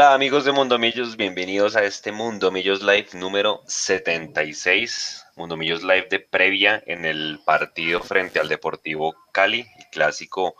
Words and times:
Hola 0.00 0.14
amigos 0.14 0.46
de 0.46 0.52
Mundo 0.52 0.78
Millos, 0.78 1.18
bienvenidos 1.18 1.76
a 1.76 1.84
este 1.84 2.10
Mundo 2.10 2.50
Millos 2.50 2.80
Live 2.80 3.08
número 3.12 3.62
76. 3.66 5.26
Mundo 5.36 5.58
Millos 5.58 5.82
Live 5.82 6.06
de 6.08 6.20
previa 6.20 6.82
en 6.86 7.04
el 7.04 7.38
partido 7.44 8.00
frente 8.00 8.40
al 8.40 8.48
Deportivo 8.48 9.14
Cali, 9.30 9.66
clásico 9.92 10.56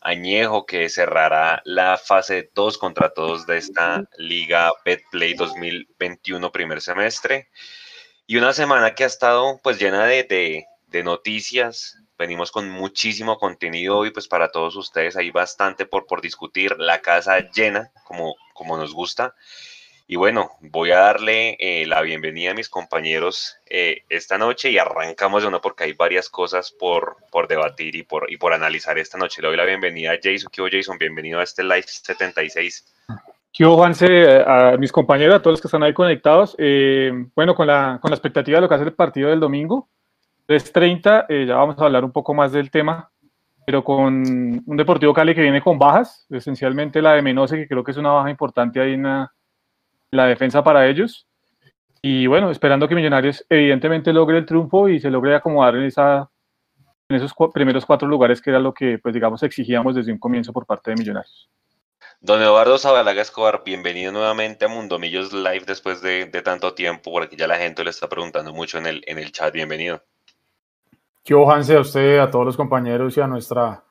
añejo 0.00 0.64
que 0.64 0.88
cerrará 0.88 1.60
la 1.64 1.98
fase 1.98 2.52
2 2.54 2.78
contra 2.78 3.12
todos 3.12 3.48
de 3.48 3.56
esta 3.56 4.08
Liga 4.16 4.70
Betplay 4.84 5.34
2021 5.34 6.52
primer 6.52 6.80
semestre. 6.80 7.48
Y 8.28 8.36
una 8.36 8.52
semana 8.52 8.94
que 8.94 9.02
ha 9.02 9.08
estado 9.08 9.58
pues 9.60 9.80
llena 9.80 10.04
de, 10.06 10.66
de 10.86 11.02
noticias, 11.02 11.98
venimos 12.16 12.52
con 12.52 12.70
muchísimo 12.70 13.38
contenido 13.38 13.98
hoy, 13.98 14.12
pues 14.12 14.28
para 14.28 14.52
todos 14.52 14.76
ustedes 14.76 15.16
hay 15.16 15.32
bastante 15.32 15.84
por, 15.84 16.06
por 16.06 16.20
discutir, 16.20 16.76
la 16.78 17.02
casa 17.02 17.40
llena, 17.50 17.90
como, 18.04 18.36
como 18.54 18.78
nos 18.78 18.94
gusta. 18.94 19.34
Y 20.06 20.16
bueno, 20.16 20.50
voy 20.60 20.90
a 20.90 20.98
darle 20.98 21.56
eh, 21.58 21.86
la 21.86 22.02
bienvenida 22.02 22.50
a 22.50 22.54
mis 22.54 22.68
compañeros 22.68 23.56
eh, 23.68 24.02
esta 24.10 24.36
noche 24.36 24.70
y 24.70 24.78
arrancamos 24.78 25.42
de 25.42 25.48
uno 25.48 25.60
porque 25.60 25.84
hay 25.84 25.92
varias 25.94 26.28
cosas 26.28 26.70
por, 26.70 27.16
por 27.30 27.48
debatir 27.48 27.96
y 27.96 28.02
por, 28.02 28.30
y 28.30 28.36
por 28.36 28.52
analizar 28.52 28.98
esta 28.98 29.18
noche. 29.18 29.42
Le 29.42 29.48
doy 29.48 29.56
la 29.56 29.64
bienvenida 29.64 30.12
a 30.12 30.18
Jason. 30.22 30.50
¿Qué 30.52 30.62
Jason? 30.70 30.98
Bienvenido 30.98 31.40
a 31.40 31.42
este 31.42 31.62
Live 31.62 31.86
76. 31.86 32.94
¿Qué 33.54 33.64
Juanse? 33.64 34.42
A 34.46 34.76
mis 34.76 34.90
compañeros, 34.90 35.36
a 35.36 35.38
todos 35.40 35.54
los 35.54 35.60
que 35.60 35.68
están 35.68 35.84
ahí 35.84 35.94
conectados. 35.94 36.54
Eh, 36.58 37.12
bueno, 37.36 37.54
con 37.54 37.68
la, 37.68 37.98
con 38.02 38.10
la 38.10 38.16
expectativa 38.16 38.56
de 38.56 38.62
lo 38.62 38.68
que 38.68 38.74
hace 38.74 38.84
el 38.84 38.94
partido 38.94 39.30
del 39.30 39.38
domingo, 39.38 39.88
3.30, 40.48 41.26
eh, 41.28 41.46
ya 41.46 41.54
vamos 41.54 41.78
a 41.78 41.84
hablar 41.84 42.04
un 42.04 42.12
poco 42.12 42.34
más 42.34 42.52
del 42.52 42.70
tema, 42.70 43.10
pero 43.66 43.82
con 43.82 44.14
un 44.66 44.76
Deportivo 44.76 45.14
Cali 45.14 45.34
que 45.34 45.42
viene 45.42 45.62
con 45.62 45.78
bajas, 45.78 46.26
esencialmente 46.30 47.00
la 47.00 47.12
de 47.14 47.22
Menose, 47.22 47.56
que 47.56 47.68
creo 47.68 47.84
que 47.84 47.92
es 47.92 47.96
una 47.96 48.12
baja 48.12 48.30
importante 48.30 48.80
ahí 48.80 48.94
en 48.94 49.02
la, 49.02 50.26
defensa 50.26 50.62
para 50.62 50.86
ellos. 50.86 51.26
Y 52.02 52.26
bueno, 52.26 52.50
esperando 52.50 52.86
que 52.86 52.94
Millonarios 52.94 53.44
evidentemente 53.48 54.12
logre 54.12 54.38
el 54.38 54.46
triunfo 54.46 54.88
y 54.88 55.00
se 55.00 55.10
logre 55.10 55.34
acomodar 55.34 55.76
en, 55.76 55.84
esa, 55.84 56.30
en 57.08 57.16
esos 57.16 57.32
primeros 57.52 57.86
cuatro 57.86 58.06
lugares 58.06 58.42
que 58.42 58.50
era 58.50 58.58
lo 58.58 58.74
que, 58.74 58.98
pues 58.98 59.14
digamos, 59.14 59.42
exigíamos 59.42 59.94
desde 59.94 60.12
un 60.12 60.18
comienzo 60.18 60.52
por 60.52 60.66
parte 60.66 60.90
de 60.90 60.96
Millonarios. 60.96 61.50
Don 62.20 62.40
Eduardo 62.40 62.78
Zabalaga 62.78 63.22
Escobar, 63.22 63.62
bienvenido 63.64 64.12
nuevamente 64.12 64.66
a 64.66 64.68
Mundo 64.68 64.98
Millos 64.98 65.32
Live 65.32 65.64
después 65.66 66.00
de, 66.00 66.26
de, 66.26 66.42
tanto 66.42 66.74
tiempo, 66.74 67.10
porque 67.10 67.36
ya 67.36 67.46
la 67.46 67.56
gente 67.56 67.84
le 67.84 67.90
está 67.90 68.08
preguntando 68.08 68.52
mucho 68.52 68.78
en 68.78 68.86
el, 68.86 69.04
en 69.06 69.18
el 69.18 69.32
chat. 69.32 69.52
Bienvenido. 69.52 70.02
Yo, 71.26 71.50
Hanse, 71.50 71.74
a 71.74 71.80
usted, 71.80 72.18
a 72.18 72.30
todos 72.30 72.44
los 72.44 72.56
compañeros 72.56 73.16
y 73.16 73.20
a 73.22 73.26
nuestra 73.26 73.82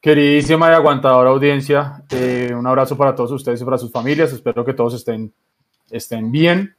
queridísima 0.00 0.68
y 0.70 0.74
aguantadora 0.74 1.30
audiencia. 1.30 2.02
Eh, 2.10 2.52
un 2.52 2.66
abrazo 2.66 2.96
para 2.96 3.14
todos 3.14 3.30
ustedes 3.30 3.62
y 3.62 3.64
para 3.64 3.78
sus 3.78 3.92
familias. 3.92 4.32
Espero 4.32 4.64
que 4.64 4.74
todos 4.74 4.94
estén, 4.94 5.32
estén 5.88 6.32
bien. 6.32 6.74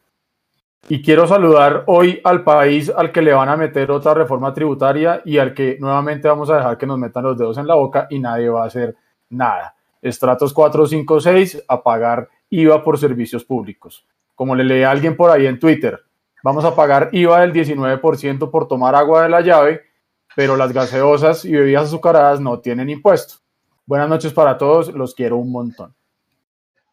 Y 0.89 1.01
quiero 1.01 1.25
saludar 1.27 1.85
hoy 1.87 2.19
al 2.25 2.43
país 2.43 2.91
al 2.93 3.13
que 3.13 3.21
le 3.21 3.31
van 3.31 3.47
a 3.47 3.55
meter 3.55 3.89
otra 3.89 4.13
reforma 4.13 4.53
tributaria 4.53 5.21
y 5.23 5.37
al 5.37 5.53
que 5.53 5.77
nuevamente 5.79 6.27
vamos 6.27 6.49
a 6.49 6.57
dejar 6.57 6.77
que 6.77 6.85
nos 6.85 6.99
metan 6.99 7.23
los 7.23 7.37
dedos 7.37 7.57
en 7.57 7.65
la 7.65 7.75
boca 7.75 8.07
y 8.09 8.19
nadie 8.19 8.49
va 8.49 8.63
a 8.63 8.67
hacer 8.67 8.97
nada. 9.29 9.75
Estratos 10.01 10.53
4, 10.53 10.87
5, 10.87 11.21
6 11.21 11.63
a 11.69 11.81
pagar 11.81 12.27
IVA 12.49 12.83
por 12.83 12.97
servicios 12.97 13.45
públicos. 13.45 14.05
Como 14.35 14.55
le 14.55 14.65
lee 14.65 14.83
alguien 14.83 15.15
por 15.15 15.31
ahí 15.31 15.45
en 15.45 15.57
Twitter, 15.57 16.01
vamos 16.43 16.65
a 16.65 16.75
pagar 16.75 17.09
IVA 17.11 17.41
del 17.41 17.53
19% 17.53 18.49
por 18.49 18.67
tomar 18.67 18.95
agua 18.95 19.23
de 19.23 19.29
la 19.29 19.41
llave, 19.41 19.81
pero 20.35 20.55
las 20.55 20.71
gaseosas 20.71 21.45
y 21.45 21.51
bebidas 21.53 21.85
azucaradas 21.85 22.39
no 22.39 22.59
tienen 22.59 22.89
impuesto. 22.89 23.35
Buenas 23.85 24.09
noches 24.09 24.33
para 24.33 24.57
todos, 24.57 24.93
los 24.93 25.15
quiero 25.15 25.37
un 25.37 25.51
montón. 25.51 25.95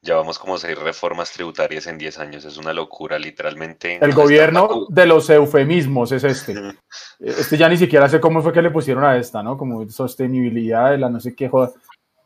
Llevamos 0.06 0.38
como 0.38 0.56
seis 0.56 0.78
reformas 0.78 1.32
tributarias 1.32 1.86
en 1.88 1.98
10 1.98 2.18
años, 2.20 2.44
es 2.44 2.56
una 2.58 2.72
locura, 2.72 3.18
literalmente. 3.18 3.98
El 4.00 4.14
gobierno 4.14 4.86
de 4.88 5.04
los 5.04 5.28
eufemismos 5.28 6.12
es 6.12 6.24
este. 6.24 6.54
Este 7.18 7.56
ya 7.56 7.68
ni 7.68 7.76
siquiera 7.76 8.08
sé 8.08 8.20
cómo 8.20 8.42
fue 8.42 8.52
que 8.52 8.62
le 8.62 8.70
pusieron 8.70 9.02
a 9.02 9.16
esta, 9.16 9.42
¿no? 9.42 9.56
Como 9.56 9.88
sostenibilidad 9.88 10.90
de 10.90 10.98
la 10.98 11.08
no 11.08 11.18
sé 11.18 11.34
qué 11.34 11.48
joder. 11.48 11.70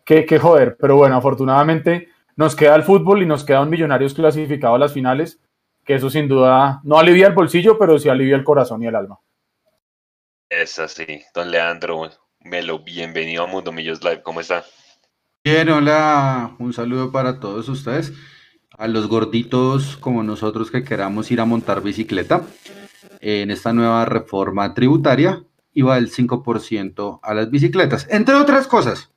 Qué, 0.05 0.27
qué 0.27 0.39
joder, 0.39 0.77
pero 0.79 0.97
bueno, 0.97 1.17
afortunadamente 1.17 2.09
nos 2.37 2.57
queda 2.57 2.75
el 2.75 2.83
fútbol 2.83 3.23
y 3.23 3.27
nos 3.27 3.45
queda 3.45 3.61
un 3.61 3.71
Millonarios 3.71 4.15
clasificado 4.15 4.75
a 4.75 4.79
las 4.79 4.93
finales 4.93 5.41
que 5.91 5.97
eso 5.97 6.09
sin 6.09 6.29
duda 6.29 6.81
no 6.85 7.01
alivia 7.01 7.27
el 7.27 7.33
bolsillo, 7.33 7.77
pero 7.77 7.99
sí 7.99 8.09
alivia 8.09 8.37
el 8.37 8.45
corazón 8.45 8.81
y 8.81 8.87
el 8.87 8.95
alma. 8.95 9.19
Es 10.49 10.79
así. 10.79 11.05
Don 11.35 11.51
Leandro 11.51 12.09
Melo, 12.39 12.85
bienvenido 12.85 13.43
a 13.43 13.49
Mundo 13.49 13.73
Millos 13.73 14.01
Live. 14.05 14.23
¿Cómo 14.23 14.41
está? 14.41 14.65
Bien, 15.43 15.69
hola. 15.69 16.55
Un 16.61 16.73
saludo 16.73 17.11
para 17.11 17.41
todos 17.41 17.69
ustedes. 17.69 18.13
A 18.79 18.87
los 18.87 19.09
gorditos 19.09 19.97
como 19.97 20.23
nosotros 20.23 20.71
que 20.71 20.85
queramos 20.85 21.29
ir 21.33 21.41
a 21.41 21.45
montar 21.45 21.83
bicicleta. 21.83 22.43
En 23.19 23.51
esta 23.51 23.73
nueva 23.73 24.05
reforma 24.05 24.73
tributaria 24.75 25.43
iba 25.73 25.99
el 25.99 26.13
5% 26.13 27.19
a 27.21 27.35
las 27.35 27.51
bicicletas, 27.51 28.07
entre 28.11 28.37
otras 28.37 28.69
cosas. 28.69 29.11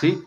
¿sí? 0.00 0.22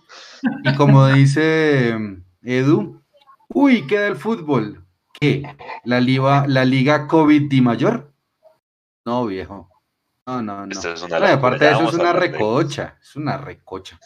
Y 0.64 0.76
como 0.76 1.08
dice 1.08 1.98
Edu, 2.44 3.02
uy, 3.48 3.88
queda 3.88 4.06
el 4.06 4.16
fútbol. 4.16 4.87
¿Qué? 5.20 5.44
¿La 5.84 6.00
liga, 6.00 6.46
la 6.48 6.66
liga 6.66 7.08
COVID 7.08 7.50
Di 7.50 7.62
Mayor? 7.62 8.14
No, 9.06 9.26
viejo. 9.26 9.70
No, 10.26 10.42
no, 10.42 10.66
no. 10.66 10.80
aparte 11.26 11.66
de 11.66 11.72
eso 11.72 11.88
es 11.88 11.94
una 11.94 12.14
recocha. 12.14 12.98
Es 13.02 13.16
una 13.16 13.38
recocha. 13.38 14.00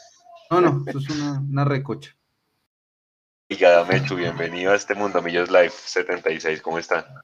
No, 0.51 0.61
no, 0.61 0.83
eso 0.85 0.99
es 0.99 1.09
una, 1.09 1.39
una 1.39 1.65
recocha. 1.65 2.15
Y 3.49 3.57
Mechu, 3.89 4.15
bienvenido 4.15 4.71
a 4.71 4.75
este 4.75 4.95
Mundo 4.95 5.21
Millos 5.21 5.49
Live 5.51 5.71
76. 5.71 6.61
¿Cómo 6.61 6.79
está? 6.79 7.23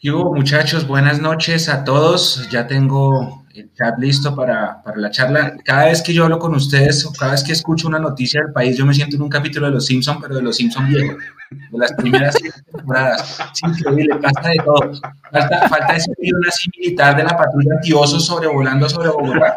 Yo, 0.00 0.32
muchachos, 0.32 0.86
buenas 0.86 1.20
noches 1.20 1.68
a 1.68 1.84
todos. 1.84 2.48
Ya 2.50 2.66
tengo 2.66 3.44
el 3.54 3.72
chat 3.74 3.98
listo 3.98 4.34
para, 4.34 4.82
para, 4.82 4.96
la 4.96 5.10
charla. 5.10 5.56
Cada 5.64 5.86
vez 5.86 6.02
que 6.02 6.12
yo 6.12 6.24
hablo 6.24 6.38
con 6.38 6.54
ustedes 6.54 7.04
o 7.04 7.12
cada 7.12 7.32
vez 7.32 7.42
que 7.42 7.52
escucho 7.52 7.88
una 7.88 7.98
noticia 7.98 8.42
del 8.42 8.52
país, 8.52 8.76
yo 8.76 8.86
me 8.86 8.94
siento 8.94 9.16
en 9.16 9.22
un 9.22 9.28
capítulo 9.28 9.66
de 9.66 9.72
Los 9.72 9.86
Simpsons, 9.86 10.18
pero 10.22 10.36
de 10.36 10.42
Los 10.42 10.56
Simpsons 10.56 10.88
viejos, 10.88 11.16
de 11.50 11.78
las 11.78 11.92
primeras 11.94 12.36
temporadas. 12.72 13.40
Es 13.52 13.62
increíble, 13.62 14.16
pasa 14.16 14.48
de 14.48 14.56
todo. 14.64 14.92
Falta, 15.30 15.68
falta 15.68 15.96
ese 15.96 16.12
video 16.18 16.38
así 16.48 16.70
militar 16.76 17.16
de 17.16 17.24
la 17.24 17.36
patrulla 17.36 17.74
antiosos 17.74 18.24
sobrevolando 18.24 18.88
sobre 18.88 19.08
Bogotá. 19.08 19.56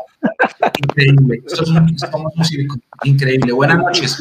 Increíble. 0.81 1.42
Esto 1.46 1.63
es 1.63 1.69
un, 1.69 1.78
un 1.78 2.46
circo. 2.46 2.75
Increíble. 3.04 3.51
Buenas 3.51 3.78
noches. 3.78 4.18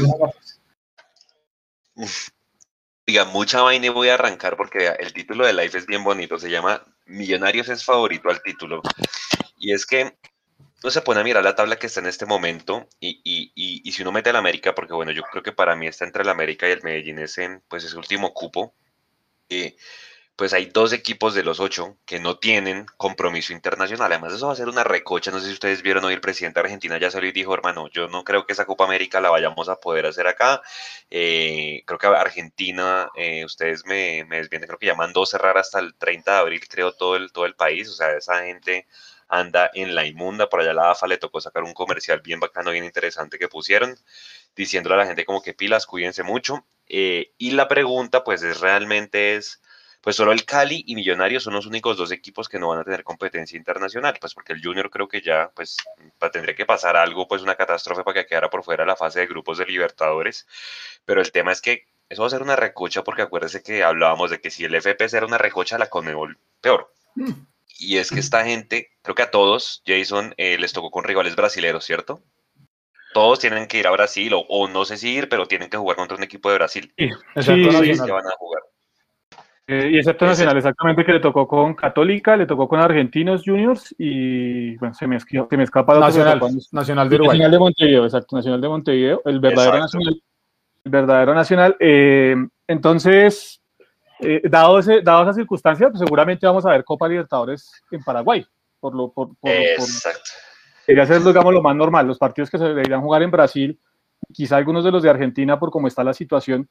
Diga, 3.07 3.25
mucha 3.27 3.63
vaina 3.63 3.87
y 3.87 3.89
voy 3.89 4.09
a 4.09 4.15
arrancar 4.15 4.57
porque 4.57 4.89
el 4.99 5.13
título 5.13 5.47
de 5.47 5.53
Life 5.53 5.79
es 5.79 5.87
bien 5.87 6.05
bonito. 6.05 6.39
Se 6.39 6.51
llama 6.51 6.83
Millonarios 7.07 7.69
es 7.69 7.85
favorito 7.85 8.31
al 8.31 8.43
título. 8.43 8.83
Y 9.57 9.73
es 9.73 9.87
que 9.87 10.17
no 10.83 10.91
se 10.91 11.03
pone 11.03 11.21
a 11.21 11.25
mirar 11.25 11.45
la 11.45 11.55
tabla 11.55 11.77
que 11.77 11.87
está 11.87 12.01
en 12.01 12.07
este 12.07 12.27
momento 12.27 12.89
y, 12.99 13.21
y, 13.25 13.53
y, 13.85 13.93
si 13.93 14.03
uno 14.03 14.13
mete 14.13 14.31
al 14.31 14.37
América, 14.37 14.75
porque 14.75 14.95
bueno, 14.95 15.13
yo 15.13 15.23
creo 15.23 15.43
que 15.43 15.53
para 15.53 15.77
mí 15.77 15.87
está 15.87 16.05
entre 16.05 16.23
el 16.23 16.29
América 16.29 16.69
y 16.69 16.73
el 16.73 16.83
Medellín 16.83 17.19
es 17.21 17.39
en 17.39 17.63
pues 17.69 17.85
ese 17.85 17.97
último 17.97 18.35
cupo. 18.35 18.75
Eh, 19.49 19.77
pues 20.37 20.53
hay 20.55 20.67
dos 20.67 20.93
equipos 20.93 21.35
de 21.35 21.43
los 21.43 21.61
ocho 21.61 21.99
que 22.07 22.19
no 22.19 22.39
tienen 22.39 22.87
compromiso 22.97 23.53
internacional. 23.53 24.11
Además, 24.11 24.33
eso 24.33 24.47
va 24.47 24.55
a 24.55 24.57
ser 24.57 24.69
una 24.69 24.85
recocha. 24.85 25.31
No 25.31 25.41
sé 25.41 25.47
si 25.47 25.53
ustedes 25.53 25.83
vieron 25.83 26.05
hoy, 26.05 26.15
el 26.15 26.21
presidente 26.21 26.61
de 26.61 26.65
Argentina 26.67 26.99
ya 26.99 27.11
salió 27.11 27.29
y 27.29 27.33
dijo, 27.33 27.55
hermano, 27.55 27.89
yo 27.91 28.09
no 28.09 28.25
creo 28.25 28.47
que 28.47 28.55
esa 28.55 28.65
Copa 28.65 28.85
América 28.85 29.21
la 29.21 29.31
vayamos 29.31 29.69
a 29.69 29.77
poder 29.77 30.07
hacer 30.07 30.27
acá. 30.27 30.63
Eh, 31.11 31.83
creo 31.87 31.99
que 31.99 32.07
Argentina, 32.07 33.11
eh, 33.17 33.45
ustedes 33.45 33.85
me, 33.87 34.25
me 34.25 34.39
desvienen, 34.39 34.67
creo 34.69 34.79
que 34.79 34.87
ya 34.87 34.95
mandó 34.95 35.27
cerrar 35.27 35.59
hasta 35.59 35.79
el 35.81 35.95
30 35.95 36.33
de 36.33 36.39
abril, 36.39 36.61
creo, 36.69 36.93
todo 36.93 37.17
el, 37.17 37.31
todo 37.33 37.45
el 37.47 37.55
país. 37.55 37.89
O 37.89 37.93
sea, 37.93 38.17
esa 38.17 38.43
gente 38.45 38.87
anda 39.29 39.71
en 39.75 39.95
la 39.95 40.07
inmunda. 40.07 40.49
Por 40.49 40.61
allá 40.61 40.73
la 40.75 40.91
AFA 40.91 41.07
le 41.07 41.19
tocó 41.19 41.41
sacar 41.41 41.63
un 41.63 41.75
comercial 41.75 42.21
bien 42.21 42.41
bacano, 42.41 42.71
bien 42.71 42.85
interesante 42.85 43.39
que 43.39 43.49
pusieron, 43.49 43.97
diciéndole 44.55 44.95
a 44.95 44.99
la 44.99 45.07
gente 45.07 45.25
como 45.25 45.43
que 45.43 45.55
pilas, 45.55 45.87
cuídense 45.87 46.23
mucho. 46.23 46.67
Eh, 46.87 47.33
y 47.39 47.53
la 47.53 47.69
pregunta, 47.69 48.25
pues, 48.25 48.43
es 48.43 48.61
realmente 48.61 49.37
es 49.37 49.63
pues 50.03 50.17
solo 50.17 50.33
el 50.33 50.45
Cali 50.45 50.83
y 50.87 50.97
Millonarios 50.97 51.45
son 51.45 51.55
los 51.55 51.65
únicos 51.65 51.97
dos 51.97 52.11
equipos 52.11 52.49
que 52.49 52.59
no 52.59 52.69
van 52.69 52.81
a 52.81 52.85
tener 52.85 53.05
competencia 53.05 53.57
internacional, 53.57 54.17
pues 54.21 54.35
porque 54.35 54.53
el 54.53 54.63
Junior 54.63 54.91
creo 54.91 55.07
que 55.07 55.23
ya, 55.23 55.51
pues 55.55 55.77
tendría 56.33 56.57
que 56.57 56.67
pasar 56.67 56.97
algo, 56.97 57.29
pues 57.29 57.41
una 57.43 57.55
catástrofe 57.55 58.03
para 58.03 58.23
que 58.23 58.29
quedara 58.29 58.51
por 58.51 58.65
fuera 58.65 58.85
la 58.85 58.97
fase 58.97 59.21
de 59.21 59.27
grupos 59.29 59.59
de 59.59 59.67
Libertadores, 59.67 60.47
pero 61.05 61.21
el 61.21 61.31
tema 61.31 61.53
es 61.53 61.61
que 61.61 61.87
eso 62.09 62.23
va 62.23 62.27
a 62.27 62.31
ser 62.31 62.43
una 62.43 62.57
recocha 62.57 63.05
porque 63.05 63.23
acuérdese 63.23 63.63
que 63.63 63.85
hablábamos 63.85 64.31
de 64.31 64.41
que 64.41 64.51
si 64.51 64.65
el 64.65 64.75
FPS 64.75 65.15
era 65.17 65.27
una 65.27 65.39
recocha, 65.39 65.79
la 65.79 65.89
Conmebol 65.89 66.37
peor. 66.61 66.93
Mm. 67.15 67.33
Y 67.79 67.99
es 67.99 68.11
que 68.11 68.21
esta 68.21 68.45
gente, 68.45 68.91
creo 69.03 69.15
que 69.15 69.23
a 69.23 69.31
todos, 69.31 69.83
Jason, 69.87 70.35
eh, 70.37 70.59
les 70.59 70.73
tocó 70.73 70.91
con 70.91 71.05
rivales 71.05 71.37
brasileños, 71.37 71.85
¿cierto? 71.85 72.23
Todos 73.15 73.39
tienen 73.39 73.67
que 73.67 73.79
ir 73.79 73.87
a 73.87 73.91
Brasil, 73.91 74.33
o, 74.35 74.69
no 74.69 74.85
sé 74.85 74.97
si 74.97 75.11
ir, 75.11 75.29
pero 75.29 75.47
tienen 75.47 75.71
que 75.71 75.77
jugar 75.77 75.97
contra 75.97 76.17
un 76.17 76.23
equipo 76.23 76.51
de 76.51 76.57
Brasil. 76.57 76.93
Sí, 76.97 77.09
sí, 77.43 77.51
van 78.11 78.27
a 78.27 78.37
jugar. 78.39 78.63
Eh, 79.73 79.91
y 79.93 79.99
excepto 79.99 80.27
Nacional, 80.27 80.57
exactamente, 80.59 81.05
que 81.05 81.13
le 81.13 81.21
tocó 81.21 81.49
con 81.49 81.75
Católica, 81.75 82.37
le 82.37 82.45
tocó 82.47 82.69
con 82.69 82.79
Argentinos 82.81 83.43
Juniors 83.45 83.95
y, 83.97 84.77
bueno, 84.77 84.93
se 84.93 85.07
me, 85.07 85.19
se 85.19 85.57
me 85.57 85.63
escapa 85.63 85.99
Nacional, 85.99 86.41
Nacional 86.73 87.09
de 87.09 87.15
Uruguay. 87.17 87.39
Nacional 87.39 87.51
de 87.53 87.59
Montevideo, 87.59 88.05
exacto, 88.05 88.37
Nacional 88.37 88.61
de 88.61 88.69
Montevideo, 88.69 89.23
el 89.25 89.41
verdadero 89.41 89.79
Nacional. 89.79 90.23
el 90.85 90.91
verdadero 90.91 91.35
nacional. 91.35 91.77
Eh, 91.81 92.37
entonces, 92.67 93.63
eh, 94.21 94.43
dado, 94.45 94.79
ese, 94.79 95.01
dado 95.01 95.23
esa 95.23 95.33
circunstancia, 95.33 95.89
pues 95.89 96.01
seguramente 96.01 96.47
vamos 96.47 96.67
a 96.67 96.71
ver 96.73 96.85
Copa 96.85 97.09
Libertadores 97.09 97.83
en 97.91 98.03
Paraguay. 98.03 98.45
Por 98.79 98.95
lo, 98.95 99.11
por, 99.11 99.35
por, 99.37 99.51
Exacto. 99.51 100.31
Debería 100.87 101.07
ser, 101.07 101.23
digamos, 101.23 101.55
lo 101.55 101.63
más 101.63 101.75
normal. 101.77 102.07
Los 102.07 102.19
partidos 102.19 102.51
que 102.51 102.59
se 102.59 102.65
deberían 102.65 103.01
jugar 103.01 103.23
en 103.23 103.31
Brasil, 103.31 103.81
quizá 104.33 104.59
algunos 104.59 104.85
de 104.85 104.91
los 104.91 105.03
de 105.03 105.09
Argentina, 105.09 105.59
por 105.59 105.71
cómo 105.71 105.89
está 105.89 106.05
la 106.05 106.13
situación, 106.13 106.69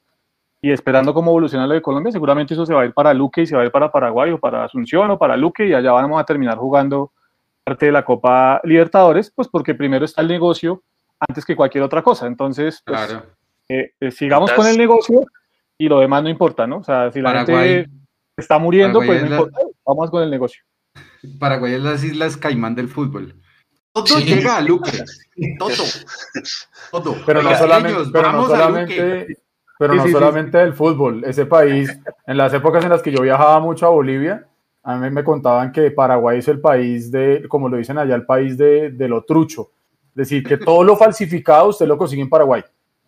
y 0.62 0.72
esperando 0.72 1.13
cómo 1.13 1.31
evoluciona 1.31 1.66
lo 1.66 1.74
de 1.74 1.81
Colombia, 1.81 2.12
seguramente 2.12 2.54
eso 2.54 2.66
se 2.66 2.74
va 2.74 2.81
a 2.84 2.86
ir 2.86 2.94
para 2.94 3.13
Luque 3.13 3.42
y 3.42 3.48
se 3.48 3.56
va 3.56 3.63
a 3.63 3.66
ir 3.66 3.72
para 3.72 3.92
Paraguay 3.92 4.31
o 4.31 4.40
para 4.40 4.66
Asunción 4.66 5.10
o 5.12 5.18
para 5.18 5.36
Luque 5.36 5.66
y 5.68 5.74
allá 5.74 5.92
vamos 5.92 6.22
a 6.22 6.25
terminar 6.25 6.58
jugando 6.58 7.12
parte 7.63 7.88
de 7.88 7.92
la 7.92 8.06
Copa 8.06 8.62
Libertadores, 8.63 9.31
pues 9.36 9.48
porque 9.48 9.74
primero 9.74 10.06
está 10.06 10.22
el 10.22 10.28
negocio 10.28 10.84
antes 11.19 11.46
que 11.46 11.56
cualquier 11.56 11.84
otra 11.84 12.02
cosa. 12.04 12.28
Entonces, 12.28 12.81
pues, 12.86 13.06
Claro. 13.08 13.25
eh, 13.69 13.92
eh, 14.00 14.12
sigamos 14.12 14.52
con 14.52 14.68
el 14.68 14.78
negocio 14.78 15.24
y 15.78 15.88
lo 15.90 16.00
demás 16.00 16.22
no 16.24 16.30
importa, 16.30 16.68
¿no? 16.68 16.78
O 16.78 16.84
sea, 16.84 17.12
si 17.12 17.22
la 17.22 17.31
Paraguay- 17.34 17.69
gente 17.81 17.90
está 18.38 18.57
muriendo, 18.60 19.00
Paraguay 19.00 19.19
pues 19.19 19.30
no 19.30 19.36
la- 19.36 19.42
importa, 19.44 19.68
vamos 19.86 20.10
con 20.12 20.24
el 20.24 20.30
negocio. 20.30 20.64
Paraguay 21.40 21.74
es 21.74 21.81
las 21.81 22.04
islas 22.04 22.38
Caimán 22.38 22.75
del 22.75 22.88
fútbol. 22.88 23.36
Todo 23.94 24.06
Sí. 24.06 24.24
llega 24.25 24.57
a 24.57 24.62
Luque. 24.62 24.92
Todo. 25.60 25.74
Todo. 26.92 27.16
Pero 27.25 27.42
no 27.42 27.50
Oiga, 27.50 27.60
solamente, 27.60 27.98
niños, 27.98 28.10
pero 28.14 28.31
no 28.31 28.38
vamos 28.38 28.54
a 28.54 28.69
Luque. 28.69 28.96
solamente, 28.96 29.36
pero 29.81 29.94
Sí, 29.94 29.98
no 29.98 30.04
sí, 30.04 30.10
sí, 30.10 30.13
solamente 30.13 30.60
del 30.60 30.74
fútbol. 30.74 31.24
Ese 31.25 31.48
país, 31.48 31.89
en 32.28 32.38
las 32.38 32.54
épocas 32.54 32.83
en 32.83 32.92
las 32.92 33.01
que 33.01 33.12
yo 33.12 33.24
viajaba 33.24 33.60
mucho 33.60 33.88
a 33.88 33.89
Bolivia, 33.89 34.45
a 34.83 34.95
mí 34.95 35.10
me 35.10 35.24
contaban 35.24 35.72
que 35.72 35.89
Paraguay 35.89 36.38
es 36.38 36.48
el 36.50 36.62
país 36.62 37.12
de, 37.12 37.45
como 37.48 37.68
lo 37.68 37.78
dicen 37.78 37.98
allá, 37.98 38.13
el 38.13 38.28
país 38.28 38.60
de, 38.60 38.92
de 38.92 39.07
lo 39.07 39.24
trucho. 39.24 39.72
Es 40.10 40.16
decir, 40.16 40.44
que 40.44 40.57
todo 40.57 40.83
lo 40.83 40.95
falsificado 40.95 41.69
usted 41.69 41.88
lo 41.88 41.98
consigue 41.98 42.22
en 42.22 42.30
Paraguay. 42.30 42.63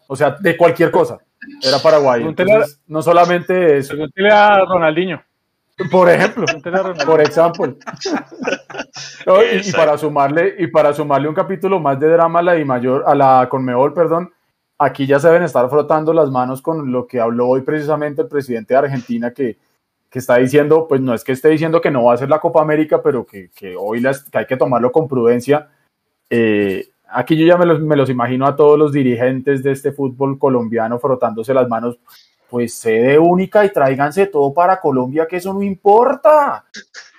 O 0.07 0.15
sea, 0.15 0.31
de 0.31 0.57
cualquier 0.57 0.89
cosa. 0.89 1.19
Era 1.61 1.77
Paraguay. 1.77 2.23
Entonces, 2.23 2.81
no 2.87 3.03
solamente 3.03 3.77
eso, 3.77 3.89
Pregúntele 3.89 4.31
a 4.31 4.65
Ronaldinho. 4.65 5.21
por 5.91 6.09
ejemplo, 6.09 6.45
por 7.05 7.21
ejemplo. 7.21 7.77
No, 9.27 9.43
y, 9.43 9.71
para 9.73 9.95
sumarle 9.99 10.55
y 10.57 10.65
para 10.65 10.91
sumarle 10.91 11.27
un 11.27 11.35
capítulo 11.35 11.79
más 11.79 11.99
de 11.99 12.07
drama 12.07 12.39
a 12.39 12.41
la 12.41 12.53
Di 12.53 12.65
mayor 12.65 13.03
a 13.05 13.13
la 13.13 13.47
Conmebol, 13.47 13.93
perdón, 13.93 14.33
aquí 14.83 15.05
ya 15.05 15.19
se 15.19 15.27
deben 15.27 15.43
estar 15.43 15.69
frotando 15.69 16.13
las 16.13 16.29
manos 16.29 16.61
con 16.61 16.91
lo 16.91 17.07
que 17.07 17.19
habló 17.19 17.47
hoy 17.49 17.61
precisamente 17.61 18.21
el 18.21 18.27
presidente 18.27 18.73
de 18.73 18.79
Argentina 18.79 19.31
que, 19.31 19.57
que 20.09 20.19
está 20.19 20.37
diciendo, 20.37 20.87
pues 20.87 21.01
no 21.01 21.13
es 21.13 21.23
que 21.23 21.31
esté 21.31 21.49
diciendo 21.49 21.81
que 21.81 21.91
no 21.91 22.03
va 22.05 22.13
a 22.13 22.17
ser 22.17 22.29
la 22.29 22.39
Copa 22.39 22.61
América, 22.61 23.01
pero 23.01 23.25
que, 23.25 23.49
que 23.55 23.75
hoy 23.75 23.99
las, 23.99 24.23
que 24.29 24.37
hay 24.37 24.45
que 24.45 24.57
tomarlo 24.57 24.91
con 24.91 25.07
prudencia. 25.07 25.69
Eh, 26.29 26.89
aquí 27.09 27.35
yo 27.37 27.45
ya 27.45 27.57
me 27.57 27.65
los, 27.65 27.79
me 27.79 27.95
los 27.95 28.09
imagino 28.09 28.45
a 28.45 28.55
todos 28.55 28.77
los 28.77 28.91
dirigentes 28.91 29.63
de 29.63 29.71
este 29.71 29.91
fútbol 29.91 30.37
colombiano 30.37 30.99
frotándose 30.99 31.53
las 31.53 31.67
manos, 31.67 31.97
pues 32.49 32.73
sede 32.75 33.17
única 33.17 33.65
y 33.65 33.71
tráiganse 33.71 34.27
todo 34.27 34.53
para 34.53 34.79
Colombia, 34.79 35.25
que 35.27 35.37
eso 35.37 35.53
no 35.53 35.63
importa. 35.63 36.65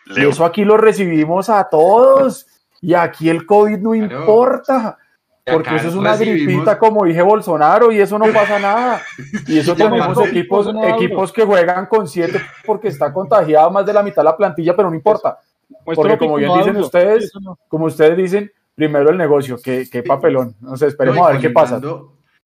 Y 0.06 0.20
Leo, 0.20 0.30
eso 0.30 0.44
aquí 0.44 0.64
lo 0.64 0.76
recibimos 0.76 1.48
a 1.50 1.64
todos. 1.68 2.46
Y 2.80 2.92
aquí 2.94 3.30
el 3.30 3.46
COVID 3.46 3.78
no 3.78 3.92
Claro. 3.92 4.20
importa. 4.20 4.98
Porque 5.46 5.68
acá 5.68 5.76
eso 5.78 5.88
es 5.88 5.94
una 5.94 6.12
recibimos- 6.16 6.46
gripita, 6.46 6.78
como 6.78 7.04
dije 7.04 7.20
Bolsonaro, 7.20 7.92
y 7.92 8.00
eso 8.00 8.18
no 8.18 8.26
pasa 8.32 8.58
nada. 8.58 9.02
Y 9.46 9.58
eso 9.58 9.74
tenemos 9.74 10.18
equipos, 10.26 10.70
equipos 10.84 11.32
que 11.32 11.44
juegan 11.44 11.86
con 11.86 12.08
siete 12.08 12.40
porque 12.64 12.88
está 12.88 13.12
contagiada 13.12 13.68
más 13.68 13.84
de 13.84 13.92
la 13.92 14.02
mitad 14.02 14.22
de 14.22 14.24
la 14.24 14.36
plantilla, 14.36 14.74
pero 14.74 14.88
no 14.88 14.96
importa. 14.96 15.38
Porque 15.84 16.16
como 16.18 16.36
bien 16.36 16.50
dicen 16.58 16.76
ustedes, 16.76 17.30
como 17.68 17.86
ustedes 17.86 18.16
dicen, 18.16 18.50
primero 18.74 19.10
el 19.10 19.18
negocio, 19.18 19.58
qué, 19.62 19.86
qué 19.90 20.02
papelón. 20.02 20.54
No 20.60 20.76
sé, 20.76 20.86
esperemos 20.86 21.18
No, 21.18 21.26
a 21.26 21.32
ver 21.32 21.40
qué 21.40 21.50
pasa. 21.50 21.80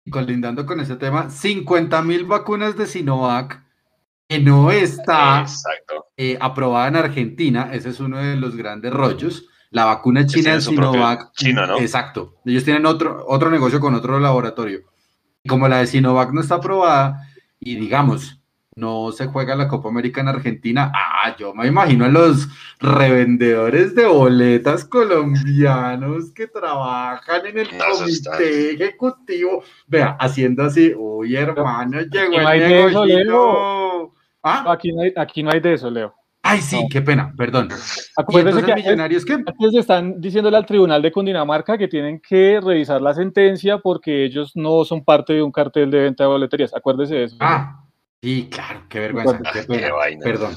colindando- 0.10 0.66
con 0.66 0.80
ese 0.80 0.96
tema, 0.96 1.30
50 1.30 2.02
mil 2.02 2.26
vacunas 2.26 2.78
de 2.78 2.86
Sinovac 2.86 3.62
que 4.28 4.40
no 4.40 4.72
está 4.72 5.46
eh, 6.18 6.38
aprobada 6.40 6.88
en 6.88 6.96
Argentina. 6.96 7.70
Ese 7.74 7.90
es 7.90 8.00
uno 8.00 8.18
de 8.20 8.36
los 8.38 8.56
grandes 8.56 8.94
rollos. 8.94 9.48
La 9.72 9.86
vacuna 9.86 10.26
china 10.26 10.52
propio 10.52 10.62
Sinovac. 10.92 11.32
chino, 11.34 11.66
¿no? 11.68 11.80
Exacto. 11.80 12.36
Ellos 12.46 12.64
tienen 12.64 12.86
otro, 12.86 13.26
otro 13.28 13.50
negocio 13.50 13.80
con 13.80 13.94
otro 13.96 14.20
laboratorio. 14.20 14.82
Y 15.44 15.50
como 15.50 15.68
la 15.68 15.80
de 15.80 15.88
Sinovac 15.88 16.32
no 16.32 16.42
está 16.42 16.56
aprobada, 16.56 17.28
y 17.60 17.76
digamos, 17.76 18.40
no 18.76 19.12
se 19.12 19.28
juega 19.28 19.56
la 19.56 19.68
Copa 19.68 19.90
América 19.90 20.22
en 20.22 20.28
Argentina, 20.28 20.92
ah, 20.94 21.36
yo 21.38 21.54
me 21.54 21.66
imagino 21.68 22.06
a 22.06 22.10
los 22.10 22.48
revendedores 22.80 23.96
de 23.96 24.06
boletas 24.06 24.84
colombianos 24.86 26.32
que 26.34 26.48
trabajan 26.48 27.46
en 27.46 27.60
el 27.60 27.78
No, 27.78 27.86
eso 27.94 28.06
está- 28.06 28.32
comité 28.32 28.72
ejecutivo. 28.72 29.64
Vea, 29.88 30.18
haciendo 30.20 30.64
así, 30.64 30.94
uy, 30.96 31.36
hermano, 31.36 32.02
llegó 32.02 32.42
no 32.42 32.48
hay 32.48 32.62
el 32.62 32.70
de 32.70 32.86
eso, 32.88 33.06
negocito. 33.06 34.14
¿Ah? 34.44 34.66
Aquí 34.72 34.92
no, 34.92 35.02
hay, 35.02 35.14
aquí 35.16 35.42
no 35.44 35.52
hay 35.52 35.60
de 35.60 35.74
eso, 35.74 35.90
Leo. 35.90 36.14
Ay, 36.56 36.62
sí, 36.62 36.82
No. 36.82 36.88
qué 36.90 37.02
pena, 37.02 37.34
perdón. 37.38 37.70
Acuérdense 38.16 38.60
entonces 38.60 38.66
que 38.66 38.72
antes, 38.72 38.86
Millonarios, 38.86 39.26
¿qué? 39.26 39.34
antes 39.34 39.76
están 39.76 40.22
diciéndole 40.22 40.58
al 40.58 40.66
tribunal 40.66 41.02
de 41.02 41.12
Cundinamarca 41.12 41.78
que 41.78 41.88
tienen 41.88 42.20
que 42.20 42.60
revisar 42.64 43.02
la 43.02 43.14
sentencia 43.14 43.80
porque 43.80 44.26
ellos 44.26 44.52
no 44.56 44.86
son 44.86 45.04
parte 45.04 45.34
de 45.34 45.42
un 45.44 45.52
cartel 45.52 45.92
de 45.92 46.00
venta 46.04 46.24
de 46.24 46.30
boleterías. 46.30 46.74
Acuérdese 46.74 47.16
de 47.16 47.24
eso. 47.26 47.36
Ah, 47.40 47.84
sí, 48.22 48.48
claro, 48.50 48.82
qué 48.90 49.00
vergüenza, 49.00 49.40
Ah, 49.46 49.50
qué 49.54 49.66
qué 49.68 49.92
vaina. 49.92 50.22
Perdón. 50.24 50.54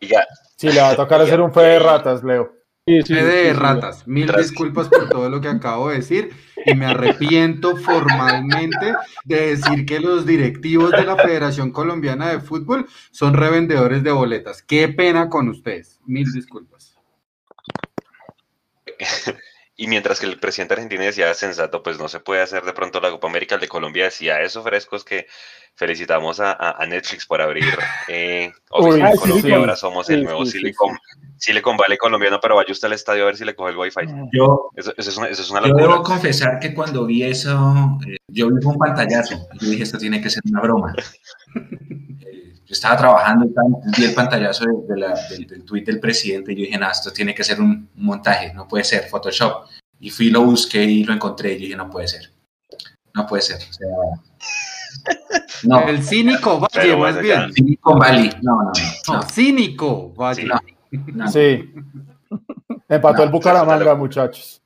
Y 0.00 0.06
ya, 0.06 0.24
Sí, 0.56 0.70
le 0.70 0.80
va 0.80 0.90
a 0.90 0.96
tocar 0.96 1.20
hacer 1.20 1.40
un 1.40 1.52
fe 1.52 1.60
de 1.62 1.78
ratas, 1.80 2.22
Leo. 2.22 2.52
Sí, 2.86 3.00
sí, 3.02 3.14
Fe 3.14 3.20
sí, 3.20 3.26
de 3.26 3.44
sí. 3.46 3.52
ratas. 3.54 4.06
Mil 4.06 4.30
disculpas 4.36 4.88
por 4.88 5.08
todo 5.08 5.30
lo 5.30 5.40
que 5.40 5.48
acabo 5.48 5.88
de 5.88 5.96
decir 5.96 6.32
y 6.66 6.74
me 6.74 6.84
arrepiento 6.84 7.76
formalmente 7.76 8.94
de 9.24 9.56
decir 9.56 9.86
que 9.86 10.00
los 10.00 10.26
directivos 10.26 10.90
de 10.90 11.04
la 11.04 11.16
Federación 11.16 11.70
Colombiana 11.70 12.28
de 12.28 12.40
Fútbol 12.40 12.86
son 13.10 13.32
revendedores 13.34 14.02
de 14.02 14.12
boletas. 14.12 14.62
Qué 14.62 14.88
pena 14.88 15.30
con 15.30 15.48
ustedes. 15.48 15.98
Mil 16.04 16.30
disculpas. 16.30 16.98
y 19.76 19.88
mientras 19.88 20.20
que 20.20 20.26
el 20.26 20.38
presidente 20.38 20.74
argentino 20.74 21.02
decía 21.02 21.34
sensato, 21.34 21.82
pues 21.82 21.98
no 21.98 22.08
se 22.08 22.20
puede 22.20 22.42
hacer 22.42 22.62
de 22.64 22.72
pronto 22.72 23.00
la 23.00 23.10
Copa 23.10 23.28
América, 23.28 23.56
el 23.56 23.60
de 23.60 23.68
Colombia 23.68 24.04
decía 24.04 24.40
eso 24.40 24.62
frescos 24.62 25.04
que 25.04 25.26
felicitamos 25.74 26.38
a, 26.40 26.78
Netflix 26.88 27.26
por 27.26 27.42
abrir 27.42 27.64
eh, 28.06 28.52
oficina 28.70 29.06
Uy, 29.10 29.12
en 29.12 29.16
Colombia, 29.16 29.42
sí. 29.42 29.52
ahora 29.52 29.76
somos 29.76 30.08
el 30.10 30.22
nuevo 30.22 30.44
sí, 30.44 30.52
sí, 30.52 30.58
Silicon, 30.58 30.96
Silicon 31.36 31.76
Valley 31.76 31.98
colombiano, 31.98 32.38
pero 32.40 32.54
vaya 32.54 32.70
usted 32.70 32.86
al 32.86 32.92
estadio 32.92 33.24
a 33.24 33.26
ver 33.26 33.36
si 33.36 33.44
le 33.44 33.56
coge 33.56 33.72
el 33.72 33.78
wifi. 33.78 34.06
Yo, 34.32 34.70
Eso, 34.76 34.94
eso 34.96 35.10
es 35.10 35.16
una, 35.16 35.26
eso 35.28 35.42
es 35.42 35.50
una 35.50 35.62
yo 35.62 35.68
locura. 35.68 35.86
debo 35.88 36.02
confesar 36.04 36.60
que 36.60 36.72
cuando 36.72 37.04
vi 37.06 37.24
eso, 37.24 37.98
eh, 38.06 38.16
yo 38.28 38.46
vi 38.46 38.64
un 38.64 38.78
pantallazo. 38.78 39.34
y 39.54 39.64
Yo 39.64 39.70
dije, 39.70 39.82
esto 39.82 39.98
tiene 39.98 40.20
que 40.20 40.30
ser 40.30 40.42
una 40.48 40.60
broma. 40.60 40.94
Yo 42.66 42.72
estaba 42.72 42.96
trabajando 42.96 43.44
y 43.46 43.52
tal, 43.52 43.64
vi 43.96 44.04
el 44.04 44.14
pantallazo 44.14 44.64
de- 44.64 44.94
de 44.94 45.00
la- 45.00 45.18
del, 45.28 45.46
del 45.46 45.64
tweet 45.64 45.84
del 45.84 46.00
presidente 46.00 46.52
y 46.52 46.56
yo 46.56 46.62
dije, 46.62 46.78
no, 46.78 46.90
esto 46.90 47.12
tiene 47.12 47.34
que 47.34 47.44
ser 47.44 47.60
un, 47.60 47.88
un 47.96 48.04
montaje, 48.04 48.52
no 48.54 48.66
puede 48.66 48.84
ser 48.84 49.04
Photoshop. 49.08 49.66
Y 50.00 50.10
fui, 50.10 50.30
lo 50.30 50.42
busqué 50.44 50.82
y 50.84 51.04
lo 51.04 51.12
encontré 51.12 51.52
y 51.52 51.56
dije, 51.58 51.76
no 51.76 51.88
puede 51.90 52.08
ser. 52.08 52.30
No 53.14 53.26
puede 53.26 53.42
ser. 53.42 53.56
O 53.56 53.72
sea, 53.72 53.88
no, 55.64 55.80
El 55.88 56.02
cínico, 56.02 56.58
Valle, 56.60 56.70
Pero 56.74 56.98
más 56.98 57.18
bien. 57.20 57.52
Silicon 57.52 57.98
Valley. 57.98 58.30
No, 58.42 58.52
no, 58.62 58.72
no. 59.08 59.14
No, 59.14 59.22
cínico, 59.22 60.12
Valle. 60.14 60.42
Sí. 60.42 60.48
no, 60.48 61.24
no. 61.24 61.28
Sí. 61.30 61.72
Empató 62.88 63.18
No, 63.18 63.22
el 63.24 63.30
Bucaramanga, 63.30 63.94
muchachos. 63.94 64.60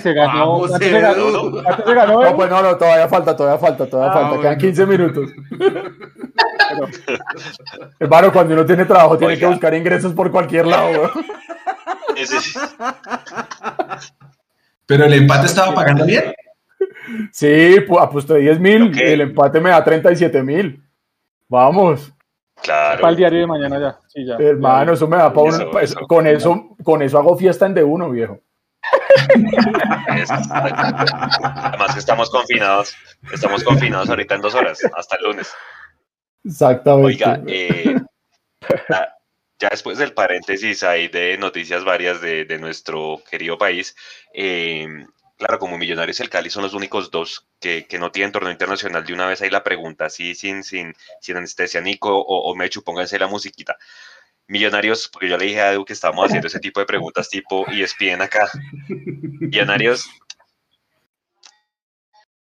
Se 0.00 0.12
ganó. 0.12 0.38
Vamos, 0.38 0.72
se 0.72 0.90
ganó, 1.00 1.58
antes 1.66 1.84
se 1.84 1.94
ganó, 1.94 2.22
No, 2.24 2.36
pues 2.36 2.50
no, 2.50 2.62
no, 2.62 2.76
todavía 2.76 3.08
falta, 3.08 3.36
todavía 3.36 3.58
falta, 3.58 3.86
todavía 3.86 4.10
Ah, 4.10 4.14
falta. 4.14 4.28
bueno. 4.28 4.42
Quedan 4.42 4.58
15 4.58 4.86
minutos. 4.86 5.30
Hermano, 7.98 8.32
cuando 8.32 8.54
uno 8.54 8.64
tiene 8.66 8.84
trabajo, 8.84 9.18
tiene 9.18 9.34
Oiga. 9.34 9.46
que 9.46 9.52
buscar 9.52 9.74
ingresos 9.74 10.12
por 10.14 10.30
cualquier 10.30 10.66
lado. 10.66 11.10
Pero 14.86 15.04
el 15.04 15.12
empate 15.14 15.46
estaba 15.46 15.74
pagando 15.74 16.04
bien. 16.04 16.32
Sí, 17.32 17.76
aposté 18.00 18.36
10 18.36 18.60
mil 18.60 19.00
el 19.00 19.20
empate 19.22 19.60
me 19.60 19.70
da 19.70 19.82
37 19.82 20.42
mil. 20.42 20.82
Vamos, 21.48 22.12
claro. 22.62 23.00
Para 23.00 23.10
el 23.10 23.16
diario 23.16 23.40
de 23.40 23.46
mañana 23.46 23.80
ya. 23.80 23.98
Sí, 24.08 24.24
ya. 24.24 24.36
hermano, 24.36 24.92
eso 24.92 25.08
me 25.08 25.16
da 25.16 25.32
para 25.32 25.48
eso. 25.82 26.00
Con 26.08 26.26
eso, 26.26 26.68
con 26.84 27.02
eso 27.02 27.18
hago 27.18 27.36
fiesta 27.36 27.66
en 27.66 27.74
de 27.74 27.82
uno, 27.84 28.10
viejo. 28.10 28.38
Además 31.54 31.92
que 31.94 31.98
estamos 31.98 32.30
confinados, 32.30 32.94
estamos 33.32 33.64
confinados 33.64 34.08
ahorita 34.10 34.34
en 34.34 34.40
dos 34.40 34.54
horas, 34.54 34.80
hasta 34.96 35.16
el 35.16 35.24
lunes. 35.24 35.52
Exactamente. 36.44 37.06
Oiga, 37.06 37.40
eh, 37.46 37.96
ya, 38.88 39.14
ya 39.58 39.68
después 39.68 39.98
del 39.98 40.14
paréntesis 40.14 40.82
ahí 40.82 41.08
de 41.08 41.36
noticias 41.38 41.84
varias 41.84 42.20
de, 42.20 42.44
de 42.44 42.58
nuestro 42.58 43.22
querido 43.30 43.58
país, 43.58 43.94
eh, 44.32 44.86
claro, 45.40 45.58
como 45.58 45.78
Millonarios 45.78 46.20
y 46.20 46.22
el 46.22 46.30
Cali 46.30 46.50
son 46.50 46.62
los 46.62 46.74
únicos 46.74 47.10
dos 47.10 47.48
que, 47.58 47.86
que 47.86 47.98
no 47.98 48.12
tienen 48.12 48.30
torneo 48.30 48.52
internacional, 48.52 49.04
de 49.04 49.14
una 49.14 49.26
vez 49.26 49.40
ahí 49.40 49.50
la 49.50 49.64
pregunta, 49.64 50.04
así 50.06 50.34
sin, 50.34 50.62
sin, 50.62 50.94
sin 51.20 51.36
anestesia, 51.36 51.80
Nico 51.80 52.14
o, 52.14 52.50
o 52.50 52.54
Mechu, 52.54 52.84
pónganse 52.84 53.18
la 53.18 53.26
musiquita. 53.26 53.76
Millonarios, 54.50 55.08
porque 55.08 55.28
yo 55.28 55.38
le 55.38 55.46
dije 55.46 55.60
a 55.60 55.72
Edu 55.72 55.84
que 55.84 55.92
estábamos 55.92 56.26
haciendo 56.26 56.48
ese 56.48 56.58
tipo 56.58 56.80
de 56.80 56.86
preguntas 56.86 57.28
tipo 57.28 57.64
E 57.70 57.84
ESPN 57.84 58.20
acá. 58.20 58.50
Millonarios, 58.88 60.10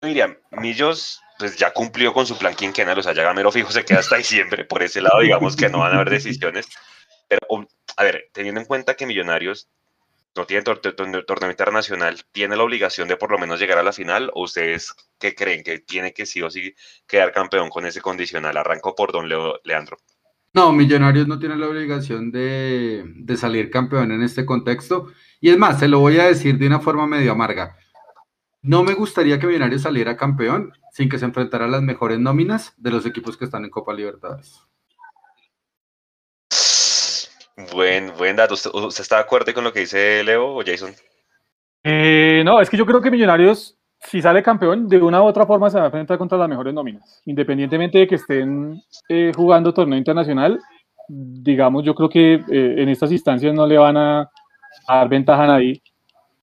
yo 0.01 0.09
diría, 0.09 0.39
Millos 0.53 1.21
pues 1.41 1.57
ya 1.57 1.73
cumplió 1.73 2.13
con 2.13 2.25
su 2.25 2.39
plan 2.39 2.55
quinquenal, 2.55 2.97
o 2.97 3.03
sea, 3.03 3.15
ya 3.15 3.25
Gamero 3.25 3.51
fijo 3.51 3.73
se 3.73 3.85
queda 3.85 3.99
hasta 3.99 4.17
diciembre, 4.17 4.65
por 4.65 4.83
ese 4.83 5.01
lado 5.01 5.21
digamos 5.21 5.57
que 5.57 5.69
no 5.69 5.81
van 5.81 5.93
a 5.93 5.97
haber 5.97 6.11
decisiones, 6.11 6.69
pero 7.27 7.41
a 7.97 8.03
ver, 8.05 8.29
teniendo 8.33 8.61
en 8.61 8.67
cuenta 8.67 8.95
que 8.95 9.07
Millonarios 9.07 9.69
no 10.37 10.47
tiene 10.47 10.63
torneo 10.63 11.51
internacional, 11.51 12.25
¿tiene 12.31 12.57
la 12.57 12.63
obligación 12.63 13.09
de 13.09 13.17
por 13.17 13.33
lo 13.33 13.39
menos 13.39 13.59
llegar 13.59 13.79
a 13.79 13.83
la 13.83 13.93
final? 13.93 14.31
¿O 14.35 14.45
ustedes 14.45 14.95
qué 15.19 15.35
creen? 15.35 15.65
¿Que 15.65 15.81
tiene 15.81 16.13
que 16.13 16.27
sí 16.27 16.43
o 16.43 16.51
sí 16.51 16.77
quedar 17.09 17.33
campeón 17.33 17.71
con 17.71 17.87
ese 17.87 18.01
condicional? 18.01 18.57
Arranco 18.57 18.95
por 18.95 19.11
don 19.11 19.29
Leandro. 19.65 19.99
No, 20.55 20.73
Millonarios 20.73 21.29
no 21.29 21.39
tiene 21.39 21.57
la 21.57 21.69
obligación 21.69 22.31
de, 22.31 23.05
de, 23.17 23.37
salir 23.37 23.71
campeón 23.71 24.13
en 24.13 24.23
este 24.23 24.47
contexto. 24.47 25.13
Y 25.41 25.51
es 25.51 25.59
más, 25.59 25.79
se 25.79 25.89
lo 25.89 26.01
voy 26.01 26.19
a 26.19 26.27
decir 26.27 26.59
de 26.59 26.67
una 26.67 26.81
forma 26.81 27.07
medio 27.07 27.33
amarga. 27.33 27.77
No 28.63 28.83
me 28.83 28.95
gustaría 28.95 29.39
que 29.39 29.47
Millonarios 29.47 29.83
saliera 29.83 30.17
campeón 30.17 30.73
sin 30.93 31.09
que 31.09 31.19
se 31.19 31.27
enfrentara 31.27 31.67
a 31.67 31.69
las 31.69 31.83
mejores 31.83 32.19
nóminas 32.19 32.75
de 32.77 32.91
los 32.91 33.07
equipos 33.07 33.37
que 33.37 33.45
están 33.45 33.65
en 33.65 33.71
Copa 33.71 33.95
Libertadores. 33.95 34.69
Buen, 37.73 38.13
buen 38.17 38.37
dato. 38.37 38.55
¿Usted, 38.55 39.03
está 39.03 39.17
de 39.17 39.23
acuerdo 39.23 39.53
con 39.55 39.65
lo 39.65 39.73
que 39.73 39.81
dice 39.81 40.23
Leo 40.25 40.57
o 40.57 40.63
Jason? 40.65 40.95
Eh, 41.85 42.43
no, 42.45 42.61
es 42.61 42.69
que 42.69 42.77
yo 42.77 42.87
creo 42.87 43.01
que 43.01 43.11
Millonarios, 43.11 43.78
si 44.01 44.23
sale 44.23 44.43
campeón, 44.43 44.89
de 44.89 44.99
una 44.99 45.23
u 45.23 45.27
otra 45.27 45.47
forma 45.47 45.71
se 45.71 45.79
va 45.79 45.85
a 45.85 45.87
enfrentar 45.87 46.19
contra 46.19 46.39
las 46.39 46.49
mejores 46.49 46.73
nóminas. 46.73 47.23
Independientemente 47.27 47.99
de 47.99 48.07
que 48.07 48.15
estén 48.15 48.81
eh, 49.09 49.33
jugando 49.35 49.75
torneo 49.75 49.99
internacional, 49.99 50.59
digamos, 51.09 51.85
yo 51.85 51.95
creo 51.95 52.09
que 52.09 52.35
eh, 52.35 52.75
en 52.79 52.89
estas 52.89 53.11
instancias 53.13 53.55
no 53.55 53.67
le 53.67 53.79
van 53.79 53.97
a, 53.97 54.31
dar 54.87 55.09
ventaja 55.09 55.45
a 55.45 55.47
nadie. 55.47 55.83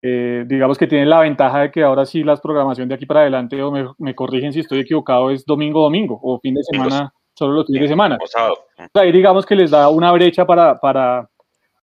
digamos 0.01 0.77
que 0.77 0.85
tienen 0.85 1.09
la 1.09 1.21
ventaja 1.21 1.61
de 1.61 1.71
que 1.71 1.81
ahora 1.81 2.05
sí 2.05 2.23
las 2.23 2.39
programación 2.39 2.87
de 2.87 2.95
aquí 2.95 3.05
para 3.07 3.21
adelante, 3.21 3.61
o 3.63 3.71
me, 3.97 4.13
corrigen 4.13 4.53
si 4.53 4.59
estoy 4.59 4.79
equivocado, 4.79 5.31
es 5.31 5.45
domingo-domingo 5.45 6.19
o 6.21 6.39
fin 6.39 6.53
de 6.53 6.63
semana 6.63 7.11
solo 7.35 7.53
los 7.53 7.67
fines 7.67 7.83
de 7.83 7.87
semana. 7.87 8.17
Ahí 8.93 9.11
digamos 9.11 9.45
que 9.45 9.55
les 9.55 9.71
da 9.71 9.89
una 9.89 10.11
brecha 10.11 10.45
para, 10.45 10.77
para, 10.79 11.29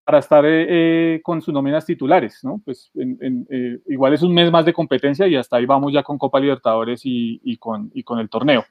para 0.04 0.18
estar 0.18 0.44
eh, 0.44 0.66
eh, 0.68 1.20
con 1.22 1.40
sus 1.40 1.54
nóminas 1.54 1.86
titulares, 1.86 2.40
¿no? 2.42 2.60
Pues 2.64 2.90
eh, 2.94 3.78
igual 3.86 4.14
es 4.14 4.22
un 4.22 4.34
mes 4.34 4.50
más 4.50 4.64
de 4.64 4.72
competencia 4.72 5.26
y 5.26 5.36
hasta 5.36 5.56
ahí 5.56 5.66
vamos 5.66 5.92
ya 5.92 6.02
con 6.02 6.18
Copa 6.18 6.40
Libertadores 6.40 7.02
y, 7.04 7.40
y 7.44 7.56
con, 7.56 7.90
y 7.94 8.02
con 8.02 8.18
el 8.18 8.28
torneo. 8.28 8.64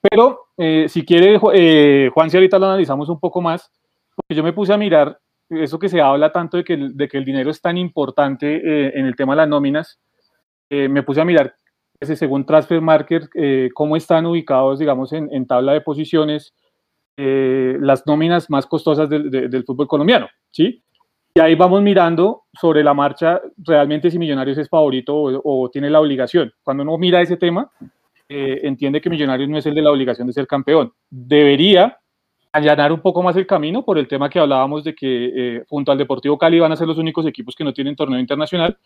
Pero 0.00 0.46
si 0.88 1.04
quiere, 1.04 1.38
Juan, 1.38 2.30
si 2.30 2.36
ahorita 2.36 2.58
lo 2.58 2.66
analizamos 2.66 3.08
un 3.08 3.18
poco 3.18 3.40
más, 3.40 3.70
porque 4.14 4.36
yo 4.36 4.44
me 4.44 4.52
puse 4.52 4.72
a 4.72 4.78
mirar 4.78 5.18
eso 5.50 5.78
que 5.78 5.88
se 5.88 6.00
habla 6.00 6.30
tanto 6.30 6.56
de 6.56 6.64
que, 6.64 6.76
de 6.76 7.08
que 7.08 7.18
el 7.18 7.24
dinero 7.24 7.50
es 7.50 7.60
tan 7.60 7.76
importante 7.76 8.96
en 8.96 9.06
el 9.06 9.16
tema 9.16 9.32
de 9.32 9.38
las 9.38 9.48
nóminas, 9.48 9.98
me 10.70 11.02
puse 11.02 11.20
a 11.20 11.24
mirar 11.24 11.52
según 12.00 12.46
Transfer 12.46 12.80
Market, 12.80 13.28
eh, 13.34 13.70
cómo 13.74 13.96
están 13.96 14.26
ubicados, 14.26 14.78
digamos, 14.78 15.12
en, 15.12 15.46
tabla 15.46 15.72
de 15.72 15.80
posiciones 15.80 16.54
eh, 17.20 17.76
las 17.80 18.06
nóminas 18.06 18.48
más 18.48 18.64
costosas 18.64 19.08
del, 19.08 19.64
fútbol 19.66 19.88
colombiano, 19.88 20.28
¿sí? 20.52 20.80
Y 21.34 21.40
ahí 21.40 21.56
vamos 21.56 21.82
mirando 21.82 22.44
sobre 22.52 22.84
la 22.84 22.94
marcha 22.94 23.40
realmente 23.56 24.08
si 24.08 24.20
Millonarios 24.20 24.56
es 24.56 24.68
favorito 24.68 25.16
o, 25.16 25.68
tiene 25.68 25.90
la 25.90 26.00
obligación. 26.00 26.52
Cuando 26.62 26.84
uno 26.84 26.96
mira 26.96 27.20
ese 27.20 27.36
tema, 27.36 27.68
eh, 28.28 28.60
entiende 28.62 29.00
que 29.00 29.10
Millonarios 29.10 29.48
no 29.48 29.58
es 29.58 29.66
el 29.66 29.74
de 29.74 29.82
la 29.82 29.90
obligación 29.90 30.28
de 30.28 30.32
ser 30.32 30.46
campeón. 30.46 30.92
Debería 31.10 31.98
allanar 32.52 32.92
un 32.92 33.00
poco 33.00 33.20
más 33.20 33.34
el 33.34 33.48
camino 33.48 33.84
por 33.84 33.98
el 33.98 34.06
tema 34.06 34.30
que 34.30 34.38
hablábamos 34.38 34.84
de 34.84 34.94
que 34.94 35.64
junto 35.68 35.90
al 35.90 35.98
Deportivo 35.98 36.38
Cali 36.38 36.60
van 36.60 36.70
a 36.70 36.76
ser 36.76 36.86
los 36.86 36.98
únicos 36.98 37.26
equipos 37.26 37.56
que 37.56 37.64
no 37.64 37.72
tienen 37.72 37.96
torneo 37.96 38.20
internacional, 38.20 38.78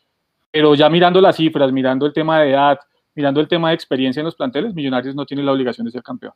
pero 0.50 0.74
ya 0.74 0.88
mirando 0.88 1.20
las 1.20 1.36
cifras, 1.36 1.70
mirando 1.70 2.06
el 2.06 2.14
tema 2.14 2.40
de 2.40 2.52
edad, 2.52 2.78
mirando 3.14 3.42
el 3.42 3.48
tema 3.48 3.68
de 3.68 3.74
experiencia 3.74 4.20
en 4.20 4.24
los 4.24 4.36
planteles, 4.36 4.72
Millonarios 4.72 5.14
no 5.14 5.26
tiene 5.26 5.42
la 5.42 5.52
obligación 5.52 5.84
de 5.84 5.90
ser 5.90 6.02
campeón. 6.02 6.32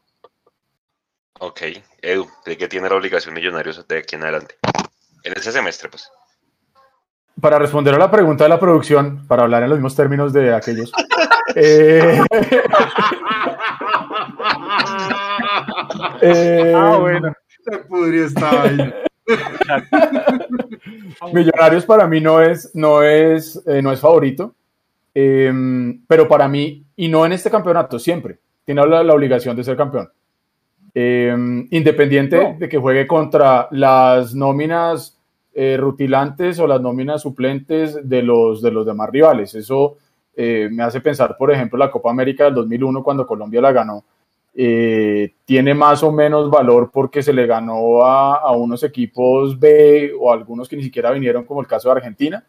Ok, 1.39 1.63
Edu, 2.01 2.27
¿de 2.45 2.57
qué 2.57 2.69
tiene 2.69 2.89
la 2.89 2.97
obligación 2.97 3.35
Millonarios 3.35 3.87
de 3.87 3.99
aquí 3.99 4.17
en 4.17 4.23
adelante? 4.23 4.57
En 5.23 5.35
ese 5.35 5.53
semestre, 5.53 5.89
pues. 5.89 6.11
Para 7.41 7.59
responder 7.59 7.95
a 7.95 7.99
la 7.99 8.11
pregunta 8.11 8.45
de 8.45 8.51
la 8.51 8.59
producción, 8.59 9.27
para 9.27 9.43
hablar 9.43 9.63
en 9.63 9.69
los 9.69 9.79
mismos 9.79 9.95
términos 9.95 10.33
de 10.33 10.55
aquellos. 10.55 10.91
eh, 11.55 12.21
eh, 16.23 16.73
ah, 16.75 16.97
bueno. 16.99 17.33
Se 17.65 17.79
podría 17.79 18.27
estar 18.27 18.67
ahí. 18.67 18.95
Millonarios 21.33 21.85
para 21.85 22.07
mí 22.07 22.21
no 22.21 22.41
es, 22.41 22.71
no 22.75 23.03
es, 23.03 23.61
eh, 23.67 23.83
no 23.83 23.93
es 23.93 24.01
favorito. 24.01 24.55
Em, 25.15 26.05
pero 26.07 26.29
para 26.29 26.49
mí, 26.49 26.85
y 26.95 27.09
no 27.09 27.25
en 27.25 27.33
este 27.33 27.51
campeonato, 27.51 27.99
siempre, 27.99 28.39
tiene 28.65 28.87
la, 28.87 29.15
obligación 29.15 29.57
de 29.57 29.65
ser 29.65 29.77
campeón. 29.77 30.11
Em, 30.99 31.69
independiente 31.73 32.57
de 32.59 32.71
que 32.71 32.79
juegue 32.79 33.07
contra 33.07 33.69
las 33.71 34.35
nóminas 34.35 35.21
eh, 35.53 35.77
rutilantes 35.79 36.59
o 36.59 36.67
las 36.67 36.81
nóminas 36.81 37.21
suplentes 37.21 38.09
de 38.09 38.23
los, 38.23 38.63
de 38.63 38.71
los 38.71 38.87
demás 38.87 39.11
rivales. 39.11 39.55
Eso 39.55 39.99
eh, 40.35 40.71
me 40.73 40.83
hace 40.83 41.03
pensar, 41.03 41.37
por 41.37 41.53
ejemplo, 41.53 41.79
la 41.79 41.91
Copa 41.91 42.11
América 42.11 42.45
del 42.45 42.55
2001 42.55 43.03
cuando 43.03 43.27
Colombia 43.27 43.61
la 43.61 43.73
ganó. 43.73 44.05
Eh, 44.55 45.35
tiene 45.45 45.75
más 45.75 46.03
o 46.03 46.11
menos 46.11 46.49
valor 46.49 46.91
porque 46.91 47.23
se 47.23 47.35
le 47.35 47.47
ganó 47.47 48.03
a, 48.03 48.37
a, 48.37 48.53
unos 48.53 48.83
equipos 48.83 49.61
B 49.61 50.15
o 50.19 50.33
algunos 50.33 50.67
que 50.67 50.77
ni 50.77 50.83
siquiera 50.83 51.11
vinieron, 51.11 51.45
como 51.45 51.61
el 51.61 51.67
caso 51.67 51.91
de 51.91 51.97
Argentina, 51.97 52.43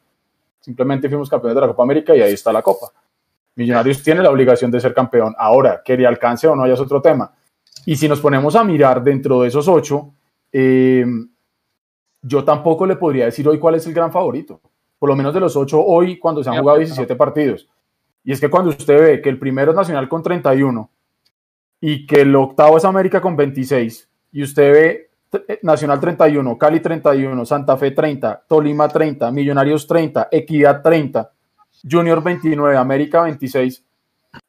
Simplemente 0.61 1.09
fuimos 1.09 1.29
campeones 1.29 1.55
de 1.55 1.61
la 1.61 1.67
Copa 1.67 1.83
América 1.83 2.15
y 2.15 2.21
ahí 2.21 2.33
está 2.33 2.53
la 2.53 2.61
Copa. 2.61 2.87
Millonarios 3.55 4.01
tiene 4.03 4.21
la 4.21 4.29
obligación 4.29 4.71
de 4.71 4.79
ser 4.79 4.93
campeón. 4.93 5.35
Ahora, 5.37 5.81
que 5.83 5.97
le 5.97 6.07
alcance 6.07 6.47
o 6.47 6.55
no 6.55 6.65
ya 6.65 6.73
es 6.73 6.79
otro 6.79 7.01
tema. 7.01 7.33
Y 7.85 7.95
si 7.95 8.07
nos 8.07 8.19
ponemos 8.19 8.55
a 8.55 8.63
mirar 8.63 9.03
dentro 9.03 9.41
de 9.41 9.47
esos 9.47 9.67
ocho, 9.67 10.13
eh, 10.51 11.05
yo 12.21 12.43
tampoco 12.43 12.85
le 12.85 12.95
podría 12.95 13.25
decir 13.25 13.47
hoy 13.47 13.59
cuál 13.59 13.75
es 13.75 13.87
el 13.87 13.93
gran 13.93 14.11
favorito. 14.11 14.59
Por 14.99 15.09
lo 15.09 15.15
menos 15.15 15.33
de 15.33 15.39
los 15.39 15.55
ocho 15.55 15.83
hoy, 15.83 16.17
cuando 16.17 16.43
se 16.43 16.49
han 16.49 16.59
jugado 16.59 16.79
17 16.79 17.15
partidos. 17.15 17.67
Y 18.23 18.31
es 18.31 18.41
que 18.41 18.49
cuando 18.49 18.71
usted 18.71 18.99
ve 18.99 19.21
que 19.21 19.29
el 19.29 19.39
primero 19.39 19.71
es 19.71 19.77
Nacional 19.77 20.09
con 20.09 20.21
31 20.21 20.89
y 21.79 22.05
que 22.05 22.21
el 22.21 22.35
octavo 22.35 22.77
es 22.77 22.85
América 22.85 23.21
con 23.21 23.35
26, 23.35 24.09
y 24.33 24.43
usted 24.43 24.71
ve 24.73 25.09
eh, 25.47 25.59
Nacional 25.61 25.99
31, 25.99 26.57
Cali 26.57 26.79
31, 26.79 27.45
Santa 27.45 27.77
Fe 27.77 27.91
30, 27.91 28.43
Tolima 28.47 28.87
30, 28.87 29.31
Millonarios 29.31 29.85
30, 29.85 30.29
Equidad 30.31 30.81
30, 30.81 31.31
Junior 31.89 32.23
29, 32.23 32.75
América 32.75 33.21
26, 33.21 33.83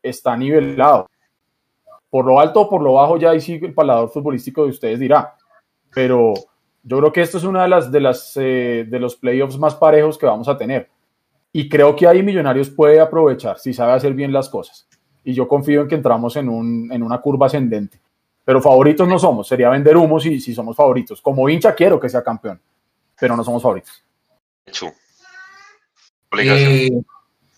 está 0.03 0.37
nivelado. 0.37 1.09
Por 2.11 2.25
lo 2.25 2.41
alto 2.41 2.63
o 2.63 2.69
por 2.69 2.83
lo 2.83 2.95
bajo 2.95 3.19
ya 3.19 3.31
ahí 3.31 3.41
sí 3.41 3.61
el 3.63 3.75
palador 3.75 4.11
futbolístico 4.11 4.65
de 4.65 4.71
ustedes 4.71 4.99
dirá. 4.99 5.35
Pero 5.95 6.35
yo 6.83 6.99
creo 6.99 7.13
que 7.13 7.23
esto 7.23 7.39
es 7.39 7.45
una 7.45 7.63
de 7.63 7.69
las 7.69 7.93
de 7.93 8.01
las 8.01 8.37
eh, 8.37 8.87
de 8.89 8.99
los 8.99 9.17
playoffs 9.17 9.59
más 9.59 9.75
parejos 9.75 10.17
que 10.19 10.27
vamos 10.27 10.49
a 10.49 10.57
tener. 10.57 10.89
Y 11.53 11.69
creo 11.69 11.97
que 11.97 12.07
ahí 12.07 12.23
Millonarios 12.23 12.71
puede 12.71 13.01
aprovechar 13.01 13.59
si 13.59 13.73
sabe 13.73 13.93
hacer 13.93 14.15
bien 14.15 14.33
las 14.33 14.49
cosas. 14.49 14.89
Y 15.25 15.33
yo 15.35 15.49
confío 15.49 15.83
en 15.83 15.89
que 15.89 15.95
entramos 15.95 16.37
en, 16.37 16.49
un, 16.49 16.91
en 16.93 17.03
una 17.03 17.21
curva 17.21 17.47
ascendente 17.47 18.01
pero 18.49 18.63
favoritos 18.63 19.07
no 19.07 19.19
somos. 19.19 19.47
Sería 19.47 19.69
vender 19.69 19.95
humo 19.95 20.19
si, 20.19 20.41
si 20.41 20.55
somos 20.55 20.75
favoritos. 20.75 21.21
Como 21.21 21.47
hincha 21.51 21.75
quiero 21.75 22.01
que 22.01 22.09
sea 22.09 22.25
campeón, 22.25 22.59
pero 23.21 23.37
no 23.37 23.45
somos 23.45 23.63
favoritos. 23.63 24.03
Eh, 26.33 26.91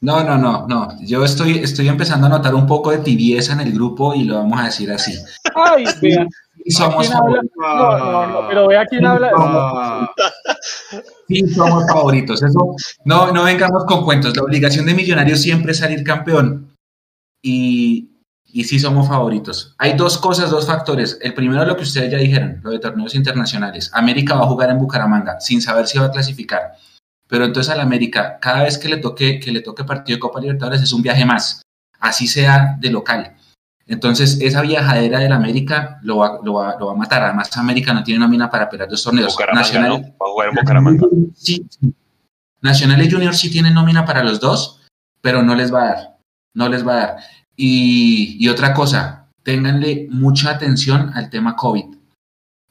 no, 0.03 0.25
no, 0.25 0.39
no, 0.39 0.67
no. 0.67 0.89
Yo 1.01 1.25
estoy, 1.25 1.59
estoy 1.59 1.89
empezando 1.89 2.27
a 2.27 2.31
notar 2.31 2.55
un 2.55 2.67
poco 2.67 2.91
de 2.91 2.99
tibieza 2.99 3.53
en 3.53 3.61
el 3.61 3.73
grupo 3.73 4.15
y 4.15 4.25
lo 4.25 4.37
vamos 4.37 4.59
a 4.59 4.65
decir 4.65 4.91
así. 4.91 5.13
Ay, 5.55 5.85
vean. 6.01 6.29
somos 6.69 7.09
favoritos. 7.09 7.51
No, 7.57 8.27
no, 8.27 8.49
pero 8.49 8.69
vea 8.69 8.87
quién 8.87 9.05
habla. 9.05 9.31
Sí, 11.29 11.47
somos 11.55 11.87
favoritos. 11.87 12.43
Eso, 12.43 12.75
no, 13.05 13.31
no 13.31 13.45
vengamos 13.45 13.85
con 13.85 14.05
cuentos. 14.05 14.35
La 14.37 14.43
obligación 14.43 14.87
de 14.87 14.95
Millonarios 14.95 15.41
siempre 15.43 15.73
es 15.73 15.79
salir 15.79 16.03
campeón. 16.03 16.75
Y, 17.43 18.11
y 18.47 18.65
sí 18.65 18.79
somos 18.79 19.07
favoritos. 19.07 19.75
Hay 19.79 19.95
dos 19.95 20.17
cosas, 20.17 20.51
dos 20.51 20.67
factores. 20.67 21.19
El 21.21 21.35
primero, 21.35 21.65
lo 21.65 21.77
que 21.77 21.83
ustedes 21.83 22.11
ya 22.11 22.19
dijeron, 22.19 22.61
lo 22.63 22.71
de 22.71 22.79
torneos 22.79 23.15
internacionales. 23.15 23.91
América 23.93 24.35
va 24.35 24.45
a 24.45 24.49
jugar 24.49 24.71
en 24.71 24.79
Bucaramanga 24.79 25.41
sin 25.41 25.61
saber 25.61 25.87
si 25.87 25.99
va 25.99 26.07
a 26.07 26.11
clasificar. 26.11 26.73
Pero 27.31 27.47
entonces 27.47 27.73
al 27.73 27.81
América, 27.81 28.39
cada 28.41 28.65
vez 28.65 28.77
que 28.77 28.89
le 28.89 28.99
toque, 28.99 29.41
que 29.41 29.53
le 29.53 29.63
toque 29.63 29.85
partido 29.85 30.17
de 30.17 30.21
Copa 30.21 30.41
Libertadores 30.41 30.83
es 30.83 30.93
un 30.93 31.01
viaje 31.01 31.25
más, 31.25 31.63
así 32.01 32.27
sea 32.27 32.77
de 32.79 32.91
local. 32.91 33.37
Entonces, 33.87 34.39
esa 34.41 34.63
viajadera 34.63 35.19
del 35.19 35.33
América 35.33 35.99
lo 36.03 36.19
va, 36.19 36.39
lo, 36.45 36.55
va, 36.55 36.77
lo 36.79 36.87
va 36.87 36.93
a 36.93 36.97
matar. 36.97 37.25
Además, 37.25 37.57
América 37.57 37.93
no 37.93 38.05
tiene 38.05 38.21
nómina 38.21 38.49
para 38.49 38.69
pelear 38.69 38.89
dos 38.89 39.03
torneos. 39.03 39.37
Nacional, 39.53 39.91
Va 39.91 40.27
a 40.27 40.31
jugar 40.31 40.49
en 40.51 40.55
Bucaramanga. 40.55 41.07
Sí, 41.35 41.67
Nacional 42.61 43.03
y 43.03 43.11
Junior 43.11 43.35
sí 43.35 43.51
tienen 43.51 43.75
nómina 43.75 44.05
para 44.05 44.23
los 44.23 44.39
dos, 44.39 44.81
pero 45.21 45.43
no 45.43 45.55
les 45.55 45.75
va 45.75 45.83
a 45.83 45.87
dar. 45.87 46.19
No 46.55 46.69
les 46.69 46.87
va 46.87 46.93
a 46.93 46.97
dar. 46.97 47.17
Y, 47.57 48.49
otra 48.49 48.73
cosa, 48.75 49.29
ténganle 49.43 50.07
mucha 50.11 50.51
atención 50.51 51.11
al 51.15 51.29
tema 51.29 51.57
COVID, 51.57 51.97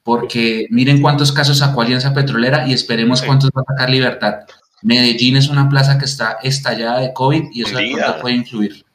porque 0.03 0.67
miren 0.69 1.01
cuántos 1.01 1.31
casos 1.31 1.59
sacó 1.59 1.81
Alianza 1.81 2.13
Petrolera 2.13 2.67
y 2.67 2.73
esperemos 2.73 3.21
cuántos 3.21 3.49
va 3.55 3.61
a 3.61 3.73
sacar 3.73 3.89
Libertad. 3.89 4.35
Medellín 4.81 5.35
es 5.35 5.49
una 5.49 5.69
plaza 5.69 5.97
que 5.97 6.05
está 6.05 6.37
estallada 6.41 6.99
de 6.99 7.13
COVID 7.13 7.45
y 7.51 7.63
eso 7.63 7.77
puede 8.21 8.35
influir. 8.35 8.85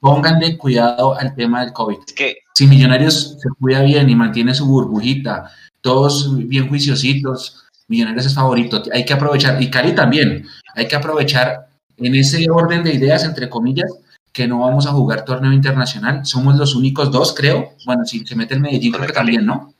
pónganle 0.00 0.56
cuidado 0.56 1.18
al 1.18 1.34
tema 1.34 1.62
del 1.62 1.72
COVID. 1.72 1.96
Es 2.06 2.12
que 2.12 2.36
Si 2.54 2.66
Millonarios 2.66 3.36
se 3.40 3.48
cuida 3.60 3.82
bien 3.82 4.08
y 4.08 4.14
mantiene 4.14 4.54
su 4.54 4.66
burbujita, 4.66 5.50
todos 5.80 6.36
bien 6.48 6.68
juiciositos, 6.68 7.64
Millonarios 7.88 8.26
es 8.26 8.34
favorito. 8.34 8.82
Hay 8.92 9.04
que 9.04 9.12
aprovechar, 9.12 9.62
y 9.62 9.70
Cali 9.70 9.94
también, 9.94 10.46
hay 10.74 10.88
que 10.88 10.96
aprovechar 10.96 11.68
en 11.98 12.14
ese 12.14 12.46
orden 12.50 12.82
de 12.82 12.94
ideas, 12.94 13.24
entre 13.24 13.48
comillas, 13.48 13.90
que 14.32 14.46
no 14.46 14.60
vamos 14.60 14.86
a 14.86 14.92
jugar 14.92 15.24
torneo 15.24 15.52
internacional. 15.52 16.26
Somos 16.26 16.56
los 16.56 16.74
únicos 16.74 17.10
dos, 17.10 17.32
creo. 17.34 17.72
Bueno, 17.86 18.04
si 18.04 18.26
se 18.26 18.34
mete 18.34 18.54
el 18.54 18.60
Medellín, 18.60 18.92
creo 18.92 19.06
que 19.06 19.12
también, 19.12 19.46
¿no? 19.46 19.72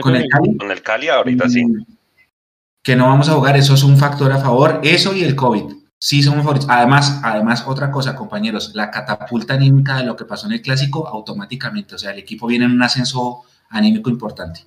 Con 0.00 0.16
el 0.16 0.28
Cali. 0.28 0.56
con 0.56 0.70
el 0.70 0.82
Cali 0.82 1.08
ahorita 1.08 1.48
sí. 1.48 1.64
Mm, 1.64 1.84
Que 2.82 2.96
no 2.96 3.06
vamos 3.06 3.28
a 3.28 3.32
jugar, 3.34 3.56
eso 3.56 3.74
es 3.74 3.82
un 3.82 3.96
factor 3.98 4.32
a 4.32 4.38
favor. 4.38 4.80
Eso 4.82 5.14
y 5.14 5.22
el 5.24 5.34
COVID. 5.36 5.74
Sí, 5.98 6.22
somos 6.22 6.40
favoritos. 6.42 6.68
Además, 6.68 7.20
además, 7.22 7.64
otra 7.66 7.90
cosa, 7.90 8.16
compañeros, 8.16 8.72
la 8.74 8.90
catapulta 8.90 9.54
anímica 9.54 9.96
de 9.98 10.04
lo 10.04 10.16
que 10.16 10.24
pasó 10.24 10.46
en 10.46 10.54
el 10.54 10.62
clásico 10.62 11.06
automáticamente. 11.06 11.94
O 11.94 11.98
sea, 11.98 12.10
el 12.10 12.18
equipo 12.18 12.46
viene 12.48 12.64
en 12.64 12.72
un 12.72 12.82
ascenso 12.82 13.42
anímico 13.70 14.10
importante. 14.10 14.64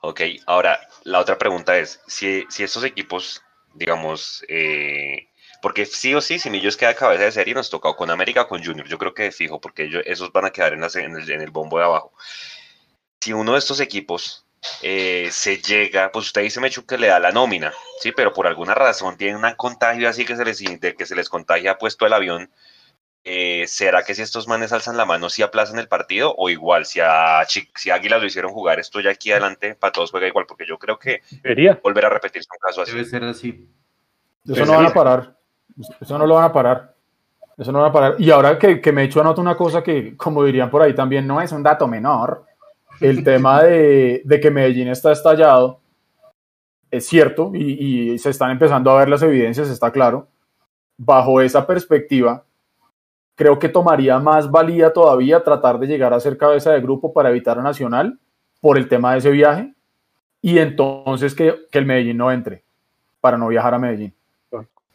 Ok, 0.00 0.20
ahora 0.46 0.78
la 1.04 1.18
otra 1.20 1.38
pregunta 1.38 1.76
es, 1.78 2.00
si, 2.06 2.44
si 2.48 2.62
estos 2.62 2.84
equipos, 2.84 3.42
digamos, 3.74 4.44
eh, 4.48 5.28
porque 5.62 5.86
sí 5.86 6.14
o 6.14 6.20
sí, 6.20 6.38
si 6.38 6.50
Millos 6.50 6.76
queda 6.76 6.94
cabeza 6.94 7.24
de 7.24 7.32
serie, 7.32 7.54
nos 7.54 7.68
toca 7.70 7.88
o 7.88 7.96
con 7.96 8.10
América 8.10 8.42
o 8.42 8.48
con 8.48 8.62
Junior, 8.62 8.86
yo 8.86 8.98
creo 8.98 9.14
que 9.14 9.32
fijo, 9.32 9.60
porque 9.60 9.84
ellos, 9.84 10.02
esos 10.06 10.32
van 10.32 10.44
a 10.46 10.50
quedar 10.50 10.72
en, 10.74 10.80
la 10.82 10.88
se- 10.88 11.02
en 11.04 11.16
el, 11.16 11.28
en 11.30 11.40
el 11.40 11.50
bombo 11.50 11.78
de 11.78 11.84
abajo. 11.84 12.12
Si 13.20 13.32
uno 13.32 13.52
de 13.52 13.58
estos 13.58 13.80
equipos 13.80 14.46
eh, 14.82 15.28
se 15.30 15.58
llega, 15.58 16.10
pues 16.12 16.26
usted 16.26 16.42
dice, 16.42 16.60
Mechu, 16.60 16.86
que 16.86 16.98
le 16.98 17.08
da 17.08 17.20
la 17.20 17.32
nómina, 17.32 17.72
sí, 18.00 18.12
pero 18.12 18.32
por 18.32 18.46
alguna 18.46 18.74
razón 18.74 19.16
tiene 19.16 19.36
un 19.36 19.54
contagio 19.56 20.08
así 20.08 20.24
que 20.24 20.36
se 20.36 20.44
les, 20.44 20.58
de 20.80 20.94
que 20.94 21.06
se 21.06 21.16
les 21.16 21.28
contagia 21.28 21.78
puesto 21.78 22.06
el 22.06 22.12
avión, 22.12 22.50
eh, 23.24 23.66
¿será 23.66 24.04
que 24.04 24.14
si 24.14 24.22
estos 24.22 24.48
manes 24.48 24.72
alzan 24.72 24.96
la 24.96 25.04
mano 25.04 25.28
si 25.28 25.42
aplazan 25.42 25.78
el 25.78 25.88
partido 25.88 26.34
o 26.38 26.48
igual 26.48 26.86
si 26.86 27.00
a, 27.02 27.44
si 27.46 27.90
a 27.90 27.94
Águilas 27.94 28.20
lo 28.20 28.26
hicieron 28.26 28.52
jugar 28.52 28.78
esto 28.78 29.00
ya 29.00 29.10
aquí 29.10 29.32
adelante 29.32 29.74
para 29.74 29.92
todos 29.92 30.12
juega 30.12 30.28
igual 30.28 30.46
porque 30.46 30.64
yo 30.66 30.78
creo 30.78 30.98
que 30.98 31.20
Debería. 31.42 31.78
volver 31.82 32.06
a 32.06 32.10
repetirse 32.10 32.48
un 32.50 32.58
caso 32.58 32.82
así 32.82 32.92
Debe 32.92 33.04
ser 33.04 33.24
así. 33.24 33.68
Eso 34.46 34.64
no 34.64 34.72
van 34.72 34.86
a 34.86 34.94
parar. 34.94 35.36
Eso 36.00 36.16
no 36.16 36.26
lo 36.26 36.34
van 36.36 36.44
a 36.44 36.52
parar. 36.52 36.94
Eso 37.58 37.72
no 37.72 37.80
van 37.80 37.90
a 37.90 37.92
parar. 37.92 38.14
Y 38.18 38.30
ahora 38.30 38.58
que, 38.58 38.80
que 38.80 38.92
me 38.92 39.02
he 39.02 39.04
hecho 39.04 39.20
anoto 39.20 39.40
una 39.40 39.56
cosa 39.56 39.82
que, 39.82 40.16
como 40.16 40.44
dirían 40.44 40.70
por 40.70 40.80
ahí 40.80 40.94
también, 40.94 41.26
no 41.26 41.40
es 41.40 41.52
un 41.52 41.62
dato 41.62 41.86
menor. 41.86 42.46
El 43.00 43.24
tema 43.24 43.62
de, 43.62 44.22
de 44.24 44.40
que 44.40 44.50
Medellín 44.50 44.88
está 44.88 45.12
estallado 45.12 45.80
es 46.90 47.06
cierto 47.06 47.52
y, 47.54 48.12
y 48.12 48.18
se 48.18 48.30
están 48.30 48.50
empezando 48.50 48.90
a 48.90 48.98
ver 48.98 49.08
las 49.08 49.22
evidencias, 49.22 49.68
está 49.68 49.90
claro. 49.90 50.28
Bajo 50.96 51.40
esa 51.40 51.66
perspectiva, 51.66 52.44
creo 53.34 53.58
que 53.58 53.68
tomaría 53.68 54.18
más 54.18 54.50
valía 54.50 54.92
todavía 54.92 55.44
tratar 55.44 55.78
de 55.78 55.86
llegar 55.86 56.12
a 56.12 56.20
ser 56.20 56.38
cabeza 56.38 56.72
de 56.72 56.80
grupo 56.80 57.12
para 57.12 57.30
evitar 57.30 57.58
a 57.58 57.62
Nacional 57.62 58.18
por 58.60 58.78
el 58.78 58.88
tema 58.88 59.12
de 59.12 59.18
ese 59.18 59.30
viaje 59.30 59.74
y 60.40 60.58
entonces 60.58 61.34
que, 61.34 61.54
que 61.70 61.78
el 61.78 61.86
Medellín 61.86 62.16
no 62.16 62.32
entre 62.32 62.64
para 63.20 63.38
no 63.38 63.48
viajar 63.48 63.74
a 63.74 63.78
Medellín 63.78 64.14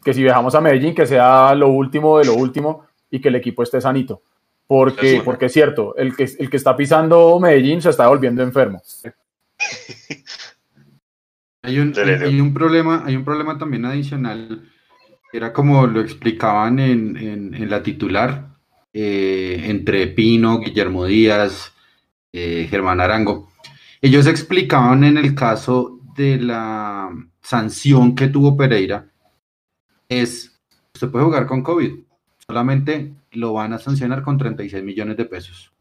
que 0.04 0.12
si 0.12 0.22
viajamos 0.22 0.54
a 0.54 0.60
Medellín, 0.60 0.94
que 0.94 1.06
sea 1.06 1.54
lo 1.54 1.68
último 1.68 2.18
de 2.18 2.26
lo 2.26 2.34
último 2.34 2.84
y 3.10 3.20
que 3.20 3.28
el 3.28 3.36
equipo 3.36 3.62
esté 3.62 3.80
sanito. 3.80 4.20
Porque, 4.66 5.20
porque 5.24 5.46
es 5.46 5.52
cierto, 5.52 5.94
el 5.96 6.16
que, 6.16 6.28
el 6.38 6.48
que 6.50 6.56
está 6.56 6.76
pisando 6.76 7.38
Medellín 7.40 7.82
se 7.82 7.90
está 7.90 8.08
volviendo 8.08 8.42
enfermo. 8.42 8.82
Hay 11.62 11.78
un, 11.78 11.94
hay 11.98 12.50
problema, 12.52 13.02
hay 13.06 13.16
un 13.16 13.24
problema 13.24 13.56
también 13.56 13.86
adicional, 13.86 14.70
que 15.32 15.38
era 15.38 15.50
como 15.52 15.86
lo 15.86 16.00
explicaban 16.02 16.78
en, 16.78 17.16
en- 17.16 17.54
en 17.54 17.70
la 17.70 17.82
titular, 17.82 18.48
eh, 18.92 19.62
entre 19.64 20.08
Pino, 20.08 20.58
Guillermo 20.60 21.06
Díaz, 21.06 21.72
eh, 22.34 22.66
Germán 22.68 23.00
Arango. 23.00 23.50
Ellos 24.02 24.26
explicaban 24.26 25.04
en 25.04 25.16
el 25.16 25.34
caso 25.34 26.00
de 26.14 26.36
la 26.38 27.08
sanción 27.40 28.14
que 28.14 28.28
tuvo 28.28 28.56
Pereira, 28.58 29.06
es, 30.06 30.60
usted 30.94 31.08
puede 31.10 31.24
jugar 31.24 31.46
con 31.46 31.62
COVID, 31.62 31.94
solamente 32.46 33.10
lo 33.34 33.52
van 33.52 33.72
a 33.72 33.78
sancionar 33.78 34.22
con 34.22 34.38
36 34.38 34.82
millones 34.84 35.16
de 35.16 35.24
pesos. 35.24 35.72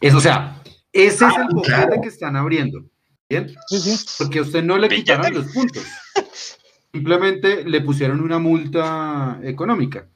Eso, 0.00 0.18
o 0.18 0.20
sea, 0.20 0.62
ese 0.92 1.26
es 1.26 1.36
el 1.36 1.54
boquete 1.54 2.00
que 2.00 2.08
están 2.08 2.36
abriendo. 2.36 2.84
¿Bien? 3.28 3.54
Sí, 3.68 3.78
sí. 3.78 4.06
Porque 4.18 4.38
a 4.38 4.42
usted 4.42 4.62
no 4.62 4.78
le 4.78 4.88
Billete. 4.88 5.12
quitaron 5.12 5.34
los 5.34 5.52
puntos. 5.52 5.84
Simplemente 6.92 7.64
le 7.64 7.80
pusieron 7.82 8.20
una 8.20 8.38
multa 8.38 9.38
económica. 9.42 10.06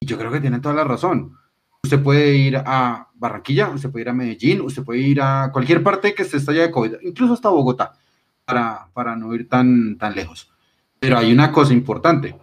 Y 0.00 0.06
yo 0.06 0.18
creo 0.18 0.30
que 0.30 0.40
tiene 0.40 0.60
toda 0.60 0.74
la 0.74 0.84
razón. 0.84 1.36
Usted 1.82 2.02
puede 2.02 2.34
ir 2.34 2.56
a 2.58 3.08
Barranquilla, 3.14 3.70
usted 3.70 3.90
puede 3.90 4.02
ir 4.02 4.08
a 4.10 4.14
Medellín, 4.14 4.60
usted 4.60 4.82
puede 4.82 5.00
ir 5.00 5.20
a 5.22 5.50
cualquier 5.52 5.82
parte 5.82 6.14
que 6.14 6.22
esté 6.22 6.36
estallada 6.36 6.66
de 6.66 6.72
COVID, 6.72 6.92
incluso 7.02 7.32
hasta 7.32 7.48
Bogotá, 7.48 7.94
para, 8.44 8.88
para 8.92 9.16
no 9.16 9.34
ir 9.34 9.48
tan, 9.48 9.96
tan 9.96 10.14
lejos. 10.14 10.50
Pero 10.98 11.16
hay 11.16 11.32
una 11.32 11.50
cosa 11.50 11.72
importante. 11.72 12.36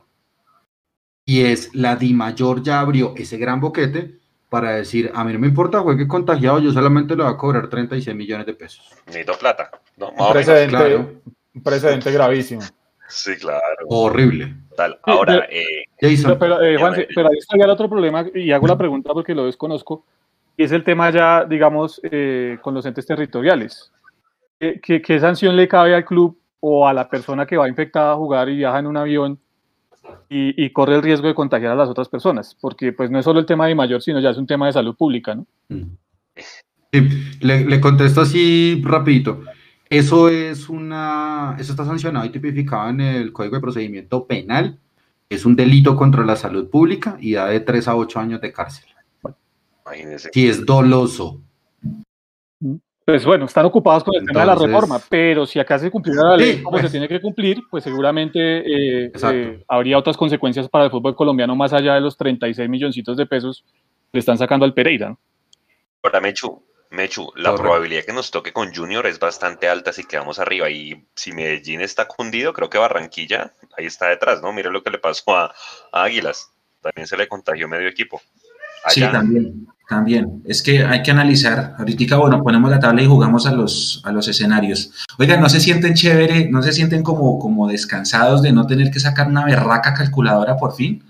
Y 1.26 1.44
es 1.44 1.74
la 1.74 1.96
Di 1.96 2.14
Mayor 2.14 2.62
ya 2.62 2.80
abrió 2.80 3.14
ese 3.18 3.38
gran 3.38 3.60
boquete 3.60 4.20
para 4.48 4.72
decir, 4.72 5.12
a 5.14 5.24
mí 5.24 5.34
no 5.34 5.40
me 5.40 5.48
importa, 5.48 5.80
juegue 5.80 6.08
contagiado, 6.08 6.60
yo 6.60 6.72
solamente 6.72 7.16
le 7.16 7.24
voy 7.24 7.34
a 7.34 7.38
cobrar 7.38 7.68
36 7.68 8.16
millones 8.16 8.46
de 8.46 8.54
pesos. 8.54 8.88
necesito 9.08 9.34
plata 9.38 9.72
no 9.98 10.10
Un 10.12 10.32
precedente, 10.32 10.70
claro. 10.70 11.12
un 11.56 11.64
precedente 11.64 12.12
gravísimo. 12.12 12.62
sí 13.08 13.36
claro 13.38 13.64
Horrible. 13.90 14.54
Tal. 14.78 15.00
ahora 15.04 15.48
eh, 15.50 15.84
Jason. 16.00 16.38
Pero, 16.38 16.62
eh, 16.62 16.78
Bueno. 16.78 16.98
pero 17.16 17.30
ahí 17.30 17.38
está 17.40 17.58
ya 17.58 17.66
el 17.66 17.72
otro 17.72 17.90
problema, 17.90 18.26
y 18.34 18.52
hago 18.52 18.68
la 18.68 18.78
pregunta 18.78 19.12
porque 19.14 19.34
lo 19.34 19.46
desconozco, 19.46 20.06
y 20.56 20.64
es 20.64 20.72
el 20.72 20.84
tema 20.84 21.10
ya, 21.10 21.44
digamos, 21.44 22.00
eh, 22.04 22.60
con 22.62 22.74
los 22.76 22.86
entes 22.86 23.06
territoriales. 23.06 23.92
¿Qué, 24.60 24.80
qué, 24.80 25.02
qué 25.02 25.20
sanción 25.20 25.56
le 25.56 25.68
cabe 25.68 25.96
al 25.96 26.06
club 26.06 26.40
o 26.60 26.88
a 26.88 26.94
la 26.94 27.10
persona 27.10 27.46
que 27.46 27.58
va 27.58 27.68
infectada 27.68 28.14
a 28.14 28.16
jugar 28.16 28.48
y 28.48 28.58
viaja 28.58 28.80
en 28.80 28.88
un 28.88 28.96
avión 28.98 29.40
y, 30.30 30.64
y 30.64 30.70
corre 30.72 30.96
el 30.96 31.04
riesgo 31.04 31.28
de 31.28 31.36
contagiar 31.36 31.72
a 31.72 31.76
las 31.76 31.90
otras 31.90 32.10
personas? 32.10 32.56
Porque 32.60 32.94
pues 32.94 33.10
no 33.12 33.20
es 33.20 33.26
solo 33.26 33.40
el 33.40 33.46
tema 33.46 33.68
de 33.68 33.76
mayor, 33.76 34.02
sino 34.02 34.20
ya 34.20 34.30
es 34.30 34.38
un 34.38 34.48
tema 34.48 34.68
de 34.68 34.74
salud 34.74 34.96
pública, 34.96 35.36
¿no? 35.36 35.46
Sí, 36.92 37.10
le, 37.42 37.66
le 37.66 37.82
contesto 37.82 38.22
así 38.22 38.82
rapidito. 38.84 39.42
Eso 39.90 40.30
es 40.30 40.68
una, 40.68 41.56
eso 41.60 41.74
está 41.74 41.86
sancionado 41.86 42.26
y 42.26 42.30
tipificado 42.30 42.90
en 42.90 43.02
el 43.02 43.32
Código 43.32 43.56
de 43.56 43.62
Procedimiento 43.62 44.26
Penal. 44.26 44.80
Es 45.30 45.46
un 45.46 45.56
delito 45.56 45.96
contra 45.96 46.26
la 46.26 46.36
salud 46.36 46.70
pública 46.70 47.18
y 47.20 47.34
da 47.34 47.48
de 47.48 47.60
3 47.60 47.88
a 47.88 47.96
8 47.96 48.20
años 48.20 48.42
de 48.42 48.52
cárcel. 48.52 48.86
imagínense 49.86 50.30
Si 50.34 50.48
es 50.48 50.66
doloso. 50.66 51.42
Pues 53.06 53.24
bueno, 53.24 53.46
están 53.46 53.66
ocupados 53.66 54.04
con 54.04 54.16
el 54.16 54.26
tema 54.26 54.40
de 54.40 54.46
la 54.48 54.56
reforma, 54.56 55.00
pero 55.08 55.46
si 55.46 55.60
acá 55.60 55.78
se 55.78 55.92
cumpliera 55.92 56.24
la 56.24 56.38
ley 56.38 56.54
Sí, 56.54 56.64
como 56.64 56.78
se 56.78 56.82
pues. 56.84 56.92
tiene 56.92 57.08
que 57.08 57.22
cumplir, 57.22 57.62
pues 57.70 57.84
seguramente 57.84 58.40
eh, 59.06 59.12
eh, 59.14 59.64
habría 59.68 60.00
otras 60.00 60.18
consecuencias 60.18 60.68
para 60.68 60.86
el 60.86 60.92
fútbol 60.92 61.16
colombiano 61.16 61.56
más 61.56 61.72
allá 61.72 61.94
de 61.94 62.02
los 62.02 62.18
36 62.18 62.68
milloncitos 62.68 63.16
de 63.16 63.28
pesos 63.28 63.64
que 63.68 64.10
le 64.14 64.20
están 64.20 64.40
sacando 64.40 64.66
al 64.66 64.74
Pereira. 64.74 65.10
¿no? 65.10 65.20
Ahora, 66.02 66.20
Mechu, 66.20 66.64
Mechu, 66.90 67.32
la 67.36 67.50
Correcto. 67.52 67.62
probabilidad 67.62 68.06
que 68.06 68.14
nos 68.14 68.32
toque 68.32 68.52
con 68.52 68.74
Junior 68.74 69.06
es 69.06 69.20
bastante 69.20 69.70
alta 69.70 69.94
si 69.94 70.04
quedamos 70.06 70.40
arriba. 70.40 70.68
Y 70.72 71.06
si 71.14 71.32
Medellín 71.32 71.82
está 71.82 72.08
cundido, 72.08 72.54
creo 72.54 72.72
que 72.72 72.80
Barranquilla 72.80 73.52
ahí 73.78 73.86
está 73.86 74.08
detrás, 74.10 74.42
¿no? 74.42 74.52
Mire 74.52 74.72
lo 74.72 74.82
que 74.82 74.90
le 74.90 74.98
pasó 74.98 75.36
a, 75.36 75.54
a 75.92 76.04
Águilas. 76.04 76.52
También 76.82 77.06
se 77.06 77.18
le 77.18 77.28
contagió 77.28 77.68
medio 77.68 77.88
equipo. 77.88 78.20
Sí, 78.88 79.02
también, 79.02 79.68
también. 79.88 80.42
Es 80.46 80.62
que 80.64 80.84
hay 80.84 81.04
que 81.04 81.12
analizar. 81.12 81.76
Ahorita, 81.78 82.18
bueno, 82.18 82.42
ponemos 82.44 82.70
la 82.72 82.80
tabla 82.80 83.02
y 83.02 83.06
jugamos 83.08 83.46
a 83.46 83.52
los, 83.52 84.02
a 84.04 84.12
los 84.12 84.28
escenarios. 84.28 84.92
Oigan, 85.20 85.40
¿no 85.42 85.50
se 85.50 85.60
sienten 85.60 85.94
chévere, 85.94 86.50
no 86.50 86.62
se 86.64 86.72
sienten 86.72 87.04
como, 87.04 87.38
como 87.40 87.68
descansados 87.68 88.42
de 88.42 88.52
no 88.52 88.66
tener 88.68 88.92
que 88.92 89.00
sacar 89.00 89.28
una 89.28 89.46
berraca 89.46 89.94
calculadora 89.94 90.58
por 90.58 90.74
fin? 90.76 91.04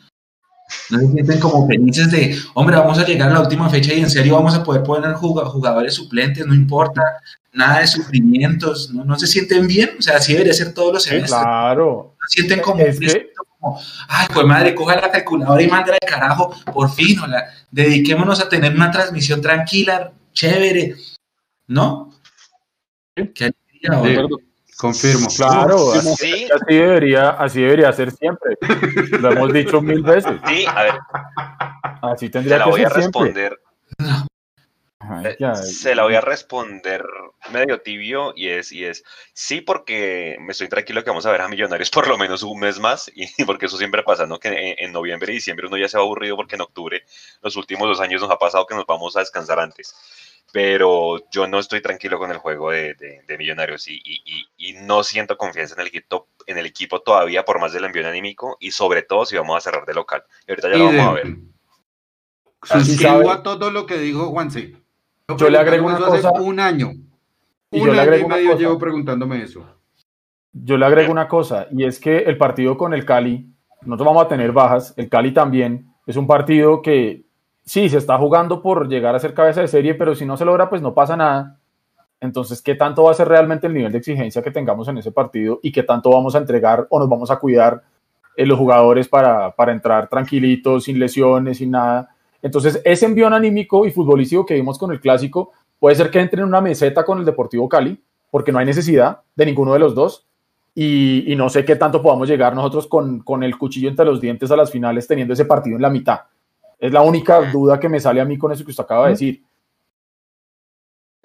¿No 0.89 0.99
se 0.99 1.07
sienten 1.11 1.39
como 1.39 1.67
felices 1.67 2.09
de, 2.11 2.35
hombre, 2.55 2.75
vamos 2.75 2.97
a 2.97 3.05
llegar 3.05 3.29
a 3.29 3.33
la 3.33 3.41
última 3.41 3.69
fecha 3.69 3.93
y 3.93 3.99
en 4.01 4.09
serio 4.09 4.35
vamos 4.35 4.55
a 4.55 4.63
poder 4.63 4.81
poner 4.83 5.13
juga- 5.13 5.45
jugadores 5.45 5.93
suplentes, 5.93 6.45
no 6.45 6.55
importa, 6.55 7.01
nada 7.53 7.79
de 7.81 7.87
sufrimientos, 7.87 8.91
¿no, 8.91 9.05
no 9.05 9.17
se 9.17 9.27
sienten 9.27 9.67
bien? 9.67 9.91
O 9.99 10.01
sea, 10.01 10.17
así 10.17 10.33
debería 10.33 10.53
ser 10.53 10.73
todos 10.73 10.91
los 10.93 11.03
Sí, 11.03 11.09
semestres. 11.11 11.39
claro. 11.39 12.15
¿No 12.19 12.27
sienten 12.27 12.61
como 12.61 12.79
Es 12.81 12.95
un 12.95 12.99
que- 12.99 13.05
espíritu 13.07 13.41
como, 13.65 13.81
ay, 14.07 14.27
pues 14.31 14.45
madre, 14.45 14.75
coja 14.75 14.95
la 14.95 15.11
calculadora 15.11 15.61
y 15.61 15.67
mándala 15.67 15.97
al 15.99 16.07
carajo, 16.07 16.53
por 16.71 16.91
fin, 16.91 17.19
o 17.19 17.27
la, 17.27 17.45
dediquémonos 17.71 18.39
a 18.39 18.47
tener 18.47 18.73
una 18.73 18.91
transmisión 18.91 19.41
tranquila, 19.41 20.11
chévere, 20.33 20.95
¿no? 21.67 22.11
Qué 23.15 23.53
alegría. 23.89 24.27
Confirmo. 24.77 25.27
Claro, 25.35 25.93
así, 25.93 26.15
Sí, 26.15 26.47
así 26.53 26.75
debería, 26.75 27.29
así 27.29 27.61
debería 27.61 27.93
ser 27.93 28.11
siempre. 28.11 28.57
Lo 29.19 29.31
hemos 29.31 29.53
dicho 29.53 29.81
mil 29.81 30.03
veces. 30.03 30.33
sí, 30.47 30.65
a 30.67 30.83
ver, 30.83 30.93
Así 32.01 32.27
te 32.27 32.33
tendría 32.33 32.57
la 32.59 32.63
que 32.65 32.69
voy 32.69 32.83
a 32.83 32.89
ser 32.89 33.01
siempre. 33.01 33.49
Eh, 35.23 35.55
se 35.55 35.95
la 35.95 36.03
voy 36.03 36.15
a 36.15 36.21
responder 36.21 37.05
medio 37.51 37.81
tibio 37.81 38.33
y 38.35 38.49
es, 38.49 38.71
y 38.71 38.85
es 38.85 39.03
sí 39.33 39.61
porque 39.61 40.37
me 40.39 40.51
estoy 40.51 40.67
tranquilo 40.67 41.03
que 41.03 41.09
vamos 41.09 41.25
a 41.25 41.31
ver 41.31 41.41
a 41.41 41.47
Millonarios 41.47 41.89
por 41.89 42.07
lo 42.07 42.17
menos 42.17 42.43
un 42.43 42.59
mes 42.59 42.79
más 42.79 43.11
y 43.13 43.25
porque 43.45 43.67
eso 43.67 43.77
siempre 43.77 44.03
pasa, 44.03 44.25
¿no? 44.25 44.39
Que 44.39 44.75
en, 44.77 44.91
noviembre 44.91 45.31
y 45.31 45.35
diciembre 45.35 45.67
uno 45.67 45.77
ya 45.77 45.87
se 45.87 45.97
va 45.97 46.03
aburrido 46.03 46.35
porque 46.35 46.55
en 46.55 46.61
octubre 46.61 47.03
los 47.41 47.55
últimos 47.55 47.87
dos 47.87 47.99
años 47.99 48.21
nos 48.21 48.31
ha 48.31 48.37
pasado 48.37 48.65
que 48.65 48.75
nos 48.75 48.85
vamos 48.85 49.15
a 49.15 49.19
descansar 49.19 49.59
antes. 49.59 49.95
Pero 50.51 51.29
yo 51.31 51.47
no 51.47 51.59
estoy 51.59 51.81
tranquilo 51.81 52.17
con 52.17 52.31
el 52.31 52.37
juego 52.37 52.71
de, 52.71 52.95
Millonarios 53.37 53.87
y, 53.89 54.01
y, 54.57 54.73
no 54.73 55.03
siento 55.03 55.37
confianza 55.37 55.73
en 55.75 55.81
el, 55.81 55.87
equipo, 55.87 56.29
en 56.45 56.57
el 56.57 56.65
equipo 56.65 57.01
todavía 57.01 57.43
por 57.43 57.59
más 57.59 57.73
del 57.73 57.83
envío 57.83 58.07
anímico 58.07 58.55
y 58.59 58.71
sobre 58.71 59.01
todo 59.01 59.25
si 59.25 59.35
vamos 59.35 59.57
a 59.57 59.61
cerrar 59.61 59.85
de 59.85 59.93
local. 59.93 60.23
Y 60.47 60.51
ahorita 60.51 60.69
ya 60.69 60.77
lo 60.77 60.85
vamos 60.85 61.07
a 61.07 61.11
ver. 61.13 61.27
Suscribo 62.65 63.31
a 63.31 63.43
todo 63.43 63.69
lo 63.69 63.85
que 63.85 63.97
dijo 63.97 64.29
Juanse. 64.29 64.84
Yo, 65.37 65.49
le 65.49 65.57
agrego 65.57 65.87
una 65.87 65.97
cosa. 65.97 66.31
un 66.31 66.59
año. 66.59 66.91
Y 67.71 67.79
un 67.79 67.87
yo 67.87 67.93
le 67.93 68.01
agrego 68.01 68.27
y 68.27 68.29
medio 68.29 68.57
llevo 68.57 68.77
preguntándome 68.77 69.41
eso. 69.41 69.65
Yo 70.53 70.77
le 70.77 70.85
agrego 70.85 71.11
una 71.11 71.27
cosa, 71.27 71.67
y 71.71 71.83
es 71.83 71.99
que 71.99 72.19
el 72.19 72.37
partido 72.37 72.77
con 72.77 72.93
el 72.93 73.03
Cali, 73.03 73.45
nosotros 73.81 74.07
vamos 74.07 74.23
a 74.23 74.27
tener 74.29 74.53
bajas, 74.53 74.93
el 74.95 75.09
Cali 75.09 75.33
también, 75.33 75.93
es 76.05 76.15
un 76.15 76.27
partido 76.27 76.81
que 76.81 77.25
sí, 77.65 77.89
se 77.89 77.97
está 77.97 78.17
jugando 78.17 78.61
por 78.61 78.87
llegar 78.87 79.15
a 79.15 79.19
ser 79.19 79.33
cabeza 79.33 79.59
de 79.59 79.67
serie, 79.67 79.95
pero 79.95 80.15
si 80.15 80.25
no 80.25 80.37
se 80.37 80.45
logra, 80.45 80.69
pues 80.69 80.81
no 80.81 80.93
pasa 80.93 81.17
nada. 81.17 81.59
Entonces, 82.21 82.61
¿qué 82.61 82.75
tanto 82.75 83.03
va 83.03 83.11
a 83.11 83.15
ser 83.15 83.27
realmente 83.27 83.67
el 83.67 83.73
nivel 83.73 83.91
de 83.91 83.97
exigencia 83.97 84.41
que 84.41 84.51
tengamos 84.51 84.87
en 84.87 84.97
ese 84.97 85.11
partido 85.11 85.59
y 85.61 85.73
qué 85.73 85.83
tanto 85.83 86.09
vamos 86.09 86.35
a 86.35 86.37
entregar 86.37 86.87
o 86.89 86.99
nos 86.99 87.09
vamos 87.09 87.29
a 87.29 87.37
cuidar 87.37 87.83
en 88.37 88.47
los 88.47 88.57
jugadores 88.57 89.09
para, 89.09 89.51
para 89.55 89.73
entrar 89.73 90.07
tranquilitos, 90.07 90.85
sin 90.85 90.99
lesiones, 90.99 91.57
sin 91.57 91.71
nada? 91.71 92.14
Entonces, 92.45 92.79
ese 92.85 93.07
envión 93.07 93.33
anímico 93.33 93.87
y 93.87 93.91
futbolístico 93.91 94.45
que 94.45 94.53
vimos 94.53 94.77
con 94.77 94.91
el 94.91 94.99
clásico 94.99 95.51
puede 95.79 95.95
ser 95.95 96.11
que 96.11 96.19
entre 96.19 96.43
en 96.43 96.47
una 96.47 96.61
meseta 96.61 97.03
con 97.03 97.17
el 97.17 97.25
Deportivo 97.25 97.67
Cali, 97.67 97.99
porque 98.29 98.51
no 98.51 98.59
hay 98.59 98.67
necesidad 98.67 99.21
de 99.35 99.47
ninguno 99.47 99.73
de 99.73 99.79
los 99.79 99.95
dos. 99.95 100.27
Y, 100.75 101.33
no 101.35 101.49
sé 101.49 101.65
qué 101.65 101.75
tanto 101.75 102.03
podamos 102.03 102.29
llegar 102.29 102.53
nosotros 102.53 102.85
con, 102.85 103.21
con, 103.21 103.41
el 103.41 103.57
cuchillo 103.57 103.89
entre 103.89 104.05
los 104.05 104.21
dientes 104.21 104.51
a 104.51 104.57
las 104.57 104.69
finales 104.69 105.07
teniendo 105.07 105.33
ese 105.33 105.45
partido 105.45 105.75
en 105.75 105.81
la 105.81 105.89
mitad. 105.89 106.19
Es 106.77 106.93
la 106.93 107.01
única 107.01 107.49
duda 107.51 107.79
que 107.79 107.89
me 107.89 107.99
sale 107.99 108.21
a 108.21 108.25
mí 108.25 108.37
con 108.37 108.51
eso 108.51 108.63
que 108.63 108.69
usted 108.69 108.83
acaba 108.83 109.05
de 109.05 109.13
decir 109.13 109.41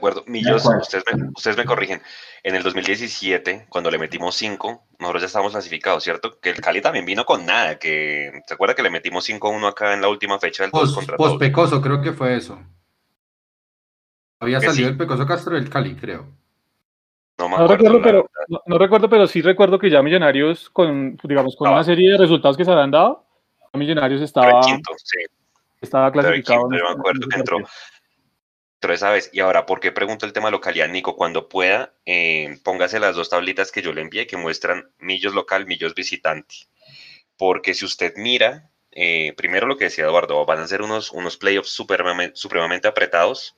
acuerdo. 0.01 0.25
Millos, 0.27 0.65
ustedes 0.65 1.05
me, 1.13 1.29
ustedes 1.37 1.57
me 1.57 1.65
corrigen. 1.65 2.01
En 2.43 2.55
el 2.55 2.63
2017, 2.63 3.67
cuando 3.69 3.91
le 3.91 3.99
metimos 3.99 4.35
5, 4.35 4.83
nosotros 4.99 5.23
ya 5.23 5.27
estábamos 5.27 5.53
clasificados, 5.53 6.03
¿cierto? 6.03 6.41
Que 6.41 6.51
el 6.51 6.61
Cali 6.61 6.81
también 6.81 7.05
vino 7.05 7.25
con 7.25 7.45
nada. 7.45 7.79
que 7.79 8.43
¿Se 8.47 8.55
acuerda 8.55 8.75
que 8.75 8.83
le 8.83 8.91
metimos 8.91 9.29
5-1 9.29 9.69
acá 9.69 9.93
en 9.93 10.01
la 10.01 10.09
última 10.09 10.39
fecha 10.39 10.63
del 10.63 10.73
2 10.73 10.95
contra 10.95 11.17
Post 11.17 11.39
Pecoso, 11.39 11.81
creo 11.83 12.01
que 12.01 12.13
fue 12.13 12.37
eso. 12.37 12.59
Había 14.41 14.61
salido 14.61 14.89
el 14.89 14.97
Pecoso 14.97 15.27
Castro 15.27 15.55
del 15.55 15.69
Cali, 15.69 15.95
creo. 15.95 16.27
No, 17.39 17.67
recuerdo, 17.67 18.03
pero, 18.03 18.31
no, 18.67 18.79
recuerdo, 18.79 19.09
pero 19.09 19.27
sí 19.27 19.41
recuerdo 19.41 19.79
que 19.79 19.89
ya 19.89 20.03
Millonarios, 20.03 20.69
con, 20.71 21.17
digamos, 21.25 21.57
con 21.57 21.71
una 21.71 21.85
serie 21.85 22.13
de 22.13 22.19
resultados 22.19 22.57
que 22.57 22.65
se 22.65 22.71
habían 22.71 22.91
dado, 22.91 23.25
Millonarios 23.73 24.21
estaba, 24.21 24.61
estaba 25.81 26.11
clasificado. 26.11 26.69
me 26.69 26.79
acuerdo 26.79 27.29
que 27.29 27.39
entró. 27.39 27.59
Esa 28.83 29.11
vez, 29.11 29.31
y 29.33 29.41
ahora, 29.41 29.67
¿por 29.67 29.79
qué 29.81 29.93
pregunto 29.93 30.27
el 30.27 30.33
tema 30.33 30.51
localidad, 30.51 30.89
Nico? 30.89 31.15
Cuando 31.15 31.49
pueda, 31.49 31.93
eh, 32.07 32.59
póngase 32.65 32.99
las 32.99 33.15
dos 33.15 33.29
tablitas 33.31 33.71
que 33.73 33.83
yo 33.83 33.93
le 33.93 34.01
envié 34.01 34.27
que 34.27 34.37
muestran 34.37 34.91
millos 34.99 35.35
local, 35.35 35.67
millos 35.67 35.95
visitante. 35.95 36.55
Porque 37.37 37.75
si 37.75 37.85
usted 37.85 38.15
mira, 38.17 38.71
eh, 38.91 39.33
primero 39.37 39.67
lo 39.67 39.77
que 39.77 39.85
decía 39.85 40.05
Eduardo, 40.05 40.45
van 40.47 40.61
a 40.61 40.67
ser 40.67 40.83
unos, 40.83 41.13
unos 41.13 41.37
playoffs 41.37 41.71
supremamente, 41.71 42.89
apretados. 42.89 43.57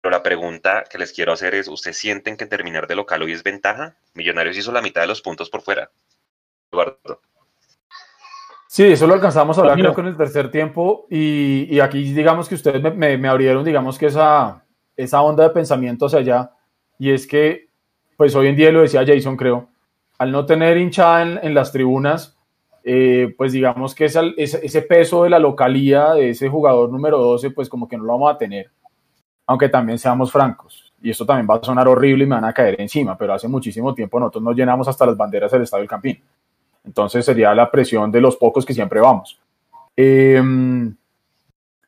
Pero 0.00 0.12
la 0.12 0.22
pregunta 0.22 0.84
que 0.90 0.98
les 0.98 1.12
quiero 1.12 1.32
hacer 1.32 1.54
es, 1.54 1.68
¿ustedes 1.68 1.98
sienten 1.98 2.36
que 2.36 2.46
terminar 2.46 2.86
de 2.86 2.96
local 2.96 3.22
hoy 3.22 3.32
es 3.32 3.42
ventaja? 3.42 3.96
Millonarios 4.14 4.56
hizo 4.56 4.72
la 4.72 4.82
mitad 4.82 5.02
de 5.02 5.08
los 5.08 5.22
puntos 5.22 5.50
por 5.50 5.62
fuera. 5.62 5.90
Eduardo. 6.72 7.22
Sí, 8.72 8.84
eso 8.84 9.08
lo 9.08 9.14
alcanzamos 9.14 9.58
a 9.58 9.62
hablar 9.62 9.76
creo 9.76 9.94
que 9.96 10.00
en 10.00 10.06
el 10.06 10.16
tercer 10.16 10.48
tiempo 10.48 11.08
y, 11.10 11.80
aquí 11.80 12.12
digamos 12.12 12.48
que 12.48 12.54
ustedes 12.54 12.80
me, 12.94 13.28
abrieron 13.28 13.64
digamos 13.64 13.98
que 13.98 14.06
esa, 14.06 14.64
esa 14.96 15.22
onda 15.22 15.42
de 15.42 15.50
pensamiento 15.50 16.06
hacia 16.06 16.20
allá 16.20 16.52
y 16.96 17.10
es 17.10 17.26
que 17.26 17.70
pues 18.16 18.32
hoy 18.36 18.46
en 18.46 18.54
día 18.54 18.70
lo 18.70 18.82
decía 18.82 19.04
Jason 19.04 19.36
creo, 19.36 19.70
al 20.18 20.30
no 20.30 20.46
tener 20.46 20.76
hinchada 20.76 21.40
en, 21.42 21.52
las 21.52 21.72
tribunas, 21.72 22.38
eh, 22.84 23.34
pues 23.36 23.50
digamos 23.50 23.92
que 23.92 24.04
ese, 24.04 24.20
ese, 24.36 24.82
peso 24.82 25.24
de 25.24 25.30
la 25.30 25.40
localía 25.40 26.12
de 26.12 26.30
ese 26.30 26.48
jugador 26.48 26.92
número 26.92 27.18
12 27.18 27.50
pues 27.50 27.68
como 27.68 27.88
que 27.88 27.96
no 27.96 28.04
lo 28.04 28.12
vamos 28.12 28.32
a 28.32 28.38
tener, 28.38 28.70
aunque 29.46 29.68
también 29.68 29.98
seamos 29.98 30.30
francos 30.30 30.92
y 31.02 31.10
esto 31.10 31.26
también 31.26 31.48
va 31.50 31.56
a 31.56 31.64
sonar 31.64 31.88
horrible 31.88 32.22
y 32.22 32.28
me 32.28 32.36
van 32.36 32.44
a 32.44 32.52
caer 32.52 32.80
encima, 32.80 33.18
pero 33.18 33.32
hace 33.32 33.48
muchísimo 33.48 33.92
tiempo 33.92 34.20
nosotros 34.20 34.44
nos 34.44 34.54
llenamos 34.54 34.86
hasta 34.86 35.06
las 35.06 35.16
banderas 35.16 35.50
del 35.50 35.62
Estadio 35.62 35.82
del 35.82 35.88
Campín. 35.88 36.22
Entonces 36.90 37.24
sería 37.24 37.54
la 37.54 37.70
presión 37.70 38.10
de 38.10 38.20
los 38.20 38.36
pocos 38.36 38.66
que 38.66 38.74
siempre 38.74 39.00
vamos. 39.00 39.38
Em, 39.94 40.92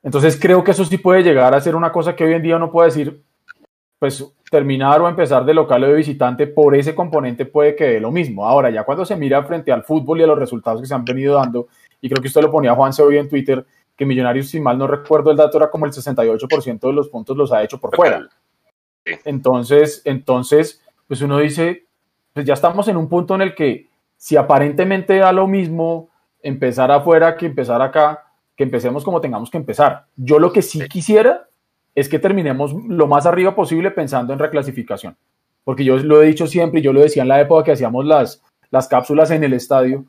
entonces 0.00 0.38
creo 0.40 0.62
que 0.62 0.70
eso 0.70 0.84
sí 0.84 0.96
puede 0.96 1.24
llegar 1.24 1.52
a 1.52 1.60
ser 1.60 1.74
una 1.74 1.90
cosa 1.90 2.14
que 2.14 2.22
hoy 2.22 2.34
en 2.34 2.42
día 2.42 2.54
uno 2.54 2.70
puede 2.70 2.90
decir, 2.90 3.20
pues 3.98 4.24
terminar 4.48 5.00
o 5.00 5.08
empezar 5.08 5.44
de 5.44 5.54
local 5.54 5.82
o 5.82 5.88
de 5.88 5.94
visitante 5.94 6.46
por 6.46 6.76
ese 6.76 6.94
componente 6.94 7.46
puede 7.46 7.74
que 7.74 7.84
dé 7.84 8.00
lo 8.00 8.12
mismo. 8.12 8.46
Ahora, 8.46 8.70
ya 8.70 8.84
cuando 8.84 9.04
se 9.04 9.16
mira 9.16 9.42
frente 9.42 9.72
al 9.72 9.82
fútbol 9.82 10.20
y 10.20 10.22
a 10.22 10.28
los 10.28 10.38
resultados 10.38 10.80
que 10.80 10.86
se 10.86 10.94
han 10.94 11.04
venido 11.04 11.34
dando, 11.34 11.66
y 12.00 12.08
creo 12.08 12.22
que 12.22 12.28
usted 12.28 12.42
lo 12.42 12.52
ponía 12.52 12.76
Juanse 12.76 13.02
hoy 13.02 13.18
en 13.18 13.28
Twitter, 13.28 13.66
que 13.96 14.06
Millonarios, 14.06 14.46
si 14.46 14.60
mal 14.60 14.78
no 14.78 14.86
recuerdo 14.86 15.32
el 15.32 15.36
dato, 15.36 15.58
era 15.58 15.68
como 15.68 15.86
el 15.86 15.92
68% 15.92 16.78
de 16.78 16.92
los 16.92 17.08
puntos 17.08 17.36
los 17.36 17.52
ha 17.52 17.60
hecho 17.60 17.80
por 17.80 17.96
fuera. 17.96 18.28
Entonces, 19.24 20.00
entonces, 20.04 20.80
pues 21.08 21.20
uno 21.22 21.38
dice, 21.38 21.86
pues 22.32 22.46
ya 22.46 22.54
estamos 22.54 22.86
en 22.86 22.96
un 22.96 23.08
punto 23.08 23.34
en 23.34 23.42
el 23.42 23.56
que 23.56 23.90
si 24.22 24.36
aparentemente 24.36 25.16
da 25.16 25.32
lo 25.32 25.48
mismo 25.48 26.08
empezar 26.44 26.92
afuera 26.92 27.36
que 27.36 27.44
empezar 27.44 27.82
acá, 27.82 28.22
que 28.56 28.62
empecemos 28.62 29.02
como 29.02 29.20
tengamos 29.20 29.50
que 29.50 29.56
empezar. 29.56 30.06
Yo 30.14 30.38
lo 30.38 30.52
que 30.52 30.62
sí 30.62 30.78
quisiera 30.86 31.48
es 31.92 32.08
que 32.08 32.20
terminemos 32.20 32.72
lo 32.72 33.08
más 33.08 33.26
arriba 33.26 33.56
posible 33.56 33.90
pensando 33.90 34.32
en 34.32 34.38
reclasificación. 34.38 35.16
Porque 35.64 35.82
yo 35.82 35.96
lo 35.96 36.22
he 36.22 36.26
dicho 36.26 36.46
siempre 36.46 36.78
y 36.78 36.84
yo 36.84 36.92
lo 36.92 37.00
decía 37.00 37.22
en 37.22 37.30
la 37.30 37.40
época 37.40 37.64
que 37.64 37.72
hacíamos 37.72 38.04
las, 38.06 38.40
las 38.70 38.86
cápsulas 38.86 39.32
en 39.32 39.42
el 39.42 39.54
estadio, 39.54 40.04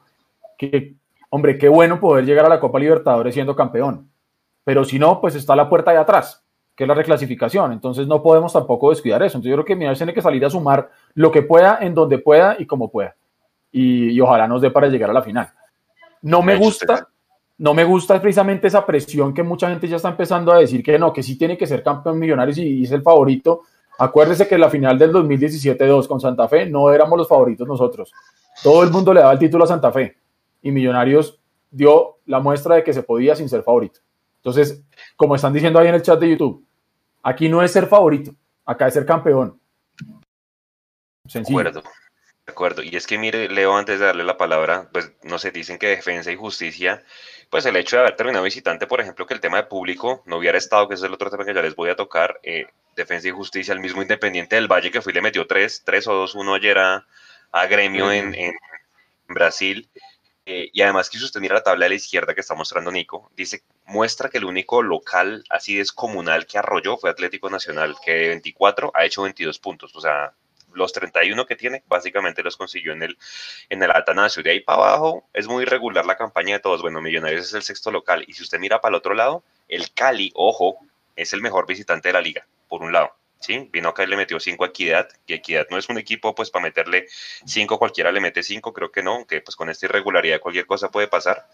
que, 0.60 0.93
hombre, 1.32 1.58
qué 1.58 1.67
bueno 1.67 1.99
poder 1.99 2.23
llegar 2.23 2.45
a 2.45 2.49
la 2.49 2.60
Copa 2.60 2.78
Libertadores 2.78 3.34
siendo 3.34 3.56
campeón. 3.56 4.12
Pero 4.63 4.86
si 4.86 4.99
no, 4.99 5.21
pues 5.21 5.34
está 5.34 5.56
la 5.56 5.67
puerta 5.67 5.89
de 5.89 5.97
atrás, 5.97 6.43
que 6.76 6.84
es 6.84 6.88
la 6.88 6.93
reclasificación. 6.93 7.71
Entonces 7.71 8.06
no 8.06 8.21
podemos 8.21 8.54
tampoco 8.54 8.91
descuidar 8.91 9.23
eso. 9.23 9.39
Entonces 9.39 9.49
yo 9.49 9.56
creo 9.56 9.65
que 9.65 9.76
Millonarios 9.76 9.97
tiene 9.97 10.13
que 10.13 10.21
salir 10.21 10.45
a 10.45 10.52
sumar 10.52 10.91
lo 11.15 11.32
que 11.32 11.41
pueda, 11.41 11.80
en 11.82 11.95
donde 11.95 12.19
pueda 12.19 12.58
y 12.60 12.67
como 12.67 12.91
pueda 12.91 13.15
y, 13.73 14.21
ojalá 14.21 14.47
nos 14.47 14.62
dé 14.62 14.69
para 14.69 14.88
llegar 14.88 15.09
a 15.09 15.13
la 15.13 15.23
final. 15.23 15.51
No 16.21 16.41
me 16.41 16.55
gusta, 16.55 17.09
no 17.57 17.73
me 17.73 17.83
gusta 17.83 18.21
precisamente 18.21 18.67
esa 18.67 18.86
presión 18.86 19.33
que 19.33 19.43
mucha 19.43 19.67
gente 19.69 19.88
ya 19.88 19.97
está 19.97 20.09
empezando 20.09 20.53
a 20.53 20.59
decir 20.59 20.83
que 20.83 20.97
no, 20.97 21.12
que 21.12 21.23
sí 21.23 21.38
tiene 21.38 21.57
que 21.57 21.67
ser 21.67 21.83
campeón 21.83 22.19
millonario 22.19 22.53
y 22.63 22.83
es 22.83 22.91
el 22.91 23.01
favorito. 23.01 23.63
Acuérdese 23.97 24.47
que 24.47 24.55
en 24.55 24.62
la 24.62 24.69
final 24.69 24.97
del 24.97 25.12
2017-2 25.12 26.07
con 26.07 26.21
Santa 26.21 26.47
Fe 26.47 26.67
no 26.67 26.91
éramos 26.91 27.17
los 27.17 27.27
favoritos 27.27 27.67
nosotros. 27.67 28.13
Todo 28.62 28.83
el 28.83 28.91
mundo 28.91 29.13
le 29.13 29.19
daba 29.19 29.33
el 29.33 29.39
título 29.39 29.65
a 29.65 29.67
Santa 29.67 29.91
Fe 29.91 30.15
y 30.62 30.71
Millonarios 30.71 31.39
dio 31.69 32.19
la 32.27 32.39
muestra 32.39 32.75
de 32.75 32.83
que 32.83 32.93
se 32.93 33.03
podía 33.03 33.36
sin 33.36 33.49
ser 33.49 33.63
favorito. 33.63 33.99
Entonces, 34.38 34.83
como 35.15 35.36
están 35.36 35.53
diciendo 35.53 35.79
ahí 35.79 35.88
en 35.88 35.95
el 35.95 36.01
chat 36.01 36.19
de 36.19 36.29
YouTube, 36.29 36.63
aquí 37.23 37.49
no 37.49 37.63
es 37.63 37.71
ser 37.71 37.88
favorito, 37.88 38.31
acá 38.65 38.88
es 38.88 38.93
ser 38.93 39.05
campeón. 39.05 39.59
Sencillo. 41.27 41.71
De 42.45 42.51
acuerdo, 42.51 42.84
y 42.84 42.93
es 42.95 43.08
que 43.08 43.17
mire, 43.17 43.47
Leo, 43.47 43.75
antes 43.77 43.99
de 43.99 44.06
darle 44.06 44.25
la 44.25 44.36
palabra, 44.38 44.89
pues 44.91 45.13
no 45.23 45.39
sé, 45.39 45.51
dicen 45.51 45.77
que 45.77 45.88
defensa 45.88 46.29
y 46.29 46.36
justicia, 46.36 47.01
pues 47.49 47.65
el 47.65 47.77
hecho 47.77 47.95
de 47.95 48.01
haber 48.01 48.17
terminado 48.17 48.43
visitante, 48.43 48.86
por 48.86 48.99
ejemplo, 48.99 49.25
que 49.25 49.34
el 49.34 49.39
tema 49.39 49.58
de 49.58 49.63
público 49.63 50.23
no 50.25 50.38
hubiera 50.38 50.58
estado, 50.58 50.89
que 50.89 50.95
es 50.95 51.03
el 51.03 51.13
otro 51.13 51.29
tema 51.29 51.45
que 51.45 51.53
ya 51.53 51.62
les 51.62 51.75
voy 51.75 51.89
a 51.89 51.95
tocar, 51.95 52.41
eh, 52.43 52.65
defensa 52.97 53.29
y 53.29 53.32
justicia, 53.32 53.73
el 53.73 53.79
mismo 53.79 54.01
Independiente 54.01 54.58
del 54.58 54.67
Valle 54.67 54.91
que 54.91 55.01
fue 55.01 55.13
y 55.13 55.15
le 55.15 55.21
metió 55.21 55.47
tres, 55.47 55.84
tres 55.86 56.06
o 56.08 56.13
dos, 56.13 56.36
uno 56.36 56.53
ayer 56.53 56.77
a, 56.79 57.06
Gremio 57.69 58.12
en, 58.12 58.36
Brasil, 59.29 59.88
eh, 60.45 60.69
y 60.73 60.82
además 60.82 61.10
que 61.10 61.17
si 61.17 61.23
usted 61.23 61.39
mira 61.39 61.56
la 61.56 61.63
tabla 61.63 61.86
de 61.86 61.89
la 61.89 61.95
izquierda 61.95 62.36
que 62.36 62.41
está 62.41 62.56
mostrando 62.56 62.91
Nico, 62.91 63.32
dice, 63.38 63.63
muestra 63.86 64.29
que 64.29 64.39
el 64.39 64.45
único 64.45 64.82
local 64.84 65.45
así 65.49 65.75
descomunal 65.77 66.45
que 66.45 66.58
arrolló 66.58 66.97
fue 66.97 67.10
Atlético 67.10 67.49
Nacional, 67.49 67.95
que 68.03 68.12
de 68.12 68.27
24 68.29 68.91
ha 68.93 69.06
hecho 69.06 69.23
22 69.23 69.60
puntos, 69.60 69.95
o 69.95 70.01
sea, 70.01 70.34
los 70.73 70.93
31 70.93 71.45
que 71.45 71.55
tiene, 71.55 71.83
básicamente 71.88 72.43
los 72.43 72.57
consiguió 72.57 72.93
en 72.93 73.03
el, 73.03 73.17
en 73.69 73.83
el 73.83 73.91
Atanasio. 73.91 74.43
De 74.43 74.51
ahí 74.51 74.59
para 74.59 74.79
abajo 74.79 75.27
es 75.33 75.47
muy 75.47 75.63
irregular 75.63 76.05
la 76.05 76.17
campaña 76.17 76.55
de 76.55 76.59
todos. 76.59 76.81
Bueno, 76.81 77.01
Millonarios 77.01 77.47
es 77.47 77.53
el 77.53 77.63
sexto 77.63 77.91
local. 77.91 78.23
Y 78.27 78.33
si 78.33 78.43
usted 78.43 78.59
mira 78.59 78.81
para 78.81 78.91
el 78.91 78.97
otro 78.97 79.13
lado, 79.13 79.43
el 79.67 79.93
Cali, 79.93 80.31
ojo, 80.36 80.79
es 81.15 81.33
el 81.33 81.41
mejor 81.41 81.67
visitante 81.67 82.09
de 82.09 82.13
la 82.13 82.21
liga, 82.21 82.45
por 82.67 82.81
un 82.81 82.91
lado. 82.91 83.15
¿sí? 83.43 83.69
Vino 83.71 83.89
acá 83.89 84.03
y 84.03 84.07
le 84.07 84.17
metió 84.17 84.39
5 84.39 84.63
a 84.63 84.67
Equidad, 84.67 85.09
y 85.27 85.33
Equidad 85.33 85.67
no 85.69 85.77
es 85.77 85.89
un 85.89 85.97
equipo 85.97 86.33
pues 86.33 86.49
para 86.49 86.63
meterle 86.63 87.07
5, 87.45 87.77
cualquiera 87.77 88.12
le 88.12 88.21
mete 88.21 88.41
5, 88.41 88.73
creo 88.73 88.91
que 88.91 89.03
no, 89.03 89.27
que 89.27 89.41
pues 89.41 89.55
con 89.55 89.69
esta 89.69 89.86
irregularidad 89.86 90.39
cualquier 90.39 90.65
cosa 90.65 90.89
puede 90.89 91.07
pasar. 91.07 91.47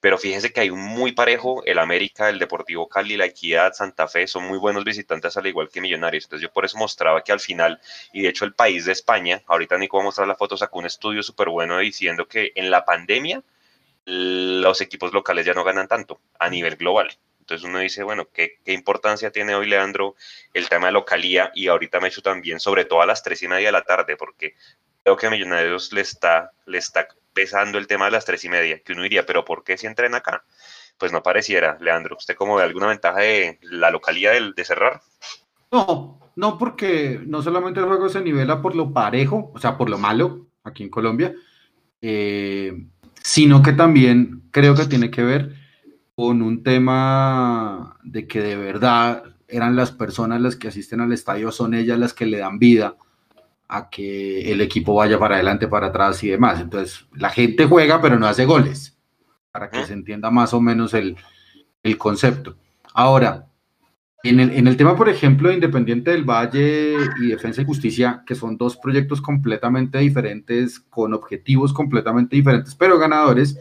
Pero 0.00 0.16
fíjense 0.16 0.52
que 0.52 0.60
hay 0.60 0.70
un 0.70 0.80
muy 0.80 1.12
parejo, 1.12 1.62
el 1.66 1.78
América, 1.78 2.30
el 2.30 2.38
Deportivo 2.38 2.88
Cali, 2.88 3.18
la 3.18 3.26
Equidad, 3.26 3.74
Santa 3.74 4.08
Fe, 4.08 4.26
son 4.26 4.44
muy 4.44 4.58
buenos 4.58 4.82
visitantes 4.82 5.36
al 5.36 5.46
igual 5.46 5.68
que 5.68 5.82
Millonarios. 5.82 6.24
Entonces 6.24 6.48
yo 6.48 6.52
por 6.52 6.64
eso 6.64 6.78
mostraba 6.78 7.22
que 7.22 7.32
al 7.32 7.40
final, 7.40 7.80
y 8.12 8.22
de 8.22 8.30
hecho 8.30 8.46
el 8.46 8.54
país 8.54 8.86
de 8.86 8.92
España, 8.92 9.42
ahorita 9.46 9.76
Nico 9.76 9.98
va 9.98 10.02
a 10.02 10.06
mostrar 10.06 10.26
la 10.26 10.36
foto, 10.36 10.56
sacó 10.56 10.78
un 10.78 10.86
estudio 10.86 11.22
súper 11.22 11.50
bueno 11.50 11.78
diciendo 11.78 12.26
que 12.26 12.52
en 12.54 12.70
la 12.70 12.84
pandemia 12.84 13.42
los 14.06 14.80
equipos 14.80 15.12
locales 15.12 15.44
ya 15.44 15.52
no 15.52 15.64
ganan 15.64 15.86
tanto 15.86 16.20
a 16.38 16.48
nivel 16.48 16.76
global. 16.76 17.10
Entonces 17.40 17.68
uno 17.68 17.80
dice, 17.80 18.02
bueno, 18.02 18.28
¿qué, 18.32 18.58
qué 18.64 18.72
importancia 18.72 19.30
tiene 19.30 19.54
hoy 19.54 19.66
Leandro 19.66 20.14
el 20.54 20.68
tema 20.68 20.86
de 20.86 20.92
localía? 20.92 21.50
Y 21.54 21.68
ahorita 21.68 22.00
me 22.00 22.06
he 22.06 22.10
hecho 22.10 22.22
también, 22.22 22.60
sobre 22.60 22.84
todo 22.86 23.02
a 23.02 23.06
las 23.06 23.22
tres 23.22 23.42
y 23.42 23.48
media 23.48 23.68
de 23.68 23.72
la 23.72 23.82
tarde, 23.82 24.16
porque 24.16 24.54
que 25.16 25.26
a 25.26 25.30
Millonarios 25.30 25.92
le 25.92 26.00
está, 26.00 26.52
le 26.66 26.78
está 26.78 27.08
pesando 27.32 27.78
el 27.78 27.86
tema 27.86 28.06
de 28.06 28.12
las 28.12 28.24
tres 28.24 28.44
y 28.44 28.48
media, 28.48 28.80
que 28.82 28.92
uno 28.92 29.02
diría, 29.02 29.26
pero 29.26 29.44
¿por 29.44 29.64
qué 29.64 29.76
si 29.78 29.86
entren 29.86 30.14
acá? 30.14 30.44
Pues 30.98 31.12
no 31.12 31.22
pareciera, 31.22 31.78
Leandro. 31.80 32.16
¿Usted 32.18 32.34
cómo 32.34 32.56
ve 32.56 32.62
alguna 32.62 32.88
ventaja 32.88 33.20
de 33.20 33.58
la 33.62 33.90
localidad 33.90 34.32
de, 34.32 34.52
de 34.54 34.64
cerrar? 34.64 35.00
No, 35.72 36.20
no, 36.36 36.58
porque 36.58 37.20
no 37.24 37.42
solamente 37.42 37.80
el 37.80 37.86
juego 37.86 38.08
se 38.08 38.20
nivela 38.20 38.60
por 38.60 38.74
lo 38.74 38.92
parejo, 38.92 39.50
o 39.54 39.58
sea, 39.58 39.76
por 39.76 39.88
lo 39.88 39.98
malo, 39.98 40.48
aquí 40.64 40.82
en 40.82 40.90
Colombia, 40.90 41.34
eh, 42.02 42.86
sino 43.22 43.62
que 43.62 43.72
también 43.72 44.42
creo 44.50 44.74
que 44.74 44.86
tiene 44.86 45.10
que 45.10 45.22
ver 45.22 45.54
con 46.14 46.42
un 46.42 46.62
tema 46.62 47.96
de 48.02 48.26
que 48.26 48.40
de 48.40 48.56
verdad 48.56 49.22
eran 49.48 49.76
las 49.76 49.90
personas 49.90 50.40
las 50.40 50.56
que 50.56 50.68
asisten 50.68 51.00
al 51.00 51.12
estadio, 51.12 51.50
son 51.52 51.74
ellas 51.74 51.98
las 51.98 52.12
que 52.12 52.26
le 52.26 52.38
dan 52.38 52.58
vida 52.58 52.96
a 53.72 53.88
que 53.88 54.50
el 54.50 54.60
equipo 54.60 54.94
vaya 54.94 55.16
para 55.16 55.36
adelante, 55.36 55.68
para 55.68 55.86
atrás 55.86 56.22
y 56.24 56.28
demás. 56.28 56.60
Entonces, 56.60 57.06
la 57.14 57.30
gente 57.30 57.66
juega, 57.66 58.02
pero 58.02 58.18
no 58.18 58.26
hace 58.26 58.44
goles, 58.44 58.98
para 59.52 59.70
que 59.70 59.84
se 59.84 59.92
entienda 59.92 60.28
más 60.28 60.52
o 60.52 60.60
menos 60.60 60.92
el, 60.92 61.16
el 61.84 61.96
concepto. 61.96 62.56
Ahora, 62.92 63.46
en 64.24 64.40
el, 64.40 64.50
en 64.50 64.66
el, 64.66 64.76
tema, 64.76 64.96
por 64.96 65.08
ejemplo, 65.08 65.48
de 65.48 65.54
Independiente 65.54 66.10
del 66.10 66.24
Valle 66.24 66.96
y 67.20 67.28
Defensa 67.28 67.62
y 67.62 67.64
Justicia, 67.64 68.24
que 68.26 68.34
son 68.34 68.56
dos 68.56 68.76
proyectos 68.76 69.22
completamente 69.22 69.98
diferentes, 69.98 70.80
con 70.80 71.14
objetivos 71.14 71.72
completamente 71.72 72.34
diferentes, 72.34 72.74
pero 72.74 72.98
ganadores, 72.98 73.56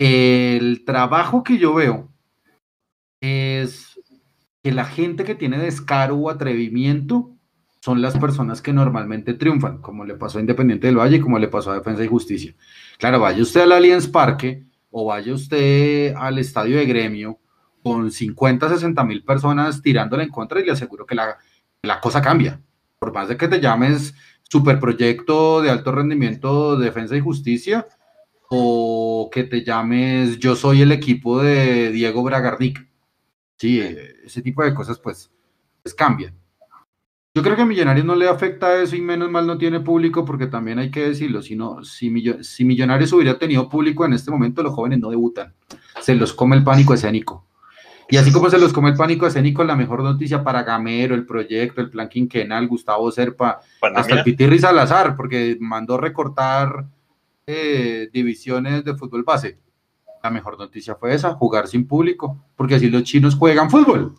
el 0.00 0.84
trabajo 0.84 1.44
que 1.44 1.58
yo 1.58 1.74
veo 1.74 2.08
es 3.20 4.00
que 4.64 4.72
la 4.72 4.84
gente 4.84 5.22
que 5.22 5.36
tiene 5.36 5.58
descaro 5.58 6.16
o 6.16 6.28
atrevimiento 6.28 7.33
son 7.84 8.00
las 8.00 8.16
personas 8.16 8.62
que 8.62 8.72
normalmente 8.72 9.34
triunfan, 9.34 9.82
como 9.82 10.06
le 10.06 10.14
pasó 10.14 10.38
a 10.38 10.40
Independiente 10.40 10.86
del 10.86 10.96
Valle 10.96 11.16
y 11.16 11.20
como 11.20 11.38
le 11.38 11.48
pasó 11.48 11.70
a 11.70 11.74
Defensa 11.74 12.02
y 12.02 12.08
Justicia. 12.08 12.54
Claro, 12.96 13.20
vaya 13.20 13.42
usted 13.42 13.60
al 13.60 13.72
Allianz 13.72 14.08
Parque 14.08 14.64
o 14.90 15.04
vaya 15.04 15.34
usted 15.34 16.14
al 16.16 16.38
estadio 16.38 16.78
de 16.78 16.86
gremio 16.86 17.38
con 17.82 18.10
50, 18.10 18.70
60 18.70 19.04
mil 19.04 19.22
personas 19.22 19.82
tirándole 19.82 20.22
en 20.22 20.30
contra 20.30 20.60
y 20.60 20.64
le 20.64 20.72
aseguro 20.72 21.04
que 21.04 21.14
la, 21.14 21.36
la 21.82 22.00
cosa 22.00 22.22
cambia. 22.22 22.58
Por 22.98 23.12
más 23.12 23.28
de 23.28 23.36
que 23.36 23.48
te 23.48 23.60
llames 23.60 24.14
superproyecto 24.44 25.60
de 25.60 25.68
alto 25.68 25.92
rendimiento 25.92 26.78
de 26.78 26.86
defensa 26.86 27.14
y 27.16 27.20
justicia 27.20 27.86
o 28.48 29.28
que 29.30 29.44
te 29.44 29.62
llames 29.62 30.38
yo 30.38 30.56
soy 30.56 30.80
el 30.80 30.90
equipo 30.90 31.42
de 31.42 31.90
Diego 31.90 32.22
Bragarnik. 32.22 32.88
Sí, 33.58 33.78
ese 33.78 34.40
tipo 34.40 34.64
de 34.64 34.72
cosas 34.72 34.98
pues, 34.98 35.30
pues 35.82 35.94
cambian. 35.94 36.43
Yo 37.36 37.42
creo 37.42 37.56
que 37.56 37.62
a 37.62 37.66
Millonarios 37.66 38.06
no 38.06 38.14
le 38.14 38.28
afecta 38.28 38.80
eso 38.80 38.94
y 38.94 39.00
menos 39.00 39.28
mal 39.28 39.44
no 39.44 39.58
tiene 39.58 39.80
público 39.80 40.24
porque 40.24 40.46
también 40.46 40.78
hay 40.78 40.92
que 40.92 41.08
decirlo, 41.08 41.42
si, 41.42 41.56
no, 41.56 41.82
si, 41.82 42.08
Millonarios 42.64 43.12
hubiera 43.12 43.36
tenido 43.36 43.68
público 43.68 44.04
en 44.04 44.12
este 44.12 44.30
momento, 44.30 44.62
los 44.62 44.72
jóvenes 44.72 45.00
no 45.00 45.10
debutan, 45.10 45.52
se 46.00 46.14
los 46.14 46.32
come 46.32 46.54
el 46.54 46.62
pánico 46.62 46.94
escénico. 46.94 47.44
Y 48.08 48.18
así 48.18 48.30
como 48.30 48.50
se 48.50 48.58
los 48.58 48.72
come 48.72 48.90
el 48.90 48.96
pánico 48.96 49.26
escénico, 49.26 49.64
la 49.64 49.74
mejor 49.74 50.04
noticia 50.04 50.44
para 50.44 50.62
Gamero, 50.62 51.16
el 51.16 51.26
proyecto, 51.26 51.80
el 51.80 51.90
plan 51.90 52.08
quinquenal, 52.08 52.68
Gustavo 52.68 53.10
Serpa, 53.10 53.60
hasta 53.80 54.14
el 54.14 54.22
Pitirri 54.22 54.60
Salazar, 54.60 55.16
porque 55.16 55.56
mandó 55.58 55.96
recortar 55.96 56.86
eh, 57.48 58.10
divisiones 58.12 58.84
de 58.84 58.94
fútbol 58.94 59.24
base. 59.24 59.58
La 60.22 60.30
mejor 60.30 60.56
noticia 60.56 60.94
fue 60.94 61.12
esa, 61.14 61.34
jugar 61.34 61.66
sin 61.66 61.88
público, 61.88 62.44
porque 62.54 62.76
así 62.76 62.88
los 62.88 63.02
chinos 63.02 63.34
juegan 63.34 63.70
fútbol. 63.70 64.14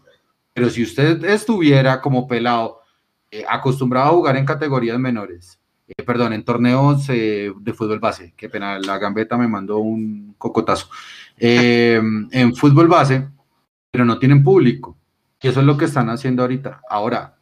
Pero 0.53 0.69
si 0.69 0.83
usted 0.83 1.23
estuviera 1.23 2.01
como 2.01 2.27
pelado 2.27 2.81
acostumbrado 3.47 4.07
a 4.07 4.13
jugar 4.13 4.37
en 4.37 4.45
categorías 4.45 4.99
menores, 4.99 5.59
eh, 5.87 6.03
perdón, 6.03 6.33
en 6.33 6.43
torneos 6.43 7.09
eh, 7.09 7.51
de 7.59 7.73
fútbol 7.73 7.99
base, 7.99 8.33
qué 8.37 8.49
pena, 8.49 8.79
la 8.79 8.97
gambeta 8.97 9.37
me 9.37 9.47
mandó 9.47 9.79
un 9.79 10.35
cocotazo, 10.37 10.89
en 11.37 12.55
fútbol 12.55 12.87
base, 12.87 13.27
pero 13.91 14.05
no 14.05 14.17
tienen 14.19 14.43
público, 14.43 14.97
y 15.41 15.47
eso 15.47 15.59
es 15.59 15.65
lo 15.65 15.77
que 15.77 15.85
están 15.85 16.09
haciendo 16.09 16.41
ahorita. 16.41 16.81
Ahora, 16.89 17.35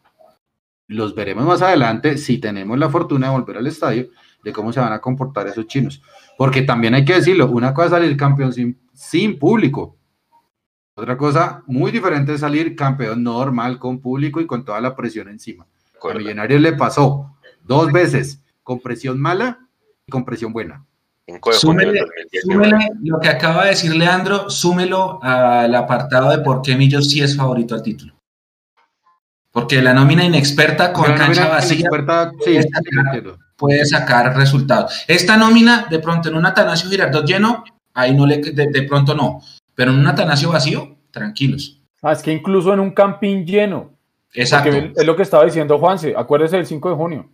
los 0.88 1.16
veremos 1.16 1.46
más 1.46 1.62
adelante 1.62 2.18
si 2.18 2.38
tenemos 2.38 2.78
la 2.78 2.90
fortuna 2.90 3.28
de 3.28 3.34
volver 3.34 3.58
al 3.58 3.68
estadio, 3.68 4.10
de 4.44 4.52
cómo 4.52 4.74
se 4.74 4.82
van 4.82 4.92
a 4.92 5.00
comportar 5.00 5.48
esos 5.48 5.68
chinos, 5.68 6.02
porque 6.38 6.64
también 6.64 6.96
hay 6.96 7.06
que 7.06 7.14
decirlo, 7.14 7.48
una 7.50 7.74
cosa 7.74 7.86
es 7.86 7.92
salir 7.92 8.18
campeón 8.18 8.52
sin, 8.52 8.78
sin 8.94 9.40
público, 9.40 9.98
otra 10.96 11.18
cosa 11.18 11.64
muy 11.66 11.92
diferente 11.92 12.34
es 12.34 12.42
salir 12.42 12.76
campeón 12.76 13.24
normal 13.24 13.80
con 13.80 14.00
público 14.00 14.40
y 14.40 14.46
con 14.46 14.64
toda 14.64 14.80
la 14.80 14.96
presión 14.96 15.28
encima. 15.28 15.66
A 16.12 16.14
Millonarios 16.14 16.62
le 16.62 16.74
pasó 16.74 17.36
dos 17.64 17.92
veces, 17.92 18.44
con 18.62 18.80
presión 18.80 19.20
mala 19.20 19.60
y 20.06 20.12
con 20.12 20.26
presión 20.26 20.54
buena. 20.54 20.86
Súmele, 21.54 22.02
lo 23.02 23.20
que 23.20 23.30
acaba 23.30 23.64
de 23.64 23.70
decir 23.70 23.96
Leandro, 23.96 24.50
súmelo 24.50 25.24
al 25.24 25.74
apartado 25.74 26.30
de 26.30 26.40
por 26.40 26.62
qué 26.62 26.76
Millos 26.76 27.10
sí 27.10 27.22
es 27.22 27.38
favorito 27.38 27.76
al 27.76 27.84
título. 27.84 28.14
Porque 29.52 29.82
la 29.82 29.94
nómina 29.94 30.26
inexperta 30.26 30.92
con 30.92 31.14
cancha 31.14 31.48
vacía 31.48 31.88
puede, 33.56 33.86
sacar, 33.86 34.36
resultados. 34.36 35.06
Esta 35.08 35.38
nómina, 35.38 35.88
de 35.90 36.00
pronto 36.00 36.28
en 36.28 36.36
un 36.36 36.46
Atanasio 36.46 36.90
Girardot 36.90 37.26
lleno, 37.26 37.64
ahí 37.94 38.14
no 38.14 38.26
le, 38.26 38.40
de, 38.40 38.82
pronto 38.84 39.16
no. 39.16 39.42
Pero 39.76 39.92
en 39.92 40.00
un 40.00 40.08
Atanasio 40.08 40.52
vacío, 40.52 40.98
tranquilos. 41.12 41.80
Ah, 42.02 42.12
es 42.12 42.22
que 42.22 42.34
incluso 42.34 42.74
en 42.74 42.80
un 42.80 42.92
campín 42.92 43.46
lleno, 43.46 43.93
Exacto. 44.34 44.70
es 44.96 45.06
lo 45.06 45.16
que 45.16 45.24
estaba 45.24 45.46
diciendo 45.46 45.78
Juanse, 45.78 46.14
acuérdese 46.16 46.58
del 46.58 46.66
5 46.66 46.90
de 46.90 46.96
junio. 46.96 47.30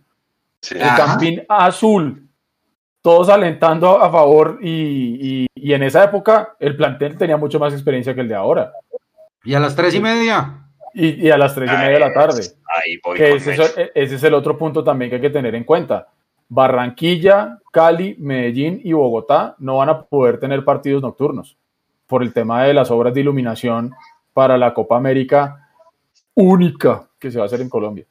El 0.70 0.88
campín 0.96 1.42
azul, 1.48 2.28
todos 3.00 3.28
alentando 3.30 3.98
a 3.98 4.10
favor 4.10 4.58
y, 4.62 5.46
en 5.54 5.82
esa 5.82 6.04
época 6.04 6.56
el 6.58 6.76
plantel 6.76 7.16
tenía 7.16 7.36
mucho 7.36 7.58
más 7.58 7.72
experiencia 7.72 8.14
que 8.14 8.20
el 8.20 8.28
de 8.28 8.34
ahora. 8.34 8.72
Y 9.44 9.54
a 9.54 9.60
las 9.60 9.74
tres 9.74 9.94
y 9.94 10.00
media. 10.00 10.66
Y, 10.92 11.30
a 11.30 11.38
las 11.38 11.54
tres 11.54 11.70
y 11.70 11.76
media 11.76 11.90
de 11.90 12.00
la 12.00 12.12
tarde. 12.12 12.42
ese, 13.16 13.90
es, 13.94 14.22
el 14.22 14.34
otro 14.34 14.58
punto 14.58 14.84
también 14.84 15.10
que 15.10 15.16
hay 15.16 15.22
que 15.22 15.30
tener 15.30 15.54
en 15.54 15.64
cuenta. 15.64 16.08
Barranquilla, 16.48 17.58
Cali, 17.70 18.16
Medellín 18.18 18.80
y 18.82 18.92
Bogotá 18.92 19.54
no 19.58 19.78
van 19.78 19.88
a 19.88 20.02
poder 20.02 20.38
tener 20.38 20.64
partidos 20.64 21.00
nocturnos 21.00 21.56
por 22.06 22.22
el 22.22 22.34
tema 22.34 22.64
de 22.64 22.74
las 22.74 22.90
obras 22.90 23.14
de 23.14 23.20
iluminación 23.20 23.94
para 24.34 24.58
la 24.58 24.74
Copa 24.74 24.96
América 24.96 25.69
única 26.34 27.08
que 27.18 27.30
se 27.30 27.38
va 27.38 27.44
a 27.44 27.46
hacer 27.46 27.60
en 27.60 27.68
Colombia. 27.68 28.06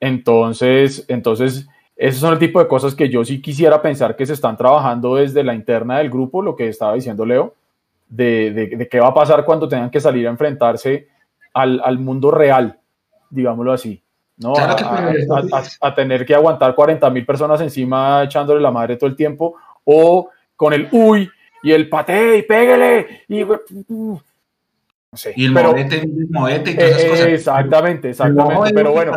Entonces, 0.00 1.04
entonces, 1.08 1.68
esos 1.96 2.20
son 2.20 2.32
el 2.32 2.38
tipo 2.38 2.60
de 2.60 2.68
cosas 2.68 2.94
que 2.94 3.08
yo 3.08 3.24
sí 3.24 3.42
quisiera 3.42 3.82
pensar 3.82 4.16
que 4.16 4.26
se 4.26 4.32
están 4.32 4.56
trabajando 4.56 5.16
desde 5.16 5.42
la 5.42 5.54
interna 5.54 5.98
del 5.98 6.10
grupo, 6.10 6.42
lo 6.42 6.54
que 6.54 6.68
estaba 6.68 6.94
diciendo 6.94 7.26
Leo, 7.26 7.54
de, 8.08 8.88
qué 8.90 9.00
va 9.00 9.08
a 9.08 9.14
pasar 9.14 9.44
cuando 9.44 9.68
tengan 9.68 9.90
que 9.90 10.00
salir 10.00 10.26
a 10.26 10.30
enfrentarse 10.30 11.08
al, 11.52 11.98
mundo 11.98 12.30
real, 12.30 12.78
digámoslo 13.30 13.72
así. 13.72 14.00
¿no? 14.36 14.52
a, 14.56 15.94
tener 15.96 16.24
que 16.24 16.34
aguantar 16.34 16.76
40 16.76 17.10
mil 17.10 17.26
personas 17.26 17.60
encima 17.60 18.22
echándole 18.22 18.60
la 18.60 18.70
madre 18.70 18.96
todo 18.96 19.10
el 19.10 19.16
tiempo, 19.16 19.56
o 19.84 20.28
con 20.54 20.72
el 20.72 20.88
uy 20.92 21.28
y 21.62 21.72
el 21.72 21.88
pate 21.88 22.38
y 22.38 22.42
pégale 22.42 23.24
y 23.28 23.44
y 25.34 25.46
el 25.46 25.54
pero, 25.54 25.74
moete, 26.30 26.70
y 26.70 26.76
todas 26.76 26.90
esas 26.90 27.10
cosas. 27.10 27.26
Exactamente, 27.28 28.10
exactamente. 28.10 28.74
pero 28.74 28.92
bueno. 28.92 29.12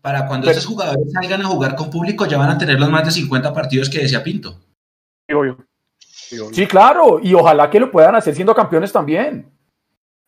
Para, 0.00 0.26
cuando 0.26 0.50
esos 0.50 0.64
jugadores 0.64 1.12
salgan 1.12 1.42
a 1.42 1.46
jugar 1.46 1.74
con 1.74 1.90
público, 1.90 2.26
ya 2.26 2.38
van 2.38 2.50
a 2.50 2.58
tener 2.58 2.78
los 2.78 2.88
más 2.88 3.04
de 3.04 3.10
50 3.10 3.52
partidos 3.52 3.90
que 3.90 3.98
decía 3.98 4.22
Pinto. 4.22 4.56
Sí, 6.52 6.66
claro. 6.66 7.18
Y 7.22 7.34
ojalá 7.34 7.68
que 7.68 7.80
lo 7.80 7.90
puedan 7.90 8.14
hacer 8.14 8.34
siendo 8.34 8.54
campeones 8.54 8.92
también. 8.92 9.50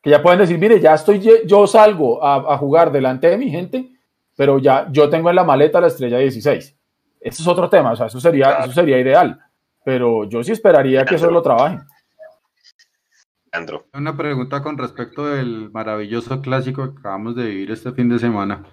Que 0.03 0.11
ya 0.11 0.21
pueden 0.21 0.41
decir, 0.41 0.59
mire, 0.59 0.81
ya 0.81 0.95
estoy, 0.95 1.23
yo 1.47 1.67
salgo 1.69 2.23
a, 2.25 2.59
jugar 2.59 2.91
delante 2.91 3.29
de 3.29 3.39
mi 3.39 3.51
gente, 3.51 3.89
pero 4.37 4.59
ya 4.59 4.89
yo 4.91 5.09
tengo 5.09 5.31
en 5.31 5.37
la 5.37 5.45
maleta 5.45 5.81
la 5.81 5.87
estrella 5.87 6.19
16. 6.19 6.77
Eso 7.21 7.43
es 7.43 7.49
otro 7.49 7.69
tema, 7.69 7.93
o 7.93 7.97
sea, 7.97 8.07
eso 8.07 8.19
sería, 8.19 8.55
eso 8.65 8.73
sería 8.73 8.99
ideal. 8.99 9.41
Pero 9.85 10.25
yo 10.25 10.43
sí 10.43 10.51
esperaría 10.51 11.05
que 11.05 11.15
eso 11.15 11.31
lo 11.31 11.41
trabajen. 11.41 11.83
Una 13.93 14.17
pregunta 14.17 14.63
con 14.63 14.79
respecto 14.79 15.27
del 15.27 15.71
maravilloso 15.71 16.41
clásico 16.41 16.95
que 16.95 17.01
acabamos 17.01 17.37
de 17.37 17.45
vivir 17.45 17.71
este 17.71 17.93
fin 17.93 18.09
de 18.09 18.19
semana. 18.19 18.65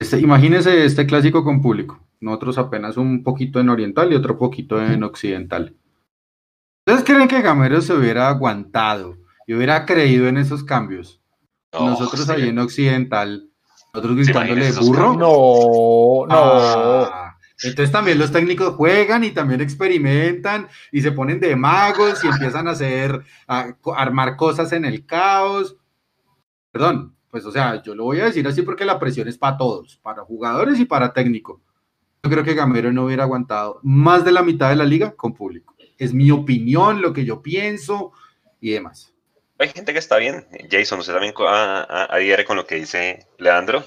Este, 0.00 0.18
imagínese 0.18 0.84
este 0.84 1.06
clásico 1.06 1.44
con 1.44 1.60
público. 1.60 2.00
Nosotros 2.20 2.56
apenas 2.56 2.96
un 2.96 3.22
poquito 3.22 3.60
en 3.60 3.68
oriental 3.68 4.12
y 4.12 4.16
otro 4.16 4.38
poquito 4.38 4.82
en 4.82 5.02
occidental. 5.02 5.76
¿Ustedes 6.86 7.04
creen 7.04 7.28
que 7.28 7.42
Gamero 7.42 7.80
se 7.80 7.92
hubiera 7.94 8.28
aguantado 8.28 9.16
y 9.46 9.54
hubiera 9.54 9.84
creído 9.86 10.26
en 10.26 10.38
esos 10.38 10.64
cambios? 10.64 11.20
nosotros 11.72 12.28
ahí 12.28 12.48
en 12.48 12.58
Occidental, 12.58 13.48
nosotros 13.94 14.16
gritándole 14.16 14.72
burro. 14.72 15.14
No, 15.14 16.26
no. 16.26 16.34
Ah, 16.34 17.21
entonces 17.62 17.92
también 17.92 18.18
los 18.18 18.32
técnicos 18.32 18.74
juegan 18.74 19.24
y 19.24 19.30
también 19.30 19.60
experimentan 19.60 20.68
y 20.90 21.00
se 21.00 21.12
ponen 21.12 21.40
de 21.40 21.54
magos 21.56 22.24
y 22.24 22.28
empiezan 22.28 22.68
a 22.68 22.72
hacer, 22.72 23.22
a 23.46 23.74
armar 23.96 24.36
cosas 24.36 24.72
en 24.72 24.84
el 24.84 25.06
caos. 25.06 25.76
Perdón, 26.70 27.14
pues 27.30 27.44
o 27.44 27.52
sea, 27.52 27.82
yo 27.82 27.94
lo 27.94 28.04
voy 28.04 28.20
a 28.20 28.26
decir 28.26 28.46
así 28.46 28.62
porque 28.62 28.84
la 28.84 28.98
presión 28.98 29.28
es 29.28 29.38
para 29.38 29.56
todos, 29.56 29.96
para 30.02 30.22
jugadores 30.22 30.78
y 30.80 30.84
para 30.84 31.12
técnico. 31.12 31.60
Yo 32.22 32.30
creo 32.30 32.44
que 32.44 32.54
Gamero 32.54 32.92
no 32.92 33.04
hubiera 33.04 33.24
aguantado 33.24 33.80
más 33.82 34.24
de 34.24 34.32
la 34.32 34.42
mitad 34.42 34.70
de 34.70 34.76
la 34.76 34.84
liga 34.84 35.12
con 35.16 35.34
público. 35.34 35.74
Es 35.98 36.14
mi 36.14 36.30
opinión, 36.30 37.02
lo 37.02 37.12
que 37.12 37.24
yo 37.24 37.42
pienso 37.42 38.12
y 38.60 38.70
demás. 38.70 39.12
Hay 39.58 39.68
gente 39.68 39.92
que 39.92 39.98
está 39.98 40.18
bien. 40.18 40.46
Jason, 40.70 40.98
¿usted 41.00 41.12
también 41.12 41.34
adhiere 41.38 42.44
con 42.44 42.56
lo 42.56 42.66
que 42.66 42.76
dice 42.76 43.26
Leandro? 43.38 43.84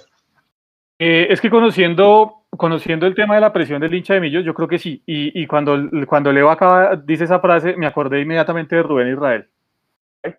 Eh, 1.00 1.28
es 1.30 1.42
que 1.42 1.50
conociendo, 1.50 2.45
conociendo 2.58 3.06
el 3.06 3.16
tema 3.16 3.36
de 3.36 3.42
la 3.42 3.54
presión 3.54 3.82
del 3.82 3.94
hincha 3.94 4.14
de 4.14 4.22
Millos, 4.22 4.46
yo 4.46 4.54
creo 4.54 4.68
que 4.68 4.80
sí. 4.80 5.02
Y, 5.06 5.46
cuando, 5.48 5.78
cuando 6.08 6.32
Leo 6.32 6.50
acaba, 6.50 6.96
dice 6.96 7.26
esa 7.26 7.40
frase, 7.40 7.76
me 7.78 7.88
acordé 7.88 8.22
inmediatamente 8.22 8.76
de 8.76 8.84
Rubén 8.84 9.14
Israel. 9.14 9.48
O 10.24 10.30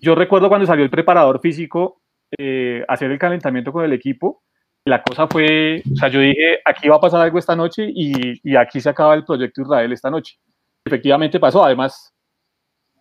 Yo 0.00 0.14
recuerdo 0.14 0.48
cuando 0.48 0.66
salió 0.66 0.84
el 0.84 0.90
preparador 0.90 1.40
físico 1.40 2.02
eh, 2.36 2.84
hacer 2.88 3.10
el 3.10 3.18
calentamiento 3.18 3.72
con 3.72 3.84
el 3.84 3.92
equipo, 3.92 4.42
la 4.84 5.02
cosa 5.02 5.28
fue, 5.28 5.82
o 5.92 5.96
sea, 5.96 6.08
yo 6.08 6.20
dije, 6.20 6.58
aquí 6.64 6.88
va 6.88 6.96
a 6.96 7.00
pasar 7.00 7.20
algo 7.22 7.38
esta 7.38 7.56
noche 7.56 7.86
y, 7.88 8.40
y 8.42 8.56
aquí 8.56 8.80
se 8.80 8.90
acaba 8.90 9.14
el 9.14 9.24
proyecto 9.24 9.62
Israel 9.62 9.92
esta 9.92 10.10
noche. 10.10 10.36
Efectivamente 10.84 11.40
pasó, 11.40 11.64
además, 11.64 12.13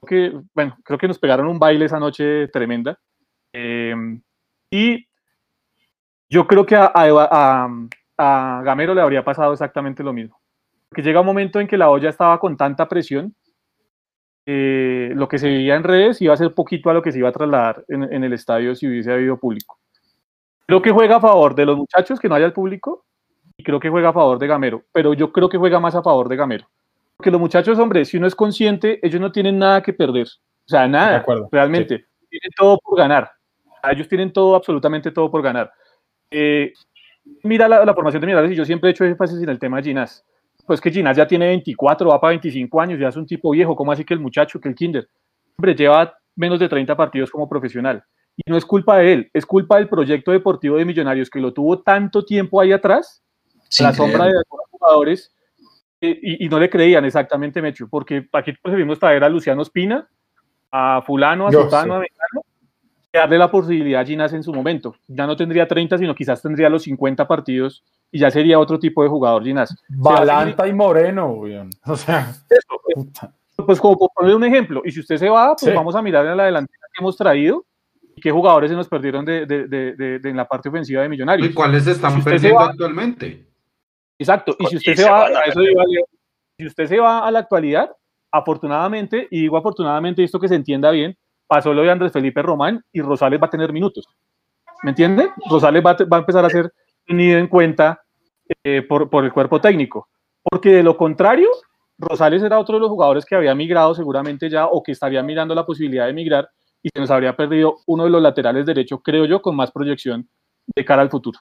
que, 0.03 0.33
bueno, 0.53 0.77
creo 0.83 0.97
que 0.97 1.07
nos 1.07 1.19
pegaron 1.19 1.47
un 1.47 1.59
baile 1.59 1.85
esa 1.85 1.99
noche 1.99 2.47
tremenda. 2.49 2.97
Eh, 3.51 3.95
y 4.71 5.07
yo 6.29 6.47
creo 6.47 6.65
que 6.65 6.75
a, 6.75 6.91
a, 6.93 7.69
a, 8.17 8.61
Gamero 8.63 8.93
le 8.93 9.01
habría 9.01 9.23
pasado 9.23 9.53
exactamente 9.53 10.03
lo 10.03 10.13
mismo. 10.13 10.39
Que 10.93 11.01
llega 11.01 11.19
un 11.19 11.25
momento 11.25 11.59
en 11.59 11.67
que 11.67 11.77
la 11.77 11.89
olla 11.89 12.09
estaba 12.09 12.39
con 12.39 12.57
tanta 12.57 12.87
presión, 12.87 13.35
eh, 14.45 15.11
lo 15.15 15.27
que 15.27 15.39
se 15.39 15.47
veía 15.47 15.75
en 15.75 15.83
redes 15.83 16.21
iba 16.21 16.33
a 16.33 16.37
ser 16.37 16.53
poquito 16.53 16.89
a 16.89 16.93
lo 16.93 17.01
que 17.01 17.11
se 17.11 17.19
iba 17.19 17.29
a 17.29 17.33
trasladar 17.33 17.85
en, 17.87 18.03
en 18.11 18.23
el 18.23 18.33
estadio 18.33 18.75
si 18.75 18.87
hubiese 18.87 19.11
habido 19.11 19.37
público. 19.37 19.79
Creo 20.65 20.81
que 20.81 20.91
juega 20.91 21.17
a 21.17 21.21
favor 21.21 21.55
de 21.55 21.65
los 21.65 21.77
muchachos 21.77 22.19
que 22.19 22.27
no 22.29 22.35
haya 22.35 22.45
el 22.45 22.53
público 22.53 23.05
y 23.57 23.63
creo 23.63 23.79
que 23.79 23.89
juega 23.89 24.09
a 24.09 24.13
favor 24.13 24.39
de 24.39 24.47
Gamero, 24.47 24.83
pero 24.91 25.13
yo 25.13 25.31
creo 25.31 25.49
que 25.49 25.57
juega 25.57 25.79
más 25.79 25.95
a 25.95 26.01
favor 26.01 26.29
de 26.29 26.35
Gamero. 26.35 26.67
Porque 27.17 27.31
los 27.31 27.39
muchachos, 27.39 27.77
hombre, 27.79 28.05
si 28.05 28.17
uno 28.17 28.27
es 28.27 28.35
consciente, 28.35 28.99
ellos 29.05 29.21
no 29.21 29.31
tienen 29.31 29.57
nada 29.57 29.81
que 29.81 29.93
perder. 29.93 30.27
O 30.27 30.69
sea, 30.69 30.87
nada, 30.87 31.25
realmente. 31.51 32.05
Tienen 32.29 32.51
todo 32.57 32.79
por 32.79 32.97
ganar. 32.97 33.31
Ellos 33.91 34.07
tienen 34.07 34.31
todo, 34.31 34.55
absolutamente 34.55 35.11
todo 35.11 35.29
por 35.29 35.41
ganar. 35.41 35.71
Eh, 36.31 36.73
mira 37.43 37.67
la, 37.67 37.93
formación 37.93 38.21
de 38.21 38.27
Mirales 38.27 38.51
y 38.51 38.55
yo 38.55 38.65
siempre 38.65 38.89
he 38.89 38.91
hecho 38.91 39.05
énfasis 39.05 39.41
en 39.41 39.49
el 39.49 39.59
tema 39.59 39.77
de 39.77 39.83
Ginás. 39.83 40.25
Pues 40.65 40.79
que 40.79 40.91
Ginás 40.91 41.17
ya 41.17 41.27
tiene 41.27 41.47
24, 41.47 42.09
va 42.09 42.19
para 42.19 42.29
25 42.29 42.81
años, 42.81 42.99
ya 42.99 43.09
es 43.09 43.17
un 43.17 43.25
tipo 43.25 43.51
viejo. 43.51 43.75
¿Cómo 43.75 43.91
así 43.91 44.05
que 44.05 44.13
el 44.13 44.19
muchacho, 44.19 44.59
que 44.59 44.69
el 44.69 44.75
Kinder? 44.75 45.07
Hombre, 45.57 45.75
lleva 45.75 46.17
menos 46.35 46.59
de 46.59 46.69
30 46.69 46.95
partidos 46.95 47.29
como 47.29 47.47
profesional. 47.47 48.03
Y 48.35 48.49
no 48.49 48.57
es 48.57 48.65
culpa 48.65 48.97
de 48.97 49.13
él, 49.13 49.29
es 49.33 49.45
culpa 49.45 49.77
del 49.77 49.87
proyecto 49.87 50.31
deportivo 50.31 50.77
de 50.77 50.85
Millonarios 50.85 51.29
que 51.29 51.39
lo 51.39 51.53
tuvo 51.53 51.81
tanto 51.81 52.25
tiempo 52.25 52.59
ahí 52.59 52.71
atrás, 52.71 53.21
a 53.79 53.83
la 53.83 53.93
sombra 53.93 54.25
de 54.25 54.31
algunos 54.37 54.65
jugadores, 54.71 55.35
eh, 56.05 56.19
y, 56.21 56.49
no 56.49 56.59
le 56.59 56.69
creían 56.69 57.05
exactamente, 57.05 57.61
Mecho, 57.61 57.87
porque 57.89 58.27
aquí 58.33 58.51
preferimos 58.61 58.99
traer 58.99 59.23
a 59.23 59.29
Luciano 59.29 59.61
Espina, 59.61 60.05
a 60.69 61.01
Fulano, 61.01 61.47
a 61.47 61.51
Sotano, 61.53 61.93
a 61.95 61.99
Mecano, 61.99 62.41
y 63.13 63.17
darle 63.17 63.37
la 63.37 63.49
posibilidad 63.49 64.01
a 64.01 64.05
Ginas 64.05 64.33
en 64.33 64.43
su 64.43 64.53
momento. 64.53 64.97
Ya 65.07 65.25
no 65.25 65.37
tendría 65.37 65.65
30, 65.65 65.97
sino 65.97 66.13
quizás 66.13 66.41
tendría 66.41 66.67
los 66.67 66.83
50 66.83 67.25
partidos 67.25 67.85
y 68.11 68.19
ya 68.19 68.29
sería 68.29 68.59
otro 68.59 68.77
tipo 68.79 69.01
de 69.01 69.07
jugador, 69.07 69.45
Ginas. 69.45 69.81
Balanta 69.87 70.67
y 70.67 70.73
Moreno, 70.73 71.41
O 71.85 71.95
sea, 71.95 72.33
pues 73.55 73.79
como 73.79 73.97
por 73.97 74.09
ponerle 74.13 74.35
un 74.35 74.43
ejemplo, 74.43 74.81
y 74.83 74.91
si 74.91 74.99
usted 74.99 75.15
se 75.15 75.29
va, 75.29 75.55
pues 75.55 75.73
vamos 75.73 75.95
a 75.95 76.01
mirar 76.01 76.25
en 76.25 76.35
la 76.35 76.43
delantera 76.43 76.85
que 76.93 77.01
hemos 77.01 77.15
traído 77.15 77.63
qué 78.21 78.29
jugadores 78.29 78.69
se 78.69 78.75
nos 78.75 78.89
perdieron 78.89 79.23
de, 79.23 79.45
de, 79.45 79.67
de, 79.67 80.19
de 80.19 80.29
en 80.29 80.35
la 80.35 80.49
parte 80.49 80.67
ofensiva 80.67 81.01
de 81.01 81.07
Millonarios. 81.07 81.49
¿Y 81.49 81.53
cuáles 81.53 81.87
están 81.87 82.21
perdiendo 82.21 82.59
actualmente? 82.59 83.52
Exacto, 84.17 84.55
y 84.59 84.65
si 84.67 84.77
usted 84.77 84.95
se, 84.95 85.09
va, 85.09 85.27
a 85.27 85.43
eso 85.45 85.61
si 86.57 86.65
usted 86.65 86.87
se 86.87 86.99
va 86.99 87.25
a 87.25 87.31
la 87.31 87.39
actualidad, 87.39 87.91
afortunadamente, 88.31 89.27
y 89.31 89.41
digo 89.41 89.57
afortunadamente 89.57 90.23
esto 90.23 90.39
que 90.39 90.47
se 90.47 90.55
entienda 90.55 90.91
bien, 90.91 91.17
pasó 91.47 91.73
lo 91.73 91.81
de 91.81 91.91
Andrés 91.91 92.11
Felipe 92.11 92.41
Román 92.41 92.83
y 92.91 93.01
Rosales 93.01 93.41
va 93.41 93.47
a 93.47 93.49
tener 93.49 93.73
minutos. 93.73 94.07
¿Me 94.83 94.91
entiende? 94.91 95.29
Rosales 95.49 95.83
va, 95.85 95.95
va 96.11 96.17
a 96.17 96.19
empezar 96.19 96.45
a 96.45 96.49
ser 96.49 96.71
tenido 97.05 97.39
en 97.39 97.47
cuenta 97.47 98.01
eh, 98.63 98.81
por, 98.81 99.09
por, 99.09 99.23
el 99.23 99.31
cuerpo 99.31 99.61
técnico. 99.61 100.09
Porque 100.41 100.69
de 100.69 100.83
lo 100.83 100.97
contrario, 100.97 101.49
Rosales 101.97 102.43
era 102.43 102.59
otro 102.59 102.75
de 102.75 102.81
los 102.81 102.89
jugadores 102.89 103.25
que 103.25 103.35
había 103.35 103.55
migrado 103.55 103.93
seguramente 103.95 104.49
ya 104.49 104.67
o 104.67 104.81
que 104.83 104.91
estaría 104.91 105.23
mirando 105.23 105.55
la 105.55 105.65
posibilidad 105.65 106.07
de 106.07 106.13
migrar 106.13 106.49
y 106.81 106.89
se 106.93 106.99
nos 106.99 107.11
habría 107.11 107.35
perdido 107.35 107.77
uno 107.87 108.03
de 108.03 108.09
los 108.09 108.21
laterales 108.21 108.65
derecho, 108.65 108.99
creo 108.99 109.25
yo, 109.25 109.41
con 109.41 109.55
más 109.55 109.71
proyección 109.71 110.27
de 110.75 110.83
cara 110.83 111.01
al 111.01 111.09
futuro. 111.09 111.39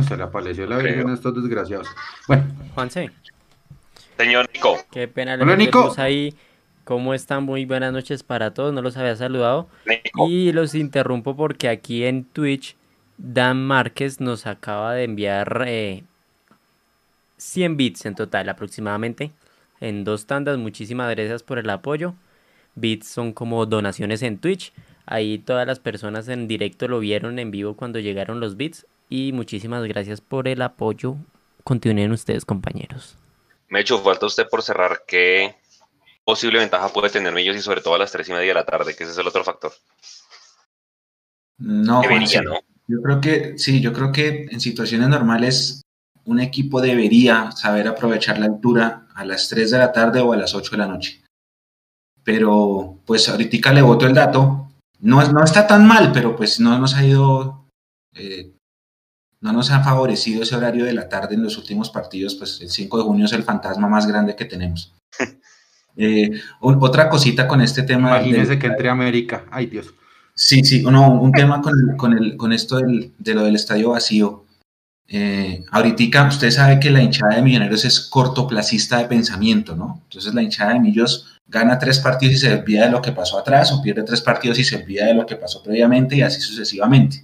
Se 0.00 0.16
le 0.16 0.22
apareció 0.22 0.66
la 0.66 0.78
virgen 0.78 1.10
a 1.10 1.14
estos 1.14 1.34
desgraciados. 1.34 1.86
Bueno. 2.26 2.44
Juanse. 2.74 3.10
Señor 4.16 4.48
Nico. 4.54 4.78
Qué 4.90 5.06
pena. 5.06 5.34
Hola, 5.34 5.54
Nico. 5.54 5.92
ahí. 5.98 6.34
¿Cómo 6.84 7.12
están? 7.12 7.44
Muy 7.44 7.66
buenas 7.66 7.92
noches 7.92 8.22
para 8.22 8.54
todos. 8.54 8.72
No 8.72 8.80
los 8.80 8.96
había 8.96 9.14
saludado. 9.16 9.68
Y 10.26 10.50
los 10.52 10.74
interrumpo 10.74 11.36
porque 11.36 11.68
aquí 11.68 12.04
en 12.04 12.24
Twitch 12.24 12.74
Dan 13.18 13.66
Márquez 13.66 14.18
nos 14.18 14.46
acaba 14.46 14.94
de 14.94 15.04
enviar 15.04 15.66
100 17.36 17.72
eh, 17.72 17.74
bits 17.76 18.06
en 18.06 18.14
total 18.14 18.48
aproximadamente. 18.48 19.30
En 19.78 20.04
dos 20.04 20.24
tandas. 20.24 20.56
Muchísimas 20.56 21.10
gracias 21.14 21.42
por 21.42 21.58
el 21.58 21.68
apoyo. 21.68 22.14
Bits 22.76 23.08
son 23.08 23.34
como 23.34 23.66
donaciones 23.66 24.22
en 24.22 24.38
Twitch. 24.38 24.72
Ahí 25.04 25.38
todas 25.38 25.66
las 25.66 25.80
personas 25.80 26.28
en 26.28 26.48
directo 26.48 26.88
lo 26.88 26.98
vieron 26.98 27.38
en 27.38 27.50
vivo 27.50 27.76
cuando 27.76 27.98
llegaron 27.98 28.40
los 28.40 28.56
bits. 28.56 28.86
Y 29.12 29.30
muchísimas 29.34 29.84
gracias 29.84 30.22
por 30.22 30.48
el 30.48 30.62
apoyo. 30.62 31.16
Continúen 31.64 32.12
ustedes, 32.12 32.46
compañeros. 32.46 33.18
Me 33.68 33.80
hecho 33.80 33.98
falta 33.98 34.24
usted 34.24 34.48
por 34.48 34.62
cerrar 34.62 35.02
qué 35.06 35.54
posible 36.24 36.58
ventaja 36.58 36.88
puede 36.88 37.10
tener 37.10 37.30
Millos 37.34 37.54
y 37.54 37.60
sobre 37.60 37.82
todo 37.82 37.96
a 37.96 37.98
las 37.98 38.10
tres 38.10 38.30
y 38.30 38.32
media 38.32 38.48
de 38.48 38.54
la 38.54 38.64
tarde, 38.64 38.96
que 38.96 39.04
ese 39.04 39.12
es 39.12 39.18
el 39.18 39.26
otro 39.26 39.44
factor. 39.44 39.70
No, 41.58 42.00
Yo 42.88 43.02
creo 43.02 43.20
que 43.20 43.58
sí, 43.58 43.82
yo 43.82 43.92
creo 43.92 44.12
que 44.12 44.46
en 44.50 44.60
situaciones 44.62 45.10
normales 45.10 45.82
un 46.24 46.40
equipo 46.40 46.80
debería 46.80 47.52
saber 47.52 47.88
aprovechar 47.88 48.38
la 48.38 48.46
altura 48.46 49.08
a 49.14 49.26
las 49.26 49.46
3 49.50 49.72
de 49.72 49.78
la 49.78 49.92
tarde 49.92 50.20
o 50.22 50.32
a 50.32 50.38
las 50.38 50.54
8 50.54 50.70
de 50.70 50.78
la 50.78 50.86
noche 50.86 51.22
pero 52.24 53.00
pues 53.04 53.28
ahorita 53.28 53.72
le 53.72 53.82
voto 53.82 54.06
el 54.06 54.14
dato. 54.14 54.68
No, 55.00 55.22
no 55.32 55.42
está 55.42 55.66
tan 55.66 55.86
mal, 55.86 56.12
pero 56.12 56.36
pues 56.36 56.60
no 56.60 56.78
nos 56.78 56.94
ha 56.94 57.04
ido, 57.04 57.66
eh, 58.14 58.52
no 59.42 59.52
nos 59.52 59.70
ha 59.70 59.82
favorecido 59.82 60.42
ese 60.42 60.56
horario 60.56 60.84
de 60.84 60.94
la 60.94 61.08
tarde 61.08 61.34
en 61.34 61.42
los 61.42 61.58
últimos 61.58 61.90
partidos, 61.90 62.36
pues 62.36 62.60
el 62.60 62.70
5 62.70 62.98
de 62.98 63.04
junio 63.04 63.26
es 63.26 63.32
el 63.32 63.42
fantasma 63.42 63.88
más 63.88 64.06
grande 64.06 64.34
que 64.34 64.46
tenemos. 64.46 64.92
Eh, 65.94 66.40
otra 66.62 67.10
cosita 67.10 67.46
con 67.46 67.60
este 67.60 67.82
tema. 67.82 68.16
Imagínese 68.16 68.58
que 68.58 68.66
entre 68.66 68.88
América, 68.88 69.44
ay 69.50 69.66
Dios. 69.66 69.92
Sí, 70.34 70.64
sí, 70.64 70.82
no, 70.82 71.20
un 71.20 71.32
tema 71.32 71.60
con, 71.60 71.74
con, 71.98 72.16
el, 72.16 72.38
con 72.38 72.54
esto 72.54 72.76
del, 72.76 73.12
de 73.18 73.34
lo 73.34 73.42
del 73.44 73.56
estadio 73.56 73.90
vacío. 73.90 74.46
Eh, 75.06 75.62
ahorita 75.70 76.28
usted 76.28 76.50
sabe 76.50 76.80
que 76.80 76.90
la 76.90 77.02
hinchada 77.02 77.36
de 77.36 77.42
Millonarios 77.42 77.84
es 77.84 78.00
cortoplacista 78.00 78.96
de 78.96 79.04
pensamiento, 79.04 79.76
¿no? 79.76 80.00
Entonces 80.04 80.32
la 80.32 80.42
hinchada 80.42 80.72
de 80.72 80.80
Millos 80.80 81.38
gana 81.46 81.78
tres 81.78 81.98
partidos 81.98 82.36
y 82.36 82.38
se 82.38 82.54
olvida 82.54 82.86
de 82.86 82.90
lo 82.90 83.02
que 83.02 83.12
pasó 83.12 83.38
atrás, 83.38 83.70
o 83.70 83.82
pierde 83.82 84.02
tres 84.02 84.22
partidos 84.22 84.58
y 84.58 84.64
se 84.64 84.76
olvida 84.76 85.04
de 85.04 85.12
lo 85.12 85.26
que 85.26 85.36
pasó 85.36 85.62
previamente, 85.62 86.16
y 86.16 86.22
así 86.22 86.40
sucesivamente. 86.40 87.22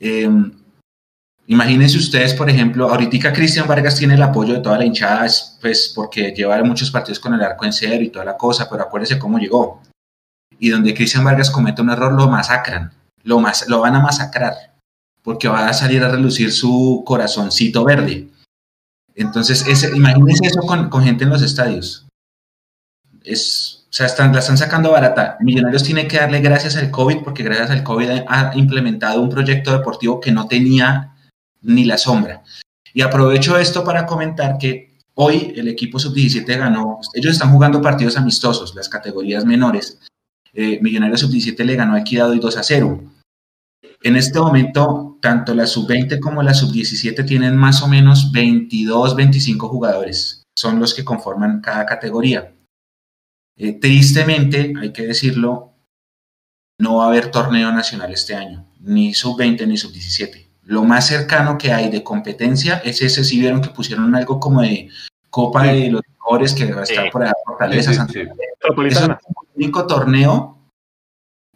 Em, 0.00 0.52
Imagínense 1.50 1.96
ustedes, 1.96 2.34
por 2.34 2.50
ejemplo, 2.50 2.90
ahorita 2.90 3.32
Cristian 3.32 3.66
Vargas 3.66 3.96
tiene 3.96 4.14
el 4.14 4.22
apoyo 4.22 4.52
de 4.52 4.60
toda 4.60 4.76
la 4.76 4.84
hinchada, 4.84 5.26
pues 5.62 5.90
porque 5.94 6.34
lleva 6.36 6.62
muchos 6.62 6.90
partidos 6.90 7.18
con 7.18 7.32
el 7.32 7.40
arco 7.40 7.64
en 7.64 7.72
cero 7.72 8.04
y 8.04 8.10
toda 8.10 8.26
la 8.26 8.36
cosa, 8.36 8.68
pero 8.68 8.82
acuérdense 8.82 9.18
cómo 9.18 9.38
llegó. 9.38 9.80
Y 10.58 10.68
donde 10.68 10.92
Cristian 10.92 11.24
Vargas 11.24 11.50
comete 11.50 11.80
un 11.80 11.88
error, 11.88 12.12
lo 12.12 12.28
masacran, 12.28 12.92
lo, 13.22 13.40
mas 13.40 13.66
lo 13.66 13.80
van 13.80 13.96
a 13.96 14.00
masacrar, 14.00 14.74
porque 15.22 15.48
va 15.48 15.66
a 15.66 15.72
salir 15.72 16.04
a 16.04 16.10
relucir 16.10 16.52
su 16.52 17.02
corazoncito 17.06 17.82
verde. 17.82 18.28
Entonces, 19.14 19.66
ese, 19.66 19.96
imagínense 19.96 20.48
eso 20.48 20.60
con, 20.60 20.90
con, 20.90 21.02
gente 21.02 21.24
en 21.24 21.30
los 21.30 21.40
estadios. 21.40 22.06
Es, 23.24 23.86
o 23.88 23.92
sea, 23.92 24.04
están, 24.04 24.34
la 24.34 24.40
están 24.40 24.58
sacando 24.58 24.90
barata. 24.90 25.38
Millonarios 25.40 25.82
tiene 25.82 26.06
que 26.08 26.18
darle 26.18 26.40
gracias 26.40 26.76
al 26.76 26.90
COVID, 26.90 27.22
porque 27.24 27.42
gracias 27.42 27.70
al 27.70 27.84
COVID 27.84 28.24
ha 28.28 28.52
implementado 28.54 29.22
un 29.22 29.30
proyecto 29.30 29.72
deportivo 29.72 30.20
que 30.20 30.30
no 30.30 30.46
tenía 30.46 31.14
ni 31.62 31.84
la 31.84 31.98
sombra. 31.98 32.42
Y 32.94 33.02
aprovecho 33.02 33.58
esto 33.58 33.84
para 33.84 34.06
comentar 34.06 34.58
que 34.58 34.98
hoy 35.14 35.52
el 35.56 35.68
equipo 35.68 35.98
sub-17 35.98 36.46
ganó, 36.58 37.00
ellos 37.14 37.32
están 37.32 37.52
jugando 37.52 37.82
partidos 37.82 38.16
amistosos, 38.16 38.74
las 38.74 38.88
categorías 38.88 39.44
menores. 39.44 40.00
Eh, 40.52 40.78
Millonarios 40.80 41.20
sub-17 41.20 41.64
le 41.64 41.76
ganó 41.76 41.94
a 41.94 42.00
Equidad 42.00 42.30
hoy 42.30 42.38
2 42.38 42.56
a 42.56 42.62
0. 42.62 43.04
En 44.02 44.16
este 44.16 44.38
momento, 44.38 45.18
tanto 45.20 45.54
la 45.54 45.66
sub-20 45.66 46.20
como 46.20 46.42
la 46.42 46.54
sub-17 46.54 47.26
tienen 47.26 47.56
más 47.56 47.82
o 47.82 47.88
menos 47.88 48.30
22, 48.32 49.16
25 49.16 49.68
jugadores. 49.68 50.44
Son 50.56 50.78
los 50.78 50.94
que 50.94 51.04
conforman 51.04 51.60
cada 51.60 51.84
categoría. 51.84 52.54
Eh, 53.56 53.72
tristemente, 53.72 54.72
hay 54.80 54.92
que 54.92 55.06
decirlo, 55.06 55.74
no 56.80 56.96
va 56.96 57.04
a 57.04 57.08
haber 57.08 57.30
torneo 57.30 57.72
nacional 57.72 58.12
este 58.12 58.36
año, 58.36 58.66
ni 58.80 59.14
sub-20 59.14 59.66
ni 59.66 59.76
sub-17. 59.76 60.47
Lo 60.68 60.84
más 60.84 61.06
cercano 61.06 61.56
que 61.56 61.72
hay 61.72 61.88
de 61.88 62.04
competencia 62.04 62.82
es 62.84 63.00
ese, 63.00 63.24
si 63.24 63.40
vieron 63.40 63.62
que 63.62 63.70
pusieron 63.70 64.14
algo 64.14 64.38
como 64.38 64.60
de 64.60 64.90
Copa 65.30 65.62
de 65.62 65.90
los 65.90 66.02
Mejores 66.06 66.52
que 66.52 66.70
va 66.70 66.80
a 66.80 66.84
estar 66.84 67.10
por 67.10 67.26
Fortaleza, 67.46 68.06
sí, 68.06 68.20
Es 68.20 69.00
el 69.00 69.16
único 69.54 69.86
torneo 69.86 70.58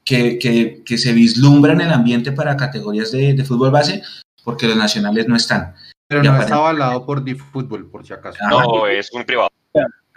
que, 0.02 0.38
que, 0.38 0.82
que, 0.82 0.96
se 0.96 1.12
vislumbra 1.12 1.74
en 1.74 1.82
el 1.82 1.92
ambiente 1.92 2.32
para 2.32 2.56
categorías 2.56 3.12
de, 3.12 3.34
de, 3.34 3.44
fútbol 3.44 3.70
base, 3.70 4.02
porque 4.44 4.66
los 4.66 4.78
nacionales 4.78 5.28
no 5.28 5.36
están. 5.36 5.74
Pero 6.08 6.22
no 6.22 6.40
está 6.40 6.54
avalado 6.54 7.04
por 7.04 7.22
fútbol 7.36 7.90
por 7.90 8.06
si 8.06 8.14
acaso. 8.14 8.38
No, 8.48 8.86
es 8.86 9.12
un 9.12 9.24
privado. 9.24 9.50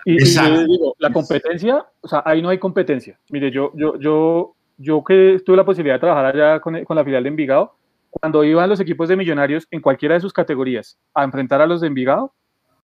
Y, 0.06 0.24
y 0.24 0.68
digo, 0.68 0.96
la 1.00 1.12
competencia, 1.12 1.86
o 2.00 2.08
sea, 2.08 2.24
ahí 2.26 2.42
no 2.42 2.48
hay 2.48 2.60
competencia. 2.60 3.20
Mire, 3.30 3.52
yo, 3.52 3.74
yo, 3.76 4.00
yo, 4.00 4.56
yo 4.78 5.04
que 5.04 5.42
tuve 5.46 5.58
la 5.58 5.66
posibilidad 5.66 5.96
de 5.96 6.00
trabajar 6.00 6.28
allá 6.28 6.62
con, 6.62 6.82
con 6.86 6.96
la 6.96 7.04
filial 7.04 7.24
de 7.24 7.30
Envigado, 7.30 7.76
cuando 8.20 8.44
iban 8.44 8.70
los 8.70 8.80
equipos 8.80 9.10
de 9.10 9.16
Millonarios 9.16 9.68
en 9.72 9.82
cualquiera 9.82 10.16
de 10.16 10.22
sus 10.22 10.34
categorías 10.34 10.98
a 11.14 11.24
enfrentar 11.24 11.62
a 11.62 11.68
los 11.68 11.82
de 11.82 11.88
Envigado, 11.88 12.34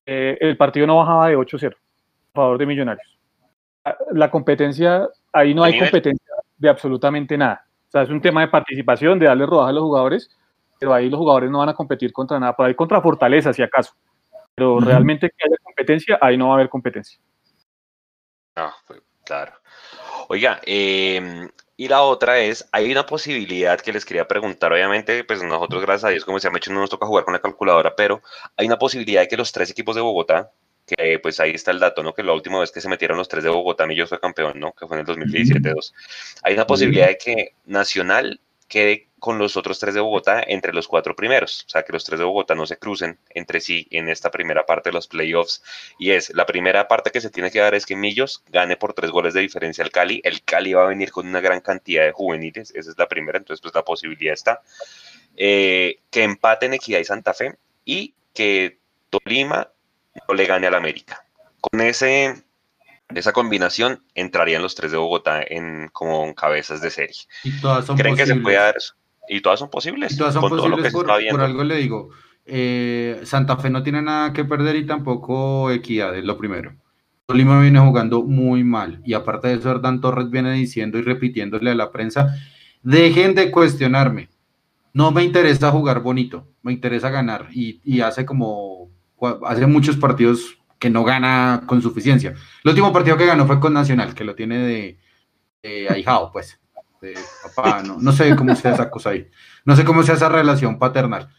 eh, 0.05 0.37
el 0.41 0.57
partido 0.57 0.87
no 0.87 0.97
bajaba 0.97 1.27
de 1.27 1.37
8-0 1.37 1.75
a 1.75 2.33
favor 2.33 2.57
de 2.57 2.65
Millonarios. 2.65 3.19
La 4.11 4.29
competencia, 4.29 5.07
ahí 5.33 5.53
no 5.53 5.63
hay 5.63 5.79
competencia 5.79 6.35
de 6.57 6.69
absolutamente 6.69 7.37
nada. 7.37 7.65
O 7.87 7.91
sea, 7.91 8.03
es 8.03 8.09
un 8.09 8.21
tema 8.21 8.41
de 8.41 8.47
participación, 8.47 9.19
de 9.19 9.25
darle 9.25 9.45
rodaje 9.45 9.71
a 9.71 9.73
los 9.73 9.83
jugadores, 9.83 10.29
pero 10.79 10.93
ahí 10.93 11.09
los 11.09 11.17
jugadores 11.17 11.49
no 11.49 11.59
van 11.59 11.69
a 11.69 11.73
competir 11.73 12.11
contra 12.13 12.39
nada, 12.39 12.55
por 12.55 12.65
ahí 12.65 12.75
contra 12.75 13.01
Fortaleza, 13.01 13.53
si 13.53 13.61
acaso. 13.61 13.93
Pero 14.53 14.79
realmente 14.79 15.29
que 15.29 15.45
haya 15.47 15.57
competencia, 15.63 16.19
ahí 16.21 16.37
no 16.37 16.47
va 16.47 16.53
a 16.53 16.55
haber 16.55 16.69
competencia. 16.69 17.19
Ah, 18.55 18.73
claro. 19.25 19.53
Oiga, 20.27 20.59
eh, 20.65 21.49
y 21.77 21.87
la 21.87 22.03
otra 22.03 22.39
es, 22.39 22.67
hay 22.71 22.91
una 22.91 23.05
posibilidad 23.05 23.79
que 23.79 23.93
les 23.93 24.05
quería 24.05 24.27
preguntar, 24.27 24.71
obviamente, 24.71 25.23
pues 25.23 25.41
nosotros 25.43 25.81
gracias 25.81 26.05
a 26.05 26.09
Dios, 26.09 26.25
como 26.25 26.39
se 26.39 26.47
ha 26.47 26.51
hecho, 26.55 26.71
no 26.71 26.81
nos 26.81 26.89
toca 26.89 27.05
jugar 27.05 27.25
con 27.25 27.33
la 27.33 27.41
calculadora, 27.41 27.95
pero 27.95 28.21
hay 28.57 28.67
una 28.67 28.77
posibilidad 28.77 29.21
de 29.21 29.27
que 29.27 29.37
los 29.37 29.51
tres 29.51 29.71
equipos 29.71 29.95
de 29.95 30.01
Bogotá, 30.01 30.51
que 30.85 31.19
pues 31.19 31.39
ahí 31.39 31.51
está 31.51 31.71
el 31.71 31.79
dato, 31.79 32.03
¿no? 32.03 32.13
Que 32.13 32.23
la 32.23 32.33
última 32.33 32.59
vez 32.59 32.71
que 32.71 32.81
se 32.81 32.89
metieron 32.89 33.17
los 33.17 33.27
tres 33.27 33.43
de 33.43 33.49
Bogotá, 33.49 33.85
Millos 33.87 34.09
fue 34.09 34.19
campeón, 34.19 34.59
¿no? 34.59 34.73
Que 34.73 34.87
fue 34.87 34.97
en 34.99 35.07
el 35.07 35.15
2017-2. 35.15 35.93
Hay 36.43 36.53
una 36.53 36.67
posibilidad 36.67 37.07
de 37.07 37.17
que 37.17 37.55
Nacional 37.65 38.39
quede 38.71 39.09
con 39.19 39.37
los 39.37 39.57
otros 39.57 39.77
tres 39.79 39.93
de 39.93 39.99
Bogotá 39.99 40.41
entre 40.47 40.73
los 40.73 40.87
cuatro 40.87 41.13
primeros. 41.13 41.65
O 41.67 41.69
sea, 41.69 41.83
que 41.83 41.91
los 41.91 42.05
tres 42.05 42.17
de 42.19 42.25
Bogotá 42.25 42.55
no 42.55 42.65
se 42.65 42.77
crucen 42.77 43.19
entre 43.29 43.59
sí 43.59 43.85
en 43.91 44.07
esta 44.07 44.31
primera 44.31 44.65
parte 44.65 44.89
de 44.89 44.93
los 44.93 45.07
playoffs. 45.07 45.61
Y 45.99 46.11
es, 46.11 46.33
la 46.33 46.45
primera 46.45 46.87
parte 46.87 47.11
que 47.11 47.19
se 47.19 47.29
tiene 47.29 47.51
que 47.51 47.59
dar 47.59 47.75
es 47.75 47.85
que 47.85 47.97
Millos 47.97 48.43
gane 48.47 48.77
por 48.77 48.93
tres 48.93 49.11
goles 49.11 49.33
de 49.33 49.41
diferencia 49.41 49.83
al 49.83 49.91
Cali. 49.91 50.21
El 50.23 50.41
Cali 50.43 50.73
va 50.73 50.85
a 50.85 50.87
venir 50.87 51.11
con 51.11 51.27
una 51.27 51.41
gran 51.41 51.59
cantidad 51.59 52.05
de 52.05 52.13
juveniles. 52.13 52.71
Esa 52.73 52.91
es 52.91 52.97
la 52.97 53.09
primera, 53.09 53.37
entonces 53.37 53.61
pues 53.61 53.75
la 53.75 53.83
posibilidad 53.83 54.33
está. 54.33 54.61
Eh, 55.35 55.99
que 56.09 56.23
empaten 56.23 56.73
Equidad 56.73 56.99
y 56.99 57.05
Santa 57.05 57.33
Fe 57.33 57.55
y 57.83 58.13
que 58.33 58.79
Tolima 59.09 59.69
no 60.27 60.33
le 60.33 60.45
gane 60.45 60.67
al 60.67 60.75
América. 60.75 61.25
Con 61.59 61.81
ese 61.81 62.41
esa 63.15 63.33
combinación 63.33 64.03
entrarían 64.15 64.61
los 64.61 64.75
tres 64.75 64.91
de 64.91 64.97
Bogotá 64.97 65.41
en 65.47 65.89
como 65.89 66.33
cabezas 66.35 66.81
de 66.81 66.89
serie. 66.89 67.15
Y 67.43 67.59
todas 67.61 67.85
son 67.85 67.97
¿Creen 67.97 68.13
posibles. 68.13 68.33
que 68.33 68.39
se 68.39 68.41
puede 68.43 68.57
dar 68.57 68.75
eso? 68.77 68.93
Y 69.27 69.41
todas 69.41 69.59
son 69.59 69.69
posibles. 69.69 70.13
Y 70.13 70.17
todas 70.17 70.33
son 70.33 70.41
con 70.41 70.49
todo 70.51 70.67
lo 70.69 70.77
posibles 70.77 70.83
que 70.85 70.89
se 70.91 70.93
por, 70.97 71.05
está 71.05 71.17
viendo. 71.17 71.37
por 71.37 71.45
algo 71.45 71.63
le 71.63 71.75
digo. 71.77 72.09
eh, 72.45 73.21
Santa 73.23 73.57
Fe 73.57 73.69
no 73.69 73.83
tiene 73.83 74.01
nada 74.01 74.33
que 74.33 74.43
perder 74.45 74.75
y 74.75 74.85
tampoco 74.85 75.71
Equidad, 75.71 76.17
es 76.17 76.23
lo 76.25 76.37
primero. 76.37 76.73
Tolima 77.27 77.61
viene 77.61 77.79
jugando 77.79 78.23
muy 78.23 78.63
mal 78.63 78.99
y 79.05 79.13
aparte 79.13 79.47
de 79.47 79.53
eso, 79.55 79.71
Hernán 79.71 80.01
Torres 80.01 80.29
viene 80.29 80.51
diciendo 80.53 80.97
y 80.97 81.01
repitiéndole 81.03 81.71
a 81.71 81.75
la 81.75 81.91
prensa, 81.91 82.35
dejen 82.83 83.35
de 83.35 83.51
cuestionarme, 83.51 84.27
no 84.91 85.11
me 85.11 85.23
interesa 85.23 85.71
jugar 85.71 86.01
bonito, 86.01 86.45
me 86.61 86.73
interesa 86.73 87.09
ganar 87.09 87.47
y, 87.53 87.79
y 87.85 88.01
hace 88.01 88.25
como, 88.25 88.89
hace 89.45 89.65
muchos 89.65 89.95
partidos 89.95 90.57
que 90.81 90.89
no 90.89 91.03
gana 91.03 91.61
con 91.67 91.79
suficiencia. 91.79 92.31
El 92.63 92.69
último 92.69 92.91
partido 92.91 93.15
que 93.15 93.27
ganó 93.27 93.45
fue 93.45 93.59
con 93.59 93.71
Nacional, 93.71 94.15
que 94.15 94.23
lo 94.23 94.33
tiene 94.33 94.57
de, 94.57 95.87
ahijado, 95.87 96.31
pues, 96.31 96.59
de 96.99 97.13
papá, 97.43 97.83
no, 97.83 97.99
no 97.99 98.11
sé 98.11 98.35
cómo 98.35 98.55
sea 98.55 98.73
esa 98.73 98.89
cosa 98.89 99.11
ahí, 99.11 99.29
no 99.63 99.75
sé 99.75 99.85
cómo 99.85 100.01
sea 100.01 100.15
esa 100.15 100.27
relación 100.27 100.79
paternal. 100.79 101.29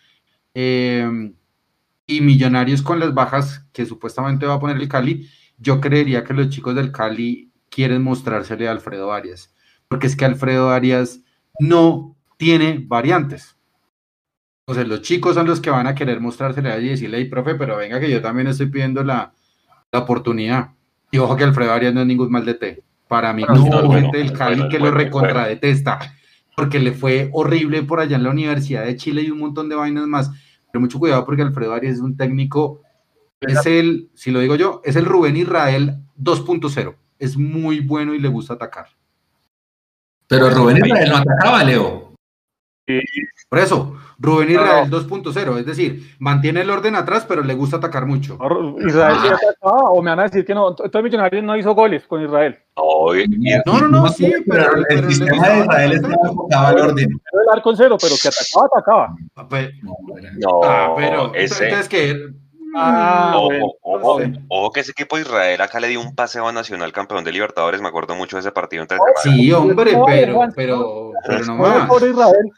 Eh, 0.54 1.34
y 2.06 2.20
Millonarios 2.20 2.82
con 2.82 3.00
las 3.00 3.14
bajas 3.14 3.66
que 3.72 3.84
supuestamente 3.84 4.46
va 4.46 4.54
a 4.54 4.60
poner 4.60 4.76
el 4.76 4.88
Cali, 4.88 5.28
yo 5.58 5.80
creería 5.80 6.22
que 6.22 6.34
los 6.34 6.48
chicos 6.48 6.76
del 6.76 6.92
Cali 6.92 7.50
quieren 7.68 8.00
mostrársele 8.00 8.68
a 8.68 8.70
Alfredo 8.70 9.12
Arias, 9.12 9.52
porque 9.88 10.06
es 10.06 10.14
que 10.14 10.24
Alfredo 10.24 10.70
Arias 10.70 11.18
no 11.58 12.16
tiene 12.36 12.84
variantes. 12.86 13.56
O 14.72 14.74
sea, 14.74 14.84
los 14.84 15.02
chicos 15.02 15.34
son 15.34 15.46
los 15.46 15.60
que 15.60 15.68
van 15.68 15.86
a 15.86 15.94
querer 15.94 16.18
mostrársele 16.18 16.72
a 16.72 16.78
y 16.78 16.88
decirle, 16.88 17.18
hey, 17.18 17.26
profe, 17.26 17.56
pero 17.56 17.76
venga 17.76 18.00
que 18.00 18.10
yo 18.10 18.22
también 18.22 18.46
estoy 18.46 18.68
pidiendo 18.68 19.04
la, 19.04 19.34
la 19.92 19.98
oportunidad. 19.98 20.70
Y 21.10 21.18
ojo 21.18 21.36
que 21.36 21.44
Alfredo 21.44 21.72
Arias 21.72 21.92
no 21.92 22.00
es 22.00 22.06
ningún 22.06 22.30
mal 22.30 22.46
de 22.46 22.54
té. 22.54 22.82
Para 23.06 23.34
mí, 23.34 23.44
No, 23.46 23.54
no, 23.54 23.82
no, 23.82 23.92
gente 23.92 24.16
del 24.16 24.32
Cali 24.32 24.66
que 24.70 24.78
lo 24.78 24.86
no, 24.86 24.92
no, 24.92 24.96
recontra 24.96 25.46
detesta, 25.46 25.98
porque 26.56 26.78
le 26.78 26.92
fue 26.92 27.28
horrible 27.34 27.82
por 27.82 28.00
allá 28.00 28.16
en 28.16 28.22
la 28.22 28.30
Universidad 28.30 28.86
de 28.86 28.96
Chile 28.96 29.20
y 29.20 29.30
un 29.30 29.40
montón 29.40 29.68
de 29.68 29.74
vainas 29.74 30.06
más. 30.06 30.30
Pero 30.72 30.80
mucho 30.80 30.98
cuidado 30.98 31.26
porque 31.26 31.42
Alfredo 31.42 31.74
Arias 31.74 31.96
es 31.96 32.00
un 32.00 32.16
técnico, 32.16 32.80
es 33.42 33.66
el, 33.66 34.08
si 34.14 34.30
lo 34.30 34.40
digo 34.40 34.56
yo, 34.56 34.80
es 34.84 34.96
el 34.96 35.04
Rubén 35.04 35.36
Israel 35.36 35.98
2.0. 36.18 36.96
Es 37.18 37.36
muy 37.36 37.80
bueno 37.80 38.14
y 38.14 38.18
le 38.18 38.28
gusta 38.28 38.54
atacar. 38.54 38.86
Pero 40.28 40.48
Rubén 40.48 40.78
Israel 40.78 41.10
no 41.10 41.16
atacaba, 41.18 41.62
Leo. 41.62 42.14
Por 43.52 43.58
eso, 43.58 43.94
Rubén 44.18 44.50
Israel 44.50 44.90
2.0, 44.90 45.58
es 45.58 45.66
decir, 45.66 46.16
mantiene 46.18 46.62
el 46.62 46.70
orden 46.70 46.96
atrás, 46.96 47.26
pero 47.28 47.42
le 47.42 47.52
gusta 47.52 47.76
atacar 47.76 48.06
mucho. 48.06 48.38
Israel 48.78 49.16
sí 49.20 49.28
atacaba, 49.28 49.90
o 49.90 50.00
me 50.00 50.08
van 50.08 50.20
a 50.20 50.22
decir 50.22 50.46
que 50.46 50.54
no, 50.54 50.70
entonces 50.70 51.02
Millonarios 51.02 51.44
no 51.44 51.54
hizo 51.54 51.74
goles 51.74 52.06
con 52.06 52.24
Israel. 52.24 52.58
No, 52.78 53.12
No, 53.66 53.80
no, 53.80 53.88
no, 53.88 54.08
sí, 54.08 54.32
pero, 54.48 54.74
el 54.74 54.86
pero 54.88 55.10
sistema 55.10 55.48
de 55.50 55.58
Israel 55.58 55.92
estaba 55.92 56.14
enfocado 56.30 56.66
al 56.66 56.78
orden. 56.78 57.10
El 57.10 57.48
arco 57.52 57.70
en 57.72 57.76
cero, 57.76 57.96
pero 58.00 58.14
que 58.22 58.28
atacaba, 58.28 58.66
atacaba. 58.72 59.16
Ah, 59.36 59.46
pues, 59.46 59.70
no, 60.38 60.60
ah, 60.64 60.94
pero 60.96 61.34
ese, 61.34 61.64
entonces 61.64 61.88
que 61.90 62.32
Ah, 62.74 63.34
ojo, 63.36 63.48
bueno, 63.48 63.66
ojo, 63.82 64.18
no 64.20 64.24
sé. 64.24 64.40
ojo 64.48 64.70
que 64.72 64.80
ese 64.80 64.92
equipo 64.92 65.16
de 65.16 65.22
Israel 65.22 65.60
acá 65.60 65.78
le 65.78 65.88
dio 65.88 66.00
un 66.00 66.14
paseo 66.14 66.48
a 66.48 66.52
Nacional 66.52 66.90
campeón 66.90 67.22
de 67.22 67.32
Libertadores, 67.32 67.82
me 67.82 67.88
acuerdo 67.88 68.14
mucho 68.14 68.36
de 68.36 68.40
ese 68.40 68.50
partido 68.50 68.80
entre 68.80 68.96
sí, 69.22 69.52
hombre, 69.52 69.92
pero, 70.06 70.34
Juan, 70.36 70.52
pero, 70.56 71.12
pero 71.26 71.44
no 71.44 71.56
No, 71.56 71.86
más. 71.86 72.02
Israel. 72.02 72.50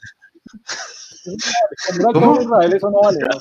Como 1.24 1.98
una 1.98 2.12
¿Cómo? 2.12 2.26
pobre 2.34 2.44
Israel, 2.44 2.72
eso 2.74 2.90
no 2.90 3.00
vale. 3.00 3.18
¿no? 3.20 3.38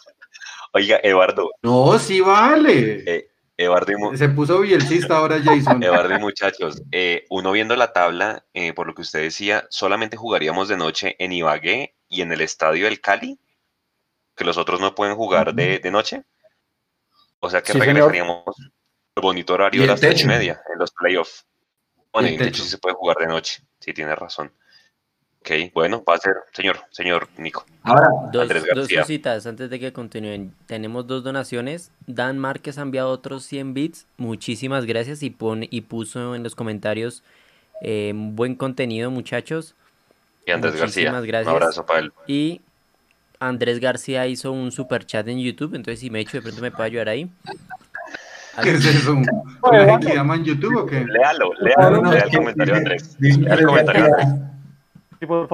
Oiga, 0.74 1.00
Eduardo, 1.04 1.50
No, 1.62 2.00
sí 2.00 2.22
vale. 2.22 3.04
eh, 3.06 3.30
Eduardo 3.58 3.92
y, 4.14 4.18
Se 4.18 4.30
puso 4.30 4.60
bielcista 4.62 5.18
ahora 5.18 5.40
Jason. 5.44 5.84
Eduardo 5.84 6.16
y 6.16 6.20
muchachos, 6.20 6.82
eh, 6.92 7.26
uno 7.30 7.52
viendo 7.52 7.76
la 7.76 7.94
tabla, 7.94 8.46
eh, 8.54 8.74
por 8.74 8.88
lo 8.88 8.96
que 8.96 9.02
usted 9.04 9.22
decía, 9.22 9.68
solamente 9.70 10.18
jugaríamos 10.18 10.68
de 10.70 10.78
noche 10.78 11.16
en 11.20 11.32
Ibagué 11.34 11.96
y 12.10 12.22
en 12.22 12.32
el 12.32 12.42
estadio 12.42 12.86
del 12.86 13.00
Cali, 13.02 13.40
que 14.36 14.44
los 14.46 14.58
otros 14.58 14.80
no 14.80 14.96
pueden 14.96 15.16
jugar 15.16 15.54
de, 15.54 15.78
de 15.80 15.92
noche. 15.92 16.24
O 17.40 17.50
sea 17.50 17.62
que 17.62 17.74
Sí, 17.74 17.80
señor. 17.80 17.88
regresaríamos 17.96 18.44
al 19.16 19.22
bonito 19.22 19.54
horario 19.54 19.82
de 19.82 19.88
las 19.88 20.00
tres 20.00 20.24
y 20.24 20.26
media 20.28 20.62
en 20.74 20.80
los 20.80 20.92
playoffs. 20.92 21.46
Bueno, 22.12 22.30
Y 22.30 22.32
el 22.34 22.38
de 22.40 22.44
hecho 22.46 22.52
techo. 22.54 22.64
sí 22.64 22.70
se 22.70 22.78
puede 22.80 22.96
jugar 22.96 23.18
de 23.18 23.28
noche, 23.28 23.64
sí 23.80 23.94
tiene 23.94 24.16
razón. 24.16 24.52
Ok, 25.44 25.74
bueno, 25.74 26.02
va 26.08 26.16
a 26.16 26.20
ser, 26.20 26.36
señor, 26.54 26.78
señor 26.90 27.28
Nico. 27.38 27.66
Ahora, 27.82 28.08
dos, 28.32 28.48
dos, 28.74 28.88
cositas 28.88 29.46
antes 29.46 29.70
de 29.70 29.78
que 29.78 29.92
continúen. 29.92 30.54
Tenemos 30.68 31.06
dos 31.06 31.22
donaciones. 31.22 31.92
Dan 32.08 32.40
Márquez 32.40 32.78
ha 32.78 32.84
enviado 32.84 33.10
otros 33.10 33.44
100 33.44 33.74
bits. 33.74 34.08
Muchísimas 34.16 34.86
gracias 34.86 35.22
y, 35.22 35.32
pone, 35.32 35.68
y 35.70 35.82
puso 35.82 36.34
en 36.34 36.44
los 36.44 36.56
comentarios 36.56 37.24
eh, 37.82 38.14
buen 38.16 38.56
contenido, 38.56 39.12
muchachos. 39.12 39.76
Y 40.46 40.52
Andrés 40.52 40.78
García. 40.78 41.12
Gracias. 41.20 41.54
Un 41.54 41.62
abrazo 41.62 41.86
para 41.86 42.00
él. 42.00 42.14
Y 42.26 42.62
Andrés 43.38 43.82
García 43.82 44.26
hizo 44.28 44.54
un 44.54 44.72
super 44.72 45.06
chat 45.06 45.28
en 45.28 45.40
YouTube, 45.40 45.76
entonces 45.76 46.00
si 46.00 46.10
me 46.10 46.22
echo 46.22 46.38
de 46.38 46.44
pronto 46.44 46.62
me 46.62 46.72
puede 46.72 46.88
ayudar 46.88 47.10
ahí. 47.10 47.30
¿Qué 48.64 48.70
es 48.70 48.86
eso? 48.86 49.22
¿Cómo 49.60 49.98
le 49.98 50.16
llaman 50.16 50.46
YouTube 50.46 50.78
o 50.78 50.86
qué? 50.86 51.04
Léalo, 51.04 51.52
léalo, 51.60 52.02
lea 52.10 52.22
el 52.22 52.38
comentario 52.38 52.76
Andrés. 52.76 53.18
Lea 53.20 53.56
el 53.56 53.66
comentario 53.66 54.06
Andrés. 54.06 54.53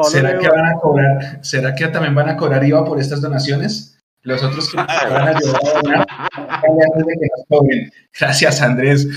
¿Será, 0.03 0.38
que 0.39 0.49
van 0.49 0.65
a 0.65 0.74
cobrar, 0.80 1.43
¿Será 1.43 1.76
que 1.76 1.88
también 1.88 2.15
van 2.15 2.30
a 2.30 2.38
cobrar 2.38 2.63
IVA 2.63 2.84
por 2.86 2.99
estas 2.99 3.22
donaciones? 3.22 3.99
Los 4.24 4.43
otros 4.43 4.70
que 4.70 4.78
van 4.78 4.89
a 4.89 5.38
ayudar 5.38 5.61
a 5.63 5.82
donar 5.82 6.07
antes 6.20 7.05
de 7.05 7.13
que 7.13 7.28
nos 7.38 7.45
cobren. 7.47 7.91
Gracias, 8.20 8.61
Andrés. 8.61 9.07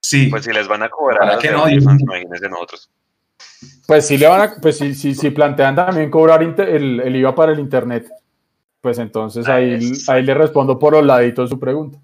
Sí. 0.00 0.28
Pues 0.30 0.44
si 0.44 0.52
les 0.52 0.66
van 0.66 0.82
a 0.82 0.88
cobrar, 0.88 1.38
que 1.38 1.50
no, 1.50 1.68
imagínense 1.68 2.48
nosotros. 2.48 2.90
Pues 3.86 4.06
si 4.06 4.18
le 4.18 4.26
van 4.26 4.40
a, 4.40 4.54
pues 4.60 4.78
si, 4.78 4.94
si, 4.94 5.14
si 5.14 5.30
plantean 5.30 5.76
también 5.76 6.10
cobrar 6.10 6.42
el, 6.42 7.00
el, 7.00 7.16
IVA 7.16 7.34
para 7.34 7.52
el 7.52 7.58
internet, 7.58 8.08
pues 8.80 8.98
entonces 8.98 9.48
ahí, 9.48 9.92
ahí 10.08 10.22
le 10.22 10.34
respondo 10.34 10.78
por 10.78 10.92
los 10.92 11.04
laditos 11.04 11.50
su 11.50 11.58
pregunta. 11.58 11.98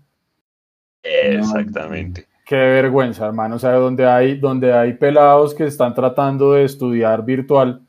Exactamente. 1.02 2.26
Qué 2.44 2.57
vergüenza, 2.57 3.26
hermano. 3.26 3.57
O 3.57 3.59
sea, 3.59 3.72
donde 3.72 4.07
hay, 4.07 4.38
donde 4.38 4.72
hay 4.72 4.94
pelados 4.94 5.55
que 5.55 5.64
están 5.64 5.94
tratando 5.94 6.52
de 6.52 6.64
estudiar 6.64 7.24
virtual 7.24 7.82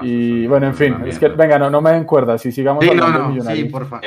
y 0.00 0.46
bueno, 0.46 0.68
en 0.68 0.74
fin, 0.74 0.96
es 1.06 1.18
que 1.18 1.28
venga, 1.28 1.58
no, 1.58 1.68
no 1.68 1.82
me 1.82 1.92
den 1.92 2.04
cuerda, 2.04 2.38
si 2.38 2.50
sigamos 2.50 2.86
hablando 2.88 3.18
de 3.18 3.28
millonarios. 3.28 3.66
Sí, 3.66 3.70
por 3.70 3.86
favor. 3.86 4.06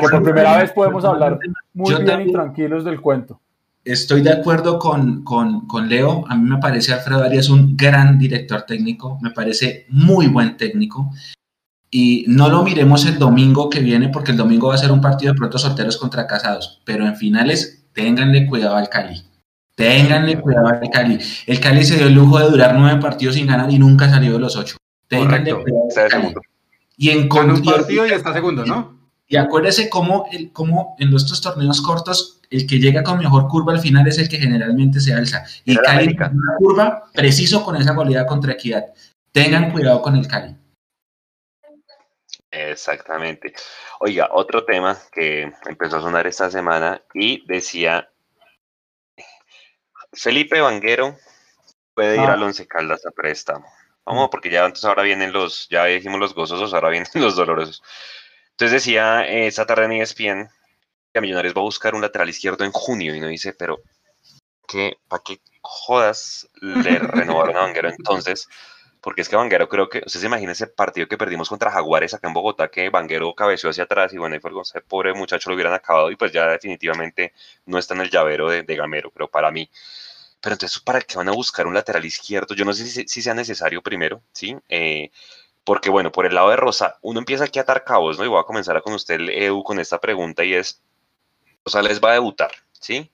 por 0.00 0.22
primera 0.22 0.58
vez 0.58 0.72
podemos 0.72 1.04
hablar 1.04 1.38
muy 1.72 1.94
bien 1.94 2.28
y 2.28 2.32
tranquilos 2.32 2.84
del 2.84 3.00
cuento. 3.00 3.40
Estoy 3.84 4.20
de 4.20 4.32
acuerdo 4.32 4.78
con, 4.78 5.24
con, 5.24 5.66
con, 5.66 5.88
Leo. 5.88 6.24
A 6.28 6.36
mí 6.36 6.50
me 6.50 6.58
parece 6.58 6.92
Alfredo 6.92 7.24
Arias 7.24 7.48
un 7.48 7.76
gran 7.76 8.18
director 8.18 8.62
técnico, 8.62 9.18
me 9.22 9.30
parece 9.30 9.86
muy 9.88 10.26
buen 10.26 10.56
técnico. 10.56 11.10
Y 11.90 12.24
no 12.28 12.48
lo 12.48 12.62
miremos 12.62 13.06
el 13.06 13.18
domingo 13.18 13.70
que 13.70 13.80
viene, 13.80 14.08
porque 14.10 14.32
el 14.32 14.36
domingo 14.36 14.68
va 14.68 14.74
a 14.74 14.78
ser 14.78 14.92
un 14.92 15.00
partido 15.00 15.32
de 15.32 15.38
pronto 15.38 15.58
solteros 15.58 15.96
contra 15.96 16.26
casados, 16.26 16.82
pero 16.84 17.06
en 17.06 17.16
finales, 17.16 17.84
ténganle 17.92 18.46
cuidado 18.46 18.76
al 18.76 18.88
Cali. 18.88 19.22
Ténganle 19.80 20.38
cuidado 20.38 20.68
al 20.68 20.90
Cali. 20.90 21.18
El 21.46 21.58
Cali 21.58 21.82
se 21.84 21.96
dio 21.96 22.08
el 22.08 22.12
lujo 22.12 22.38
de 22.38 22.50
durar 22.50 22.74
nueve 22.78 23.00
partidos 23.00 23.34
sin 23.34 23.46
ganar 23.46 23.70
y 23.70 23.78
nunca 23.78 24.10
salió 24.10 24.34
de 24.34 24.38
los 24.38 24.54
ocho. 24.54 24.76
Ténganle 25.08 25.54
cuidado 25.54 25.88
al 25.96 26.10
Cali. 26.10 26.34
Y 26.98 27.08
en 27.08 27.28
con 27.28 27.50
un 27.50 27.64
partido 27.64 28.06
y 28.06 28.10
está 28.10 28.34
segundo, 28.34 28.66
¿no? 28.66 29.00
Y 29.26 29.36
acuérdese 29.36 29.88
cómo, 29.88 30.26
el, 30.32 30.52
cómo 30.52 30.96
en 30.98 31.10
nuestros 31.10 31.40
torneos 31.40 31.80
cortos 31.80 32.40
el 32.50 32.66
que 32.66 32.78
llega 32.78 33.02
con 33.02 33.18
mejor 33.18 33.48
curva 33.48 33.72
al 33.72 33.80
final 33.80 34.06
es 34.06 34.18
el 34.18 34.28
que 34.28 34.36
generalmente 34.36 35.00
se 35.00 35.14
alza. 35.14 35.44
Y 35.64 35.70
el 35.70 35.78
Cali 35.80 36.14
una 36.14 36.56
curva 36.58 37.04
preciso 37.14 37.64
con 37.64 37.76
esa 37.76 37.94
goleada 37.94 38.26
contra 38.26 38.52
Equidad. 38.52 38.84
Tengan 39.32 39.70
cuidado 39.70 40.02
con 40.02 40.14
el 40.14 40.28
Cali. 40.28 40.56
Exactamente. 42.50 43.54
Oiga, 44.00 44.28
otro 44.32 44.64
tema 44.66 44.98
que 45.10 45.50
empezó 45.66 45.96
a 45.96 46.00
sonar 46.02 46.26
esta 46.26 46.50
semana 46.50 47.00
y 47.14 47.46
decía 47.46 48.10
Felipe 50.12 50.60
Vanguero 50.60 51.16
puede 51.94 52.14
ir 52.14 52.20
ah. 52.20 52.34
al 52.34 52.42
Once 52.42 52.66
Caldas 52.66 53.06
a 53.06 53.10
préstamo. 53.10 53.66
Vamos, 54.04 54.28
porque 54.30 54.50
ya 54.50 54.64
antes 54.64 54.84
ahora 54.84 55.02
vienen 55.02 55.32
los, 55.32 55.68
ya 55.68 55.84
dijimos 55.84 56.18
los 56.18 56.34
gozosos, 56.34 56.74
ahora 56.74 56.88
vienen 56.88 57.08
los 57.14 57.36
dolorosos. 57.36 57.82
Entonces 58.52 58.82
decía 58.82 59.24
eh, 59.26 59.46
esta 59.46 59.66
tarde 59.66 59.84
en 59.84 59.92
ESPN 59.92 60.50
que 61.12 61.18
a 61.18 61.20
Millonarios 61.20 61.54
va 61.54 61.60
a 61.60 61.64
buscar 61.64 61.94
un 61.94 62.02
lateral 62.02 62.28
izquierdo 62.28 62.64
en 62.64 62.72
junio 62.72 63.14
y 63.14 63.20
no 63.20 63.28
dice, 63.28 63.52
pero 63.52 63.80
¿qué, 64.66 64.96
¿para 65.08 65.22
qué 65.24 65.40
jodas 65.60 66.48
le 66.60 66.98
renovaron 66.98 67.56
a 67.56 67.60
Vanguero 67.60 67.88
entonces? 67.88 68.48
Porque 69.00 69.22
es 69.22 69.28
que 69.28 69.36
Vanguero 69.36 69.68
creo 69.68 69.88
que, 69.88 70.02
usted 70.04 70.20
se 70.20 70.26
imagina 70.26 70.52
ese 70.52 70.66
partido 70.66 71.08
que 71.08 71.16
perdimos 71.16 71.48
contra 71.48 71.70
Jaguares 71.70 72.12
acá 72.14 72.28
en 72.28 72.34
Bogotá, 72.34 72.68
que 72.68 72.90
Vanguero 72.90 73.34
cabeció 73.34 73.70
hacia 73.70 73.84
atrás 73.84 74.12
y 74.12 74.18
bueno, 74.18 74.36
y 74.36 74.40
fue 74.40 74.50
ese 74.62 74.80
pobre 74.82 75.14
muchacho 75.14 75.48
lo 75.48 75.54
hubieran 75.54 75.72
acabado 75.72 76.10
y 76.10 76.16
pues 76.16 76.32
ya 76.32 76.48
definitivamente 76.48 77.32
no 77.66 77.78
está 77.78 77.94
en 77.94 78.02
el 78.02 78.10
llavero 78.10 78.50
de, 78.50 78.62
de 78.62 78.76
Gamero, 78.76 79.10
pero 79.10 79.28
para 79.28 79.50
mí. 79.50 79.70
Pero 80.40 80.54
entonces, 80.54 80.80
¿para 80.80 81.00
qué 81.00 81.16
van 81.16 81.28
a 81.28 81.32
buscar 81.32 81.66
un 81.66 81.74
lateral 81.74 82.04
izquierdo? 82.04 82.54
Yo 82.54 82.64
no 82.64 82.72
sé 82.72 82.86
si, 82.86 83.22
sea 83.22 83.34
necesario 83.34 83.82
primero, 83.82 84.22
¿sí? 84.32 84.56
Eh, 84.68 85.10
porque 85.64 85.90
bueno, 85.90 86.10
por 86.12 86.26
el 86.26 86.34
lado 86.34 86.50
de 86.50 86.56
Rosa, 86.56 86.98
uno 87.02 87.18
empieza 87.20 87.44
aquí 87.44 87.58
a 87.58 87.62
atar 87.62 87.84
cabos, 87.84 88.18
¿no? 88.18 88.24
Y 88.24 88.28
voy 88.28 88.40
a 88.40 88.44
comenzar 88.44 88.80
con 88.82 88.94
usted, 88.94 89.20
EU, 89.20 89.62
con 89.62 89.78
esta 89.78 90.00
pregunta 90.00 90.44
y 90.44 90.54
es, 90.54 90.82
Rosa 91.64 91.82
les 91.82 92.00
va 92.00 92.10
a 92.10 92.14
debutar, 92.14 92.52
¿sí? 92.72 93.10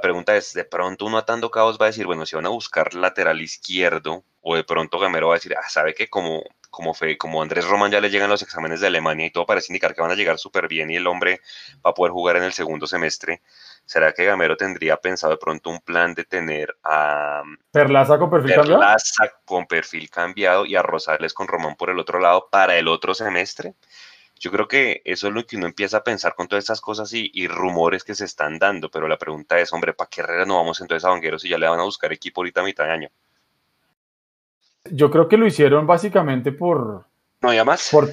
Pregunta 0.00 0.36
es, 0.36 0.52
de 0.54 0.64
pronto 0.64 1.06
uno 1.06 1.18
atando 1.18 1.50
cabos 1.50 1.78
va 1.80 1.86
a 1.86 1.88
decir, 1.88 2.06
bueno, 2.06 2.26
si 2.26 2.36
van 2.36 2.46
a 2.46 2.50
buscar 2.50 2.94
lateral 2.94 3.40
izquierdo, 3.40 4.24
o 4.40 4.56
de 4.56 4.64
pronto 4.64 4.98
Gamero 4.98 5.28
va 5.28 5.34
a 5.34 5.38
decir, 5.38 5.54
ah, 5.56 5.68
sabe 5.68 5.94
que 5.94 6.08
como, 6.08 6.42
como, 6.70 6.94
fue, 6.94 7.18
como 7.18 7.42
Andrés 7.42 7.66
Román 7.66 7.90
ya 7.90 8.00
le 8.00 8.10
llegan 8.10 8.30
los 8.30 8.42
exámenes 8.42 8.80
de 8.80 8.86
Alemania 8.86 9.26
y 9.26 9.30
todo 9.30 9.46
parece 9.46 9.72
indicar 9.72 9.94
que 9.94 10.00
van 10.00 10.10
a 10.10 10.14
llegar 10.14 10.38
súper 10.38 10.68
bien 10.68 10.90
y 10.90 10.96
el 10.96 11.06
hombre 11.06 11.40
va 11.84 11.90
a 11.90 11.94
poder 11.94 12.12
jugar 12.12 12.36
en 12.36 12.44
el 12.44 12.52
segundo 12.52 12.86
semestre, 12.86 13.42
¿Será 13.88 14.12
que 14.12 14.26
Gamero 14.26 14.54
tendría 14.54 14.98
pensado 14.98 15.32
de 15.32 15.38
pronto 15.38 15.70
un 15.70 15.80
plan 15.80 16.12
de 16.12 16.24
tener 16.24 16.76
a 16.84 17.42
Perlaza 17.72 18.18
con 18.18 18.28
perfil 18.28 18.54
Perlaza 18.54 18.98
cambiado? 19.16 19.42
con 19.46 19.66
perfil 19.66 20.10
cambiado 20.10 20.66
y 20.66 20.76
a 20.76 20.82
Rosales 20.82 21.32
con 21.32 21.48
Román 21.48 21.74
por 21.74 21.88
el 21.88 21.98
otro 21.98 22.20
lado 22.20 22.48
para 22.52 22.76
el 22.76 22.86
otro 22.86 23.14
semestre? 23.14 23.76
Yo 24.38 24.50
creo 24.50 24.68
que 24.68 25.02
eso 25.04 25.28
es 25.28 25.34
lo 25.34 25.44
que 25.44 25.56
uno 25.56 25.66
empieza 25.66 25.98
a 25.98 26.04
pensar 26.04 26.34
con 26.34 26.48
todas 26.48 26.64
estas 26.64 26.80
cosas 26.80 27.12
y, 27.12 27.48
rumores 27.48 28.04
que 28.04 28.14
se 28.14 28.24
están 28.24 28.58
dando, 28.58 28.90
pero 28.90 29.08
la 29.08 29.18
pregunta 29.18 29.58
es, 29.58 29.72
hombre, 29.72 29.92
¿para 29.92 30.08
qué 30.08 30.22
vamos 30.22 30.80
entonces 30.80 31.04
a 31.04 31.10
Vanguero 31.10 31.38
si 31.38 31.48
ya 31.48 31.58
le 31.58 31.68
van 31.68 31.80
a 31.80 31.84
buscar 31.84 32.12
equipo 32.12 32.40
ahorita 32.40 32.60
a 32.60 32.64
mitad 32.64 32.84
de 32.84 32.90
año? 32.90 33.08
Yo 34.90 35.10
creo 35.10 35.28
que 35.28 35.36
lo 35.36 35.46
hicieron 35.46 35.86
básicamente 35.86 36.52
por, 36.52 37.04
no 37.40 37.50
había 37.50 37.64
más. 37.64 37.90
Por, 37.92 38.08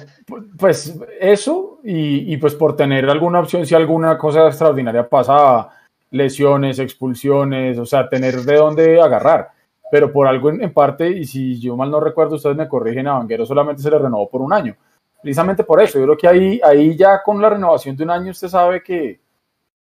pues 0.58 0.98
eso 1.20 1.80
y, 1.82 2.36
pues 2.36 2.54
por 2.54 2.76
tener 2.76 3.08
alguna 3.10 3.40
opción 3.40 3.66
si 3.66 3.74
alguna 3.74 4.16
cosa 4.18 4.46
extraordinaria 4.46 5.08
pasaba, 5.08 5.72
lesiones, 6.10 6.78
expulsiones, 6.78 7.78
o 7.78 7.86
sea, 7.86 8.08
tener 8.08 8.36
de 8.36 8.56
dónde 8.56 9.00
agarrar. 9.00 9.50
Pero 9.90 10.12
por 10.12 10.26
algo 10.26 10.50
en, 10.50 10.72
parte, 10.72 11.08
y 11.08 11.24
si 11.24 11.60
yo 11.60 11.76
mal 11.76 11.90
no 11.90 12.00
recuerdo, 12.00 12.36
ustedes 12.36 12.56
me 12.56 12.68
corrigen, 12.68 13.06
a 13.06 13.14
Vanguero 13.14 13.46
solamente 13.46 13.82
se 13.82 13.90
le 13.90 13.98
renovó 13.98 14.28
por 14.28 14.40
un 14.40 14.52
año. 14.52 14.76
Precisamente 15.22 15.64
por 15.64 15.80
eso, 15.80 15.98
yo 15.98 16.04
creo 16.04 16.16
que 16.16 16.28
ahí, 16.28 16.60
ahí 16.62 16.96
ya 16.96 17.22
con 17.22 17.40
la 17.40 17.50
renovación 17.50 17.96
de 17.96 18.04
un 18.04 18.10
año 18.10 18.30
usted 18.30 18.48
sabe 18.48 18.82
que, 18.82 19.20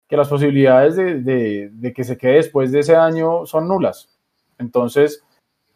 que 0.06 0.16
las 0.16 0.28
posibilidades 0.28 0.96
de, 0.96 1.20
de, 1.20 1.70
de 1.72 1.92
que 1.92 2.04
se 2.04 2.16
quede 2.16 2.34
después 2.34 2.70
de 2.70 2.80
ese 2.80 2.94
año 2.94 3.46
son 3.46 3.66
nulas. 3.66 4.08
Entonces, 4.58 5.24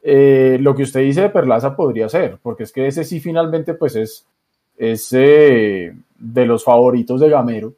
eh, 0.08 0.58
lo 0.60 0.74
que 0.76 0.84
usted 0.84 1.00
dice 1.00 1.22
de 1.22 1.30
Perlaza 1.30 1.74
podría 1.74 2.08
ser, 2.08 2.38
porque 2.40 2.62
es 2.62 2.72
que 2.72 2.86
ese 2.86 3.02
sí 3.02 3.18
finalmente 3.18 3.74
pues 3.74 3.96
es, 3.96 4.24
es 4.76 5.12
eh, 5.12 5.96
de 6.16 6.46
los 6.46 6.62
favoritos 6.62 7.20
de 7.20 7.28
Gamero. 7.28 7.74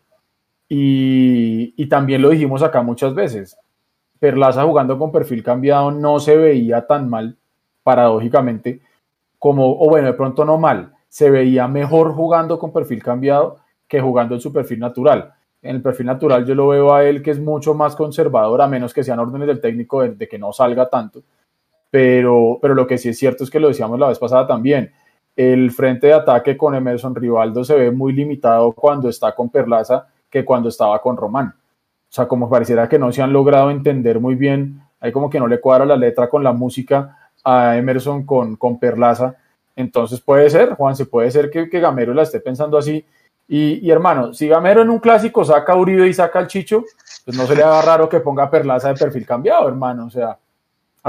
Y, 0.69 1.73
y, 1.83 1.89
también 1.89 2.21
lo 2.21 2.29
dijimos 2.29 2.63
acá 2.63 2.83
muchas 2.83 3.15
veces, 3.15 3.57
Perlaza 4.21 4.65
jugando 4.65 4.99
con 4.99 5.11
perfil 5.11 5.43
cambiado 5.43 5.91
no 5.91 6.21
se 6.21 6.37
veía 6.37 6.87
tan 6.87 7.09
mal, 7.09 7.39
paradójicamente, 7.83 8.83
como, 9.39 9.81
o 9.81 9.89
bueno, 9.89 10.09
de 10.09 10.13
pronto 10.13 10.45
no 10.45 10.59
mal, 10.59 10.93
se 11.09 11.31
veía 11.31 11.69
mejor 11.69 12.13
jugando 12.13 12.59
con 12.59 12.73
perfil 12.73 13.03
cambiado 13.03 13.59
que 13.87 14.01
jugando 14.01 14.35
en 14.35 14.41
su 14.41 14.53
perfil 14.53 14.81
natural. 14.81 15.33
En 15.63 15.77
el 15.77 15.83
perfil 15.83 16.07
natural 16.07 16.45
yo 16.45 16.55
lo 16.55 16.69
veo 16.69 16.95
a 16.95 17.05
él 17.05 17.23
que 17.23 17.31
es 17.31 17.41
mucho 17.41 17.75
más 17.75 17.97
conservador, 17.97 18.61
a 18.61 18.69
menos 18.69 18.95
que 18.95 19.03
sean 19.03 19.19
órdenes 19.19 19.49
del 19.49 19.61
técnico 19.61 20.03
de 20.03 20.29
que 20.29 20.39
no 20.39 20.53
salga 20.53 20.89
tanto 20.89 21.23
pero, 21.91 22.59
pero 22.61 22.75
lo 22.75 22.87
que 22.87 22.99
sí 22.99 23.09
es 23.09 23.19
cierto 23.19 23.45
es 23.45 23.51
que 23.51 23.61
lo 23.61 23.69
decíamos 23.69 23.99
la 23.99 24.09
vez 24.09 24.19
pasada 24.19 24.47
también, 24.47 24.93
el 25.37 25.71
frente 25.71 26.09
de 26.09 26.15
ataque 26.15 26.57
con 26.57 26.75
Emerson 26.75 27.15
Rivaldo 27.15 27.65
se 27.65 27.75
ve 27.75 27.91
muy 27.91 28.13
limitado 28.13 28.73
cuando 28.73 29.09
está 29.09 29.35
con 29.35 29.51
Perlaza 29.51 30.07
que 30.29 30.45
cuando 30.45 30.69
estaba 30.69 31.01
con 31.01 31.17
Román. 31.17 31.55
O 31.57 32.11
sea, 32.11 32.27
como 32.27 32.51
pareciera 32.51 32.89
que 32.89 32.99
no 32.99 33.13
se 33.13 33.23
han 33.23 33.33
logrado 33.33 33.71
entender 33.71 34.19
muy 34.21 34.35
bien, 34.35 34.83
hay 35.01 35.13
como 35.13 35.31
que 35.31 35.39
no 35.39 35.47
le 35.47 35.61
cuadra 35.61 35.87
la 35.87 35.97
letra 35.97 36.29
con 36.29 36.43
la 36.43 36.53
música 36.53 37.31
a 37.45 37.77
Emerson 37.77 38.27
con, 38.27 38.57
con 38.57 38.79
Perlaza. 38.79 39.37
Entonces 39.79 40.21
puede 40.21 40.51
ser, 40.51 40.75
Juan, 40.75 40.95
se 40.95 41.07
puede 41.07 41.31
ser 41.31 41.51
que, 41.51 41.71
que 41.71 41.81
Gamero 41.81 42.13
la 42.13 42.25
esté 42.25 42.41
pensando 42.41 42.77
así. 42.77 43.05
Y, 43.47 43.87
y, 43.87 43.91
hermano, 43.91 44.35
si 44.35 44.47
Gamero 44.47 44.83
en 44.83 44.91
un 44.91 44.99
clásico 44.99 45.45
saca 45.45 45.73
a 45.73 45.77
Uribe 45.77 46.07
y 46.07 46.13
saca 46.13 46.39
al 46.39 46.49
Chicho, 46.49 46.85
pues 47.25 47.37
no 47.37 47.47
se 47.47 47.57
le 47.57 47.63
haga 47.63 47.81
raro 47.83 48.09
que 48.09 48.21
ponga 48.21 48.51
Perlaza 48.51 48.89
de 48.89 48.95
perfil 48.95 49.25
cambiado, 49.25 49.69
hermano. 49.69 50.07
O 50.07 50.11
sea, 50.11 50.37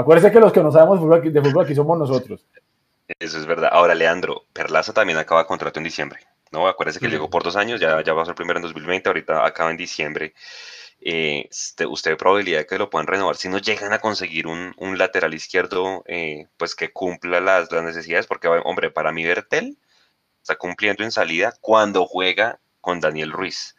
Acuérdese 0.00 0.32
que 0.32 0.40
los 0.40 0.52
que 0.52 0.62
no 0.62 0.72
sabemos 0.72 0.98
de 1.22 1.42
fútbol 1.42 1.64
aquí, 1.64 1.74
somos 1.74 1.98
nosotros. 1.98 2.44
Eso 3.18 3.38
es 3.38 3.46
verdad. 3.46 3.70
Ahora, 3.72 3.94
Leandro, 3.94 4.44
Perlaza 4.52 4.92
también 4.92 5.18
acaba 5.18 5.46
contrato 5.46 5.78
en 5.78 5.84
diciembre. 5.84 6.20
¿no? 6.52 6.66
Acuérdese 6.66 7.00
que 7.00 7.08
llegó 7.08 7.28
por 7.28 7.42
dos 7.42 7.56
años, 7.56 7.80
ya, 7.80 8.02
ya 8.02 8.14
va 8.14 8.22
a 8.22 8.26
ser 8.26 8.34
primero 8.34 8.58
en 8.58 8.62
2020, 8.62 9.08
ahorita 9.08 9.44
acaba 9.44 9.70
en 9.70 9.76
diciembre. 9.76 10.32
Eh, 11.02 11.48
usted 11.88 12.10
ve 12.10 12.16
probabilidad 12.16 12.58
de 12.58 12.66
que 12.66 12.78
lo 12.78 12.90
puedan 12.90 13.06
renovar 13.06 13.36
si 13.36 13.48
no 13.48 13.58
llegan 13.58 13.92
a 13.92 14.00
conseguir 14.00 14.46
un, 14.46 14.74
lateral 14.98 15.32
izquierdo 15.32 16.02
eh, 16.06 16.46
pues 16.58 16.74
que 16.74 16.92
cumpla 16.92 17.40
las, 17.40 17.72
necesidades, 17.72 18.26
porque 18.26 18.48
hombre, 18.48 18.90
para 18.90 19.12
mí 19.12 19.24
Bertel 19.24 19.78
está 20.42 20.56
cumpliendo 20.56 21.02
en 21.02 21.10
salida 21.10 21.54
cuando 21.60 22.06
juega 22.06 22.60
con 22.80 23.00
Daniel 23.00 23.32
Ruiz. 23.32 23.76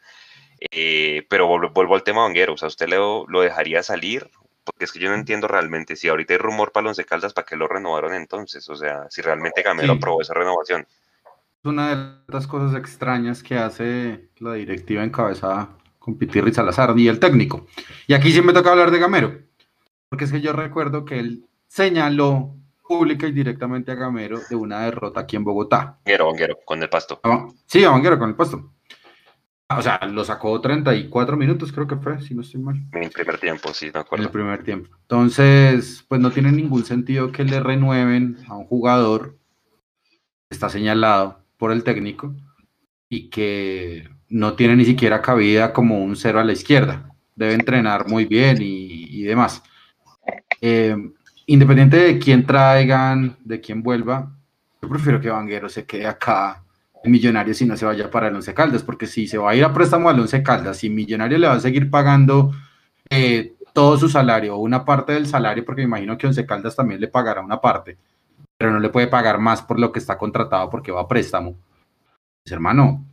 Eh, 0.71 1.25
pero 1.29 1.47
vuelvo, 1.47 1.95
al 1.95 2.03
tema 2.03 2.21
Vanguero, 2.21 2.53
o 2.53 2.57
sea, 2.57 2.67
¿usted 2.67 2.87
lo, 2.87 3.25
lo 3.27 3.41
dejaría 3.41 3.83
salir? 3.83 4.29
Porque 4.63 4.85
es 4.85 4.91
que 4.91 4.99
yo 4.99 5.09
no 5.09 5.15
entiendo 5.15 5.47
realmente 5.47 5.95
si 5.95 6.07
ahorita 6.07 6.33
hay 6.33 6.37
rumor 6.37 6.71
para 6.71 6.87
Once 6.87 7.03
Caldas, 7.03 7.33
¿para 7.33 7.45
qué 7.45 7.55
lo 7.55 7.67
renovaron 7.67 8.13
entonces? 8.13 8.67
O 8.69 8.75
sea, 8.75 9.09
si 9.09 9.21
realmente 9.21 9.63
Gamero 9.63 9.93
aprobó 9.93 10.21
esa 10.21 10.35
renovación. 10.35 10.81
Es 10.83 11.65
una 11.65 11.95
de 11.95 12.15
las 12.27 12.47
cosas 12.47 12.77
extrañas 12.77 13.43
que 13.43 13.57
hace 13.57 14.29
la 14.37 14.53
directiva 14.53 15.03
encabezada 15.03 15.69
con 16.01 16.17
Pitirri 16.17 16.51
Salazar 16.51 16.97
y 16.97 17.07
el 17.07 17.19
técnico. 17.19 17.67
Y 18.07 18.15
aquí 18.15 18.31
sí 18.31 18.41
me 18.41 18.53
toca 18.53 18.71
hablar 18.71 18.89
de 18.89 18.97
Gamero, 18.97 19.39
porque 20.09 20.25
es 20.25 20.31
que 20.31 20.41
yo 20.41 20.51
recuerdo 20.51 21.05
que 21.05 21.19
él 21.19 21.45
señaló 21.67 22.55
pública 22.87 23.27
y 23.27 23.31
directamente 23.31 23.91
a 23.91 23.95
Gamero 23.95 24.39
de 24.49 24.55
una 24.55 24.81
derrota 24.81 25.21
aquí 25.21 25.35
en 25.35 25.43
Bogotá. 25.43 25.99
Vanguero, 26.03 26.25
Vanguero, 26.25 26.57
con 26.65 26.81
el 26.81 26.89
pasto. 26.89 27.21
Ah, 27.23 27.47
sí, 27.67 27.85
Vanguero 27.85 28.17
con 28.17 28.29
el 28.29 28.35
pasto. 28.35 28.73
O 29.77 29.81
sea, 29.81 29.99
lo 30.11 30.25
sacó 30.25 30.59
34 30.59 31.37
minutos, 31.37 31.71
creo 31.71 31.87
que 31.87 31.95
fue, 31.95 32.19
si 32.19 32.33
no 32.33 32.41
estoy 32.41 32.61
mal. 32.61 32.81
En 32.91 33.03
el 33.03 33.11
primer 33.11 33.37
tiempo, 33.37 33.71
sí, 33.73 33.91
me 33.93 33.99
acuerdo. 33.99 34.23
En 34.23 34.27
el 34.27 34.31
primer 34.31 34.63
tiempo. 34.63 34.89
Entonces, 35.03 36.03
pues 36.07 36.19
no 36.19 36.31
tiene 36.31 36.51
ningún 36.51 36.83
sentido 36.83 37.31
que 37.31 37.45
le 37.45 37.59
renueven 37.59 38.37
a 38.47 38.55
un 38.55 38.65
jugador 38.65 39.37
que 40.49 40.55
está 40.55 40.67
señalado 40.67 41.45
por 41.57 41.71
el 41.71 41.83
técnico 41.83 42.35
y 43.07 43.29
que 43.29 44.09
no 44.31 44.53
tiene 44.53 44.75
ni 44.75 44.85
siquiera 44.85 45.21
cabida 45.21 45.73
como 45.73 46.03
un 46.03 46.15
cero 46.15 46.39
a 46.39 46.43
la 46.43 46.53
izquierda. 46.53 47.13
Debe 47.35 47.53
entrenar 47.53 48.07
muy 48.07 48.25
bien 48.25 48.57
y, 48.59 49.21
demás. 49.23 49.61
Eh, 50.61 50.95
independiente 51.45 51.97
de 51.97 52.19
quién 52.19 52.45
traigan, 52.45 53.37
de 53.43 53.59
quién 53.59 53.83
vuelva, 53.83 54.31
yo 54.81 54.89
prefiero 54.89 55.21
que 55.21 55.29
Vanguero 55.29 55.69
se 55.69 55.85
quede 55.85 56.07
acá 56.07 56.63
en 57.03 57.11
Millonarios 57.11 57.61
y 57.61 57.65
no 57.65 57.77
se 57.77 57.85
vaya 57.85 58.09
para 58.09 58.27
el 58.27 58.35
Once 58.35 58.53
Caldas, 58.53 58.83
porque 58.83 59.05
si 59.05 59.27
se 59.27 59.37
va 59.37 59.51
a 59.51 59.55
ir 59.55 59.63
a 59.63 59.73
préstamo 59.73 60.09
al 60.09 60.19
Once 60.19 60.41
Caldas 60.41 60.83
y 60.83 60.89
Millonario 60.89 61.37
le 61.37 61.47
va 61.47 61.53
a 61.53 61.59
seguir 61.59 61.89
pagando 61.89 62.51
eh, 63.09 63.53
todo 63.73 63.97
su 63.97 64.09
salario 64.09 64.55
o 64.55 64.59
una 64.59 64.85
parte 64.85 65.13
del 65.13 65.27
salario, 65.27 65.63
porque 65.65 65.81
me 65.81 65.87
imagino 65.87 66.17
que 66.17 66.27
Once 66.27 66.45
Caldas 66.45 66.75
también 66.75 66.99
le 66.99 67.07
pagará 67.07 67.41
una 67.41 67.61
parte, 67.61 67.97
pero 68.57 68.71
no 68.71 68.79
le 68.79 68.89
puede 68.89 69.07
pagar 69.07 69.39
más 69.39 69.61
por 69.61 69.79
lo 69.79 69.91
que 69.91 69.99
está 69.99 70.17
contratado 70.17 70.69
porque 70.69 70.91
va 70.91 71.01
a 71.01 71.07
préstamo. 71.07 71.55
Pues, 72.43 72.51
hermano, 72.51 73.05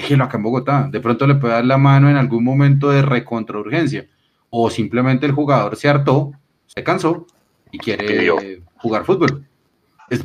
déjelo 0.00 0.24
acá 0.24 0.36
en 0.36 0.42
Bogotá. 0.42 0.88
De 0.90 1.00
pronto 1.00 1.26
le 1.26 1.34
puede 1.34 1.54
dar 1.54 1.64
la 1.64 1.78
mano 1.78 2.08
en 2.08 2.16
algún 2.16 2.44
momento 2.44 2.90
de 2.90 3.02
recontraurgencia. 3.02 4.06
O 4.50 4.70
simplemente 4.70 5.26
el 5.26 5.32
jugador 5.32 5.76
se 5.76 5.88
hartó, 5.88 6.32
se 6.66 6.82
cansó 6.82 7.26
y 7.70 7.78
quiere 7.78 8.62
jugar 8.76 9.04
fútbol. 9.04 9.44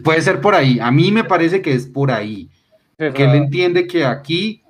puede 0.03 0.21
ser 0.21 0.39
por 0.41 0.55
ahí. 0.55 0.79
A 0.79 0.91
mí 0.91 1.11
me 1.11 1.23
parece 1.23 1.61
que 1.61 1.73
es 1.73 1.87
por 1.87 2.11
ahí. 2.11 2.49
Que 2.97 3.23
él 3.23 3.35
entiende 3.35 3.87
que 3.87 4.05
aquí 4.05 4.63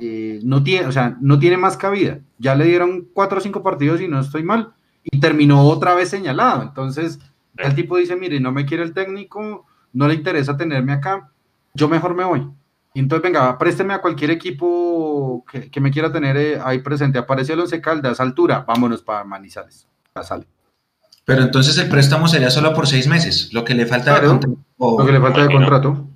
eh, 0.00 0.40
no, 0.42 0.62
tiene, 0.62 0.86
o 0.86 0.92
sea, 0.92 1.16
no 1.20 1.38
tiene 1.38 1.56
más 1.56 1.76
cabida. 1.76 2.20
Ya 2.38 2.54
le 2.54 2.64
dieron 2.64 3.08
cuatro 3.12 3.38
o 3.38 3.40
cinco 3.40 3.62
partidos 3.62 4.00
y 4.00 4.08
no 4.08 4.20
estoy 4.20 4.42
mal. 4.42 4.72
Y 5.02 5.20
terminó 5.20 5.66
otra 5.66 5.94
vez 5.94 6.08
señalado. 6.08 6.62
Entonces, 6.62 7.18
el 7.56 7.74
tipo 7.74 7.96
dice, 7.96 8.16
mire, 8.16 8.40
no 8.40 8.52
me 8.52 8.64
quiere 8.64 8.84
el 8.84 8.94
técnico, 8.94 9.66
no 9.92 10.08
le 10.08 10.14
interesa 10.14 10.56
tenerme 10.56 10.92
acá, 10.92 11.30
yo 11.74 11.88
mejor 11.88 12.14
me 12.14 12.24
voy. 12.24 12.48
Entonces, 12.94 13.22
venga, 13.22 13.56
présteme 13.58 13.94
a 13.94 14.00
cualquier 14.00 14.30
equipo 14.30 15.44
que, 15.70 15.80
me 15.80 15.90
quiera 15.90 16.10
tener 16.10 16.36
eh, 16.36 16.60
ahí 16.62 16.80
presente. 16.80 17.18
Aparece 17.18 17.52
el 17.52 17.60
Once 17.60 17.80
Caldas, 17.80 18.20
altura, 18.20 18.64
vámonos 18.66 19.02
para 19.02 19.24
Manizales. 19.24 19.86
Sale. 20.22 20.46
Pero 21.24 21.42
entonces 21.42 21.76
el 21.78 21.88
préstamo 21.88 22.26
sería 22.26 22.50
solo 22.50 22.72
por 22.72 22.86
seis 22.86 23.06
meses, 23.06 23.52
lo 23.52 23.64
que 23.64 23.74
le 23.74 23.86
falta 23.86 24.18
de 24.18 24.26
contrato. 24.26 24.58
Lo 24.78 25.06
que 25.06 25.12
le 25.12 25.20
falta 25.20 25.42
de 25.42 25.52
contrato. 25.52 26.08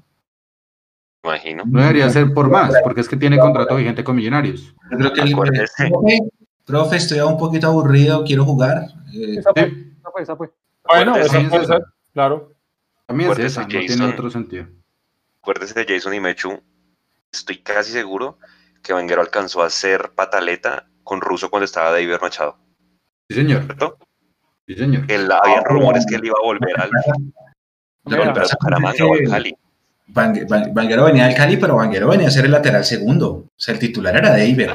Imagino. 1.22 1.64
No 1.66 1.80
debería 1.80 2.10
ser 2.10 2.32
por 2.32 2.50
más, 2.50 2.72
porque 2.82 3.02
es 3.02 3.08
que 3.08 3.16
tiene 3.16 3.38
contrato 3.38 3.76
vigente 3.76 4.02
con 4.02 4.16
Millonarios. 4.16 4.74
Yo 4.90 4.98
creo 4.98 5.12
que 5.12 5.20
el, 5.20 5.36
profe, 6.64 6.96
estoy 6.96 7.20
un 7.20 7.36
poquito 7.36 7.68
aburrido, 7.68 8.24
quiero 8.24 8.44
jugar. 8.44 8.86
Eh, 9.12 9.36
esa 9.38 9.52
fue, 9.52 10.22
esa 10.22 10.36
fue, 10.36 10.50
Bueno, 10.88 11.14
esa 11.16 11.48
puede 11.48 11.66
ser, 11.66 11.84
claro. 12.12 12.54
También 13.06 13.30
es 13.32 13.38
esa, 13.38 13.62
no 13.62 13.68
tiene 13.68 14.06
otro 14.06 14.30
sentido. 14.30 14.66
Acuérdese 15.42 15.74
de 15.74 15.92
Jason 15.92 16.14
y 16.14 16.20
Mechu 16.20 16.62
estoy 17.32 17.58
casi 17.58 17.90
seguro 17.90 18.38
que 18.80 18.92
Vanguero 18.92 19.22
alcanzó 19.22 19.62
a 19.62 19.66
hacer 19.66 20.12
pataleta 20.14 20.86
con 21.02 21.20
Russo 21.20 21.50
cuando 21.50 21.64
estaba 21.64 21.90
David 21.90 22.14
Machado. 22.20 22.58
Sí, 23.28 23.36
señor. 23.36 23.64
¿Cierto? 23.64 23.98
Sí, 24.68 24.76
señor. 24.76 25.04
Que 25.08 25.16
había 25.16 25.58
ah, 25.58 25.64
rumores 25.64 26.06
que 26.06 26.14
él 26.14 26.26
iba 26.26 26.36
a 26.40 26.46
volver 26.46 26.80
al, 26.80 26.90
volver 28.04 28.28
a 28.28 28.44
Bucaramanga 28.52 29.04
o 29.04 29.14
al 29.14 29.28
Cali. 29.28 29.56
Vanguero 30.06 31.06
venía 31.06 31.26
al 31.26 31.34
Cali, 31.34 31.56
pero 31.56 31.74
Vanguero 31.74 32.08
venía 32.08 32.28
a 32.28 32.30
ser 32.30 32.44
el 32.44 32.52
lateral 32.52 32.84
segundo. 32.84 33.30
O 33.32 33.50
sea, 33.56 33.74
el 33.74 33.80
titular 33.80 34.14
era 34.14 34.30
David. 34.30 34.70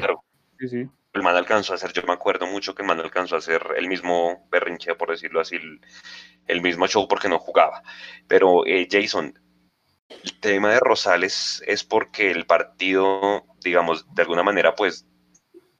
Sí, 0.59 0.68
sí. 0.68 0.89
El 1.13 1.24
man 1.24 1.36
alcanzó 1.38 1.72
a 1.72 1.76
hacer, 1.78 1.93
yo 1.93 2.03
me 2.03 2.13
acuerdo 2.13 2.45
mucho 2.45 2.76
que 2.76 2.82
el 2.82 2.88
man 2.89 2.99
alcanzó 2.99 3.36
a 3.36 3.39
hacer 3.39 3.61
el 3.78 3.88
mismo 3.88 4.47
berrinche, 4.51 4.95
por 4.95 5.11
decirlo 5.11 5.39
así, 5.39 5.57
el, 6.45 6.61
mismo 6.61 6.88
show 6.88 7.07
porque 7.07 7.30
no 7.30 7.39
jugaba. 7.39 7.82
Pero 8.28 8.65
eh, 8.65 8.88
Jason, 8.91 9.34
el 10.10 10.39
tema 10.39 10.72
de 10.72 10.80
Rosales 10.80 11.64
es 11.68 11.84
porque 11.84 12.32
el 12.32 12.45
partido, 12.45 13.45
digamos, 13.64 14.14
de 14.14 14.22
alguna 14.22 14.43
manera, 14.43 14.76
pues, 14.76 15.05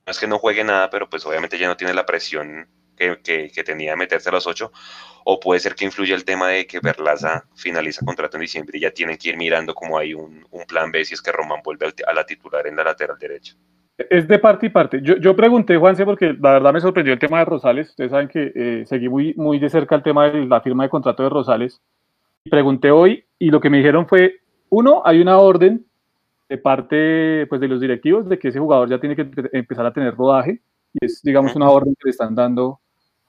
no 0.05 0.11
es 0.11 0.19
que 0.19 0.28
no 0.28 0.39
juegue 0.39 0.63
nada, 0.63 0.89
pero 0.89 1.09
pues 1.09 1.25
obviamente 1.25 1.57
ya 1.57 1.67
no 1.67 1.78
tiene 1.78 1.93
la 1.93 2.05
presión 2.05 2.69
que, 2.95 3.63
tenía 3.63 3.91
de 3.91 3.97
meterse 3.97 4.30
a 4.30 4.32
los 4.32 4.47
ocho, 4.47 4.71
o 5.25 5.39
puede 5.39 5.59
ser 5.59 5.75
que 5.75 5.86
influya 5.86 6.15
el 6.15 6.25
tema 6.25 6.49
de 6.49 6.65
que 6.65 6.80
Berlaza 6.80 7.45
finaliza 7.55 8.05
contrato 8.05 8.38
en 8.38 8.41
diciembre 8.41 8.78
y 8.78 8.82
ya 8.82 8.91
tienen 8.91 9.17
que 9.17 9.30
ir 9.30 9.38
mirando 9.38 9.75
como 9.75 9.97
hay 9.97 10.13
un, 10.13 10.45
plan 10.67 10.91
B 10.91 11.05
si 11.05 11.13
es 11.13 11.21
que 11.21 11.32
Román 11.32 11.61
vuelve 11.63 11.93
a 12.07 12.13
la 12.13 12.25
titular 12.25 12.65
en 12.65 12.75
la 12.75 12.84
lateral 12.84 13.17
derecha. 13.19 13.55
Es 13.97 14.28
de 14.28 14.38
parte 14.39 14.67
y 14.67 14.69
parte. 14.69 15.01
Yo, 15.01 15.36
pregunté, 15.36 15.75
Juanse, 15.78 16.05
porque 16.05 16.36
la 16.39 16.53
verdad 16.53 16.73
me 16.73 16.82
sorprendió 16.82 17.13
el 17.13 17.19
tema 17.19 17.39
de 17.39 17.45
Rosales. 17.45 17.89
Ustedes 17.89 18.11
saben 18.11 18.28
que 18.28 18.51
eh, 18.53 18.86
seguí 18.86 19.09
muy 19.09 19.59
de 19.59 19.69
cerca 19.69 19.95
el 19.95 20.03
tema 20.03 20.30
de 20.30 20.45
la 20.45 20.61
firma 20.61 20.84
de 20.84 20.89
contrato 20.89 21.23
de 21.23 21.30
Rosales 21.30 21.82
pregunté 22.47 22.91
hoy 22.91 23.23
y 23.39 23.49
lo 23.49 23.61
que 23.61 23.69
me 23.69 23.77
dijeron 23.77 24.07
fue, 24.07 24.37
uno, 24.69 25.01
hay 25.05 25.21
una 25.21 25.37
orden 25.37 25.85
de 26.49 26.57
parte 26.57 27.45
pues, 27.47 27.61
de 27.61 27.67
los 27.67 27.79
directivos 27.79 28.27
de 28.27 28.39
que 28.39 28.49
ese 28.49 28.59
jugador 28.59 28.89
ya 28.89 28.99
tiene 28.99 29.15
que 29.15 29.29
empezar 29.53 29.85
a 29.85 29.93
tener 29.93 30.15
rodaje 30.15 30.61
y 30.93 31.05
es, 31.05 31.21
digamos, 31.21 31.55
una 31.55 31.69
orden 31.69 31.93
que 31.95 32.05
le 32.05 32.11
están 32.11 32.35
dando 32.35 32.79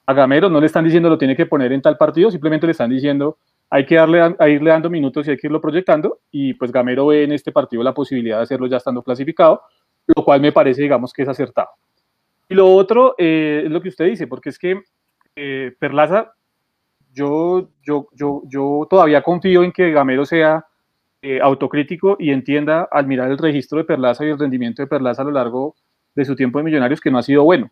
a 0.06 0.14
Gamero, 0.14 0.48
no 0.48 0.60
le 0.60 0.66
están 0.66 0.84
diciendo 0.84 1.10
lo 1.10 1.18
tiene 1.18 1.36
que 1.36 1.46
poner 1.46 1.72
en 1.72 1.82
tal 1.82 1.98
partido, 1.98 2.30
simplemente 2.30 2.66
le 2.66 2.72
están 2.72 2.90
diciendo 2.90 3.38
hay 3.70 3.84
que 3.84 3.96
darle 3.96 4.34
a 4.38 4.48
irle 4.48 4.70
dando 4.70 4.88
minutos 4.88 5.26
y 5.26 5.30
hay 5.30 5.36
que 5.36 5.46
irlo 5.46 5.60
proyectando 5.60 6.20
y 6.30 6.54
pues 6.54 6.72
Gamero 6.72 7.08
ve 7.08 7.24
en 7.24 7.32
este 7.32 7.52
partido 7.52 7.82
la 7.82 7.92
posibilidad 7.92 8.38
de 8.38 8.44
hacerlo 8.44 8.66
ya 8.66 8.78
estando 8.78 9.02
clasificado, 9.02 9.62
lo 10.06 10.24
cual 10.24 10.40
me 10.40 10.52
parece, 10.52 10.82
digamos, 10.82 11.12
que 11.12 11.22
es 11.22 11.28
acertado. 11.28 11.68
Y 12.48 12.54
lo 12.54 12.72
otro 12.72 13.14
eh, 13.18 13.64
es 13.66 13.70
lo 13.70 13.82
que 13.82 13.90
usted 13.90 14.06
dice, 14.06 14.26
porque 14.26 14.48
es 14.48 14.58
que 14.58 14.80
eh, 15.36 15.74
Perlaza 15.78 16.32
yo, 17.18 17.68
yo, 17.82 18.08
yo, 18.12 18.42
yo 18.46 18.86
todavía 18.88 19.22
confío 19.22 19.64
en 19.64 19.72
que 19.72 19.90
Gamero 19.90 20.24
sea 20.24 20.64
eh, 21.20 21.40
autocrítico 21.42 22.16
y 22.18 22.30
entienda 22.30 22.88
al 22.90 23.06
mirar 23.06 23.30
el 23.30 23.38
registro 23.38 23.78
de 23.78 23.84
Perlaza 23.84 24.24
y 24.24 24.28
el 24.28 24.38
rendimiento 24.38 24.82
de 24.82 24.86
Perlaza 24.86 25.22
a 25.22 25.24
lo 25.24 25.32
largo 25.32 25.74
de 26.14 26.24
su 26.24 26.36
tiempo 26.36 26.58
de 26.58 26.64
Millonarios 26.64 27.00
que 27.00 27.10
no 27.10 27.18
ha 27.18 27.22
sido 27.22 27.42
bueno 27.42 27.70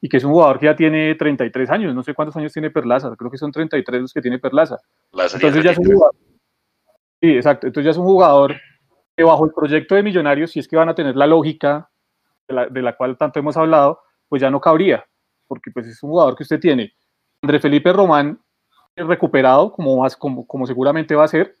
y 0.00 0.08
que 0.08 0.18
es 0.18 0.24
un 0.24 0.32
jugador 0.32 0.60
que 0.60 0.66
ya 0.66 0.76
tiene 0.76 1.14
33 1.14 1.70
años, 1.70 1.94
no 1.94 2.02
sé 2.02 2.14
cuántos 2.14 2.36
años 2.36 2.52
tiene 2.52 2.70
Perlaza, 2.70 3.14
creo 3.16 3.30
que 3.30 3.38
son 3.38 3.50
33 3.50 4.02
los 4.02 4.12
que 4.12 4.20
tiene 4.20 4.38
Perlaza. 4.38 4.76
Entonces 5.12 5.64
ya 5.64 5.70
es 5.72 5.78
un 5.78 5.86
jugador, 5.86 6.14
sí, 7.20 7.30
exacto, 7.30 7.66
entonces 7.66 7.86
ya 7.86 7.90
es 7.90 7.96
un 7.96 8.04
jugador 8.04 8.54
que 9.16 9.24
bajo 9.24 9.44
el 9.44 9.52
proyecto 9.52 9.94
de 9.94 10.02
Millonarios, 10.02 10.52
si 10.52 10.60
es 10.60 10.68
que 10.68 10.76
van 10.76 10.88
a 10.88 10.94
tener 10.94 11.16
la 11.16 11.26
lógica 11.26 11.88
de 12.46 12.54
la, 12.54 12.66
de 12.66 12.82
la 12.82 12.96
cual 12.96 13.16
tanto 13.16 13.38
hemos 13.38 13.56
hablado, 13.56 14.00
pues 14.28 14.42
ya 14.42 14.50
no 14.50 14.60
cabría, 14.60 15.04
porque 15.48 15.70
pues 15.72 15.86
es 15.86 16.02
un 16.02 16.10
jugador 16.10 16.36
que 16.36 16.42
usted 16.42 16.60
tiene. 16.60 16.92
André 17.42 17.58
Felipe 17.58 17.92
Román 17.92 18.38
recuperado, 18.96 19.72
como, 19.72 19.98
más, 19.98 20.16
como, 20.16 20.46
como 20.46 20.66
seguramente 20.66 21.14
va 21.14 21.24
a 21.24 21.28
ser, 21.28 21.56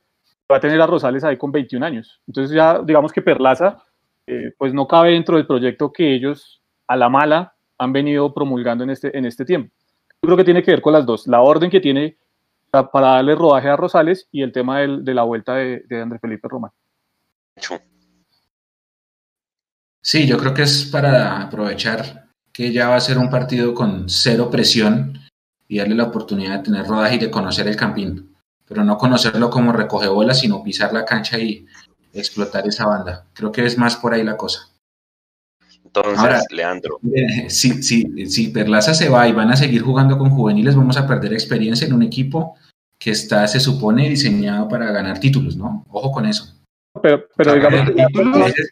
va 0.50 0.56
a 0.56 0.60
tener 0.60 0.80
a 0.80 0.86
Rosales 0.86 1.24
ahí 1.24 1.36
con 1.36 1.52
21 1.52 1.84
años. 1.84 2.20
Entonces 2.26 2.54
ya 2.54 2.80
digamos 2.80 3.12
que 3.12 3.22
Perlaza 3.22 3.82
eh, 4.26 4.52
pues 4.56 4.72
no 4.72 4.86
cabe 4.86 5.12
dentro 5.12 5.36
del 5.36 5.46
proyecto 5.46 5.92
que 5.92 6.14
ellos 6.14 6.62
a 6.86 6.96
la 6.96 7.08
mala 7.08 7.54
han 7.78 7.92
venido 7.92 8.32
promulgando 8.32 8.84
en 8.84 8.90
este, 8.90 9.16
en 9.16 9.26
este 9.26 9.44
tiempo. 9.44 9.72
Yo 10.22 10.28
creo 10.28 10.36
que 10.36 10.44
tiene 10.44 10.62
que 10.62 10.70
ver 10.70 10.80
con 10.80 10.92
las 10.92 11.04
dos, 11.04 11.26
la 11.26 11.40
orden 11.40 11.70
que 11.70 11.80
tiene 11.80 12.16
para 12.70 13.08
darle 13.08 13.34
rodaje 13.34 13.68
a 13.68 13.76
Rosales 13.76 14.28
y 14.32 14.42
el 14.42 14.50
tema 14.50 14.80
de 14.80 15.14
la 15.14 15.22
vuelta 15.22 15.54
de, 15.54 15.84
de 15.88 16.00
Andrés 16.00 16.20
Felipe 16.20 16.48
Román. 16.48 16.72
Sí, 20.02 20.26
yo 20.26 20.38
creo 20.38 20.52
que 20.52 20.62
es 20.62 20.86
para 20.90 21.40
aprovechar 21.40 22.30
que 22.52 22.72
ya 22.72 22.88
va 22.88 22.96
a 22.96 23.00
ser 23.00 23.18
un 23.18 23.30
partido 23.30 23.74
con 23.74 24.08
cero 24.08 24.48
presión 24.50 25.18
y 25.74 25.78
darle 25.78 25.96
la 25.96 26.04
oportunidad 26.04 26.58
de 26.58 26.62
tener 26.62 26.86
rodaje 26.86 27.16
y 27.16 27.18
de 27.18 27.32
conocer 27.32 27.66
el 27.66 27.74
campín, 27.74 28.32
pero 28.64 28.84
no 28.84 28.96
conocerlo 28.96 29.50
como 29.50 29.72
recoge 29.72 30.06
bolas, 30.06 30.38
sino 30.38 30.62
pisar 30.62 30.92
la 30.92 31.04
cancha 31.04 31.36
y 31.36 31.66
explotar 32.12 32.64
esa 32.68 32.86
banda. 32.86 33.26
Creo 33.32 33.50
que 33.50 33.66
es 33.66 33.76
más 33.76 33.96
por 33.96 34.14
ahí 34.14 34.22
la 34.22 34.36
cosa. 34.36 34.68
Entonces, 35.84 36.16
Ahora, 36.16 36.42
Leandro, 36.50 37.00
Eh, 37.12 37.50
Si, 37.50 37.82
si, 37.82 38.26
si 38.28 38.48
Perlaza 38.48 38.94
se 38.94 39.08
va 39.08 39.26
y 39.26 39.32
van 39.32 39.50
a 39.50 39.56
seguir 39.56 39.82
jugando 39.82 40.16
con 40.16 40.30
juveniles, 40.30 40.76
vamos 40.76 40.96
a 40.96 41.08
perder 41.08 41.32
experiencia 41.32 41.88
en 41.88 41.94
un 41.94 42.04
equipo 42.04 42.56
que 42.96 43.10
está, 43.10 43.48
se 43.48 43.58
supone, 43.58 44.08
diseñado 44.08 44.68
para 44.68 44.92
ganar 44.92 45.18
títulos, 45.18 45.56
¿no? 45.56 45.84
Ojo 45.90 46.12
con 46.12 46.26
eso. 46.26 46.54
Pero, 47.02 47.24
pero 47.36 47.54
digamos 47.54 47.90
que 47.90 48.62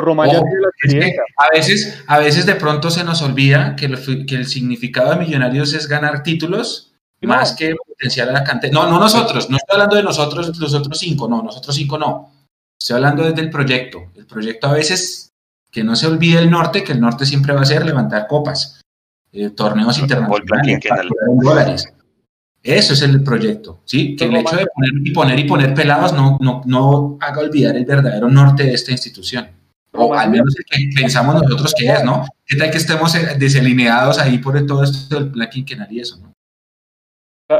A 0.00 0.26
veces- 0.26 0.32
ya 0.40 0.42
tiene 0.44 0.60
la 0.60 0.68
experiencia. 0.68 1.22
a 1.36 1.56
veces, 1.56 2.04
a 2.06 2.18
veces 2.18 2.46
de 2.46 2.54
pronto 2.56 2.90
se 2.90 3.04
nos 3.04 3.22
olvida 3.22 3.76
que, 3.76 3.88
lo- 3.88 3.98
que 4.26 4.34
el 4.34 4.46
significado 4.46 5.10
de 5.10 5.16
millonarios 5.16 5.72
es 5.72 5.86
ganar 5.88 6.22
títulos 6.22 6.92
No. 7.20 7.28
más 7.30 7.52
que 7.52 7.74
potenciar 7.74 8.28
a 8.28 8.32
la 8.32 8.44
cantera. 8.44 8.72
No, 8.72 8.88
no 8.90 8.98
nosotros, 8.98 9.48
no 9.50 9.56
estoy 9.56 9.74
hablando 9.74 9.96
de 9.96 10.02
nosotros, 10.02 10.58
los 10.58 10.74
otros 10.74 10.98
cinco, 10.98 11.28
no, 11.28 11.42
nosotros 11.42 11.74
cinco 11.74 11.96
no. 11.98 12.30
Estoy 12.78 12.96
hablando 12.96 13.24
desde 13.24 13.40
el 13.40 13.50
proyecto. 13.50 14.10
El 14.16 14.26
proyecto 14.26 14.66
a 14.66 14.72
veces, 14.72 15.30
que 15.70 15.82
no 15.84 15.96
se 15.96 16.06
olvide 16.06 16.38
el 16.40 16.50
norte, 16.50 16.84
que 16.84 16.92
el 16.92 17.00
norte 17.00 17.24
siempre 17.24 17.52
va 17.54 17.62
a 17.62 17.64
ser 17.64 17.84
levantar 17.86 18.26
copas, 18.26 18.80
eh, 19.32 19.50
torneos 19.50 19.98
internacionales, 19.98 20.40
dólares. 21.42 21.88
Eso 22.62 22.94
es 22.94 23.02
el 23.02 23.22
proyecto, 23.22 23.80
¿sí? 23.84 24.16
Que 24.16 24.24
el 24.24 24.36
hecho 24.36 24.56
de 24.56 24.66
poner 24.66 24.90
y 25.06 25.10
poner 25.12 25.38
y 25.38 25.44
poner 25.44 25.74
pelados 25.74 26.12
no, 26.14 26.38
no, 26.40 26.62
no 26.64 27.18
haga 27.20 27.40
olvidar 27.40 27.76
el 27.76 27.84
verdadero 27.84 28.28
norte 28.28 28.62
de 28.64 28.72
esta 28.74 28.90
institución. 28.92 29.48
O 29.96 30.14
al 30.14 30.30
menos 30.30 30.54
el 30.58 30.64
que 30.64 31.00
pensamos 31.00 31.34
nosotros 31.34 31.72
que 31.78 31.86
es, 31.86 32.04
¿no? 32.04 32.24
¿Qué 32.44 32.56
tal 32.56 32.70
que 32.70 32.78
estemos 32.78 33.14
eh, 33.14 33.36
desalineados 33.38 34.18
ahí 34.18 34.38
por 34.38 34.54
todo 34.66 34.82
esto 34.82 35.14
del 35.14 35.30
plan 35.30 35.48
quinquenal 35.48 35.92
y 35.92 36.00
eso, 36.00 36.18
¿no? 36.18 36.34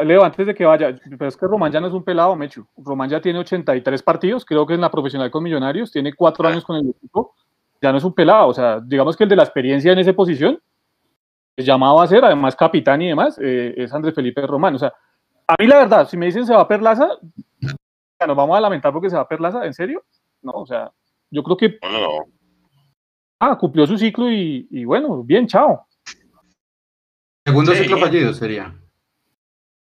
Leo, 0.02 0.24
antes 0.24 0.46
de 0.46 0.54
que 0.54 0.64
vaya, 0.64 0.98
pero 1.10 1.28
es 1.28 1.36
que 1.36 1.46
Román 1.46 1.70
ya 1.70 1.80
no 1.80 1.88
es 1.88 1.92
un 1.92 2.02
pelado, 2.02 2.34
Mechu. 2.34 2.66
Román 2.76 3.10
ya 3.10 3.20
tiene 3.20 3.38
83 3.38 4.02
partidos, 4.02 4.44
creo 4.44 4.66
que 4.66 4.74
en 4.74 4.80
la 4.80 4.90
profesional 4.90 5.30
con 5.30 5.44
Millonarios, 5.44 5.92
tiene 5.92 6.14
cuatro 6.14 6.48
años 6.48 6.64
con 6.64 6.76
el 6.76 6.88
equipo, 6.88 7.34
ya 7.82 7.92
no 7.92 7.98
es 7.98 8.04
un 8.04 8.14
pelado, 8.14 8.48
o 8.48 8.54
sea, 8.54 8.80
digamos 8.80 9.14
que 9.14 9.24
el 9.24 9.30
de 9.30 9.36
la 9.36 9.44
experiencia 9.44 9.92
en 9.92 9.98
esa 9.98 10.14
posición, 10.14 10.58
es 11.56 11.66
llamado 11.66 12.00
a 12.00 12.06
ser, 12.06 12.24
además 12.24 12.56
capitán 12.56 13.02
y 13.02 13.08
demás, 13.08 13.38
eh, 13.40 13.74
es 13.76 13.92
Andrés 13.92 14.14
Felipe 14.14 14.44
Román. 14.46 14.74
O 14.74 14.78
sea, 14.78 14.92
a 15.46 15.54
mí 15.58 15.66
la 15.66 15.78
verdad, 15.78 16.08
si 16.08 16.16
me 16.16 16.26
dicen 16.26 16.46
se 16.46 16.54
va 16.54 16.62
a 16.62 16.68
Perlaza, 16.68 17.08
ya 17.60 18.26
nos 18.26 18.36
vamos 18.36 18.56
a 18.56 18.60
lamentar 18.60 18.92
porque 18.92 19.10
se 19.10 19.16
va 19.16 19.22
a 19.22 19.28
Perlaza, 19.28 19.64
¿en 19.64 19.74
serio? 19.74 20.02
No, 20.42 20.52
o 20.52 20.66
sea, 20.66 20.90
yo 21.34 21.42
creo 21.42 21.56
que 21.56 21.78
no, 21.82 21.90
no, 21.90 22.08
ah, 23.40 23.58
cumplió 23.58 23.86
su 23.86 23.98
ciclo 23.98 24.30
y, 24.30 24.66
y 24.70 24.84
bueno, 24.84 25.22
bien, 25.22 25.46
chao. 25.46 25.86
Segundo 27.46 27.72
Sí. 27.72 27.82
ciclo 27.82 27.98
fallido 27.98 28.32
sería. 28.32 28.74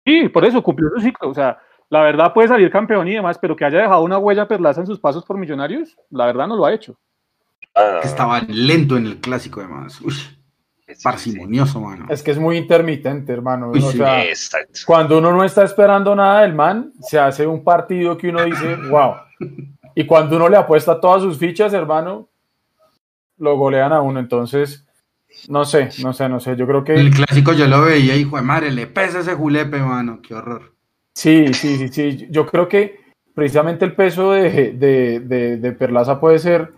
Sí, 0.06 0.30
por 0.30 0.46
eso 0.46 0.62
cumplió 0.64 0.90
su 0.96 1.02
ciclo. 1.02 1.30
O 1.30 1.34
sea, 1.34 1.60
la 1.90 2.02
verdad 2.02 2.34
puede 2.34 2.48
salir 2.48 2.70
campeón 2.72 3.08
y 3.08 3.14
demás, 3.16 3.38
pero 3.40 3.56
que 3.56 3.66
haya 3.66 3.80
dejado 3.80 4.04
una 4.04 4.18
huella 4.18 4.48
Perlaza 4.48 4.82
en 4.82 4.88
sus 4.88 5.00
pasos 5.00 5.26
por 5.26 5.38
millonarios, 5.38 5.98
la 6.10 6.28
verdad 6.28 6.48
no 6.48 6.56
lo 6.56 6.66
ha 6.66 6.74
hecho. 6.74 6.96
Ah, 7.76 8.00
Que 8.02 8.08
estaba 8.08 8.40
lento 8.48 8.98
en 8.98 9.06
el 9.08 9.18
clásico 9.20 9.60
además. 9.60 10.00
Uy, 10.02 10.14
parsimonioso, 11.04 11.80
mano. 11.82 12.06
Es 12.10 12.22
que 12.24 12.32
es 12.32 12.38
muy 12.40 12.58
intermitente, 12.58 13.32
hermano. 13.34 13.72
Uy, 13.72 13.80
o 13.80 13.92
sí. 13.92 13.98
sea, 13.98 14.24
cuando 14.86 15.18
uno 15.18 15.32
no 15.34 15.44
está 15.44 15.64
esperando 15.64 16.16
nada 16.16 16.42
del 16.42 16.54
man, 16.54 16.92
se 17.02 17.20
hace 17.20 17.46
un 17.48 17.64
partido 17.64 18.18
que 18.18 18.30
uno 18.30 18.44
dice, 18.44 18.76
wow. 18.90 19.16
Y 19.96 20.06
cuando 20.06 20.36
uno 20.36 20.50
le 20.50 20.58
apuesta 20.58 21.00
todas 21.00 21.22
sus 21.22 21.38
fichas, 21.38 21.74
hermano, 21.74 22.30
lo 23.38 23.58
golean 23.58 23.94
a 23.94 24.02
uno. 24.02 24.20
Entonces, 24.20 24.86
no 25.48 25.66
sé, 25.66 25.90
no 26.04 26.14
sé, 26.14 26.30
no 26.30 26.40
sé. 26.40 26.56
Yo 26.56 26.68
creo 26.68 26.84
que 26.84 26.94
El 26.96 27.12
clásico 27.12 27.54
yo 27.54 27.68
lo 27.68 27.82
veía, 27.82 28.16
hijo 28.16 28.38
de 28.38 28.44
madre, 28.44 28.72
le 28.72 28.88
pesa 28.88 29.20
ese 29.20 29.36
julepe, 29.36 29.80
mano. 29.80 30.20
Qué 30.22 30.34
horror. 30.34 30.74
sí, 31.14 31.54
sí, 31.54 31.78
sí, 31.78 31.88
sí. 31.90 32.28
Yo 32.30 32.46
creo 32.46 32.68
que 32.68 33.00
precisamente 33.34 33.86
el 33.86 33.96
peso 33.96 34.32
de, 34.32 34.74
de, 34.74 35.20
de, 35.22 35.58
de 35.58 35.72
Perlaza 35.72 36.20
puede 36.20 36.40
ser, 36.40 36.74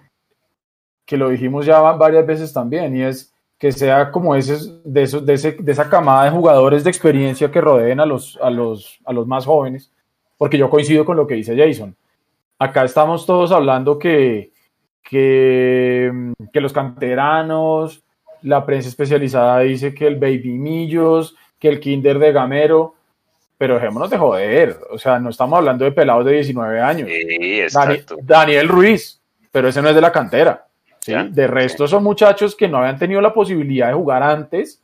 que 1.05 1.17
lo 1.17 1.29
dijimos 1.29 1.65
ya 1.65 1.79
varias 1.79 2.25
veces 2.25 2.53
también, 2.53 2.95
y 2.95 3.03
es 3.03 3.33
que 3.57 3.71
sea 3.71 4.11
como 4.11 4.35
ese, 4.35 4.57
de, 4.83 5.03
esos, 5.03 5.25
de, 5.25 5.33
ese, 5.33 5.53
de 5.53 5.71
esa 5.71 5.89
camada 5.89 6.25
de 6.25 6.31
jugadores 6.31 6.83
de 6.83 6.89
experiencia 6.89 7.49
que 7.49 7.61
rodeen 7.61 7.99
a 7.99 8.05
los, 8.05 8.37
a, 8.41 8.49
los, 8.49 8.99
a 9.05 9.13
los 9.13 9.25
más 9.25 9.45
jóvenes, 9.45 9.91
porque 10.37 10.57
yo 10.57 10.69
coincido 10.69 11.05
con 11.05 11.17
lo 11.17 11.25
que 11.27 11.35
dice 11.35 11.55
Jason. 11.57 11.95
Acá 12.63 12.85
estamos 12.85 13.25
todos 13.25 13.51
hablando 13.51 13.99
que, 13.99 14.53
que, 15.03 16.31
que 16.53 16.61
los 16.61 16.71
canteranos, 16.71 18.05
la 18.41 18.65
prensa 18.65 18.87
especializada 18.87 19.59
dice 19.59 19.93
que 19.93 20.07
el 20.07 20.15
Baby 20.15 20.57
Millos, 20.57 21.35
que 21.59 21.67
el 21.67 21.81
Kinder 21.81 22.19
de 22.19 22.31
Gamero, 22.31 22.95
pero 23.57 23.73
dejémonos 23.75 24.09
de 24.09 24.17
joder, 24.17 24.79
o 24.91 24.97
sea, 24.97 25.19
no 25.19 25.29
estamos 25.29 25.57
hablando 25.57 25.83
de 25.83 25.91
pelados 25.91 26.25
de 26.25 26.35
19 26.35 26.79
años. 26.79 27.09
Sí, 27.09 27.61
Dani-. 27.73 28.03
Daniel 28.21 28.69
Ruiz, 28.69 29.21
pero 29.51 29.67
ese 29.67 29.81
no 29.81 29.89
es 29.89 29.95
de 29.95 30.01
la 30.01 30.13
cantera. 30.13 30.65
De 31.05 31.47
resto 31.47 31.85
son 31.85 32.01
muchachos 32.01 32.55
que 32.55 32.69
no 32.69 32.77
habían 32.77 32.97
tenido 32.97 33.19
la 33.19 33.33
posibilidad 33.33 33.87
de 33.87 33.93
jugar 33.93 34.23
antes. 34.23 34.81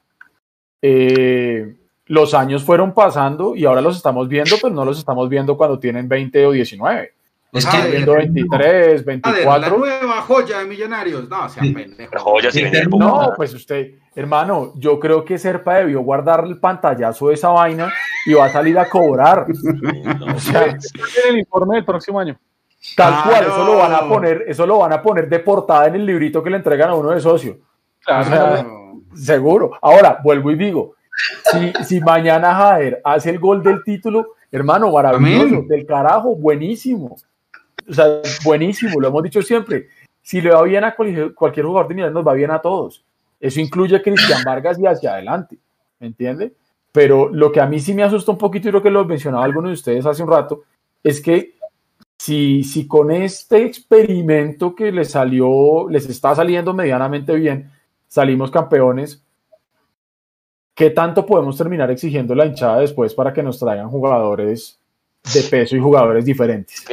Eh, 0.81 1.75
los 2.07 2.33
años 2.33 2.61
fueron 2.61 2.93
pasando 2.93 3.55
y 3.55 3.63
ahora 3.63 3.79
los 3.79 3.95
estamos 3.95 4.27
viendo, 4.27 4.57
pero 4.61 4.75
no 4.75 4.83
los 4.83 4.99
estamos 4.99 5.29
viendo 5.29 5.55
cuando 5.55 5.79
tienen 5.79 6.09
20 6.09 6.45
o 6.45 6.51
19. 6.51 7.13
Es 7.51 7.65
que 7.65 7.69
Estamos 7.77 7.91
viendo 7.91 8.13
23, 8.13 9.05
Madre, 9.05 9.43
la 9.43 9.57
24. 9.57 9.77
nueva 9.79 10.21
joya 10.21 10.59
de 10.59 10.65
millonarios. 10.65 11.27
No, 11.29 11.49
sea 11.49 11.63
Sí. 11.63 11.73
pendejo. 11.73 12.11
Joyas 12.19 12.55
y 12.55 12.63
venía 12.63 12.81
el 12.81 12.89
No, 12.89 13.33
pues 13.35 13.53
usted, 13.55 13.93
hermano, 14.15 14.73
yo 14.75 14.99
creo 14.99 15.25
que 15.25 15.37
Serpa 15.39 15.75
debió 15.75 16.01
guardar 16.01 16.43
el 16.45 16.59
pantallazo 16.59 17.29
de 17.29 17.33
esa 17.33 17.49
vaina 17.49 17.91
y 18.27 18.33
va 18.33 18.45
a 18.45 18.49
salir 18.51 18.77
a 18.77 18.87
cobrar. 18.87 19.47
No, 19.49 20.25
O 20.35 20.39
sea, 20.39 20.65
En 20.65 20.77
el 21.29 21.39
informe 21.39 21.75
del 21.77 21.85
próximo 21.85 22.19
año. 22.19 22.37
Tal 22.95 23.13
Claro. 23.23 23.29
cual, 23.29 23.43
eso 23.45 23.65
lo 23.65 23.77
van 23.77 23.93
a 23.93 24.07
poner, 24.07 24.45
eso 24.47 24.65
lo 24.67 24.77
van 24.79 24.93
a 24.93 25.01
poner 25.01 25.27
de 25.27 25.39
portada 25.39 25.87
en 25.87 25.95
el 25.95 26.05
librito 26.05 26.43
que 26.43 26.49
le 26.51 26.57
entregan 26.57 26.89
a 26.91 26.95
uno 26.95 27.09
de 27.11 27.19
socio. 27.19 27.57
Claro. 28.05 28.21
O 28.21 28.29
sea, 28.29 28.65
seguro. 29.15 29.71
Ahora, 29.81 30.19
vuelvo 30.23 30.51
y 30.51 30.55
digo, 30.55 30.93
si, 31.51 31.73
si 31.83 31.99
mañana 31.99 32.53
Jader 32.53 33.01
hace 33.03 33.31
el 33.31 33.39
gol 33.39 33.61
del 33.63 33.83
título, 33.83 34.35
hermano, 34.51 34.91
maravilloso, 34.91 35.47
Amén. 35.55 35.67
del 35.67 35.85
carajo, 35.85 36.35
buenísimo. 36.35 37.17
O 37.89 37.93
sea, 37.93 38.21
buenísimo, 38.43 38.99
lo 38.99 39.07
hemos 39.07 39.23
dicho 39.23 39.41
siempre. 39.41 39.87
Si 40.21 40.41
le 40.41 40.51
va 40.51 40.61
bien 40.63 40.83
a 40.83 40.95
cualquier, 40.95 41.65
jugador 41.65 41.87
de 41.87 41.95
nivel, 41.95 42.13
nos 42.13 42.27
va 42.27 42.33
bien 42.33 42.51
a 42.51 42.61
todos. 42.61 43.03
Eso 43.39 43.59
incluye 43.59 43.95
a 43.95 44.01
Cristian 44.01 44.43
Vargas 44.43 44.77
y 44.79 44.85
hacia 44.85 45.13
adelante, 45.13 45.57
¿me 45.99 46.07
entiende? 46.07 46.53
Pero 46.91 47.29
lo 47.29 47.51
que 47.51 47.61
a 47.61 47.65
mí 47.65 47.79
sí 47.79 47.93
me 47.93 48.03
asusta 48.03 48.31
un 48.31 48.37
poquito, 48.37 48.67
y 48.67 48.71
creo 48.71 48.83
que 48.83 48.89
lo 48.91 49.05
mencionaba 49.05 49.45
alguno 49.45 49.69
de 49.69 49.73
ustedes 49.73 50.05
hace 50.05 50.21
un 50.21 50.29
rato, 50.29 50.63
es 51.03 51.21
que 51.21 51.55
si, 52.17 52.63
si 52.63 52.85
con 52.85 53.11
este 53.11 53.63
experimento 53.63 54.75
que 54.75 54.91
les 54.91 55.11
salió, 55.11 55.89
les 55.89 56.07
está 56.09 56.35
saliendo 56.35 56.73
medianamente 56.73 57.33
bien, 57.35 57.71
salimos 58.07 58.51
campeones, 58.51 59.23
¿qué 60.75 60.89
tanto 60.89 61.25
podemos 61.25 61.57
terminar 61.57 61.89
exigiendo 61.91 62.35
la 62.35 62.45
hinchada 62.45 62.79
después 62.79 63.13
para 63.13 63.31
que 63.31 63.41
nos 63.41 63.57
traigan 63.57 63.89
jugadores 63.89 64.79
de 65.33 65.41
peso 65.43 65.75
y 65.75 65.79
jugadores 65.79 66.25
diferentes? 66.25 66.83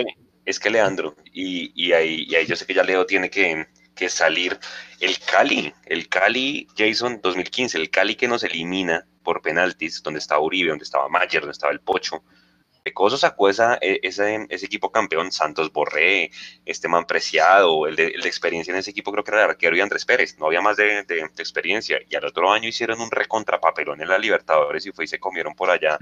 Es 0.46 0.60
que 0.60 0.70
Leandro, 0.70 1.16
y, 1.32 1.72
y 1.74 1.92
ahí, 1.92 2.24
y 2.28 2.36
ahí 2.36 2.46
yo 2.46 2.56
sé 2.56 2.64
que 2.64 2.72
ya 2.72 2.84
Leo 2.84 3.04
tiene 3.04 3.28
que, 3.28 3.66
que 3.96 4.08
salir. 4.08 4.58
El 5.00 5.18
Cali, 5.18 5.74
el 5.86 6.08
Cali 6.08 6.68
Jason 6.76 7.20
2015, 7.20 7.76
el 7.76 7.90
Cali 7.90 8.14
que 8.14 8.28
nos 8.28 8.44
elimina 8.44 9.04
por 9.24 9.42
penaltis, 9.42 10.02
donde 10.04 10.20
estaba 10.20 10.40
Uribe, 10.40 10.70
donde 10.70 10.84
estaba 10.84 11.08
Mayer, 11.08 11.40
donde 11.40 11.52
estaba 11.52 11.72
el 11.72 11.80
Pocho. 11.80 12.22
Pecoso 12.86 13.18
sacó 13.18 13.48
esa, 13.48 13.78
e- 13.80 13.98
ese, 14.04 14.46
ese 14.48 14.66
equipo 14.66 14.92
campeón, 14.92 15.32
Santos 15.32 15.72
Borré, 15.72 16.30
este 16.64 16.86
man 16.86 17.04
preciado, 17.04 17.88
el 17.88 17.96
de, 17.96 18.06
el 18.14 18.20
de 18.22 18.28
experiencia 18.28 18.70
en 18.72 18.78
ese 18.78 18.92
equipo 18.92 19.10
creo 19.10 19.24
que 19.24 19.32
era 19.32 19.42
el 19.42 19.50
arquero 19.50 19.76
y 19.76 19.80
Andrés 19.80 20.04
Pérez, 20.04 20.38
no 20.38 20.46
había 20.46 20.60
más 20.60 20.76
de, 20.76 21.02
de- 21.02 21.16
de 21.34 21.42
experiencia. 21.42 21.98
Y 22.08 22.14
al 22.14 22.24
otro 22.24 22.52
año 22.52 22.68
hicieron 22.68 23.00
un 23.00 23.10
recontrapapelón 23.10 24.00
en 24.02 24.08
la 24.08 24.18
Libertadores 24.18 24.86
y 24.86 24.92
fue 24.92 25.04
y 25.04 25.08
se 25.08 25.18
comieron 25.18 25.56
por 25.56 25.68
allá 25.68 25.98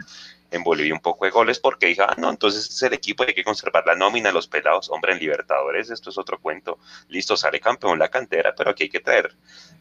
en 0.50 0.62
Bolivia 0.62 0.92
un 0.92 1.00
poco 1.00 1.24
de 1.24 1.30
goles 1.30 1.58
porque 1.58 1.86
dije, 1.86 2.02
ah, 2.02 2.14
no, 2.18 2.28
entonces 2.30 2.68
es 2.68 2.82
el 2.82 2.92
equipo, 2.92 3.24
hay 3.24 3.32
que 3.34 3.44
conservar 3.44 3.84
la 3.86 3.94
nómina, 3.94 4.30
los 4.30 4.46
pelados, 4.46 4.90
hombre, 4.90 5.12
en 5.14 5.20
Libertadores, 5.20 5.90
esto 5.90 6.10
es 6.10 6.18
otro 6.18 6.38
cuento. 6.38 6.78
Listo, 7.08 7.34
sale 7.36 7.60
campeón 7.60 7.98
la 7.98 8.10
cantera, 8.10 8.54
pero 8.54 8.70
aquí 8.70 8.84
hay 8.84 8.90
que 8.90 9.00
traer 9.00 9.34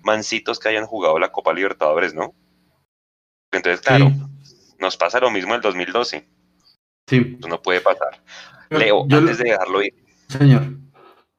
mancitos 0.04 0.58
que 0.58 0.70
hayan 0.70 0.86
jugado 0.86 1.20
la 1.20 1.34
Copa 1.34 1.52
Libertadores, 1.54 2.14
¿no? 2.14 2.34
Entonces, 3.52 3.82
claro, 3.82 4.12
nos 4.80 4.98
pasa 4.98 5.20
lo 5.20 5.32
mismo 5.32 5.56
el 5.56 5.62
2012, 5.62 6.28
Sí. 7.08 7.38
eso 7.40 7.48
no 7.48 7.62
puede 7.62 7.82
pasar. 7.82 8.22
Yo- 8.70 8.78
Leo, 8.78 9.06
yo- 9.08 9.18
antes 9.18 9.38
de 9.38 9.44
dejarlo 9.52 9.84
ir, 9.84 9.94
Señor. 10.28 10.64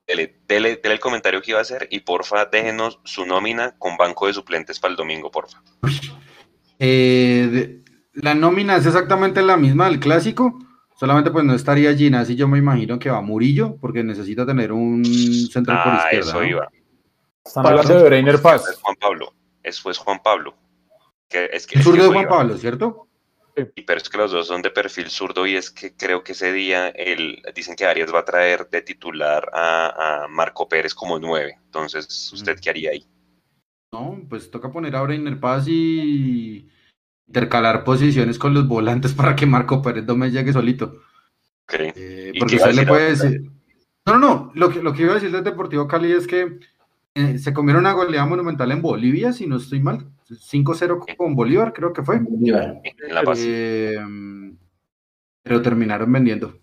dele, 0.06 0.40
dele- 0.46 0.76
dele 0.82 0.94
el 0.94 1.00
comentario 1.00 1.40
que 1.42 1.50
iba 1.52 1.58
a 1.58 1.62
hacer 1.62 1.88
y 1.90 2.00
porfa, 2.00 2.44
déjenos 2.46 3.00
su 3.04 3.24
nómina 3.26 3.74
con 3.78 3.96
banco 3.96 4.26
de 4.26 4.34
suplentes 4.34 4.78
para 4.78 4.90
el 4.92 4.96
domingo, 4.96 5.30
porfa. 5.30 5.62
Eh, 6.78 7.48
de- 7.50 7.84
la 8.14 8.34
nómina 8.34 8.76
es 8.76 8.86
exactamente 8.86 9.42
la 9.42 9.56
misma 9.56 9.86
del 9.86 9.98
clásico, 10.00 10.58
solamente 10.96 11.30
pues 11.30 11.44
no 11.44 11.54
estaría 11.54 11.94
Ginás 11.94 12.30
y 12.30 12.36
yo 12.36 12.46
me 12.48 12.58
imagino 12.58 12.98
que 12.98 13.10
va 13.10 13.20
Murillo, 13.20 13.76
porque 13.80 14.04
necesita 14.04 14.46
tener 14.46 14.72
un 14.72 15.04
central 15.04 15.82
por 15.82 15.92
Ah, 15.92 16.00
izquierda. 16.04 16.30
eso 16.30 16.40
¿no? 16.40 16.46
iba. 16.46 16.68
Están 17.44 17.66
hablando 17.66 17.98
de 17.98 18.04
Breiner 18.04 18.34
Es 18.36 18.40
Paz. 18.40 18.78
Juan 18.82 18.96
Pablo, 19.00 19.32
eso 19.62 19.90
es 19.90 19.98
Juan 19.98 20.20
Pablo. 20.22 20.54
Que, 21.28 21.48
es 21.52 21.66
que, 21.66 21.74
El 21.76 21.80
es 21.80 21.86
que 21.86 21.90
zurdo 21.92 22.02
de 22.04 22.08
Juan 22.10 22.22
iba. 22.22 22.30
Pablo, 22.30 22.56
¿cierto? 22.58 23.08
Y 23.57 23.82
pero 23.82 23.98
es 23.98 24.09
que 24.09 24.18
los 24.18 24.32
dos 24.32 24.48
son 24.48 24.62
de 24.62 24.70
perfil 24.70 25.09
zurdo 25.11 25.46
y 25.46 25.55
es 25.55 25.70
que 25.70 25.94
creo 25.94 26.24
que 26.24 26.32
ese 26.32 26.52
día 26.52 26.88
el, 26.88 27.42
dicen 27.55 27.76
que 27.76 27.84
Arias 27.84 28.12
va 28.12 28.20
a 28.20 28.24
traer 28.24 28.68
de 28.68 28.82
titular 28.82 29.48
a, 29.52 30.24
a 30.24 30.28
Marco 30.28 30.68
Pérez 30.68 30.94
como 30.94 31.18
nueve. 31.18 31.59
Entonces, 31.66 32.32
¿usted 32.32 32.59
qué 32.61 32.70
haría 32.70 32.90
ahí? 32.90 33.07
No, 33.92 34.20
pues 34.28 34.50
toca 34.50 34.72
poner 34.72 34.96
a 34.96 35.02
Brainer 35.02 35.38
Paz 35.38 35.66
y 35.68 36.68
intercalar 37.28 37.84
posiciones 37.84 38.38
con 38.38 38.55
los 38.55 38.66
volantes 38.66 39.12
para 39.14 39.36
que 39.36 39.46
Marco 39.46 39.80
Pérez 39.82 40.05
no 40.05 40.16
me 40.16 40.30
llegue 40.30 40.52
solito. 40.52 41.00
Ok. 41.64 41.74
Eh, 41.94 42.32
¿Y 42.34 42.38
porque 42.38 42.57
usted 42.57 42.74
le 42.74 42.86
puede 42.86 43.11
decir. 43.11 43.42
No, 44.07 44.18
no, 44.18 44.18
no. 44.18 44.52
Lo 44.55 44.68
que, 44.68 44.82
lo 44.82 44.92
que 44.92 45.02
iba 45.02 45.12
a 45.12 45.14
decir 45.14 45.30
del 45.30 45.44
Deportivo 45.44 45.88
Cali 45.88 46.12
es 46.12 46.26
que 46.26 46.59
eh, 47.14 47.38
se 47.38 47.52
comieron 47.54 47.82
una 47.82 47.92
goleada 47.92 48.26
monumental 48.26 48.70
en 48.72 48.82
Bolivia, 48.82 49.32
si 49.32 49.46
no 49.46 49.56
estoy 49.56 49.80
mal. 49.80 50.06
5-0 50.28 51.16
con 51.16 51.34
Bolívar, 51.34 51.72
creo 51.72 51.92
que 51.92 52.02
fue. 52.02 52.18
Bolívar. 52.18 52.80
En 52.82 53.14
La 53.14 53.22
Paz. 53.22 53.38
Eh, 53.42 53.98
pero 55.42 55.62
terminaron 55.62 56.10
vendiendo. 56.10 56.58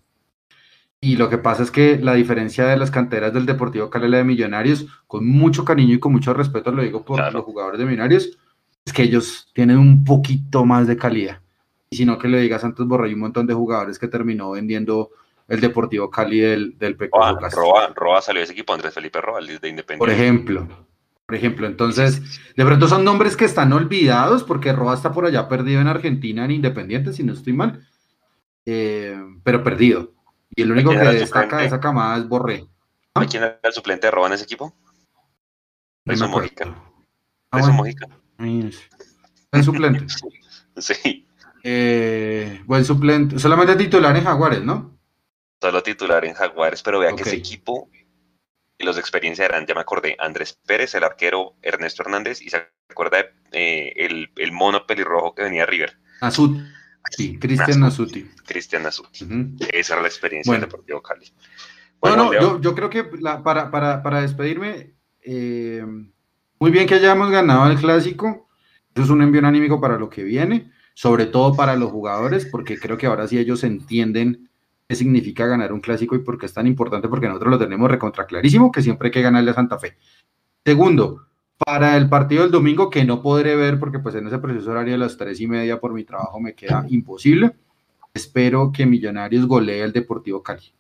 Y 0.99 1.15
lo 1.15 1.29
que 1.29 1.37
pasa 1.37 1.63
es 1.63 1.71
que 1.71 1.97
la 1.97 2.13
diferencia 2.13 2.65
de 2.65 2.77
las 2.77 2.91
canteras 2.91 3.33
del 3.33 3.45
Deportivo 3.45 3.89
Cali 3.89 4.05
y 4.05 4.09
la 4.09 4.17
de 4.17 4.23
Millonarios, 4.23 4.85
con 5.07 5.25
mucho 5.27 5.65
cariño 5.65 5.95
y 5.95 5.99
con 5.99 6.11
mucho 6.11 6.33
respeto, 6.33 6.71
lo 6.71 6.83
digo 6.83 7.03
por 7.03 7.17
Claro. 7.17 7.31
los 7.33 7.43
jugadores 7.43 7.79
de 7.79 7.85
Millonarios, 7.85 8.37
es 8.85 8.93
que 8.93 9.03
ellos 9.03 9.49
tienen 9.53 9.77
un 9.77 10.03
poquito 10.03 10.63
más 10.65 10.85
de 10.87 10.97
calidad. 10.97 11.41
Y 11.89 11.97
si 11.97 12.05
no, 12.05 12.17
que 12.17 12.27
le 12.27 12.39
diga 12.39 12.57
a 12.57 12.59
Santos 12.59 12.87
Borrell 12.87 13.13
un 13.15 13.19
montón 13.21 13.47
de 13.47 13.53
jugadores 13.53 13.97
que 13.97 14.07
terminó 14.07 14.51
vendiendo 14.51 15.09
el 15.51 15.59
Deportivo 15.59 16.09
Cali 16.09 16.39
del, 16.39 16.77
del 16.77 16.97
Roa. 16.97 17.37
Roa, 17.51 17.87
Roa 17.93 18.21
salió 18.21 18.39
de 18.39 18.45
ese 18.45 18.53
equipo, 18.53 18.73
Andrés 18.73 18.93
Felipe 18.93 19.19
Roa, 19.19 19.39
el 19.39 19.47
de 19.59 19.67
Independiente. 19.67 19.97
Por 19.97 20.09
ejemplo. 20.09 20.87
Por 21.25 21.35
ejemplo, 21.35 21.67
entonces, 21.67 22.21
de 22.55 22.65
pronto 22.65 22.87
son 22.87 23.03
nombres 23.03 23.35
que 23.35 23.43
están 23.43 23.73
olvidados 23.73 24.45
porque 24.45 24.71
Roa 24.71 24.93
está 24.93 25.11
por 25.11 25.25
allá 25.25 25.49
perdido 25.49 25.81
en 25.81 25.87
Argentina, 25.87 26.45
en 26.45 26.51
Independiente, 26.51 27.11
si 27.11 27.23
no 27.23 27.33
estoy 27.33 27.51
mal. 27.51 27.85
Eh, 28.65 29.17
pero 29.43 29.61
perdido. 29.61 30.13
Y 30.55 30.61
el 30.61 30.71
único 30.71 30.91
¿Quién 30.91 31.01
que 31.01 31.07
destaca 31.09 31.41
suplente? 31.41 31.61
de 31.61 31.67
esa 31.67 31.79
camada 31.81 32.17
es 32.17 32.27
Borré. 32.29 32.65
¿Sabe 33.13 33.27
¿Quién 33.27 33.43
era 33.43 33.59
el 33.61 33.73
suplente 33.73 34.07
de 34.07 34.11
Roa 34.11 34.27
en 34.27 34.33
ese 34.33 34.45
equipo? 34.45 34.73
No 36.05 36.11
Nelson 36.13 36.29
acuerdo. 36.29 36.47
Mojica. 36.47 36.83
Ah, 37.51 37.59
bueno. 37.59 37.73
Mojica. 37.73 38.07
Buen 38.37 39.63
suplente. 39.63 40.05
Sí, 40.77 41.27
Eh, 41.63 42.61
buen 42.65 42.85
suplente. 42.85 43.37
Solamente 43.37 43.75
titular 43.75 44.15
en 44.15 44.23
Jaguares, 44.23 44.63
¿no? 44.63 44.97
Solo 45.62 45.84
titular 45.84 46.26
en 46.26 46.34
Jaguares, 46.34 46.82
pero 46.82 46.99
vea 46.99 47.16
que 47.16 47.22
ese 47.22 47.36
equipo 47.36 47.89
y 48.78 48.84
los 48.84 48.95
de 48.95 49.01
experiencia 49.01 49.45
eran, 49.45 49.68
ya 49.68 49.76
me 49.76 49.82
acordé, 49.82 50.16
Andrés 50.20 50.57
Pérez, 50.66 50.95
el 50.95 51.03
arquero 51.03 51.55
Ernesto 51.62 52.01
Hernández, 52.01 52.41
y 52.41 52.49
se 52.49 52.68
acuerda 52.89 53.20
de, 53.20 53.26
eh, 53.51 53.93
el, 53.97 54.32
el 54.38 54.51
mono 54.51 54.88
pelirrojo 54.88 55.36
que 55.36 55.43
venía 55.43 55.64
a 55.64 55.66
River, 55.68 55.97
Nasuti. 56.22 56.62
Sí, 57.12 57.38
Cristian 57.39 57.80
Nasuti. 57.80 58.24
Cristian. 58.45 58.84
Ujú. 58.86 59.55
Esa 59.72 59.93
era 59.93 60.01
la 60.03 60.07
experiencia 60.07 60.51
Bueno. 60.51 60.62
del 60.62 60.70
Deportivo 60.70 61.01
Cali. 61.01 61.26
No, 61.26 61.36
Bueno, 61.99 62.26
no, 62.26 62.34
yo, 62.34 62.62
yo 62.62 62.76
creo 62.76 62.89
que 62.89 63.09
la- 63.20 63.43
para, 63.43 63.70
para, 63.72 64.01
para 64.03 64.22
despedirme, 64.22 64.93
eh, 65.24 65.84
muy 66.59 66.72
bien 66.72 66.88
que 66.88 66.95
hayamos 66.95 67.30
ganado 67.32 67.70
el 67.72 67.78
clásico. 67.78 68.47
Eso 68.93 69.03
es 69.03 69.09
un 69.09 69.22
envío 69.24 69.45
anímico 69.45 69.80
para 69.82 69.97
lo 69.97 70.09
que 70.09 70.24
viene, 70.24 70.72
sobre 70.93 71.26
todo 71.26 71.55
para 71.55 71.76
los 71.76 71.89
jugadores, 71.91 72.45
porque 72.45 72.78
creo 72.80 72.97
que 72.97 73.07
ahora 73.07 73.28
sí 73.28 73.38
ellos 73.39 73.64
entienden 73.64 74.50
qué 74.91 74.95
significa 74.95 75.45
ganar 75.45 75.71
un 75.71 75.79
clásico 75.79 76.15
y 76.15 76.19
por 76.19 76.37
qué 76.37 76.47
es 76.47 76.53
tan 76.53 76.67
importante, 76.67 77.07
porque 77.07 77.27
nosotros 77.29 77.51
lo 77.51 77.57
tenemos 77.57 77.89
recontra 77.89 78.25
clarísimo, 78.25 78.73
que 78.73 78.81
siempre 78.81 79.07
hay 79.07 79.11
que 79.11 79.21
ganarle 79.21 79.51
a 79.51 79.53
Santa 79.53 79.79
Fe. 79.79 79.95
Segundo, 80.65 81.27
para 81.57 81.95
el 81.95 82.09
partido 82.09 82.41
del 82.41 82.51
domingo, 82.51 82.89
que 82.89 83.05
no 83.05 83.21
podré 83.21 83.55
ver 83.55 83.79
porque 83.79 83.99
pues 83.99 84.15
en 84.15 84.27
ese 84.27 84.39
proceso 84.39 84.69
horario 84.69 84.91
de 84.91 84.97
las 84.97 85.15
tres 85.15 85.39
y 85.39 85.47
media 85.47 85.79
por 85.79 85.93
mi 85.93 86.03
trabajo 86.03 86.41
me 86.41 86.55
queda 86.55 86.85
imposible, 86.89 87.53
espero 88.13 88.69
que 88.73 88.85
Millonarios 88.85 89.47
golee 89.47 89.81
al 89.81 89.93
Deportivo 89.93 90.43
Cali 90.43 90.73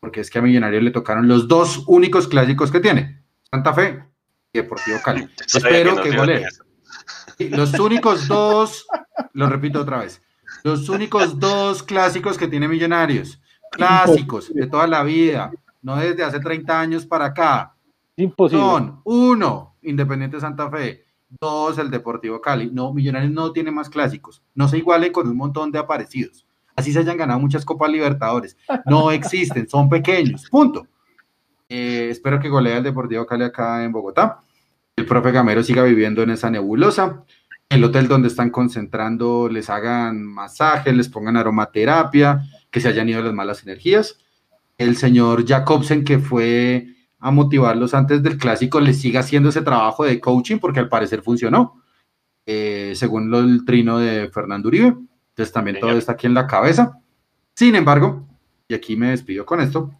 porque 0.00 0.20
es 0.20 0.30
que 0.30 0.38
a 0.38 0.42
Millonarios 0.42 0.82
le 0.82 0.90
tocaron 0.90 1.28
los 1.28 1.46
dos 1.46 1.84
únicos 1.86 2.26
clásicos 2.26 2.72
que 2.72 2.80
tiene, 2.80 3.22
Santa 3.50 3.74
Fe 3.74 4.02
y 4.52 4.58
Deportivo 4.58 4.98
Cali. 5.04 5.28
Espero 5.54 6.02
que 6.02 6.14
a 6.14 6.16
golee. 6.16 6.46
Los 7.50 7.78
únicos 7.78 8.26
dos, 8.26 8.86
lo 9.34 9.48
repito 9.48 9.80
otra 9.80 9.98
vez, 9.98 10.22
los 10.64 10.88
únicos 10.88 11.38
dos 11.38 11.82
clásicos 11.82 12.38
que 12.38 12.48
tiene 12.48 12.66
Millonarios, 12.66 13.40
clásicos 13.70 14.52
de 14.52 14.66
toda 14.66 14.86
la 14.86 15.02
vida, 15.02 15.50
no 15.82 15.96
desde 15.96 16.24
hace 16.24 16.40
30 16.40 16.80
años 16.80 17.06
para 17.06 17.26
acá, 17.26 17.74
Imposible. 18.16 18.62
son 18.62 19.00
uno, 19.04 19.76
Independiente 19.82 20.40
Santa 20.40 20.70
Fe, 20.70 21.04
dos, 21.40 21.78
el 21.78 21.90
Deportivo 21.90 22.40
Cali. 22.40 22.70
No, 22.72 22.92
Millonarios 22.92 23.32
no 23.32 23.52
tiene 23.52 23.70
más 23.70 23.88
clásicos, 23.88 24.42
no 24.54 24.68
se 24.68 24.78
igualen 24.78 25.12
con 25.12 25.28
un 25.28 25.36
montón 25.36 25.70
de 25.70 25.78
aparecidos. 25.78 26.46
Así 26.76 26.92
se 26.92 27.00
hayan 27.00 27.16
ganado 27.16 27.40
muchas 27.40 27.64
Copas 27.64 27.90
Libertadores. 27.90 28.56
No 28.86 29.10
existen, 29.12 29.68
son 29.68 29.88
pequeños, 29.88 30.48
punto. 30.50 30.86
Eh, 31.68 32.08
espero 32.10 32.40
que 32.40 32.48
golee 32.48 32.76
el 32.76 32.82
Deportivo 32.82 33.26
Cali 33.26 33.44
acá 33.44 33.84
en 33.84 33.92
Bogotá. 33.92 34.40
El 34.96 35.06
profe 35.06 35.30
Gamero 35.30 35.62
siga 35.62 35.82
viviendo 35.84 36.22
en 36.22 36.30
esa 36.30 36.50
nebulosa. 36.50 37.24
El 37.68 37.84
hotel 37.84 38.08
donde 38.08 38.28
están 38.28 38.50
concentrando 38.50 39.48
les 39.48 39.70
hagan 39.70 40.24
masajes, 40.24 40.94
les 40.94 41.08
pongan 41.08 41.36
aromaterapia, 41.36 42.42
que 42.70 42.80
se 42.80 42.88
hayan 42.88 43.08
ido 43.08 43.22
las 43.22 43.34
malas 43.34 43.62
energías. 43.62 44.18
El 44.78 44.96
señor 44.96 45.46
Jacobsen, 45.46 46.04
que 46.04 46.18
fue 46.18 46.86
a 47.18 47.30
motivarlos 47.30 47.94
antes 47.94 48.22
del 48.22 48.38
clásico, 48.38 48.80
les 48.80 49.00
siga 49.00 49.20
haciendo 49.20 49.50
ese 49.50 49.62
trabajo 49.62 50.04
de 50.04 50.20
coaching, 50.20 50.58
porque 50.58 50.80
al 50.80 50.88
parecer 50.88 51.22
funcionó, 51.22 51.82
eh, 52.46 52.92
según 52.94 53.30
lo, 53.30 53.40
el 53.40 53.64
trino 53.64 53.98
de 53.98 54.30
Fernando 54.30 54.68
Uribe. 54.68 54.96
Entonces 55.30 55.52
también 55.52 55.78
todo 55.78 55.92
está 55.92 56.12
aquí 56.12 56.26
en 56.26 56.34
la 56.34 56.46
cabeza. 56.46 56.98
Sin 57.54 57.74
embargo, 57.74 58.26
y 58.68 58.74
aquí 58.74 58.96
me 58.96 59.10
despido 59.10 59.44
con 59.44 59.60
esto, 59.60 59.90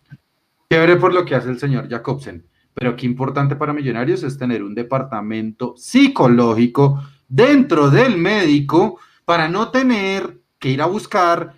chévere 0.71 0.97
por 0.97 1.13
lo 1.13 1.25
que 1.25 1.35
hace 1.35 1.51
el 1.51 1.59
señor 1.59 1.89
Jacobsen, 1.89 2.47
pero 2.73 2.97
qué 2.97 3.05
importante 3.05 3.57
para 3.57 3.73
Millonarios 3.73 4.23
es 4.23 4.39
tener 4.39 4.63
un 4.63 4.75
departamento 4.75 5.75
psicológico 5.77 7.03
dentro 7.29 7.91
del 7.91 8.17
médico 8.17 8.99
para 9.25 9.49
no 9.49 9.71
tener 9.71 10.41
que 10.59 10.71
ir 10.71 10.83
a 10.83 10.87
buscar 10.87 11.55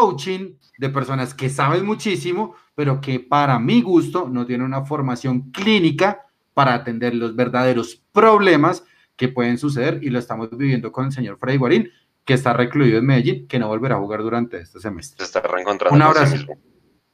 coaching 0.00 0.56
de 0.76 0.90
personas 0.90 1.32
que 1.32 1.48
saben 1.48 1.86
muchísimo, 1.86 2.54
pero 2.74 3.00
que 3.00 3.18
para 3.18 3.58
mi 3.58 3.80
gusto 3.80 4.28
no 4.28 4.44
tienen 4.44 4.66
una 4.66 4.84
formación 4.84 5.50
clínica 5.50 6.26
para 6.52 6.74
atender 6.74 7.14
los 7.14 7.34
verdaderos 7.34 8.02
problemas 8.12 8.84
que 9.16 9.28
pueden 9.28 9.56
suceder 9.56 10.00
y 10.02 10.10
lo 10.10 10.18
estamos 10.18 10.50
viviendo 10.50 10.92
con 10.92 11.06
el 11.06 11.12
señor 11.12 11.38
Freddy 11.38 11.56
Guarín, 11.56 11.90
que 12.26 12.34
está 12.34 12.52
recluido 12.52 12.98
en 12.98 13.06
Medellín, 13.06 13.48
que 13.48 13.58
no 13.58 13.68
volverá 13.68 13.94
a 13.94 13.98
jugar 13.98 14.20
durante 14.20 14.58
este 14.58 14.80
semestre. 14.80 15.16
Se 15.16 15.24
está 15.24 15.40
reencontrando 15.40 15.94
Un 15.96 16.02
sí 16.02 16.06
abrazo. 16.06 16.44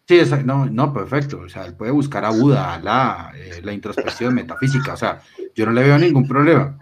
Sí, 0.09 0.19
esa- 0.19 0.43
no, 0.43 0.67
no, 0.67 0.93
perfecto. 0.93 1.39
O 1.39 1.49
sea, 1.49 1.65
él 1.65 1.77
puede 1.77 1.93
buscar 1.93 2.25
a 2.25 2.31
Buda, 2.31 2.81
la, 2.83 3.31
eh, 3.37 3.61
la 3.63 3.73
introspección 3.73 4.35
metafísica. 4.35 4.95
O 4.95 4.97
sea, 4.97 5.21
yo 5.55 5.65
no 5.67 5.71
le 5.73 5.85
veo 5.85 5.97
ningún 5.99 6.27
problema. 6.27 6.77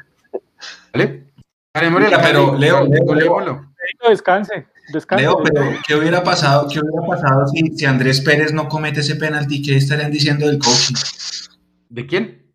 ¿Vale? 0.94 1.26
Pero, 1.72 2.00
Cali, 2.10 2.60
Leo, 2.60 2.86
Leo, 3.14 3.69
Descanse, 4.08 4.66
descanse. 4.92 5.24
Leo, 5.24 5.42
pero 5.42 5.62
¿qué 5.86 5.94
hubiera 5.94 6.22
pasado, 6.22 6.68
qué 6.70 6.80
hubiera 6.80 7.06
pasado 7.06 7.46
si, 7.48 7.76
si 7.76 7.84
Andrés 7.86 8.20
Pérez 8.20 8.52
no 8.52 8.68
comete 8.68 9.00
ese 9.00 9.16
penalti? 9.16 9.62
¿Qué 9.62 9.76
estarían 9.76 10.10
diciendo 10.10 10.46
del 10.46 10.58
coaching? 10.58 10.94
¿De 11.88 12.06
quién? 12.06 12.52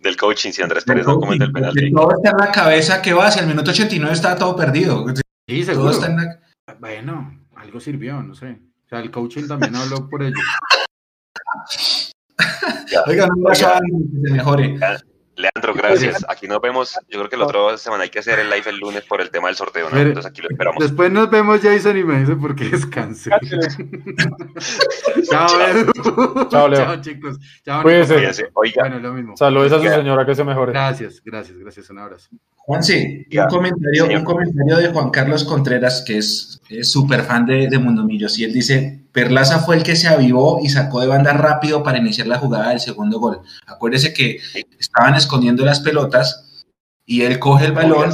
Del 0.00 0.16
coaching, 0.16 0.52
si 0.52 0.62
Andrés 0.62 0.84
Pérez 0.84 1.06
no 1.06 1.18
comete 1.20 1.44
el 1.44 1.52
penalti. 1.52 1.92
Todo 1.92 2.12
está 2.16 2.30
en 2.30 2.36
la 2.38 2.50
cabeza 2.52 3.02
que 3.02 3.12
va, 3.12 3.30
si 3.30 3.38
al 3.38 3.46
minuto 3.46 3.70
89 3.70 4.14
está 4.14 4.36
todo 4.36 4.56
perdido. 4.56 5.04
Sí, 5.46 5.62
Todo 5.64 5.74
seguro. 5.74 5.90
está 5.90 6.06
en 6.06 6.16
la... 6.16 6.40
Bueno, 6.78 7.38
algo 7.56 7.80
sirvió, 7.80 8.22
no 8.22 8.34
sé. 8.34 8.58
O 8.86 8.88
sea, 8.88 9.00
el 9.00 9.10
coaching 9.10 9.46
también 9.46 9.76
habló 9.76 10.08
por 10.08 10.22
ello. 10.22 10.36
Oiga, 13.06 13.26
no 13.26 13.42
pasa 13.42 13.78
que 13.80 14.28
se 14.28 14.32
mejore. 14.32 14.78
Leandro, 15.40 15.74
gracias. 15.74 16.24
Aquí 16.28 16.46
nos 16.46 16.60
vemos. 16.60 16.94
Yo 17.08 17.18
creo 17.18 17.28
que 17.28 17.36
la 17.36 17.46
otra 17.46 17.76
semana 17.78 18.04
hay 18.04 18.10
que 18.10 18.20
hacer 18.20 18.38
el 18.38 18.50
live 18.50 18.62
el 18.66 18.78
lunes 18.78 19.02
por 19.04 19.20
el 19.20 19.30
tema 19.30 19.48
del 19.48 19.56
sorteo, 19.56 19.88
¿no? 19.90 19.98
Entonces 19.98 20.30
aquí 20.30 20.42
lo 20.42 20.48
esperamos. 20.50 20.82
Después 20.82 21.10
nos 21.10 21.30
vemos, 21.30 21.60
Jason, 21.60 21.96
y 21.96 22.04
me 22.04 22.20
dice 22.20 22.36
por 22.36 22.54
qué 22.54 22.68
descanse. 22.68 23.30
Chao, 25.30 25.60
Edu. 25.60 26.48
Chao, 26.48 26.68
Leo. 26.68 26.84
Chao, 26.84 27.00
chicos. 27.00 27.38
Chao. 27.64 27.82
Fíjense, 27.82 28.50
Oiga, 28.54 28.82
Bueno, 28.82 28.98
lo 28.98 29.12
mismo. 29.12 29.36
Saludos 29.36 29.72
a 29.72 29.78
su 29.78 29.88
señora 29.88 30.26
que 30.26 30.34
se 30.34 30.44
mejore. 30.44 30.72
Gracias, 30.72 31.22
gracias, 31.24 31.58
gracias. 31.58 31.90
Un 31.90 31.98
abrazo. 31.98 32.28
Juanse, 32.56 33.26
Ya, 33.30 33.44
un 33.44 33.48
comentario, 33.48 34.18
un 34.18 34.24
comentario 34.24 34.76
de 34.76 34.88
Juan 34.88 35.10
Carlos 35.10 35.44
Contreras, 35.44 36.04
que 36.06 36.18
es 36.18 36.60
es 36.70 36.90
súper 36.90 37.22
fan 37.22 37.46
de, 37.46 37.68
de 37.68 37.78
Mundo 37.78 38.04
Millos, 38.04 38.38
y 38.38 38.44
él 38.44 38.52
dice, 38.52 39.00
Perlaza 39.12 39.58
fue 39.60 39.76
el 39.76 39.82
que 39.82 39.96
se 39.96 40.08
avivó 40.08 40.60
y 40.62 40.68
sacó 40.68 41.00
de 41.00 41.06
banda 41.08 41.32
rápido 41.32 41.82
para 41.82 41.98
iniciar 41.98 42.26
la 42.26 42.38
jugada 42.38 42.70
del 42.70 42.80
segundo 42.80 43.18
gol. 43.18 43.40
Acuérdese 43.66 44.12
que 44.12 44.38
estaban 44.78 45.14
escondiendo 45.14 45.64
las 45.64 45.80
pelotas 45.80 46.64
y 47.06 47.22
él 47.22 47.38
coge 47.40 47.66
el 47.66 47.72
balón, 47.72 48.12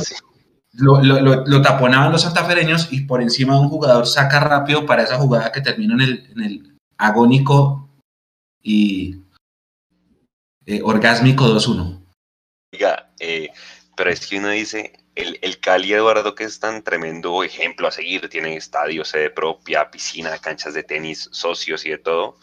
lo, 0.72 1.02
lo, 1.02 1.20
lo- 1.20 1.46
lo 1.46 1.62
taponaban 1.62 2.12
los 2.12 2.22
santafereños 2.22 2.88
y 2.92 3.02
por 3.02 3.20
encima 3.22 3.54
de 3.54 3.60
un 3.60 3.68
jugador 3.68 4.06
saca 4.06 4.40
rápido 4.40 4.86
para 4.86 5.02
esa 5.02 5.18
jugada 5.18 5.52
que 5.52 5.60
termina 5.60 5.94
en 5.94 6.00
el, 6.00 6.26
en 6.32 6.40
el 6.42 6.76
agónico 6.98 7.88
y 8.62 9.20
eh, 10.66 10.80
orgásmico 10.82 11.44
2-1. 11.46 12.00
Oiga, 12.74 13.10
eh, 13.20 13.48
pero 13.96 14.10
es 14.10 14.26
que 14.26 14.38
uno 14.38 14.48
dice, 14.48 14.92
el, 15.16 15.38
el 15.42 15.60
Cali 15.60 15.92
Eduardo, 15.94 16.34
que 16.36 16.44
es 16.44 16.60
tan 16.60 16.82
tremendo 16.84 17.42
ejemplo 17.44 17.88
a 17.88 17.92
seguir, 17.92 18.28
tiene 18.28 18.56
estadio, 18.56 19.04
sede 19.04 19.30
propia, 19.30 19.90
piscina, 19.90 20.38
canchas 20.38 20.74
de 20.74 20.84
tenis, 20.84 21.28
socios 21.32 21.86
y 21.86 21.90
de 21.90 21.98
todo. 21.98 22.38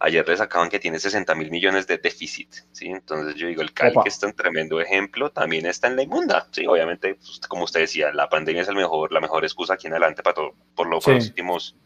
ayer 0.00 0.28
le 0.28 0.36
sacaban 0.36 0.68
que 0.70 0.78
tiene 0.78 1.00
60 1.00 1.34
mil 1.34 1.50
millones 1.50 1.86
de 1.88 1.98
déficit, 1.98 2.54
¿sí? 2.72 2.86
Entonces 2.88 3.34
yo 3.36 3.48
digo, 3.48 3.62
el 3.62 3.72
Cali 3.74 3.98
Opa. 3.98 4.02
que 4.02 4.08
está 4.10 4.26
en 4.28 4.34
tremendo 4.36 4.80
ejemplo, 4.80 5.32
también 5.32 5.66
está 5.66 5.88
en 5.88 5.96
la 5.96 6.02
inmunda, 6.04 6.48
¿sí? 6.52 6.66
Obviamente, 6.66 7.16
pues, 7.16 7.40
como 7.48 7.64
usted 7.64 7.80
decía, 7.80 8.12
la 8.12 8.28
pandemia 8.28 8.62
es 8.62 8.68
el 8.68 8.76
mejor, 8.76 9.12
la 9.12 9.20
mejor 9.20 9.44
excusa 9.44 9.74
aquí 9.74 9.88
en 9.88 9.94
adelante 9.94 10.22
para 10.22 10.34
todo, 10.34 10.54
por 10.76 10.88
lo- 10.88 11.02
por 11.02 11.14
los 11.14 11.28
últimos 11.28 11.76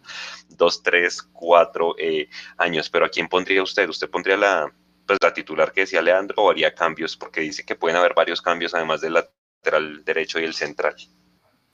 dos, 0.48 0.82
tres, 0.82 1.22
cuatro 1.22 1.94
eh, 1.98 2.28
años, 2.58 2.90
pero 2.90 3.06
¿a 3.06 3.08
quién 3.08 3.28
pondría 3.28 3.62
usted? 3.62 3.88
¿Usted 3.88 4.10
pondría 4.10 4.36
la, 4.36 4.72
pues, 5.06 5.18
la 5.22 5.32
titular 5.32 5.72
que 5.72 5.82
decía 5.82 6.02
Leandro 6.02 6.36
o 6.44 6.50
haría 6.50 6.74
cambios? 6.74 7.16
Porque 7.16 7.40
dice 7.40 7.64
que 7.64 7.76
pueden 7.76 7.96
haber 7.96 8.14
varios 8.14 8.42
cambios 8.42 8.74
además 8.74 9.00
del 9.00 9.16
lateral 9.62 10.04
derecho 10.04 10.40
y 10.40 10.44
el 10.44 10.54
central. 10.54 10.94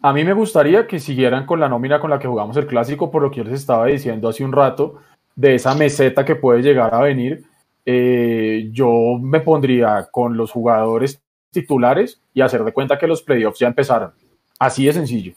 A 0.01 0.13
mí 0.13 0.25
me 0.25 0.33
gustaría 0.33 0.87
que 0.87 1.01
siguieran 1.01 1.47
con 1.47 1.59
la 1.59 1.69
nómina 1.69 2.01
con 2.01 2.11
la 2.11 2.19
que 2.19 2.29
jugamos 2.29 2.57
el 2.57 2.67
clásico, 2.67 3.11
por 3.11 3.23
lo 3.23 3.31
que 3.31 3.39
yo 3.39 3.45
les 3.45 3.55
estaba 3.55 3.87
diciendo 3.87 4.29
hace 4.29 4.45
un 4.45 4.53
rato, 4.53 5.01
de 5.35 5.55
esa 5.55 5.75
meseta 5.75 6.25
que 6.25 6.37
puede 6.37 6.63
llegar 6.63 6.95
a 6.95 7.01
venir. 7.01 7.45
Eh, 7.85 8.69
yo 8.73 8.91
me 9.21 9.41
pondría 9.41 10.09
con 10.11 10.37
los 10.37 10.53
jugadores 10.53 11.21
titulares 11.51 12.21
y 12.35 12.43
hacer 12.43 12.63
de 12.63 12.73
cuenta 12.73 12.99
que 12.99 13.07
los 13.07 13.23
playoffs 13.23 13.59
ya 13.59 13.69
empezaron. 13.69 14.13
Así 14.59 14.85
de 14.85 14.93
sencillo. 14.93 15.33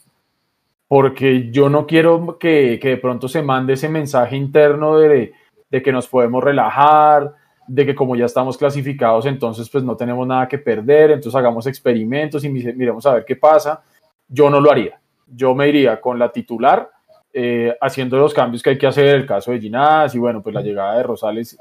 Porque 0.88 1.50
yo 1.52 1.70
no 1.70 1.88
quiero 1.88 2.38
que, 2.38 2.80
de 2.82 2.98
pronto 2.98 3.30
se 3.30 3.42
mande 3.42 3.74
ese 3.74 3.88
mensaje 3.88 4.36
interno 4.36 4.98
de 4.98 5.32
que 5.72 5.92
nos 5.92 6.08
podemos 6.08 6.44
relajar, 6.44 7.34
de 7.74 7.86
que 7.86 7.96
como 7.96 8.16
ya 8.18 8.26
estamos 8.26 8.58
clasificados, 8.58 9.26
entonces 9.26 9.70
pues 9.70 9.84
no 9.84 9.96
tenemos 9.96 10.28
nada 10.28 10.48
que 10.48 10.58
perder, 10.58 11.12
entonces 11.12 11.36
hagamos 11.36 11.66
experimentos 11.68 12.44
y 12.44 12.50
mi- 12.50 12.74
miremos 12.74 13.06
a 13.06 13.14
ver 13.14 13.26
qué 13.26 13.36
pasa 13.36 13.82
yo 14.28 14.50
no 14.50 14.60
lo 14.60 14.72
haría. 14.72 15.00
Yo 15.28 15.54
me 15.56 15.68
iría 15.70 16.00
con 16.02 16.18
la 16.20 16.32
titular, 16.32 16.90
eh, 17.34 17.74
haciendo 17.80 18.18
los 18.18 18.34
cambios 18.34 18.62
que 18.62 18.72
hay 18.72 18.78
que 18.78 18.88
hacer, 18.88 19.16
el 19.16 19.26
caso 19.26 19.52
de 19.52 19.60
Ginás 19.60 20.14
y 20.16 20.20
bueno, 20.20 20.42
pues 20.42 20.54
la 20.54 20.62
llegada 20.62 20.98
de 20.98 21.04
Rosales, 21.04 21.58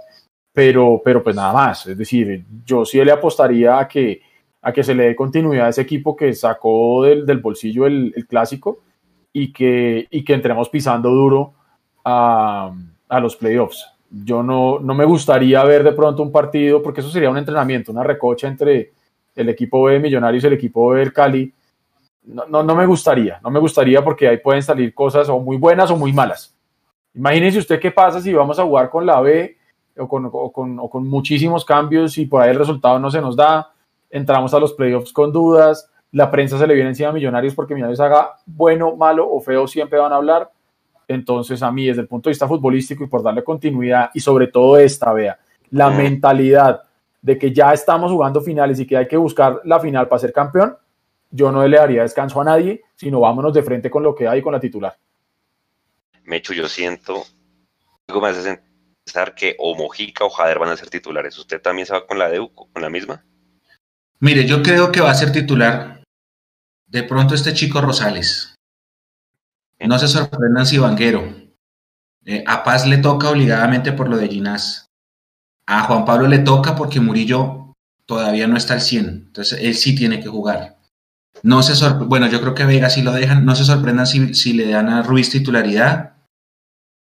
pero, 0.53 1.01
pero 1.05 1.23
pues 1.23 1.35
nada 1.37 1.53
más. 1.53 1.87
Es 1.87 1.97
decir, 1.99 2.45
yo 2.65 2.85
sí 2.85 3.05
le 3.05 3.13
apostaría 3.13 3.79
a 3.79 3.87
que, 3.89 4.21
a 4.63 4.73
que 4.73 4.83
se 4.83 4.95
le 4.95 5.05
dé 5.05 5.17
continuidad 5.17 5.67
a 5.67 5.71
ese 5.71 5.83
equipo 5.83 6.15
que 6.17 6.33
sacó 6.33 7.03
del, 7.05 7.25
del 7.27 7.39
bolsillo 7.39 7.87
el, 7.87 8.13
el 8.17 8.27
clásico 8.27 8.81
y 9.33 9.53
que, 9.53 10.07
y 10.11 10.25
que 10.25 10.35
entremos 10.35 10.69
pisando 10.69 11.09
duro 11.11 11.55
a, 12.05 12.73
a 13.09 13.21
los 13.21 13.37
playoffs. 13.37 13.87
Yo 14.11 14.43
no, 14.43 14.81
no 14.81 14.95
me 14.95 15.05
gustaría 15.05 15.63
ver 15.65 15.85
de 15.85 15.93
pronto 15.93 16.23
un 16.23 16.33
partido, 16.33 16.83
porque 16.83 17.01
eso 17.01 17.11
sería 17.11 17.31
un 17.31 17.39
entrenamiento, 17.39 17.93
una 17.93 18.03
recocha 18.03 18.49
entre 18.49 18.93
el 19.37 19.49
equipo 19.49 19.85
B 19.85 19.95
de 19.95 20.01
Millonarios 20.01 20.43
y 20.43 20.47
el 20.49 20.53
equipo 20.55 20.91
B 20.91 20.99
del 21.01 21.13
Cali, 21.13 21.53
no, 22.25 22.47
no, 22.47 22.63
no 22.63 22.75
me 22.75 22.87
gustaría, 22.87 23.41
no 23.43 23.51
me 23.51 23.61
gustaría 23.61 24.03
porque 24.03 24.29
ahí 24.29 24.39
pueden 24.39 24.63
salir 24.63 24.93
cosas 24.95 25.29
o 25.29 25.39
muy 25.39 25.57
buenas 25.57 25.91
o 25.91 25.97
muy 25.97 26.13
malas. 26.13 26.55
Imagínense 27.15 27.59
usted 27.59 27.81
qué 27.81 27.91
pasa 27.91 28.21
si 28.21 28.33
vamos 28.33 28.59
a 28.59 28.65
jugar 28.65 28.91
con 28.91 29.07
la 29.07 29.21
B 29.21 29.57
o 29.97 30.07
con, 30.07 30.31
con, 30.31 30.79
o 30.79 30.91
con 30.91 31.09
muchísimos 31.09 31.65
cambios 31.65 32.19
y 32.19 32.27
por 32.27 32.43
ahí 32.43 32.51
el 32.51 32.59
resultado 32.59 32.99
no 32.99 33.11
se 33.11 33.21
nos 33.21 33.37
da, 33.37 33.73
entramos 34.11 34.55
a 34.55 34.61
los 34.61 34.73
playoffs 34.75 35.13
con 35.13 35.33
dudas, 35.33 35.91
la 36.13 36.31
prensa 36.31 36.59
se 36.59 36.67
le 36.67 36.75
viene 36.75 36.91
encima 36.91 37.11
a 37.11 37.13
Millonarios 37.13 37.55
porque 37.55 37.75
Millonarios 37.75 38.01
haga 38.01 38.37
bueno, 38.47 38.97
malo 38.97 39.29
o 39.31 39.41
feo, 39.41 39.67
siempre 39.67 39.99
van 39.99 40.13
a 40.13 40.17
hablar. 40.17 40.51
Entonces 41.13 41.61
a 41.61 41.73
mí 41.73 41.87
desde 41.87 42.03
el 42.03 42.07
punto 42.07 42.29
de 42.29 42.33
vista 42.33 42.47
futbolístico 42.47 43.03
y 43.03 43.09
por 43.09 43.21
darle 43.21 43.43
continuidad 43.43 44.11
y 44.15 44.21
sobre 44.21 44.47
todo 44.47 44.79
esta, 44.79 45.13
vea, 45.13 45.41
la 45.71 45.91
Mm. 45.91 45.97
mentalidad 45.97 46.83
de 47.21 47.37
que 47.37 47.53
ya 47.53 47.73
estamos 47.73 48.13
jugando 48.13 48.41
finales 48.41 48.79
y 48.79 48.87
que 48.87 48.97
hay 48.97 49.09
que 49.09 49.17
buscar 49.17 49.61
la 49.65 49.81
final 49.81 50.07
para 50.07 50.21
ser 50.21 50.33
campeón, 50.33 50.77
yo 51.33 51.51
no 51.51 51.67
le 51.67 51.77
daría 51.77 52.03
descanso 52.03 52.41
a 52.41 52.45
nadie, 52.45 52.83
sino 52.95 53.19
vámonos 53.19 53.53
de 53.53 53.63
frente 53.65 53.91
con 53.91 54.05
lo 54.05 54.15
que 54.15 54.29
hay 54.29 54.41
con 54.41 54.53
la 54.53 54.61
titular. 54.61 54.97
Mecho, 56.23 56.53
yo 56.53 56.69
siento, 56.69 57.25
algo 58.07 58.21
me 58.21 58.29
hace 58.29 58.61
pensar 59.05 59.35
que 59.35 59.57
o 59.59 59.75
Mojica 59.75 60.25
o 60.25 60.31
Jader 60.31 60.61
van 60.61 60.69
a 60.69 60.77
ser 60.77 60.91
titulares. 60.91 61.37
¿Usted 61.37 61.61
también 61.61 61.87
se 61.87 61.93
va 61.93 62.07
con 62.07 62.21
la 62.21 62.29
de 62.29 62.39
Uco, 62.39 62.69
con 62.73 62.83
la 62.83 62.89
misma? 62.89 63.25
Mire, 64.21 64.47
yo 64.47 64.63
creo 64.63 64.93
que 64.93 65.01
va 65.01 65.11
a 65.11 65.15
ser 65.15 65.33
titular 65.33 66.05
de 66.87 67.03
pronto 67.03 67.35
este 67.35 67.53
chico 67.53 67.81
Rosales. 67.81 68.55
No 69.87 69.99
se 69.99 70.09
sorprendan 70.09 70.67
si 70.67 70.79
Vanguero. 70.79 71.23
Eh, 72.25 72.45
a 72.47 72.63
Paz 72.65 72.87
le 72.87 72.99
toca 72.99 73.31
obligadamente 73.31 73.93
por 73.93 74.09
lo 74.09 74.17
de 74.19 74.29
Ginás. 74.29 74.91
A 75.67 75.85
Juan 75.85 76.05
Pablo 76.05 76.27
le 76.27 76.41
toca 76.41 76.77
porque 76.77 77.01
Murillo 77.01 77.73
todavía 78.07 78.47
no 78.47 78.57
está 78.57 78.75
al 78.75 78.81
100. 78.81 79.07
Entonces 79.29 79.59
él 79.63 79.75
sí 79.75 79.95
tiene 79.95 80.21
que 80.21 80.29
jugar. 80.29 80.77
No 81.43 81.63
se 81.63 81.75
sorpre- 81.75 82.07
bueno, 82.07 82.27
yo 82.29 82.41
creo 82.41 82.55
que 82.55 82.65
Vega 82.65 82.91
sí 82.91 83.03
lo 83.03 83.13
dejan. 83.13 83.45
No 83.45 83.55
se 83.55 83.65
sorprendan 83.65 84.07
si, 84.07 84.35
si 84.35 84.53
le 84.53 84.69
dan 84.71 84.89
a 84.89 85.03
Ruiz 85.03 85.31
titularidad. 85.31 86.15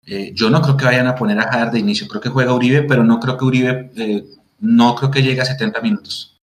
Eh, 0.05 0.31
yo 0.33 0.49
no 0.49 0.61
creo 0.61 0.77
que 0.77 0.85
vayan 0.85 1.07
a 1.07 1.15
poner 1.15 1.39
a 1.39 1.51
Jader 1.51 1.71
de 1.71 1.79
inicio. 1.79 2.07
Creo 2.07 2.21
que 2.21 2.29
juega 2.29 2.53
Uribe, 2.53 2.83
pero 2.83 3.03
no 3.03 3.19
creo 3.19 3.37
que 3.37 3.45
Uribe, 3.45 3.91
eh, 3.95 4.23
no 4.59 4.95
creo 4.95 5.11
que 5.11 5.21
llegue 5.23 5.41
a 5.41 5.45
70 5.45 5.81
minutos. 5.81 6.37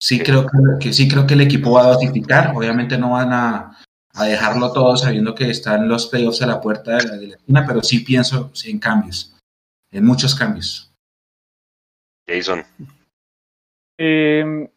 Sí 0.00 0.20
creo 0.20 0.46
que, 0.46 0.50
que 0.80 0.92
sí 0.92 1.08
creo 1.08 1.26
que 1.26 1.34
el 1.34 1.40
equipo 1.42 1.72
va 1.72 1.84
a 1.84 1.92
dosificar. 1.94 2.52
Obviamente 2.54 2.98
no 2.98 3.10
van 3.10 3.32
a, 3.32 3.78
a 4.14 4.24
dejarlo 4.24 4.72
todo 4.72 4.96
sabiendo 4.96 5.34
que 5.34 5.50
están 5.50 5.88
los 5.88 6.06
playoffs 6.06 6.40
a 6.42 6.46
la 6.46 6.60
puerta 6.60 6.96
de 6.96 7.04
la, 7.04 7.16
de 7.16 7.26
la 7.28 7.34
esquina, 7.36 7.64
pero 7.66 7.82
sí 7.82 8.00
pienso 8.00 8.50
en 8.64 8.78
cambios, 8.78 9.34
en 9.90 10.04
muchos 10.04 10.34
cambios. 10.34 10.90
Jason, 12.28 12.62
Eh, 13.98 14.68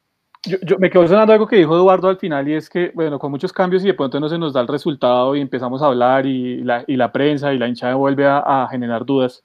yo, 0.46 0.58
yo- 0.64 0.78
me 0.80 0.90
quedó 0.90 1.08
sonando 1.08 1.34
algo 1.34 1.48
que 1.48 1.56
dijo 1.56 1.76
Eduardo 1.76 2.08
al 2.10 2.18
final 2.18 2.48
y 2.48 2.54
es 2.54 2.70
que, 2.70 2.92
bueno, 2.94 3.18
con 3.20 3.32
muchos 3.32 3.52
cambios 3.52 3.84
y 3.84 3.88
de 3.88 3.94
pronto 3.94 4.20
no 4.20 4.30
se 4.30 4.38
nos 4.38 4.54
da 4.54 4.62
el 4.62 4.68
resultado 4.68 5.36
y 5.36 5.42
empezamos 5.42 5.82
a 5.82 5.88
hablar 5.88 6.26
y 6.26 6.64
la, 6.64 6.84
y 6.88 6.96
la 6.96 7.12
prensa 7.12 7.54
y 7.54 7.58
la 7.58 7.68
hinchada 7.68 7.96
vuelve 7.96 8.26
a, 8.28 8.40
a 8.64 8.68
generar 8.70 9.06
dudas. 9.06 9.44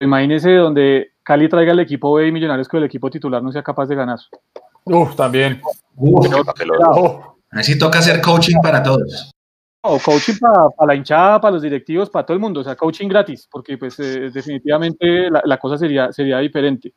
Imagínense 0.00 0.52
donde 0.54 1.12
Cali 1.22 1.48
traiga 1.48 1.72
el 1.72 1.80
equipo 1.80 2.12
B 2.14 2.26
y 2.28 2.32
Millonarios 2.32 2.68
que 2.68 2.76
el 2.76 2.84
equipo 2.84 3.10
titular 3.10 3.42
no 3.42 3.50
sea 3.52 3.62
capaz 3.62 3.86
de 3.86 3.94
ganar. 3.94 4.18
Uf, 4.84 5.16
también. 5.16 5.60
Uf, 5.96 6.26
Bravo. 6.78 7.33
Así 7.54 7.78
toca 7.78 7.98
hacer 7.98 8.20
coaching 8.20 8.60
para 8.62 8.82
todos. 8.82 9.30
O 9.82 9.98
coaching 9.98 10.38
para 10.38 10.86
la 10.86 10.94
hinchada, 10.94 11.40
para 11.40 11.52
los 11.52 11.62
directivos, 11.62 12.08
para 12.08 12.24
todo 12.24 12.34
el 12.34 12.40
mundo, 12.40 12.60
o 12.60 12.64
sea, 12.64 12.74
coaching 12.74 13.08
gratis, 13.08 13.46
porque 13.50 13.76
pues 13.76 13.98
eh, 14.00 14.30
definitivamente 14.32 15.30
la, 15.30 15.42
la 15.44 15.58
cosa 15.58 15.76
sería, 15.76 16.10
sería 16.12 16.38
diferente. 16.38 16.92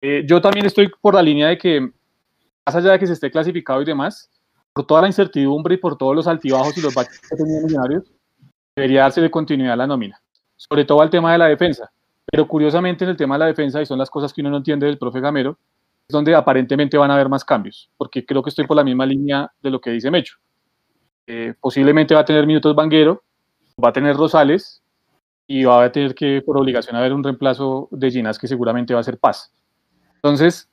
Eh, 0.00 0.24
yo 0.26 0.40
también 0.40 0.66
estoy 0.66 0.90
por 1.00 1.14
la 1.14 1.22
línea 1.22 1.48
de 1.48 1.58
que, 1.58 1.80
más 1.80 2.74
allá 2.74 2.92
de 2.92 2.98
que 2.98 3.06
se 3.06 3.12
esté 3.12 3.30
clasificado 3.30 3.80
y 3.80 3.84
demás, 3.84 4.30
por 4.72 4.86
toda 4.86 5.02
la 5.02 5.06
incertidumbre 5.06 5.74
y 5.74 5.78
por 5.78 5.96
todos 5.96 6.14
los 6.14 6.26
altibajos 6.26 6.76
y 6.76 6.82
los 6.82 6.94
baches 6.94 7.20
que 7.20 7.36
tenido 7.36 7.62
Millonarios, 7.66 8.04
debería 8.76 9.02
darse 9.02 9.20
de 9.20 9.30
continuidad 9.30 9.72
a 9.72 9.76
la 9.76 9.86
nómina, 9.86 10.20
sobre 10.56 10.84
todo 10.84 11.00
al 11.00 11.10
tema 11.10 11.32
de 11.32 11.38
la 11.38 11.46
defensa. 11.46 11.90
Pero 12.30 12.46
curiosamente 12.46 13.04
en 13.04 13.10
el 13.10 13.16
tema 13.16 13.36
de 13.36 13.38
la 13.38 13.46
defensa, 13.46 13.80
y 13.80 13.86
son 13.86 13.98
las 13.98 14.10
cosas 14.10 14.32
que 14.32 14.42
uno 14.42 14.50
no 14.50 14.58
entiende 14.58 14.86
del 14.86 14.98
profe 14.98 15.20
Gamero, 15.20 15.58
donde 16.08 16.34
aparentemente 16.34 16.96
van 16.96 17.10
a 17.10 17.14
haber 17.14 17.28
más 17.28 17.44
cambios, 17.44 17.90
porque 17.96 18.24
creo 18.24 18.42
que 18.42 18.50
estoy 18.50 18.66
por 18.66 18.76
la 18.76 18.84
misma 18.84 19.06
línea 19.06 19.50
de 19.60 19.70
lo 19.70 19.80
que 19.80 19.90
dice 19.90 20.10
Mecho. 20.10 20.36
Eh, 21.26 21.54
posiblemente 21.60 22.14
va 22.14 22.20
a 22.20 22.24
tener 22.24 22.46
minutos 22.46 22.74
Vanguero, 22.74 23.22
va 23.82 23.88
a 23.88 23.92
tener 23.92 24.16
Rosales 24.16 24.82
y 25.46 25.64
va 25.64 25.82
a 25.82 25.92
tener 25.92 26.14
que, 26.14 26.42
por 26.42 26.56
obligación, 26.56 26.94
haber 26.96 27.12
un 27.12 27.24
reemplazo 27.24 27.88
de 27.90 28.10
Ginás 28.10 28.38
que 28.38 28.46
seguramente 28.46 28.94
va 28.94 29.00
a 29.00 29.04
ser 29.04 29.18
Paz. 29.18 29.52
Entonces, 30.14 30.68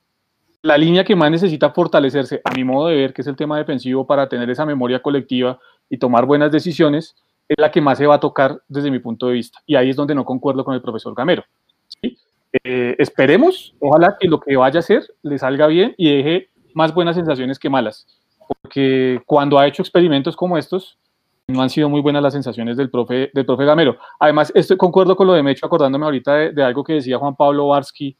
la 0.62 0.78
línea 0.78 1.04
que 1.04 1.16
más 1.16 1.30
necesita 1.30 1.70
fortalecerse, 1.70 2.40
a 2.44 2.52
mi 2.52 2.64
modo 2.64 2.88
de 2.88 2.96
ver, 2.96 3.12
que 3.12 3.22
es 3.22 3.28
el 3.28 3.36
tema 3.36 3.58
defensivo 3.58 4.06
para 4.06 4.28
tener 4.28 4.48
esa 4.50 4.64
memoria 4.64 5.02
colectiva 5.02 5.58
y 5.90 5.98
tomar 5.98 6.24
buenas 6.26 6.50
decisiones, 6.50 7.16
es 7.48 7.56
la 7.58 7.70
que 7.70 7.80
más 7.80 7.98
se 7.98 8.06
va 8.06 8.14
a 8.14 8.20
tocar 8.20 8.62
desde 8.68 8.90
mi 8.90 9.00
punto 9.00 9.26
de 9.26 9.34
vista. 9.34 9.58
Y 9.66 9.74
ahí 9.74 9.90
es 9.90 9.96
donde 9.96 10.14
no 10.14 10.24
concuerdo 10.24 10.64
con 10.64 10.74
el 10.74 10.80
profesor 10.80 11.14
Gamero. 11.14 11.44
¿sí? 11.88 12.16
Eh, 12.62 12.94
esperemos, 12.98 13.74
ojalá 13.80 14.16
que 14.18 14.28
lo 14.28 14.38
que 14.38 14.56
vaya 14.56 14.78
a 14.78 14.80
hacer 14.80 15.02
le 15.22 15.38
salga 15.38 15.66
bien 15.66 15.94
y 15.96 16.16
deje 16.16 16.50
más 16.74 16.94
buenas 16.94 17.16
sensaciones 17.16 17.58
que 17.58 17.68
malas 17.68 18.06
porque 18.46 19.22
cuando 19.26 19.58
ha 19.58 19.66
hecho 19.66 19.82
experimentos 19.82 20.36
como 20.36 20.58
estos, 20.58 20.98
no 21.46 21.62
han 21.62 21.70
sido 21.70 21.88
muy 21.88 22.00
buenas 22.00 22.22
las 22.22 22.32
sensaciones 22.32 22.76
del 22.76 22.90
profe, 22.90 23.30
del 23.34 23.44
profe 23.44 23.64
Gamero. 23.64 23.98
Además, 24.18 24.50
estoy, 24.54 24.76
concuerdo 24.76 25.14
con 25.16 25.26
lo 25.26 25.34
de 25.34 25.42
Mecho, 25.42 25.66
acordándome 25.66 26.06
ahorita 26.06 26.34
de, 26.34 26.52
de 26.52 26.62
algo 26.62 26.82
que 26.82 26.94
decía 26.94 27.18
Juan 27.18 27.36
Pablo 27.36 27.68
Barsky 27.68 28.16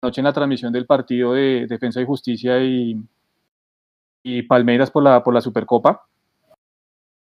anoche 0.00 0.20
en 0.20 0.26
la 0.26 0.32
transmisión 0.32 0.72
del 0.72 0.86
partido 0.86 1.32
de 1.32 1.66
Defensa 1.66 2.00
y 2.00 2.04
Justicia 2.04 2.62
y, 2.62 2.96
y 4.22 4.42
Palmeiras 4.42 4.90
por 4.90 5.02
la, 5.02 5.24
por 5.24 5.34
la 5.34 5.40
Supercopa, 5.40 6.06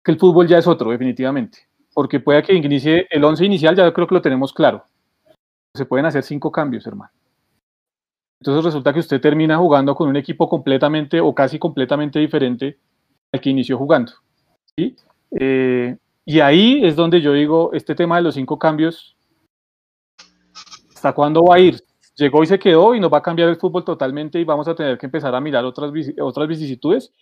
que 0.05 0.13
el 0.13 0.19
fútbol 0.19 0.47
ya 0.47 0.59
es 0.59 0.67
otro, 0.67 0.91
definitivamente. 0.91 1.59
Porque 1.93 2.21
puede 2.21 2.43
que 2.43 2.55
inicie 2.55 3.09
el 3.11 3.25
11 3.25 3.45
inicial, 3.45 3.75
ya 3.75 3.93
creo 3.93 4.07
que 4.07 4.15
lo 4.15 4.23
tenemos 4.23 4.53
claro. 4.53 4.85
Se 5.75 5.85
pueden 5.87 6.07
hacer 6.07 6.23
cinco 6.23 6.51
cambios, 6.51 6.87
hermano. 6.87 7.13
Entonces 8.41 8.65
resulta 8.65 8.93
que 8.93 9.01
usted 9.01 9.21
termina 9.21 9.59
jugando 9.59 9.95
con 9.95 10.09
un 10.09 10.17
equipo 10.17 10.49
completamente 10.49 11.21
o 11.21 11.35
casi 11.35 11.59
completamente 11.59 12.19
diferente 12.19 12.79
al 13.33 13.41
que 13.41 13.51
inició 13.51 13.77
jugando. 13.77 14.13
Eh, 15.31 15.97
y 16.25 16.41
ahí 16.41 16.85
es 16.85 16.97
donde 16.97 17.21
yo 17.21 17.35
digo, 17.35 17.71
este 17.75 17.95
tema 17.95 18.17
de 18.17 18.23
los 18.23 18.35
cinco 18.35 18.59
cambios, 18.59 19.15
¿hasta 20.95 21.13
cuándo 21.13 21.45
va 21.45 21.57
a 21.57 21.59
ir? 21.59 21.83
Llegó 22.17 22.43
y 22.43 22.47
se 22.47 22.59
quedó 22.59 22.95
y 22.95 23.01
nos 23.01 23.13
va 23.13 23.19
a 23.19 23.23
cambiar 23.23 23.51
el 23.51 23.57
fútbol 23.57 23.85
totalmente 23.85 24.41
y 24.41 24.45
vamos 24.45 24.69
a 24.69 24.75
tener 24.75 24.99
que 24.99 25.07
empezar 25.07 25.35
a 25.35 25.41
mirar 25.41 25.65
otras, 25.65 25.93
otras 26.21 26.49
vicisitudes. 26.49 27.13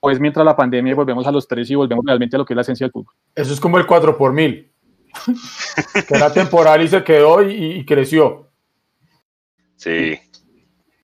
Pues 0.00 0.18
mientras 0.18 0.44
la 0.44 0.56
pandemia 0.56 0.94
volvemos 0.94 1.26
a 1.26 1.30
los 1.30 1.46
tres 1.46 1.70
y 1.70 1.74
volvemos 1.74 2.04
realmente 2.04 2.34
a 2.34 2.38
lo 2.38 2.44
que 2.44 2.54
es 2.54 2.56
la 2.56 2.62
esencia 2.62 2.86
del 2.86 2.92
fútbol. 2.92 3.14
Eso 3.34 3.52
es 3.52 3.60
como 3.60 3.78
el 3.78 3.86
4 3.86 4.16
por 4.18 4.32
mil. 4.32 4.71
Que 6.08 6.14
era 6.14 6.32
temporal 6.32 6.82
y 6.82 6.88
se 6.88 7.02
quedó 7.04 7.42
y, 7.42 7.78
y 7.78 7.84
creció. 7.84 8.48
Sí. 9.76 10.18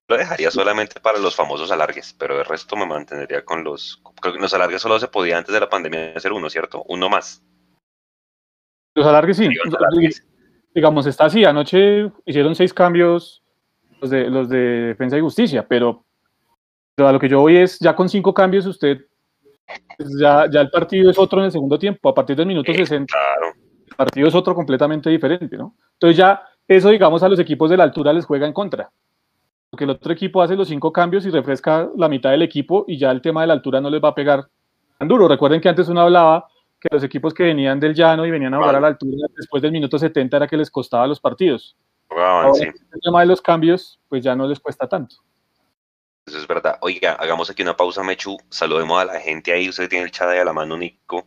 Lo 0.08 0.16
dejaría 0.16 0.50
solamente 0.50 1.00
para 1.00 1.18
los 1.18 1.36
famosos 1.36 1.70
alargues, 1.70 2.14
pero 2.18 2.38
el 2.38 2.46
resto 2.46 2.76
me 2.76 2.86
mantendría 2.86 3.44
con 3.44 3.62
los. 3.62 4.00
Creo 4.20 4.34
que 4.34 4.40
los 4.40 4.54
alargues 4.54 4.80
solo 4.80 4.98
se 4.98 5.08
podía 5.08 5.36
antes 5.36 5.52
de 5.52 5.60
la 5.60 5.68
pandemia 5.68 6.14
hacer 6.16 6.32
uno, 6.32 6.48
¿cierto? 6.48 6.82
Uno 6.88 7.10
más. 7.10 7.42
Los 8.94 9.06
alargues 9.06 9.36
sí. 9.36 9.46
Sí, 9.46 9.54
los 9.64 9.74
alargues. 9.74 10.26
Digamos, 10.74 11.06
está 11.06 11.26
así. 11.26 11.44
Anoche 11.44 12.10
hicieron 12.24 12.54
seis 12.54 12.72
cambios 12.72 13.42
los 14.00 14.10
de, 14.10 14.30
los 14.30 14.48
de 14.48 14.58
Defensa 14.58 15.18
y 15.18 15.20
Justicia, 15.20 15.66
pero, 15.68 16.04
pero 16.94 17.08
a 17.08 17.12
lo 17.12 17.18
que 17.18 17.28
yo 17.28 17.40
voy 17.40 17.56
es, 17.56 17.78
ya 17.78 17.94
con 17.94 18.08
cinco 18.08 18.32
cambios 18.32 18.64
usted, 18.64 18.98
pues 19.96 20.08
ya, 20.18 20.48
ya 20.50 20.60
el 20.60 20.70
partido 20.70 21.10
es 21.10 21.18
otro 21.18 21.40
en 21.40 21.46
el 21.46 21.52
segundo 21.52 21.78
tiempo. 21.78 22.08
A 22.08 22.14
partir 22.14 22.36
del 22.36 22.46
minuto 22.46 22.72
Sí, 22.72 22.78
60, 22.78 23.12
Claro. 23.12 23.54
Partido 23.98 24.28
es 24.28 24.34
otro 24.34 24.54
completamente 24.54 25.10
diferente, 25.10 25.56
¿no? 25.56 25.74
Entonces 25.94 26.16
ya 26.16 26.42
eso, 26.68 26.88
digamos, 26.90 27.22
a 27.22 27.28
los 27.28 27.38
equipos 27.40 27.68
de 27.68 27.76
la 27.76 27.82
altura 27.82 28.12
les 28.12 28.24
juega 28.24 28.46
en 28.46 28.52
contra. 28.52 28.90
Porque 29.70 29.84
el 29.84 29.90
otro 29.90 30.12
equipo 30.12 30.40
hace 30.40 30.54
los 30.54 30.68
cinco 30.68 30.92
cambios 30.92 31.26
y 31.26 31.30
refresca 31.30 31.88
la 31.96 32.08
mitad 32.08 32.30
del 32.30 32.42
equipo 32.42 32.84
y 32.86 32.96
ya 32.96 33.10
el 33.10 33.20
tema 33.20 33.40
de 33.42 33.48
la 33.48 33.54
altura 33.54 33.80
no 33.80 33.90
les 33.90 34.02
va 34.02 34.10
a 34.10 34.14
pegar 34.14 34.46
tan 34.98 35.08
duro. 35.08 35.26
Recuerden 35.26 35.60
que 35.60 35.68
antes 35.68 35.88
uno 35.88 36.00
hablaba 36.02 36.46
que 36.80 36.88
los 36.92 37.02
equipos 37.02 37.34
que 37.34 37.42
venían 37.42 37.80
del 37.80 37.92
llano 37.92 38.24
y 38.24 38.30
venían 38.30 38.54
a 38.54 38.58
jugar 38.58 38.76
a 38.76 38.80
la 38.80 38.86
altura 38.86 39.26
después 39.36 39.60
del 39.60 39.72
minuto 39.72 39.98
70 39.98 40.36
era 40.36 40.46
que 40.46 40.56
les 40.56 40.70
costaba 40.70 41.06
los 41.06 41.20
partidos. 41.20 41.76
Jugaban, 42.08 42.46
Ahora, 42.46 42.54
sí. 42.54 42.64
el 42.64 43.00
tema 43.02 43.20
de 43.20 43.26
los 43.26 43.42
cambios, 43.42 43.98
pues 44.08 44.22
ya 44.22 44.36
no 44.36 44.46
les 44.46 44.60
cuesta 44.60 44.88
tanto. 44.88 45.16
Eso 46.28 46.38
es 46.38 46.46
verdad. 46.46 46.76
Oiga, 46.82 47.12
hagamos 47.12 47.48
aquí 47.48 47.62
una 47.62 47.76
pausa, 47.76 48.02
Mechu. 48.02 48.36
Saludemos 48.50 49.00
a 49.00 49.06
la 49.06 49.20
gente 49.20 49.52
ahí. 49.52 49.68
Usted 49.68 49.88
tiene 49.88 50.04
el 50.04 50.10
chat 50.10 50.28
ahí 50.28 50.38
a 50.38 50.44
la 50.44 50.52
mano, 50.52 50.76
Nico. 50.76 51.26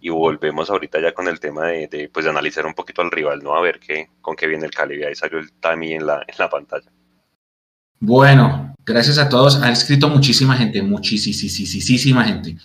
Y 0.00 0.08
volvemos 0.08 0.70
ahorita 0.70 1.00
ya 1.00 1.12
con 1.12 1.26
el 1.26 1.40
tema 1.40 1.66
de, 1.66 1.88
de, 1.88 2.08
pues, 2.08 2.24
de 2.24 2.30
analizar 2.30 2.64
un 2.64 2.74
poquito 2.74 3.02
al 3.02 3.10
rival, 3.10 3.40
¿no? 3.42 3.54
A 3.54 3.60
ver 3.60 3.80
qué, 3.80 4.10
con 4.20 4.36
qué 4.36 4.46
viene 4.46 4.66
el 4.66 4.70
Cali. 4.70 5.02
Ahí 5.02 5.14
salió 5.14 5.38
el 5.38 5.52
Tami 5.52 5.94
en 5.94 6.06
la, 6.06 6.22
en 6.26 6.34
la 6.38 6.48
pantalla. 6.48 6.90
Bueno, 7.98 8.74
gracias 8.84 9.18
a 9.18 9.28
todos. 9.28 9.60
Ha 9.62 9.72
escrito 9.72 10.08
muchísima 10.08 10.56
gente, 10.56 10.82
muchísima 10.82 12.24
gente. 12.24 12.56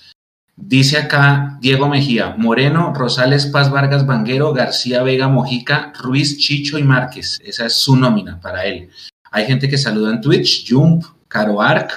Dice 0.55 0.97
acá 0.97 1.57
Diego 1.61 1.88
Mejía, 1.88 2.36
Moreno, 2.38 2.93
Rosales, 2.93 3.47
Paz 3.47 3.71
Vargas, 3.71 4.05
Vanguero, 4.05 4.53
García 4.53 5.01
Vega, 5.01 5.27
Mojica, 5.27 5.91
Ruiz, 5.99 6.38
Chicho 6.38 6.77
y 6.77 6.84
Márquez. 6.84 7.39
Esa 7.43 7.65
es 7.65 7.73
su 7.77 7.95
nómina 7.95 8.39
para 8.39 8.65
él. 8.65 8.89
Hay 9.32 9.45
gente 9.45 9.69
que 9.69 9.77
saluda 9.77 10.11
en 10.11 10.21
Twitch, 10.21 10.69
Jump, 10.69 11.05
Caro 11.32 11.61
Arc, 11.61 11.93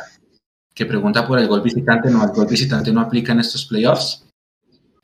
que 0.72 0.86
pregunta 0.86 1.26
por 1.26 1.40
el 1.40 1.48
gol 1.48 1.60
visitante. 1.60 2.08
No, 2.08 2.22
el 2.22 2.30
gol 2.30 2.46
visitante 2.46 2.92
no 2.92 3.00
aplica 3.00 3.32
en 3.32 3.40
estos 3.40 3.66
playoffs. 3.66 4.24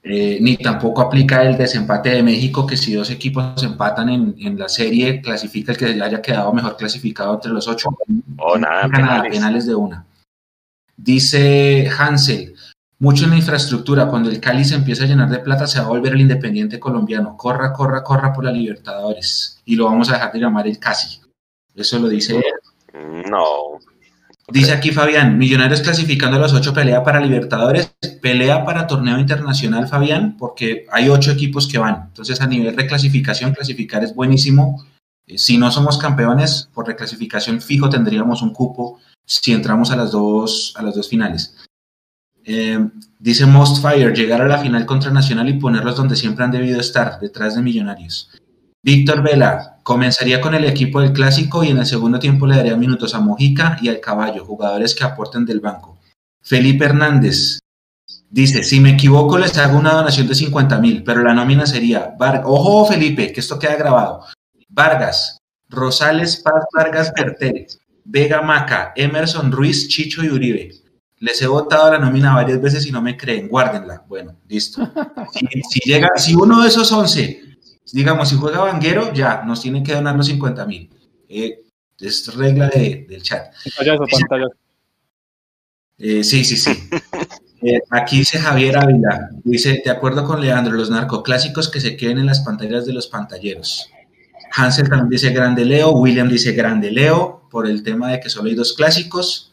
Eh, 0.02 0.38
ni 0.40 0.56
tampoco 0.56 1.02
aplica 1.02 1.42
el 1.42 1.58
desempate 1.58 2.10
de 2.10 2.22
México, 2.22 2.64
que 2.66 2.76
si 2.76 2.94
dos 2.94 3.10
equipos 3.10 3.60
empatan 3.62 4.08
en, 4.08 4.34
en 4.38 4.56
la 4.58 4.68
serie, 4.68 5.20
clasifica 5.20 5.72
el 5.72 5.78
que 5.78 5.86
haya 6.00 6.22
quedado 6.22 6.52
mejor 6.52 6.76
clasificado 6.76 7.34
entre 7.34 7.50
los 7.50 7.66
ocho. 7.66 7.90
Oh, 8.38 8.56
nada, 8.56 8.88
penales. 8.88 9.32
penales 9.32 9.66
de 9.66 9.74
una. 9.74 10.06
Dice 10.96 11.90
Hansel, 11.98 12.54
mucho 13.00 13.24
en 13.24 13.30
la 13.30 13.36
infraestructura, 13.36 14.06
cuando 14.06 14.30
el 14.30 14.40
Cali 14.40 14.64
se 14.64 14.76
empieza 14.76 15.04
a 15.04 15.06
llenar 15.06 15.28
de 15.28 15.40
plata, 15.40 15.66
se 15.66 15.80
va 15.80 15.86
a 15.86 15.88
volver 15.88 16.12
el 16.12 16.20
independiente 16.20 16.78
colombiano. 16.78 17.36
Corra, 17.36 17.72
corra, 17.72 18.02
corra 18.04 18.32
por 18.32 18.44
la 18.44 18.52
Libertadores. 18.52 19.60
Y 19.64 19.74
lo 19.74 19.86
vamos 19.86 20.08
a 20.08 20.14
dejar 20.14 20.32
de 20.32 20.38
llamar 20.38 20.68
el 20.68 20.78
casi. 20.78 21.20
Eso 21.74 21.98
lo 21.98 22.08
dice 22.08 22.36
él. 22.36 23.24
No. 23.28 23.80
Dice 24.52 24.72
aquí 24.72 24.90
Fabián, 24.90 25.38
Millonarios 25.38 25.80
clasificando 25.80 26.36
a 26.36 26.40
los 26.40 26.52
ocho 26.52 26.74
pelea 26.74 27.04
para 27.04 27.20
Libertadores, 27.20 27.94
pelea 28.20 28.64
para 28.64 28.86
torneo 28.86 29.18
internacional, 29.18 29.86
Fabián, 29.86 30.36
porque 30.36 30.86
hay 30.90 31.08
ocho 31.08 31.30
equipos 31.30 31.68
que 31.68 31.78
van. 31.78 32.06
Entonces, 32.08 32.40
a 32.40 32.46
nivel 32.46 32.74
de 32.74 32.86
clasificación, 32.86 33.52
clasificar 33.52 34.02
es 34.02 34.14
buenísimo. 34.14 34.84
Eh, 35.26 35.38
Si 35.38 35.56
no 35.56 35.70
somos 35.70 35.98
campeones, 35.98 36.68
por 36.74 36.86
reclasificación 36.86 37.60
fijo 37.60 37.88
tendríamos 37.88 38.42
un 38.42 38.52
cupo 38.52 38.98
si 39.24 39.52
entramos 39.52 39.92
a 39.92 39.96
las 39.96 40.10
dos, 40.10 40.74
a 40.76 40.82
las 40.82 40.94
dos 40.96 41.08
finales. 41.08 41.56
Eh, 42.44 42.80
dice 43.18 43.46
Most 43.46 43.80
Fire, 43.80 44.12
llegar 44.12 44.40
a 44.42 44.48
la 44.48 44.58
final 44.58 44.84
contra 44.86 45.12
Nacional 45.12 45.48
y 45.48 45.54
ponerlos 45.54 45.94
donde 45.94 46.16
siempre 46.16 46.44
han 46.44 46.50
debido 46.50 46.80
estar, 46.80 47.20
detrás 47.20 47.54
de 47.54 47.62
Millonarios. 47.62 48.30
Víctor 48.82 49.22
Vela, 49.22 49.78
comenzaría 49.82 50.40
con 50.40 50.54
el 50.54 50.64
equipo 50.64 51.00
del 51.00 51.12
clásico 51.12 51.62
y 51.62 51.68
en 51.68 51.78
el 51.78 51.86
segundo 51.86 52.18
tiempo 52.18 52.46
le 52.46 52.56
daría 52.56 52.76
minutos 52.76 53.14
a 53.14 53.20
Mojica 53.20 53.76
y 53.82 53.88
al 53.88 54.00
Caballo, 54.00 54.44
jugadores 54.44 54.94
que 54.94 55.04
aporten 55.04 55.44
del 55.44 55.60
banco. 55.60 55.98
Felipe 56.40 56.86
Hernández 56.86 57.58
dice, 58.30 58.62
si 58.62 58.80
me 58.80 58.92
equivoco 58.92 59.36
les 59.36 59.58
hago 59.58 59.78
una 59.78 59.92
donación 59.92 60.26
de 60.26 60.34
50 60.34 60.78
mil, 60.78 61.04
pero 61.04 61.22
la 61.22 61.34
nómina 61.34 61.66
sería, 61.66 62.14
ojo 62.44 62.86
Felipe, 62.86 63.32
que 63.32 63.40
esto 63.40 63.58
queda 63.58 63.76
grabado, 63.76 64.24
Vargas, 64.70 65.36
Rosales, 65.68 66.38
Paz, 66.38 66.64
Vargas, 66.74 67.12
Bertel, 67.14 67.66
Vega 68.04 68.40
Maca, 68.40 68.92
Emerson, 68.96 69.52
Ruiz, 69.52 69.88
Chicho 69.88 70.24
y 70.24 70.30
Uribe. 70.30 70.70
Les 71.18 71.42
he 71.42 71.46
votado 71.46 71.92
la 71.92 71.98
nómina 71.98 72.34
varias 72.34 72.62
veces 72.62 72.86
y 72.86 72.92
no 72.92 73.02
me 73.02 73.14
creen, 73.14 73.46
guárdenla. 73.46 74.04
Bueno, 74.08 74.36
listo. 74.48 74.90
Si, 75.32 75.46
si 75.68 75.80
llega, 75.80 76.08
si 76.16 76.34
uno 76.34 76.62
de 76.62 76.68
esos 76.68 76.90
11 76.90 77.49
digamos, 77.92 78.28
si 78.28 78.36
juega 78.36 78.60
Vanguero, 78.60 79.12
ya, 79.12 79.42
nos 79.44 79.60
tienen 79.62 79.82
que 79.84 79.94
donar 79.94 80.16
los 80.16 80.26
50 80.26 80.64
mil. 80.66 80.90
Eh, 81.28 81.62
es 81.98 82.34
regla 82.34 82.68
de- 82.68 83.06
del 83.08 83.22
chat. 83.22 83.52
Pantallazo, 83.76 84.04
pantallazo. 84.10 84.54
Eh, 85.98 86.24
sí, 86.24 86.44
sí, 86.44 86.56
sí. 86.56 86.70
Eh, 87.62 87.78
aquí 87.90 88.20
dice 88.20 88.38
Javier 88.38 88.78
Ávila, 88.78 89.28
dice, 89.44 89.82
de 89.84 89.90
acuerdo 89.90 90.24
con 90.24 90.40
Leandro, 90.40 90.72
los 90.72 90.88
narcoclásicos 90.88 91.68
que 91.68 91.78
se 91.78 91.94
queden 91.94 92.16
en 92.16 92.24
las 92.24 92.40
pantallas 92.40 92.86
de 92.86 92.94
los 92.94 93.06
pantalleros. 93.06 93.86
Hansel 94.56 94.88
también 94.88 95.10
dice 95.10 95.28
grande 95.28 95.66
Leo, 95.66 95.90
William 95.90 96.26
dice 96.26 96.52
grande 96.52 96.90
Leo, 96.90 97.46
por 97.50 97.66
el 97.66 97.82
tema 97.82 98.10
de 98.12 98.18
que 98.18 98.30
solo 98.30 98.48
hay 98.48 98.54
dos 98.54 98.72
clásicos. 98.72 99.52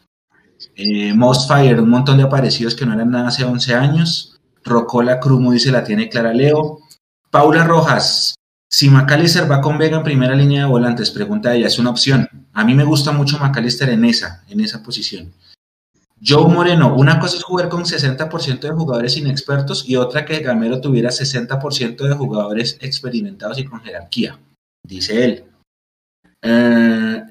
Eh, 0.78 1.14
Most 1.14 1.50
Fire, 1.52 1.82
un 1.82 1.90
montón 1.90 2.16
de 2.16 2.24
aparecidos 2.24 2.76
que 2.76 2.86
no 2.86 2.94
eran 2.94 3.12
nada 3.12 3.28
hace 3.28 3.44
11 3.44 3.76
años. 3.76 4.40
Rocola 4.64 5.20
Crumo 5.20 5.52
dice 5.52 5.70
la 5.70 5.84
tiene 5.84 6.08
clara 6.08 6.34
Leo. 6.34 6.80
Paula 7.32 7.64
Rojas, 7.64 8.36
si 8.70 8.90
McAllister 8.90 9.50
va 9.50 9.62
con 9.62 9.78
Vega 9.78 9.98
en 9.98 10.04
primera 10.04 10.36
línea 10.36 10.64
de 10.64 10.70
volantes, 10.70 11.12
pregunta 11.12 11.54
ella, 11.54 11.68
es 11.68 11.80
una 11.80 11.90
opción. 11.90 12.30
A 12.54 12.64
mí 12.64 12.74
me 12.74 12.84
gusta 12.84 13.12
mucho 13.12 13.38
McAllister 13.40 13.90
en 13.90 14.06
esa, 14.06 14.44
en 14.50 14.60
esa 14.62 14.82
posición. 14.84 15.32
Joe 16.26 16.48
Moreno, 16.52 16.96
una 16.96 17.20
cosa 17.20 17.38
es 17.38 17.44
jugar 17.44 17.70
con 17.70 17.84
60% 17.86 18.60
de 18.62 18.72
jugadores 18.72 19.18
inexpertos 19.18 19.88
y 19.88 19.98
otra 19.98 20.26
que 20.26 20.40
Gamero 20.40 20.82
tuviera 20.82 21.10
60% 21.12 22.08
de 22.08 22.16
jugadores 22.16 22.78
experimentados 22.82 23.60
y 23.60 23.66
con 23.66 23.82
jerarquía, 23.82 24.40
dice 24.84 25.24
él. 25.24 25.44
Eh, 26.42 27.24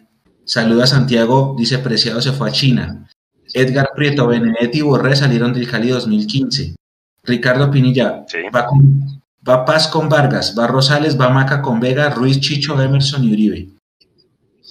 saluda 0.44 0.84
a 0.84 0.88
Santiago, 0.88 1.56
dice 1.58 1.78
Preciado 1.78 2.20
se 2.22 2.32
fue 2.32 2.48
a 2.48 2.52
China. 2.52 3.08
Edgar 3.52 3.90
Prieto, 3.94 4.26
Benedetti 4.26 4.78
y 4.78 4.82
Borré 4.82 5.16
salieron 5.16 5.52
del 5.52 5.68
Cali 5.68 5.88
2015. 5.88 6.76
Ricardo 7.24 7.70
Pinilla, 7.70 8.24
Sí. 8.28 8.38
va, 8.54 8.66
con- 8.66 9.20
va 9.48 9.64
Paz 9.64 9.88
con 9.88 10.08
Vargas, 10.08 10.54
va 10.58 10.66
Rosales, 10.66 11.18
va 11.20 11.28
Maca 11.30 11.62
con 11.62 11.80
Vega, 11.80 12.10
Ruiz, 12.10 12.40
Chicho, 12.40 12.80
Emerson 12.80 13.24
y 13.24 13.32
Uribe. 13.32 13.68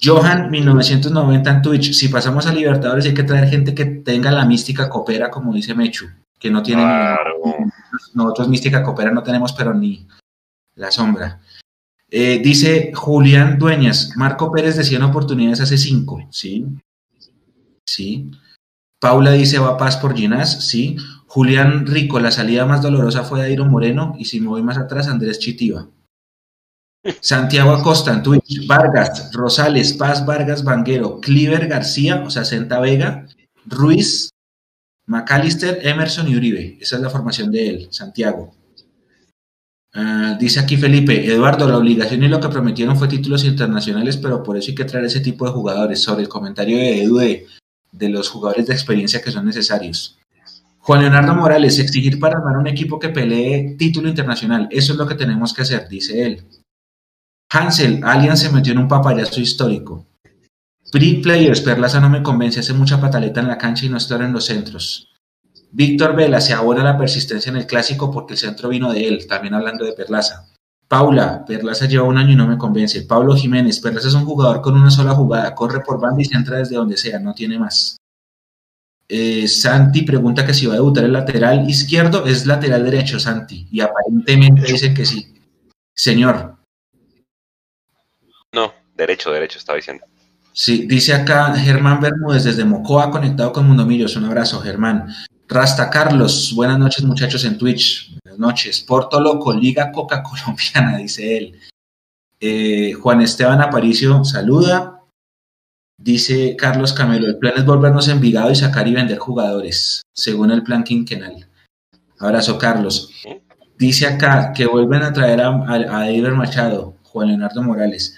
Johan 0.02 0.50
1990 0.50 1.50
en 1.50 1.62
Twitch. 1.62 1.92
Si 1.94 2.08
pasamos 2.08 2.46
a 2.46 2.52
Libertadores 2.52 3.06
hay 3.06 3.14
que 3.14 3.22
traer 3.22 3.48
gente 3.48 3.74
que 3.74 3.86
tenga 3.86 4.30
la 4.30 4.44
mística 4.44 4.88
copera, 4.90 5.30
como 5.30 5.54
dice 5.54 5.74
Mechu, 5.74 6.06
que 6.38 6.50
no 6.50 6.62
tiene 6.62 6.82
Claro. 6.82 7.34
ni- 7.44 7.70
nosotros 8.14 8.48
mística 8.48 8.82
copera 8.82 9.10
no 9.10 9.22
tenemos, 9.22 9.52
pero 9.54 9.72
ni 9.72 10.06
la 10.74 10.90
sombra. 10.90 11.40
Eh, 12.10 12.40
dice 12.44 12.92
Julián 12.94 13.58
Dueñas, 13.58 14.12
Marco 14.16 14.52
Pérez 14.52 14.76
decía 14.76 14.98
en 14.98 15.04
oportunidades 15.04 15.60
hace 15.62 15.78
cinco, 15.78 16.20
¿sí? 16.30 16.66
Sí. 17.84 18.30
Paula 19.00 19.32
dice 19.32 19.58
va 19.58 19.76
paz 19.76 19.96
por 19.96 20.14
Ginás, 20.14 20.66
sí. 20.68 20.96
Julián 21.36 21.86
Rico, 21.86 22.18
la 22.18 22.30
salida 22.30 22.64
más 22.64 22.80
dolorosa 22.80 23.22
fue 23.22 23.40
de 23.40 23.48
Airo 23.48 23.66
Moreno 23.66 24.14
y 24.18 24.24
si 24.24 24.40
me 24.40 24.48
voy 24.48 24.62
más 24.62 24.78
atrás, 24.78 25.06
Andrés 25.06 25.38
Chitiva. 25.38 25.86
Santiago 27.20 27.72
Acosta 27.72 28.10
en 28.14 28.22
Twitch, 28.22 28.66
Vargas, 28.66 29.30
Rosales, 29.34 29.92
Paz, 29.92 30.24
Vargas, 30.24 30.64
Vanguero, 30.64 31.20
Cliver 31.20 31.68
García, 31.68 32.24
o 32.24 32.30
sea, 32.30 32.46
Senta 32.46 32.80
Vega, 32.80 33.26
Ruiz, 33.66 34.30
McAllister, 35.04 35.86
Emerson 35.86 36.26
y 36.26 36.36
Uribe. 36.36 36.78
Esa 36.80 36.96
es 36.96 37.02
la 37.02 37.10
formación 37.10 37.52
de 37.52 37.68
él, 37.68 37.88
Santiago. 37.90 38.54
Ah, 39.92 40.38
dice 40.40 40.60
aquí 40.60 40.78
Felipe, 40.78 41.30
Eduardo, 41.30 41.68
la 41.68 41.76
obligación 41.76 42.22
y 42.22 42.28
lo 42.28 42.40
que 42.40 42.48
prometieron 42.48 42.96
fue 42.96 43.08
títulos 43.08 43.44
internacionales, 43.44 44.16
pero 44.16 44.42
por 44.42 44.56
eso 44.56 44.70
hay 44.70 44.74
que 44.74 44.86
traer 44.86 45.04
ese 45.04 45.20
tipo 45.20 45.44
de 45.44 45.52
jugadores. 45.52 46.02
Sobre 46.02 46.22
el 46.22 46.30
comentario 46.30 46.78
de 46.78 47.02
Edu 47.02 47.18
de, 47.18 47.46
de 47.92 48.08
los 48.08 48.30
jugadores 48.30 48.66
de 48.66 48.72
experiencia 48.72 49.20
que 49.20 49.30
son 49.30 49.44
necesarios. 49.44 50.16
Juan 50.86 51.00
Leonardo 51.00 51.34
Morales, 51.34 51.80
exigir 51.80 52.20
para 52.20 52.38
armar 52.38 52.58
un 52.58 52.68
equipo 52.68 53.00
que 53.00 53.08
pelee 53.08 53.74
título 53.76 54.08
internacional. 54.08 54.68
Eso 54.70 54.92
es 54.92 54.98
lo 54.98 55.04
que 55.04 55.16
tenemos 55.16 55.52
que 55.52 55.62
hacer, 55.62 55.88
dice 55.88 56.24
él. 56.24 56.44
Hansel, 57.50 58.00
Allianz 58.04 58.42
se 58.42 58.52
metió 58.52 58.72
en 58.72 58.78
un 58.78 58.86
papayazo 58.86 59.40
histórico. 59.40 60.06
Free 60.92 61.20
Players, 61.20 61.60
Perlaza 61.62 61.98
no 61.98 62.08
me 62.08 62.22
convence, 62.22 62.60
hace 62.60 62.72
mucha 62.72 63.00
pataleta 63.00 63.40
en 63.40 63.48
la 63.48 63.58
cancha 63.58 63.84
y 63.84 63.88
no 63.88 63.96
estar 63.96 64.22
en 64.22 64.32
los 64.32 64.44
centros. 64.44 65.12
Víctor 65.72 66.14
Vela 66.14 66.40
se 66.40 66.52
abona 66.52 66.84
la 66.84 66.96
persistencia 66.96 67.50
en 67.50 67.56
el 67.56 67.66
clásico 67.66 68.12
porque 68.12 68.34
el 68.34 68.38
centro 68.38 68.68
vino 68.68 68.92
de 68.92 69.08
él, 69.08 69.26
también 69.26 69.54
hablando 69.54 69.84
de 69.84 69.92
Perlaza. 69.92 70.46
Paula, 70.86 71.44
Perlaza 71.44 71.86
lleva 71.86 72.04
un 72.04 72.16
año 72.16 72.34
y 72.34 72.36
no 72.36 72.46
me 72.46 72.58
convence. 72.58 73.02
Pablo 73.02 73.34
Jiménez, 73.34 73.80
Perlaza 73.80 74.06
es 74.06 74.14
un 74.14 74.24
jugador 74.24 74.60
con 74.60 74.76
una 74.76 74.92
sola 74.92 75.16
jugada, 75.16 75.52
corre 75.52 75.80
por 75.80 76.00
banda 76.00 76.22
y 76.22 76.26
se 76.26 76.36
entra 76.36 76.58
desde 76.58 76.76
donde 76.76 76.96
sea, 76.96 77.18
no 77.18 77.34
tiene 77.34 77.58
más. 77.58 77.96
Eh, 79.08 79.46
Santi 79.46 80.02
pregunta 80.02 80.44
que 80.44 80.54
si 80.54 80.66
va 80.66 80.74
a 80.74 80.76
debutar 80.76 81.04
el 81.04 81.12
lateral 81.12 81.68
izquierdo, 81.70 82.26
es 82.26 82.44
lateral 82.44 82.84
derecho, 82.84 83.20
Santi, 83.20 83.66
y 83.70 83.80
aparentemente 83.80 84.62
dice 84.62 84.92
que 84.92 85.06
sí. 85.06 85.34
Señor. 85.94 86.56
No, 88.52 88.72
derecho, 88.96 89.30
derecho, 89.30 89.58
estaba 89.58 89.76
diciendo. 89.76 90.04
Sí, 90.52 90.86
dice 90.86 91.12
acá 91.12 91.54
Germán 91.54 92.00
Bermúdez 92.00 92.44
desde 92.44 92.64
Mocoa, 92.64 93.10
conectado 93.10 93.52
con 93.52 93.66
Mundomillos. 93.66 94.16
Un 94.16 94.24
abrazo, 94.24 94.60
Germán. 94.60 95.14
Rasta 95.48 95.90
Carlos, 95.90 96.52
buenas 96.56 96.78
noches, 96.78 97.04
muchachos 97.04 97.44
en 97.44 97.56
Twitch. 97.58 98.16
Buenas 98.24 98.40
noches. 98.40 98.80
Porto 98.80 99.20
Loco, 99.20 99.52
Liga 99.52 99.92
Coca 99.92 100.22
Colombiana, 100.22 100.96
dice 100.98 101.36
él. 101.36 101.60
Eh, 102.40 102.94
Juan 102.94 103.20
Esteban 103.20 103.60
Aparicio, 103.60 104.24
saluda. 104.24 104.95
Dice 105.98 106.56
Carlos 106.56 106.92
Camelo, 106.92 107.26
el 107.26 107.38
plan 107.38 107.54
es 107.56 107.64
volvernos 107.64 108.08
Envigado 108.08 108.50
y 108.50 108.54
sacar 108.54 108.86
y 108.86 108.94
vender 108.94 109.18
jugadores, 109.18 110.02
según 110.14 110.50
el 110.50 110.62
plan 110.62 110.84
quinquenal. 110.84 111.48
Abrazo, 112.18 112.58
Carlos. 112.58 113.10
Dice 113.78 114.06
acá 114.06 114.52
que 114.52 114.66
vuelven 114.66 115.02
a 115.02 115.12
traer 115.12 115.40
a, 115.40 115.48
a, 115.48 116.30
Machado, 116.34 116.96
Juan 117.02 117.28
Leonardo 117.28 117.62
Morales. 117.62 118.16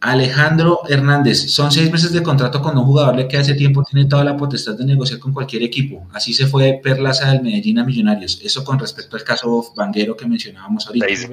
Alejandro 0.00 0.80
Hernández, 0.88 1.52
son 1.52 1.70
seis 1.70 1.90
meses 1.92 2.12
de 2.12 2.24
contrato 2.24 2.60
con 2.60 2.76
un 2.76 2.84
jugador 2.84 3.28
que 3.28 3.36
hace 3.36 3.54
tiempo 3.54 3.84
tiene 3.84 4.08
toda 4.08 4.24
la 4.24 4.36
potestad 4.36 4.76
de 4.76 4.84
negociar 4.84 5.20
con 5.20 5.32
cualquier 5.32 5.62
equipo. 5.62 6.08
Así 6.12 6.34
se 6.34 6.48
fue 6.48 6.80
Perlaza 6.82 7.30
del 7.30 7.42
Medellín 7.42 7.78
a 7.78 7.84
Millonarios. 7.84 8.40
Eso 8.42 8.64
con 8.64 8.80
respecto 8.80 9.16
al 9.16 9.22
caso 9.22 9.72
Vanguero 9.76 10.16
que 10.16 10.26
mencionábamos 10.26 10.88
ahorita. 10.88 11.06
Seis 11.06 11.28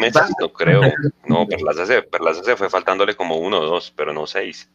meses, 0.00 0.22
no 0.40 0.52
creo. 0.52 0.80
No, 1.26 1.46
Perlaza 1.48 1.86
se, 1.86 2.02
Perlaza 2.02 2.42
se 2.42 2.56
fue 2.56 2.68
faltándole 2.68 3.14
como 3.14 3.36
uno 3.36 3.60
o 3.60 3.66
dos, 3.66 3.92
pero 3.94 4.12
no 4.12 4.26
seis. 4.26 4.68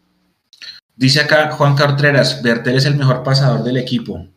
Dice 0.96 1.22
acá 1.22 1.52
Juan 1.52 1.76
Cartreras, 1.76 2.42
Bertel 2.42 2.78
es 2.78 2.86
el 2.86 2.96
mejor 2.96 3.24
pasador 3.24 3.64
del 3.64 3.78
equipo. 3.78 4.28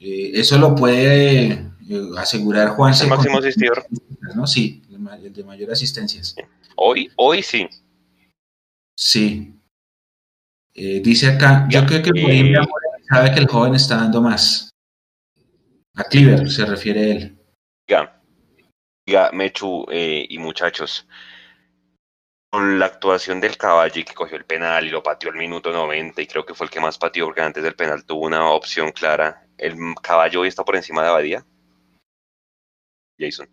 Eh, 0.00 0.32
eso 0.34 0.58
lo 0.58 0.74
puede 0.74 1.52
eh, 1.52 1.68
asegurar 2.16 2.70
Juan. 2.70 2.94
El 3.00 3.08
máximo 3.08 3.38
asistidor. 3.38 3.86
¿no? 4.34 4.46
Sí, 4.46 4.82
el 5.22 5.32
de 5.32 5.44
mayor 5.44 5.70
asistencias. 5.70 6.34
Hoy, 6.76 7.10
hoy 7.16 7.42
sí. 7.42 7.68
Sí. 8.96 9.54
Eh, 10.74 11.00
dice 11.02 11.28
acá, 11.28 11.66
yo 11.68 11.84
creo 11.86 12.02
que 12.02 12.54
sabe 13.08 13.32
que 13.32 13.40
el 13.40 13.46
joven 13.46 13.74
está 13.74 13.96
dando 13.96 14.20
más. 14.20 14.70
A 15.94 16.04
Cleaver 16.04 16.50
se 16.50 16.64
refiere 16.64 17.10
él. 17.10 17.38
Ya, 17.88 18.17
Mechu 19.32 19.86
y 19.90 20.38
muchachos, 20.38 21.06
con 22.50 22.78
la 22.78 22.86
actuación 22.86 23.40
del 23.40 23.56
caballo 23.56 24.02
que 24.06 24.14
cogió 24.14 24.36
el 24.36 24.44
penal 24.44 24.86
y 24.86 24.90
lo 24.90 25.02
pateó 25.02 25.30
al 25.30 25.36
minuto 25.36 25.70
90 25.70 26.22
y 26.22 26.26
creo 26.26 26.46
que 26.46 26.54
fue 26.54 26.66
el 26.66 26.70
que 26.70 26.80
más 26.80 26.96
pateó 26.96 27.26
porque 27.26 27.42
antes 27.42 27.62
del 27.62 27.74
penal 27.74 28.04
tuvo 28.04 28.26
una 28.26 28.50
opción 28.50 28.90
clara. 28.92 29.46
¿El 29.58 29.76
caballo 30.02 30.40
hoy 30.40 30.48
está 30.48 30.64
por 30.64 30.76
encima 30.76 31.02
de 31.02 31.08
Abadía? 31.08 31.44
Jason. 33.18 33.48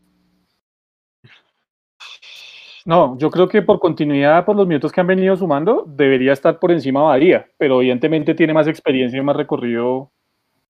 No, 2.86 3.18
yo 3.18 3.32
creo 3.32 3.50
que 3.50 3.64
por 3.64 3.80
continuidad, 3.80 4.46
por 4.46 4.56
los 4.56 4.68
minutos 4.68 4.92
que 4.92 5.02
han 5.02 5.08
venido 5.08 5.36
sumando, 5.36 5.86
debería 5.88 6.34
estar 6.34 6.60
por 6.60 6.72
encima 6.72 7.00
de 7.00 7.06
Abadía, 7.06 7.50
pero 7.58 7.82
evidentemente 7.82 8.36
tiene 8.36 8.54
más 8.54 8.68
experiencia 8.68 9.18
y 9.18 9.24
más 9.24 9.36
recorrido 9.36 10.12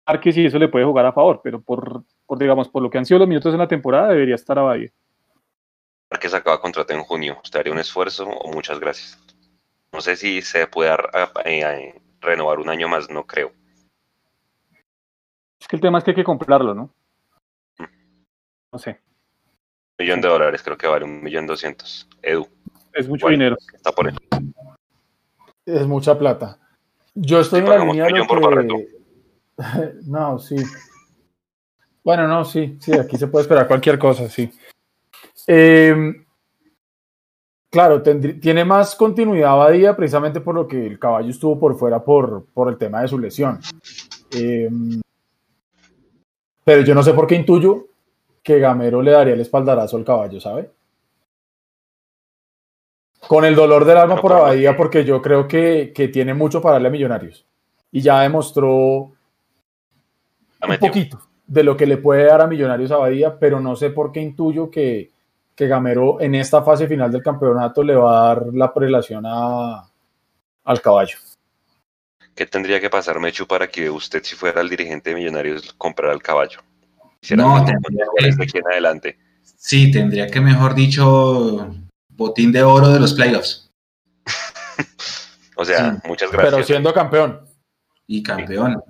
Márquez 0.09 0.37
y 0.39 0.47
eso 0.47 0.59
le 0.59 0.69
puede 0.69 0.87
jugar 0.87 1.07
a 1.07 1.13
favor, 1.13 1.41
pero 1.45 1.61
por, 1.61 2.03
por, 2.27 2.39
digamos, 2.39 2.69
por 2.69 2.83
lo 2.83 2.91
que 2.91 2.99
han 2.99 3.05
sido 3.05 3.21
los 3.21 3.29
minutos 3.29 3.53
en 3.53 3.61
la 3.61 3.69
temporada, 3.69 4.09
debería 4.09 4.35
estar 4.35 4.59
Abadía 4.59 4.91
que 6.19 6.29
se 6.29 6.37
acaba 6.37 6.61
contrato 6.61 6.93
en 6.93 7.03
junio. 7.03 7.39
¿Usted 7.43 7.61
haría 7.61 7.73
un 7.73 7.79
esfuerzo 7.79 8.27
o 8.27 8.53
muchas 8.53 8.81
gracias? 8.81 9.19
No 9.93 10.01
sé 10.01 10.17
si 10.17 10.43
se 10.43 10.67
puede 10.67 10.95
eh, 11.45 11.95
renovar 12.21 12.59
un 12.59 12.69
año 12.69 12.89
más, 12.89 13.11
no 13.11 13.27
creo. 13.27 13.53
Es 15.61 15.67
que 15.67 15.77
el 15.77 15.83
tema 15.83 15.99
es 15.99 16.05
que 16.05 16.11
hay 16.11 16.17
que 16.17 16.25
comprarlo, 16.25 16.75
¿no? 16.75 16.91
Mm. 17.79 17.85
No 18.73 18.79
sé. 18.79 18.91
Un 19.99 20.05
millón 20.05 20.21
de 20.21 20.29
dólares, 20.29 20.63
creo 20.63 20.77
que 20.77 20.87
vale 20.87 21.05
un 21.05 21.23
millón 21.23 21.47
doscientos. 21.47 22.09
Edu. 22.23 22.47
Es 22.93 23.09
mucho 23.09 23.29
dinero. 23.29 23.57
Está 23.75 23.93
por 23.93 24.09
él. 24.09 24.17
Es 25.67 25.87
mucha 25.87 26.19
plata. 26.19 26.59
Yo 27.15 27.41
estoy 27.41 27.61
en 27.61 27.69
la 27.69 27.79
línea 27.79 28.07
de 28.07 28.13
que... 28.13 28.98
No, 30.07 30.39
sí. 30.39 30.57
Bueno, 32.03 32.27
no, 32.27 32.45
sí, 32.45 32.79
sí, 32.81 32.93
aquí 32.93 33.17
se 33.17 33.27
puede 33.27 33.43
esperar 33.43 33.67
cualquier 33.67 33.99
cosa, 33.99 34.29
sí. 34.29 34.51
Eh, 35.47 35.95
claro, 37.71 38.03
tiene 38.03 38.65
más 38.65 38.95
continuidad 38.95 39.57
Badía 39.57 39.97
precisamente 39.97 40.41
por 40.41 40.55
lo 40.55 40.67
que 40.67 40.87
el 40.87 40.99
caballo 40.99 41.29
estuvo 41.29 41.59
por 41.59 41.77
fuera 41.77 42.03
por, 42.03 42.47
por 42.55 42.69
el 42.69 42.79
tema 42.79 43.03
de 43.03 43.09
su 43.09 43.19
lesión. 43.19 43.61
Eh, 44.31 44.71
pero 46.65 46.83
yo 46.83 46.95
no 46.95 47.03
sé 47.03 47.13
por 47.15 47.27
qué 47.27 47.35
intuyo 47.35 47.89
que 48.43 48.59
Gamero 48.59 49.03
le 49.03 49.11
daría 49.11 49.35
el 49.35 49.41
espaldarazo 49.41 49.97
al 49.97 50.05
caballo, 50.05 50.41
¿sabe? 50.41 50.71
Con 53.27 53.45
el 53.45 53.55
dolor 53.55 53.85
del 53.85 53.99
alma 53.99 54.21
por 54.21 54.33
Abadía, 54.33 54.77
porque 54.77 55.05
yo 55.05 55.21
creo 55.21 55.47
que, 55.47 55.93
que 55.95 56.09
tiene 56.09 56.33
mucho 56.33 56.63
para 56.63 56.75
darle 56.75 56.89
a 56.89 56.93
Millonarios. 56.93 57.47
Y 57.91 58.01
ya 58.01 58.21
demostró 58.21 59.13
un 60.67 60.77
poquito 60.79 61.21
de 61.49 61.63
lo 61.63 61.77
que 61.77 61.87
le 61.87 61.97
puede 61.97 62.25
dar 62.25 62.43
a 62.43 62.47
Millonarios 62.47 62.91
Abadía, 62.91 63.39
pero 63.39 63.59
no 63.59 63.75
sé 63.75 63.91
por 63.91 64.13
qué 64.13 64.21
intuyo 64.21 64.71
que, 64.71 65.11
que 65.55 65.67
Gamero 65.67 66.21
en 66.21 66.35
esta 66.35 66.63
fase 66.63 66.87
final 66.87 67.11
del 67.11 67.23
campeonato 67.23 67.83
le 67.83 67.97
va 67.97 68.21
a 68.21 68.29
dar 68.29 68.47
la 68.53 68.73
prelación 68.73 69.25
a, 69.27 69.91
al 70.65 70.81
caballo. 70.83 71.17
¿Qué 72.35 72.47
tendría 72.47 72.81
que 72.81 72.91
pasar, 72.91 73.19
Mechu, 73.19 73.47
para 73.47 73.67
que 73.67 73.91
usted, 73.91 74.23
si 74.23 74.37
fuera 74.37 74.61
el 74.61 74.69
dirigente 74.69 75.11
de 75.11 75.17
Millonarios, 75.17 75.73
comprara 75.73 76.13
el 76.13 76.23
caballo? 76.23 76.61
no, 77.31 77.65
tendría 77.65 78.05
que, 78.17 78.43
aquí 78.43 78.59
en 78.59 78.67
adelante. 78.71 79.19
Sí, 79.43 79.91
tendría 79.91 80.29
que, 80.29 80.41
mejor 80.41 80.75
dicho, 80.75 81.75
botín 82.11 82.53
de 82.53 82.63
oro 82.63 82.91
de 82.91 83.01
los 83.01 83.15
playoffs. 83.15 83.73
o 85.57 85.65
sea, 85.65 86.01
muchas 86.05 86.31
gracias. 86.31 86.55
Pero 86.55 86.65
siendo 86.65 86.95
campeón. 86.95 87.41
Y 88.07 88.23
campeón. 88.23 88.83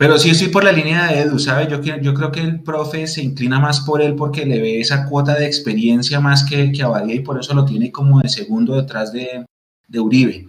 Pero 0.00 0.18
sí 0.18 0.30
estoy 0.30 0.48
por 0.48 0.64
la 0.64 0.72
línea 0.72 1.08
de 1.08 1.20
Edu, 1.20 1.38
¿sabes? 1.38 1.68
Yo, 1.68 1.78
yo 1.82 2.14
creo 2.14 2.32
que 2.32 2.40
el 2.40 2.62
profe 2.62 3.06
se 3.06 3.22
inclina 3.22 3.60
más 3.60 3.80
por 3.80 4.00
él 4.00 4.14
porque 4.14 4.46
le 4.46 4.58
ve 4.58 4.80
esa 4.80 5.04
cuota 5.04 5.34
de 5.34 5.44
experiencia 5.44 6.20
más 6.20 6.42
que, 6.42 6.72
que 6.72 6.82
Abadía 6.82 7.16
y 7.16 7.20
por 7.20 7.38
eso 7.38 7.52
lo 7.52 7.66
tiene 7.66 7.92
como 7.92 8.18
de 8.18 8.30
segundo 8.30 8.80
detrás 8.80 9.12
de, 9.12 9.44
de 9.88 10.00
Uribe. 10.00 10.48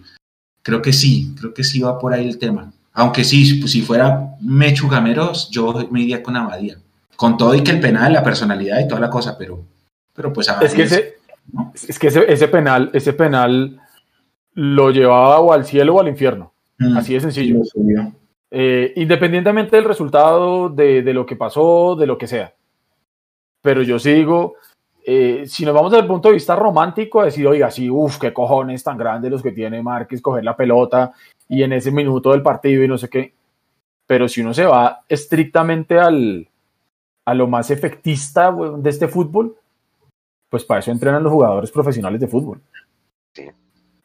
Creo 0.62 0.80
que 0.80 0.94
sí, 0.94 1.34
creo 1.38 1.52
que 1.52 1.64
sí 1.64 1.82
va 1.82 1.98
por 1.98 2.14
ahí 2.14 2.26
el 2.26 2.38
tema. 2.38 2.72
Aunque 2.94 3.24
sí, 3.24 3.56
pues 3.56 3.72
si 3.72 3.82
fuera 3.82 4.30
Mechu 4.40 4.88
Gameros, 4.88 5.50
yo 5.50 5.86
me 5.90 6.00
iría 6.00 6.22
con 6.22 6.34
Abadía. 6.34 6.78
Con 7.14 7.36
todo 7.36 7.54
y 7.54 7.62
que 7.62 7.72
el 7.72 7.80
penal, 7.80 8.14
la 8.14 8.24
personalidad 8.24 8.80
y 8.80 8.88
toda 8.88 9.02
la 9.02 9.10
cosa, 9.10 9.36
pero, 9.36 9.62
pero 10.14 10.32
pues 10.32 10.48
Abadía, 10.48 10.68
Es 10.68 10.74
que, 10.74 10.82
ese, 10.84 11.16
es 11.88 11.98
que 11.98 12.06
ese, 12.06 12.32
ese, 12.32 12.48
penal, 12.48 12.88
ese 12.94 13.12
penal 13.12 13.78
lo 14.54 14.90
llevaba 14.90 15.40
o 15.40 15.52
al 15.52 15.66
cielo 15.66 15.96
o 15.96 16.00
al 16.00 16.08
infierno. 16.08 16.54
Mm. 16.78 16.96
Así 16.96 17.12
de 17.12 17.20
sencillo. 17.20 17.60
Eh, 18.54 18.92
independientemente 18.96 19.76
del 19.76 19.86
resultado, 19.86 20.68
de, 20.68 21.02
lo 21.14 21.24
que 21.24 21.36
pasó, 21.36 21.96
de 21.96 22.06
lo 22.06 22.18
que 22.18 22.26
sea. 22.26 22.54
Pero 23.62 23.82
yo 23.82 23.98
sigo, 23.98 24.56
eh, 25.06 25.44
si 25.46 25.64
nos 25.64 25.72
vamos 25.72 25.90
desde 25.90 26.02
el 26.02 26.08
punto 26.08 26.28
de 26.28 26.34
vista 26.34 26.54
romántico, 26.54 27.24
decir, 27.24 27.46
oiga, 27.46 27.70
sí, 27.70 27.88
uff, 27.88 28.18
qué 28.18 28.30
cojones 28.34 28.84
tan 28.84 28.98
grandes 28.98 29.30
los 29.30 29.42
que 29.42 29.52
tiene 29.52 29.82
Márquez, 29.82 30.20
coger 30.20 30.44
la 30.44 30.54
pelota 30.54 31.14
y 31.48 31.62
en 31.62 31.72
ese 31.72 31.90
minuto 31.90 32.32
del 32.32 32.42
partido 32.42 32.84
y 32.84 32.88
no 32.88 32.98
sé 32.98 33.08
qué. 33.08 33.32
Pero 34.06 34.28
si 34.28 34.42
uno 34.42 34.52
se 34.52 34.66
va 34.66 35.02
estrictamente 35.08 35.98
al, 35.98 36.46
a 37.24 37.32
lo 37.32 37.46
más 37.46 37.70
efectista 37.70 38.52
de 38.52 38.90
este 38.90 39.08
fútbol, 39.08 39.56
pues 40.50 40.66
para 40.66 40.80
eso 40.80 40.90
entrenan 40.90 41.22
los 41.22 41.32
jugadores 41.32 41.70
profesionales 41.70 42.20
de 42.20 42.28
fútbol. 42.28 42.60
Sí 43.32 43.48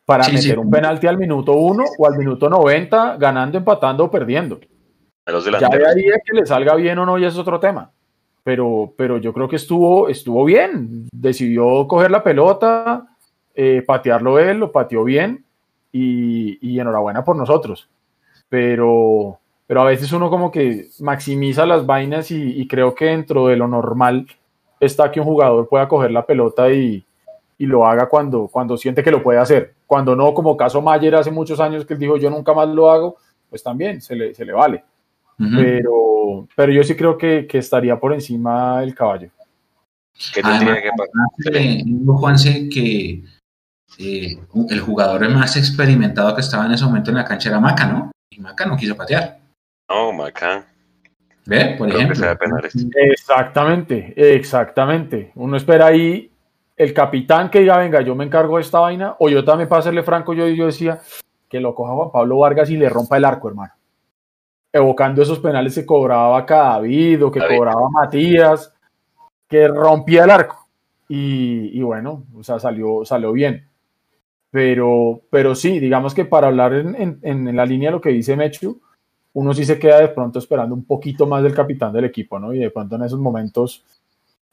para 0.08 0.26
meter 0.30 0.58
un 0.58 0.72
penalti 0.72 1.06
al 1.06 1.18
minuto 1.18 1.52
1 1.52 1.84
o 1.98 2.08
al 2.08 2.18
minuto 2.18 2.50
90, 2.50 3.18
ganando, 3.18 3.58
empatando 3.58 4.06
o 4.06 4.10
perdiendo. 4.10 4.58
Ya 5.60 5.68
de 5.68 5.86
ahí 5.86 6.06
que 6.24 6.34
le 6.34 6.46
salga 6.46 6.76
bien 6.76 6.98
o 7.00 7.06
no, 7.06 7.18
ya 7.18 7.28
es 7.28 7.38
otro 7.38 7.60
tema. 7.60 7.92
Pero, 8.42 8.94
pero 8.96 9.18
yo 9.18 9.34
creo 9.34 9.50
que 9.50 9.58
estuvo, 9.58 10.08
estuvo 10.08 10.46
bien. 10.46 11.10
Decidió 11.12 11.86
coger 11.90 12.10
la 12.10 12.24
pelota, 12.24 13.06
eh, 13.54 13.84
patearlo 13.86 14.40
él, 14.40 14.60
lo 14.60 14.72
pateó 14.72 15.04
bien 15.04 15.44
y, 15.92 16.58
y, 16.62 16.80
enhorabuena 16.80 17.26
por 17.26 17.36
nosotros. 17.36 17.90
Pero, 18.48 19.38
pero 19.68 19.82
a 19.82 19.86
veces 19.88 20.14
uno 20.14 20.30
como 20.30 20.52
que 20.52 20.88
maximiza 21.02 21.66
las 21.66 21.86
vainas 21.86 22.32
y, 22.32 22.62
y 22.62 22.66
creo 22.66 22.96
que 22.96 23.08
dentro 23.08 23.48
de 23.48 23.58
lo 23.58 23.68
normal 23.68 24.26
está 24.80 25.12
que 25.12 25.20
un 25.20 25.26
jugador 25.26 25.68
pueda 25.68 25.90
coger 25.90 26.12
la 26.12 26.26
pelota 26.26 26.72
y, 26.72 27.06
y 27.58 27.66
lo 27.66 27.86
haga 27.86 28.08
cuando, 28.08 28.48
cuando 28.48 28.78
siente 28.78 29.04
que 29.04 29.12
lo 29.12 29.22
puede 29.22 29.40
hacer. 29.40 29.76
Cuando 29.88 30.16
no, 30.16 30.34
como 30.34 30.58
caso 30.58 30.82
Mayer 30.82 31.16
hace 31.16 31.32
muchos 31.32 31.60
años 31.60 31.86
que 31.86 31.94
él 31.94 32.00
dijo 32.00 32.18
yo 32.18 32.30
nunca 32.30 32.54
más 32.54 32.68
lo 32.68 32.92
hago, 32.92 33.18
pues 33.50 33.64
también 33.64 34.02
se 34.02 34.16
le, 34.16 34.34
se 34.36 34.46
le 34.46 34.54
vale. 34.54 34.84
pero, 35.38 36.48
pero 36.56 36.72
yo 36.72 36.84
sí 36.84 36.96
creo 36.96 37.18
que, 37.18 37.48
que, 37.48 37.60
estaría 37.60 38.00
por 38.00 38.14
encima 38.14 38.84
el 38.84 38.94
caballo. 38.94 39.30
¿Qué 40.34 40.42
tendría 40.42 40.82
que 40.82 40.90
pasar? 40.90 42.20
Juanse, 42.20 42.70
que 42.70 43.24
eh, 44.00 44.38
el 44.70 44.80
jugador 44.82 45.28
más 45.30 45.56
experimentado 45.56 46.36
que 46.36 46.42
estaba 46.42 46.66
en 46.66 46.74
ese 46.74 46.86
momento 46.86 47.12
en 47.12 47.18
la 47.18 47.26
cancha 47.26 47.50
era 47.50 47.60
Maca, 47.60 47.86
¿no? 47.86 48.12
Y 48.30 48.40
Maca 48.40 48.66
no 48.66 48.76
quiso 48.76 48.96
patear. 48.96 49.40
No, 49.90 50.12
Maca. 50.12 50.68
¿Ve? 51.46 51.76
Por 51.78 51.90
ejemplo. 51.90 52.28
Exactamente, 53.14 54.14
exactamente. 54.36 55.32
Uno 55.36 55.56
espera 55.56 55.88
ahí 55.88 56.30
el 56.78 56.94
capitán 56.94 57.50
que 57.50 57.60
diga, 57.60 57.78
venga, 57.78 58.02
yo 58.02 58.16
me 58.16 58.24
encargo 58.24 58.58
de 58.58 58.62
esta 58.62 58.80
vaina, 58.80 59.16
o 59.20 59.30
yo 59.30 59.44
también 59.44 59.68
para 59.68 59.82
serle 59.82 60.04
franco, 60.04 60.34
yo, 60.34 60.48
yo 60.48 60.68
decía 60.68 61.02
que 61.50 61.60
lo 61.60 61.74
coja 61.74 61.94
Juan 61.94 62.12
Pablo 62.12 62.38
Vargas 62.38 62.70
y 62.70 62.78
le 62.78 62.88
rompa 62.88 63.18
el 63.18 63.26
arco, 63.26 63.50
hermano. 63.50 63.74
Evocando 64.72 65.24
esos 65.24 65.40
penales 65.40 65.74
que 65.74 65.86
cobraba 65.86 66.46
David 66.48 67.26
o 67.26 67.32
que 67.32 67.40
cobraba 67.40 67.90
Matías, 67.90 68.72
que 69.48 69.68
rompía 69.68 70.26
el 70.26 70.30
arco. 70.30 70.68
Y, 71.10 71.82
bueno, 71.82 72.26
o 72.38 72.44
sea, 72.44 72.60
salió, 72.60 73.04
salió 73.06 73.32
bien. 73.32 73.68
Pero, 74.52 75.22
pero 75.32 75.56
sí, 75.56 75.80
digamos 75.80 76.14
que 76.14 76.26
para 76.26 76.48
hablar 76.48 76.74
en, 76.74 77.20
en, 77.22 77.56
la 77.56 77.66
línea 77.66 77.90
de 77.90 77.96
lo 77.96 78.02
que 78.02 78.10
dice 78.10 78.36
Mechu, 78.36 78.80
uno 79.34 79.54
sí 79.54 79.66
se 79.66 79.80
queda 79.80 80.00
de 80.00 80.10
pronto 80.10 80.40
esperando 80.40 80.76
un 80.76 80.86
poquito 80.86 81.26
más 81.26 81.44
del 81.44 81.54
capitán 81.54 81.94
del 81.94 82.06
equipo, 82.06 82.40
¿no? 82.40 82.54
Y 82.54 82.60
de 82.60 82.70
pronto 82.70 82.96
en 82.96 83.04
esos 83.04 83.20
momentos, 83.20 83.84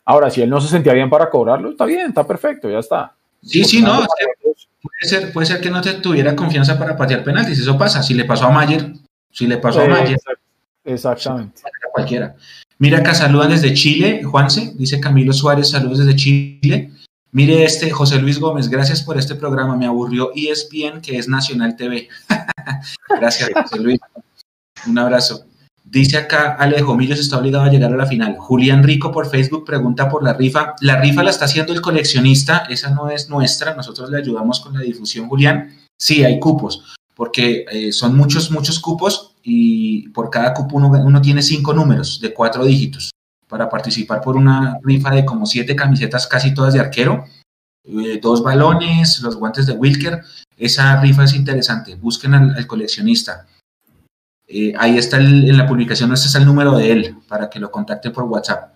ahora, 0.05 0.31
si 0.31 0.43
él 0.43 0.51
no 0.51 0.61
se 0.61 0.69
sentía 0.69 0.93
bien 0.93 1.11
para 1.11 1.31
cobrarlo, 1.31 1.71
está 1.71 1.85
bien, 1.85 2.09
está 2.09 2.27
perfecto, 2.27 2.71
ya 2.71 2.79
está. 2.79 3.15
Sí, 3.43 3.65
sí, 3.65 3.83
no. 3.83 4.07
Puede 4.83 5.09
ser, 5.09 5.33
puede 5.33 5.47
ser 5.47 5.61
que 5.61 5.71
no 5.71 5.81
te 5.81 5.95
tuviera 5.95 6.37
confianza 6.37 6.79
para 6.79 6.97
patear 6.97 7.25
penaltis, 7.25 7.59
eso 7.59 7.77
pasa. 7.77 8.03
Si 8.03 8.15
le 8.15 8.25
pasó 8.25 8.47
a 8.47 8.51
Mayer, 8.51 8.93
si 9.31 9.47
le 9.47 9.59
pasó 9.59 9.81
a 9.81 9.89
Mayer. 9.89 10.19
Exactamente. 10.85 11.63
cualquiera. 11.93 12.37
Mira 12.79 12.99
acá, 12.99 13.15
saludan 13.15 13.51
desde 13.51 13.73
Chile, 13.73 14.23
Juanse, 14.25 14.73
dice 14.77 15.01
Camilo 15.01 15.33
Suárez, 15.33 15.71
saludos 15.71 15.99
desde 15.99 16.17
Chile. 16.17 16.91
Mire 17.31 17.65
este, 17.65 17.91
José 17.91 18.19
Luis 18.21 18.39
Gómez, 18.39 18.69
gracias 18.69 19.03
por 19.03 19.19
este 19.19 19.35
programa, 19.35 19.77
me 19.77 19.87
aburrió 19.87 20.31
ESPN, 20.35 21.01
que 21.01 21.19
es 21.19 21.29
Nacional 21.29 21.77
TV. 21.77 22.09
gracias, 23.09 23.51
José 23.55 23.79
Luis. 23.81 24.01
Un 24.87 24.99
abrazo. 24.99 25.47
Dice 25.95 26.17
acá 26.17 26.57
Alejo, 26.59 26.97
Millos 26.97 27.21
está 27.21 27.39
obligado 27.39 27.67
a 27.67 27.71
llegar 27.71 27.93
a 27.93 27.97
la 27.97 28.07
final. 28.07 28.35
Julián 28.37 28.83
Rico 28.83 29.13
por 29.13 29.31
Facebook 29.31 29.65
pregunta 29.65 30.09
por 30.09 30.25
la 30.25 30.33
rifa. 30.33 30.75
La 30.81 31.01
rifa 31.01 31.23
la 31.23 31.31
está 31.31 31.45
haciendo 31.45 31.73
el 31.73 31.81
coleccionista, 31.81 32.67
esa 32.69 32.91
no 32.91 33.11
es 33.11 33.31
nuestra, 33.31 33.77
nosotros 33.77 34.11
le 34.11 34.19
ayudamos 34.19 34.59
con 34.59 34.75
la 34.75 34.81
difusión, 34.81 35.29
Julián. 35.29 35.73
Sí, 35.97 36.25
hay 36.25 36.41
cupos, 36.41 36.97
porque 37.15 37.65
eh, 37.71 37.93
son 37.93 38.17
muchos, 38.17 38.51
muchos 38.51 38.81
cupos 38.81 39.37
y 39.45 40.09
por 40.09 40.31
cada 40.31 40.53
cupo 40.53 40.79
uno, 40.79 41.23
tiene 41.23 41.43
cinco 41.43 41.73
números 41.73 42.19
de 42.21 42.35
cuatro 42.35 42.65
dígitos 42.65 43.13
para 43.49 43.69
participar 43.69 44.21
por 44.21 44.37
una 44.37 44.81
rifa 44.83 45.13
de 45.13 45.25
como 45.25 45.47
siete 45.47 45.77
camisetas, 45.77 46.27
casi 46.27 46.53
todas 46.55 46.75
de 46.75 46.81
arquero, 46.81 47.25
eh, 47.85 48.19
dos 48.21 48.43
balones, 48.43 49.21
los 49.21 49.37
guantes 49.37 49.67
de 49.67 49.75
Wilker. 49.75 50.25
Esa 50.57 51.01
rifa 51.01 51.23
es 51.23 51.35
interesante, 51.35 51.95
busquen 51.95 52.35
al 52.35 52.67
coleccionista. 52.67 53.47
Eh, 54.47 54.75
ahí 54.79 54.99
está 54.99 55.19
en 55.19 55.57
la 55.57 55.67
publicación, 55.67 56.13
ese 56.13 56.29
es 56.29 56.35
el 56.35 56.45
número 56.45 56.77
de 56.77 56.93
él, 56.93 57.17
para 57.29 57.49
que 57.49 57.59
lo 57.59 57.71
contacte 57.71 58.11
por 58.11 58.25
WhatsApp. 58.25 58.75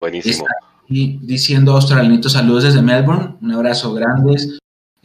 Buenísimo. 0.00 0.46
y 0.88 1.18
diciendo 1.18 1.72
australianito, 1.72 2.28
saludos 2.28 2.64
desde 2.64 2.82
Melbourne, 2.82 3.36
un 3.40 3.52
abrazo 3.52 3.94
grande, 3.94 4.36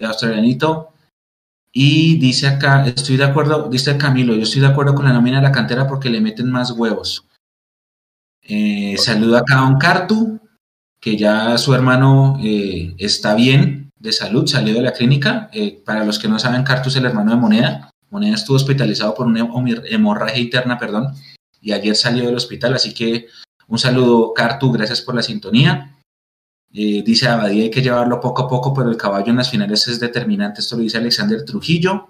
australianito. 0.01 0.89
Y 1.71 2.17
dice 2.17 2.47
acá, 2.47 2.85
estoy 2.87 3.17
de 3.17 3.25
acuerdo, 3.25 3.69
dice 3.69 3.97
Camilo, 3.97 4.33
yo 4.35 4.43
estoy 4.43 4.61
de 4.61 4.67
acuerdo 4.67 4.95
con 4.95 5.05
la 5.05 5.13
nómina 5.13 5.37
de 5.37 5.43
la 5.43 5.51
cantera 5.51 5.87
porque 5.87 6.09
le 6.09 6.21
meten 6.21 6.49
más 6.49 6.71
huevos. 6.71 7.25
Eh, 8.41 8.95
saludo 8.97 9.37
acá 9.37 9.57
a 9.57 9.61
Don 9.61 9.77
Cartu, 9.77 10.39
que 10.99 11.17
ya 11.17 11.57
su 11.57 11.73
hermano 11.75 12.39
eh, 12.41 12.95
está 12.97 13.35
bien 13.35 13.91
de 13.99 14.11
salud, 14.11 14.47
salió 14.47 14.73
de 14.73 14.81
la 14.81 14.93
clínica. 14.93 15.49
para 15.85 16.03
los 16.03 16.17
que 16.17 16.27
no 16.27 16.39
saben, 16.39 16.63
Cartu 16.63 16.89
es 16.89 16.95
el 16.95 17.05
hermano 17.05 17.31
de 17.31 17.37
Moneda. 17.37 17.91
Moneda 18.09 18.35
estuvo 18.35 18.55
hospitalizado 18.55 19.13
por 19.13 19.27
una 19.27 19.47
hemorragia 19.85 20.41
interna, 20.41 20.77
perdón, 20.77 21.13
y 21.61 21.71
ayer 21.71 21.95
salió 21.95 22.25
del 22.25 22.35
hospital, 22.35 22.73
así 22.73 22.93
que 22.93 23.27
un 23.67 23.77
saludo, 23.77 24.33
Cartu, 24.33 24.71
gracias 24.71 25.01
por 25.01 25.15
la 25.15 25.21
sintonía. 25.21 25.97
Eh, 26.73 27.01
dice 27.05 27.27
Abadía, 27.27 27.63
hay 27.63 27.71
que 27.71 27.81
llevarlo 27.81 28.19
poco 28.19 28.43
a 28.43 28.47
poco, 28.47 28.73
pero 28.73 28.89
el 28.89 28.97
caballo 28.97 29.29
en 29.29 29.37
las 29.37 29.49
finales 29.49 29.87
es 29.87 29.99
determinante, 29.99 30.61
esto 30.61 30.75
lo 30.75 30.83
dice 30.83 30.97
Alexander 30.97 31.43
Trujillo. 31.43 32.07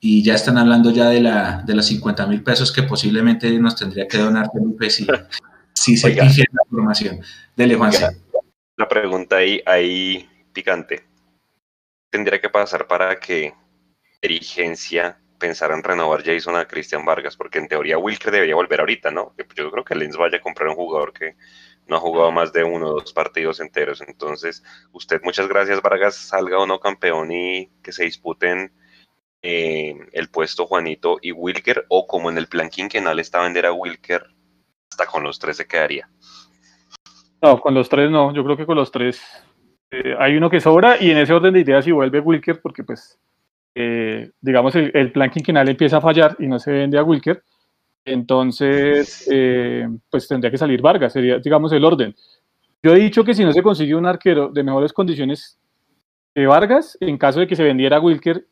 Y 0.00 0.22
ya 0.22 0.34
están 0.34 0.58
hablando 0.58 0.90
ya 0.90 1.08
de, 1.08 1.20
la, 1.20 1.62
de 1.64 1.74
los 1.74 1.86
50 1.86 2.26
mil 2.26 2.42
pesos 2.42 2.72
que 2.72 2.82
posiblemente 2.82 3.50
nos 3.58 3.76
tendría 3.76 4.06
que 4.06 4.18
donar 4.18 4.50
Felipe 4.52 4.90
si, 4.90 5.06
si 5.72 5.96
se 5.96 6.10
pifiera 6.10 6.50
la 6.52 6.70
formación. 6.70 7.20
Dele, 7.56 7.76
Juan. 7.76 7.92
La 8.76 8.88
pregunta 8.88 9.36
ahí, 9.36 9.62
ahí 9.64 10.28
picante. 10.52 11.04
¿Tendría 12.10 12.40
que 12.40 12.50
pasar 12.50 12.86
para 12.86 13.18
que 13.18 13.54
dirigencia 14.28 15.18
pensar 15.38 15.72
en 15.72 15.82
renovar 15.82 16.24
Jason 16.24 16.56
a 16.56 16.66
Cristian 16.66 17.04
Vargas, 17.04 17.36
porque 17.36 17.58
en 17.58 17.68
teoría 17.68 17.98
Wilker 17.98 18.32
debería 18.32 18.54
volver 18.54 18.80
ahorita, 18.80 19.10
¿no? 19.10 19.34
Yo 19.54 19.70
creo 19.70 19.84
que 19.84 19.94
Lens 19.94 20.16
vaya 20.16 20.38
a 20.38 20.40
comprar 20.40 20.68
un 20.68 20.74
jugador 20.74 21.12
que 21.12 21.36
no 21.86 21.96
ha 21.96 22.00
jugado 22.00 22.32
más 22.32 22.52
de 22.52 22.64
uno 22.64 22.88
o 22.88 22.92
dos 22.94 23.12
partidos 23.12 23.60
enteros. 23.60 24.00
Entonces, 24.00 24.62
usted, 24.92 25.20
muchas 25.22 25.46
gracias, 25.46 25.82
Vargas, 25.82 26.16
salga 26.16 26.58
o 26.58 26.66
no 26.66 26.80
campeón 26.80 27.30
y 27.30 27.70
que 27.82 27.92
se 27.92 28.04
disputen 28.04 28.72
eh, 29.42 29.94
el 30.12 30.30
puesto 30.30 30.64
Juanito 30.64 31.18
y 31.20 31.32
Wilker, 31.32 31.84
o 31.88 32.06
como 32.06 32.30
en 32.30 32.38
el 32.38 32.46
plan 32.46 32.70
quinquenal 32.70 33.18
está 33.18 33.42
vender 33.42 33.66
a 33.66 33.72
Wilker, 33.72 34.24
hasta 34.90 35.04
con 35.04 35.22
los 35.22 35.38
tres 35.38 35.58
se 35.58 35.66
quedaría. 35.66 36.08
No, 37.42 37.60
con 37.60 37.74
los 37.74 37.90
tres 37.90 38.10
no, 38.10 38.32
yo 38.32 38.42
creo 38.42 38.56
que 38.56 38.64
con 38.64 38.76
los 38.76 38.90
tres 38.90 39.20
eh, 39.90 40.14
hay 40.18 40.36
uno 40.36 40.48
que 40.48 40.60
sobra 40.60 40.96
y 40.98 41.10
en 41.10 41.18
ese 41.18 41.34
orden 41.34 41.52
de 41.52 41.60
ideas 41.60 41.84
si 41.84 41.92
vuelve 41.92 42.20
Wilker, 42.20 42.62
porque 42.62 42.82
pues 42.82 43.18
eh, 43.74 44.30
digamos, 44.40 44.74
el, 44.76 45.10
plan 45.12 45.30
quinquenal 45.30 45.68
empieza 45.68 45.96
a 45.96 46.00
fallar 46.00 46.36
y 46.38 46.46
no 46.46 46.58
se 46.58 46.70
vende 46.70 46.98
a 46.98 47.02
Wilker, 47.02 47.42
entonces, 48.04 49.28
eh, 49.32 49.88
pues 50.10 50.28
tendría 50.28 50.50
que 50.50 50.58
salir 50.58 50.80
Vargas, 50.80 51.12
sería, 51.12 51.38
digamos, 51.38 51.72
el 51.72 51.84
orden. 51.84 52.14
Yo 52.82 52.94
he 52.94 52.98
dicho 52.98 53.24
que 53.24 53.34
si 53.34 53.44
no 53.44 53.52
se 53.52 53.62
consigue 53.62 53.94
un 53.94 54.06
arquero 54.06 54.48
de 54.48 54.62
mejores 54.62 54.92
condiciones 54.92 55.58
que 56.34 56.46
Vargas, 56.46 56.98
en 57.00 57.16
caso 57.16 57.40
de 57.40 57.46
que 57.46 57.56
se 57.56 57.64
vendiera 57.64 57.96
a 57.96 58.00
Wilker, 58.00 58.46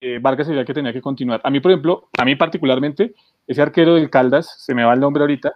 eh, 0.00 0.18
Vargas 0.20 0.46
sería 0.46 0.60
el 0.60 0.66
que 0.66 0.74
tenía 0.74 0.92
que 0.92 1.00
continuar. 1.00 1.40
A 1.44 1.50
mí, 1.50 1.60
por 1.60 1.70
ejemplo, 1.70 2.08
a 2.18 2.24
mí 2.24 2.34
particularmente, 2.34 3.14
ese 3.46 3.62
arquero 3.62 3.94
del 3.94 4.10
Caldas, 4.10 4.62
se 4.64 4.74
me 4.74 4.84
va 4.84 4.94
el 4.94 5.00
nombre 5.00 5.22
ahorita, 5.22 5.52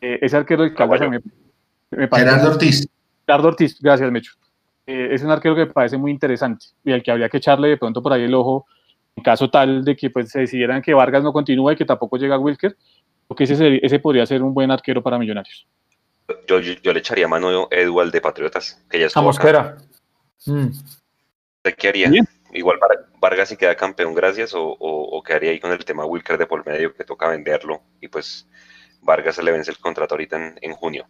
ese 0.00 0.36
arquero 0.36 0.62
del 0.62 0.74
Caldas 0.74 1.00
me, 1.00 1.20
me 1.90 2.08
parece... 2.08 2.30
Gerardo 2.30 2.52
Ortiz. 2.52 2.88
Gerardo 3.26 3.48
Ortiz, 3.48 3.80
gracias, 3.80 4.10
Mecho. 4.10 4.32
Eh, 4.86 5.08
es 5.12 5.22
un 5.22 5.30
arquero 5.30 5.54
que 5.54 5.66
me 5.66 5.72
parece 5.72 5.96
muy 5.96 6.10
interesante 6.10 6.66
y 6.84 6.92
al 6.92 7.02
que 7.02 7.10
habría 7.10 7.28
que 7.28 7.36
echarle 7.36 7.68
de 7.68 7.76
pronto 7.76 8.02
por 8.02 8.12
ahí 8.12 8.24
el 8.24 8.34
ojo 8.34 8.66
en 9.16 9.22
caso 9.22 9.50
tal 9.50 9.84
de 9.84 9.96
que 9.96 10.10
pues, 10.10 10.30
se 10.30 10.40
decidieran 10.40 10.82
que 10.82 10.94
Vargas 10.94 11.22
no 11.22 11.32
continúe 11.32 11.72
y 11.72 11.76
que 11.76 11.84
tampoco 11.84 12.16
llega 12.16 12.38
Wilker, 12.38 12.76
porque 13.26 13.44
ese, 13.44 13.80
ese 13.82 13.98
podría 13.98 14.26
ser 14.26 14.42
un 14.42 14.54
buen 14.54 14.70
arquero 14.70 15.02
para 15.02 15.18
Millonarios. 15.18 15.66
Yo, 16.46 16.60
yo, 16.60 16.92
le 16.92 17.00
echaría 17.00 17.26
mano 17.26 17.68
a 17.70 17.74
Eduard 17.74 18.12
de 18.12 18.20
Patriotas, 18.20 18.84
que 18.88 19.00
ya 19.00 19.06
está. 19.06 19.20
Mosquera. 19.20 19.76
Mm. 20.46 20.68
¿Qué 21.76 21.88
haría? 21.88 22.10
Igual 22.52 22.78
Vargas 23.20 23.48
si 23.48 23.56
queda 23.56 23.76
campeón, 23.76 24.14
gracias, 24.14 24.54
o, 24.54 24.76
o, 24.78 25.22
quedaría 25.22 25.50
ahí 25.50 25.60
con 25.60 25.72
el 25.72 25.84
tema 25.84 26.06
Wilker 26.06 26.38
de 26.38 26.46
por 26.46 26.64
medio 26.66 26.94
que 26.94 27.04
toca 27.04 27.28
venderlo 27.28 27.82
y 28.00 28.08
pues 28.08 28.48
Vargas 29.02 29.36
se 29.36 29.42
le 29.42 29.52
vence 29.52 29.70
el 29.70 29.78
contrato 29.78 30.14
ahorita 30.14 30.36
en, 30.36 30.58
en 30.60 30.72
junio. 30.72 31.06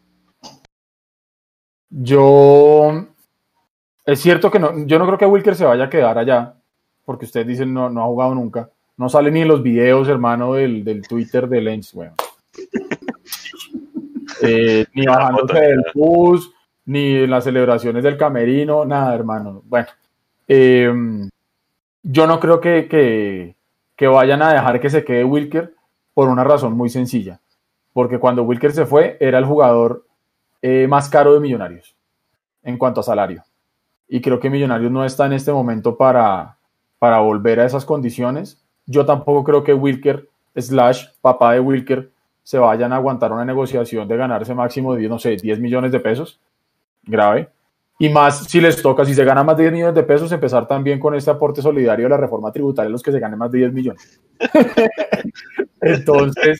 Yo 1.88 3.08
es 4.10 4.20
cierto 4.20 4.50
que 4.50 4.58
no, 4.58 4.86
yo 4.86 4.98
no 4.98 5.06
creo 5.06 5.18
que 5.18 5.26
Wilker 5.26 5.54
se 5.54 5.64
vaya 5.64 5.84
a 5.84 5.90
quedar 5.90 6.18
allá, 6.18 6.54
porque 7.04 7.26
ustedes 7.26 7.46
dicen 7.46 7.72
no, 7.72 7.88
no 7.88 8.02
ha 8.02 8.06
jugado 8.06 8.34
nunca. 8.34 8.70
No 8.96 9.08
sale 9.08 9.30
ni 9.30 9.42
en 9.42 9.48
los 9.48 9.62
videos, 9.62 10.08
hermano, 10.08 10.54
del, 10.54 10.84
del 10.84 11.06
Twitter 11.06 11.48
de 11.48 11.60
Lens, 11.60 11.92
bueno. 11.92 12.14
Eh, 14.42 14.86
ni 14.94 15.04
bajándose 15.04 15.60
del 15.60 15.84
bus, 15.92 16.50
ni 16.86 17.14
en 17.16 17.30
las 17.30 17.44
celebraciones 17.44 18.02
del 18.02 18.16
camerino, 18.16 18.86
nada, 18.86 19.14
hermano. 19.14 19.60
Bueno, 19.66 19.88
em, 20.48 21.28
yo 22.02 22.26
no 22.26 22.40
creo 22.40 22.58
que, 22.58 22.88
que, 22.88 23.54
que, 23.96 24.06
vayan 24.06 24.40
a 24.40 24.54
dejar 24.54 24.80
que 24.80 24.88
se 24.88 25.04
quede 25.04 25.24
Wilker 25.24 25.74
por 26.14 26.30
una 26.30 26.42
razón 26.42 26.74
muy 26.74 26.88
sencilla. 26.88 27.38
Porque 27.92 28.18
cuando 28.18 28.44
Wilker 28.44 28.72
se 28.72 28.86
fue, 28.86 29.18
era 29.20 29.36
el 29.36 29.44
jugador 29.44 30.06
eh, 30.62 30.86
más 30.88 31.10
caro 31.10 31.34
de 31.34 31.40
Millonarios 31.40 31.94
en 32.62 32.78
cuanto 32.78 33.00
a 33.00 33.02
salario 33.02 33.44
y 34.12 34.20
creo 34.20 34.40
que 34.40 34.50
Millonarios 34.50 34.90
no 34.90 35.04
está 35.04 35.26
en 35.26 35.34
este 35.34 35.52
momento 35.52 35.96
para, 35.96 36.56
para 36.98 37.20
volver 37.20 37.60
a 37.60 37.64
esas 37.64 37.84
condiciones. 37.84 38.60
Yo 38.84 39.06
tampoco 39.06 39.44
creo 39.44 39.62
que 39.62 39.72
Wilker, 39.72 40.28
slash 40.56 41.06
papá 41.20 41.52
de 41.52 41.60
Wilker, 41.60 42.10
se 42.42 42.58
vayan 42.58 42.92
a 42.92 42.96
aguantar 42.96 43.32
una 43.32 43.44
negociación 43.44 44.08
de 44.08 44.16
ganarse 44.16 44.52
máximo 44.52 44.96
de, 44.96 45.08
no 45.08 45.20
sé, 45.20 45.36
10 45.36 45.60
millones 45.60 45.92
de 45.92 46.00
pesos. 46.00 46.40
Grave. 47.04 47.50
Y 48.00 48.08
más 48.08 48.46
si 48.48 48.60
les 48.60 48.82
toca, 48.82 49.04
si 49.04 49.14
se 49.14 49.24
gana 49.24 49.44
más 49.44 49.56
de 49.56 49.64
10 49.64 49.74
millones 49.74 49.94
de 49.94 50.02
pesos, 50.02 50.32
empezar 50.32 50.66
también 50.66 50.98
con 50.98 51.14
este 51.14 51.30
aporte 51.30 51.62
solidario 51.62 52.06
de 52.06 52.10
la 52.10 52.16
reforma 52.16 52.50
tributaria 52.50 52.90
los 52.90 53.04
que 53.04 53.12
se 53.12 53.20
ganen 53.20 53.38
más 53.38 53.52
de 53.52 53.58
10 53.58 53.72
millones. 53.72 54.20
Entonces, 55.80 56.58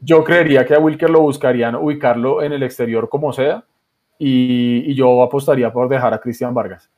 yo 0.00 0.24
creería 0.24 0.66
que 0.66 0.74
a 0.74 0.80
Wilker 0.80 1.10
lo 1.10 1.20
buscarían 1.20 1.76
ubicarlo 1.76 2.42
en 2.42 2.52
el 2.52 2.64
exterior 2.64 3.08
como 3.08 3.32
sea 3.32 3.64
y, 4.24 4.90
y 4.90 4.94
yo 4.94 5.20
apostaría 5.22 5.72
por 5.72 5.88
dejar 5.88 6.14
a 6.14 6.20
Cristian 6.20 6.54
Vargas. 6.54 6.88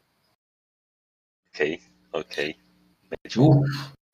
Ok, 1.49 1.81
ok. 2.13 2.35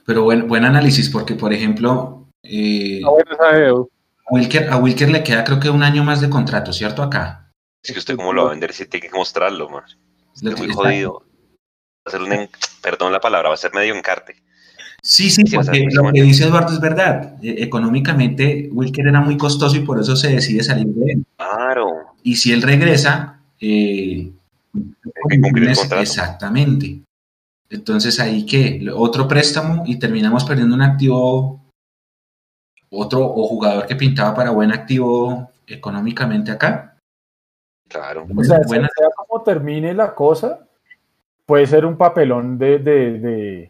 Pero 0.07 0.23
buen, 0.24 0.47
buen 0.49 0.65
análisis, 0.65 1.09
porque 1.11 1.35
por 1.35 1.53
ejemplo, 1.53 2.27
eh, 2.43 3.01
Ah, 3.41 3.57
Edu. 3.57 3.91
Wilker, 4.31 4.70
a 4.70 4.77
Wilker 4.77 5.11
le 5.11 5.24
queda 5.24 5.43
creo 5.43 5.59
que 5.59 5.70
un 5.70 5.82
año 5.82 6.05
más 6.05 6.20
de 6.20 6.31
contrato, 6.31 6.73
¿cierto? 6.73 7.03
Acá. 7.03 7.51
Es 7.82 7.93
que 7.93 7.99
usted 7.99 8.16
cómo 8.16 8.32
lo 8.32 8.43
va 8.45 8.49
a 8.49 8.53
vender 8.53 8.73
si 8.73 8.87
tiene 8.87 9.09
que 9.09 9.16
mostrarlo, 9.16 9.69
man. 9.69 9.82
Lo 10.43 10.51
Es 10.51 10.55
que 10.57 10.62
muy 10.62 10.70
está- 10.70 10.82
jodido. 10.85 11.20
Va 11.23 12.07
a 12.07 12.11
ser 12.11 12.23
un, 12.23 12.32
en- 12.32 12.51
perdón 12.82 13.12
la 13.12 13.20
palabra, 13.20 13.49
va 13.49 13.55
a 13.55 13.59
ser 13.59 13.73
medio 13.74 13.95
encarte. 13.95 14.37
Sí, 15.02 15.31
sí, 15.31 15.44
porque 15.44 15.82
pues, 15.85 15.94
lo 15.94 16.12
que 16.12 16.22
dice 16.22 16.44
Eduardo 16.44 16.72
es 16.72 16.81
verdad. 16.81 17.36
Eh, 17.43 17.56
económicamente, 17.59 18.68
Wilker 18.72 19.06
era 19.06 19.20
muy 19.20 19.36
costoso 19.36 19.77
y 19.77 19.81
por 19.81 19.98
eso 20.01 20.14
se 20.16 20.32
decide 20.32 20.62
salir 20.62 20.86
de 20.89 21.12
él. 21.12 21.24
Claro. 21.36 21.86
Y 22.22 22.36
si 22.36 22.52
él 22.52 22.62
regresa, 22.62 23.40
eh, 23.60 24.31
que 25.28 25.40
cumplir 25.40 25.70
el 25.70 25.77
contrato. 25.77 26.02
exactamente. 26.02 27.01
Entonces 27.70 28.18
ahí 28.20 28.44
que 28.44 28.85
otro 28.94 29.27
préstamo 29.28 29.85
y 29.86 29.97
terminamos 29.98 30.44
perdiendo 30.44 30.74
un 30.74 30.82
activo, 30.82 31.60
otro 32.90 33.24
o 33.24 33.47
jugador 33.47 33.86
que 33.86 33.97
pintaba 33.97 34.35
para 34.35 34.51
buen 34.51 34.72
activo 34.72 35.51
económicamente 35.66 36.51
acá. 36.51 36.97
Claro. 37.89 38.27
O 38.36 38.44
sea, 38.44 38.60
Buena- 38.66 38.89
sea 38.97 39.09
como 39.16 39.43
termine 39.43 39.94
la 39.94 40.14
cosa, 40.14 40.66
puede 41.47 41.66
ser 41.66 41.86
un 41.86 41.97
papelón 41.97 42.59
de, 42.59 42.78
de, 42.78 43.18
de- 43.18 43.70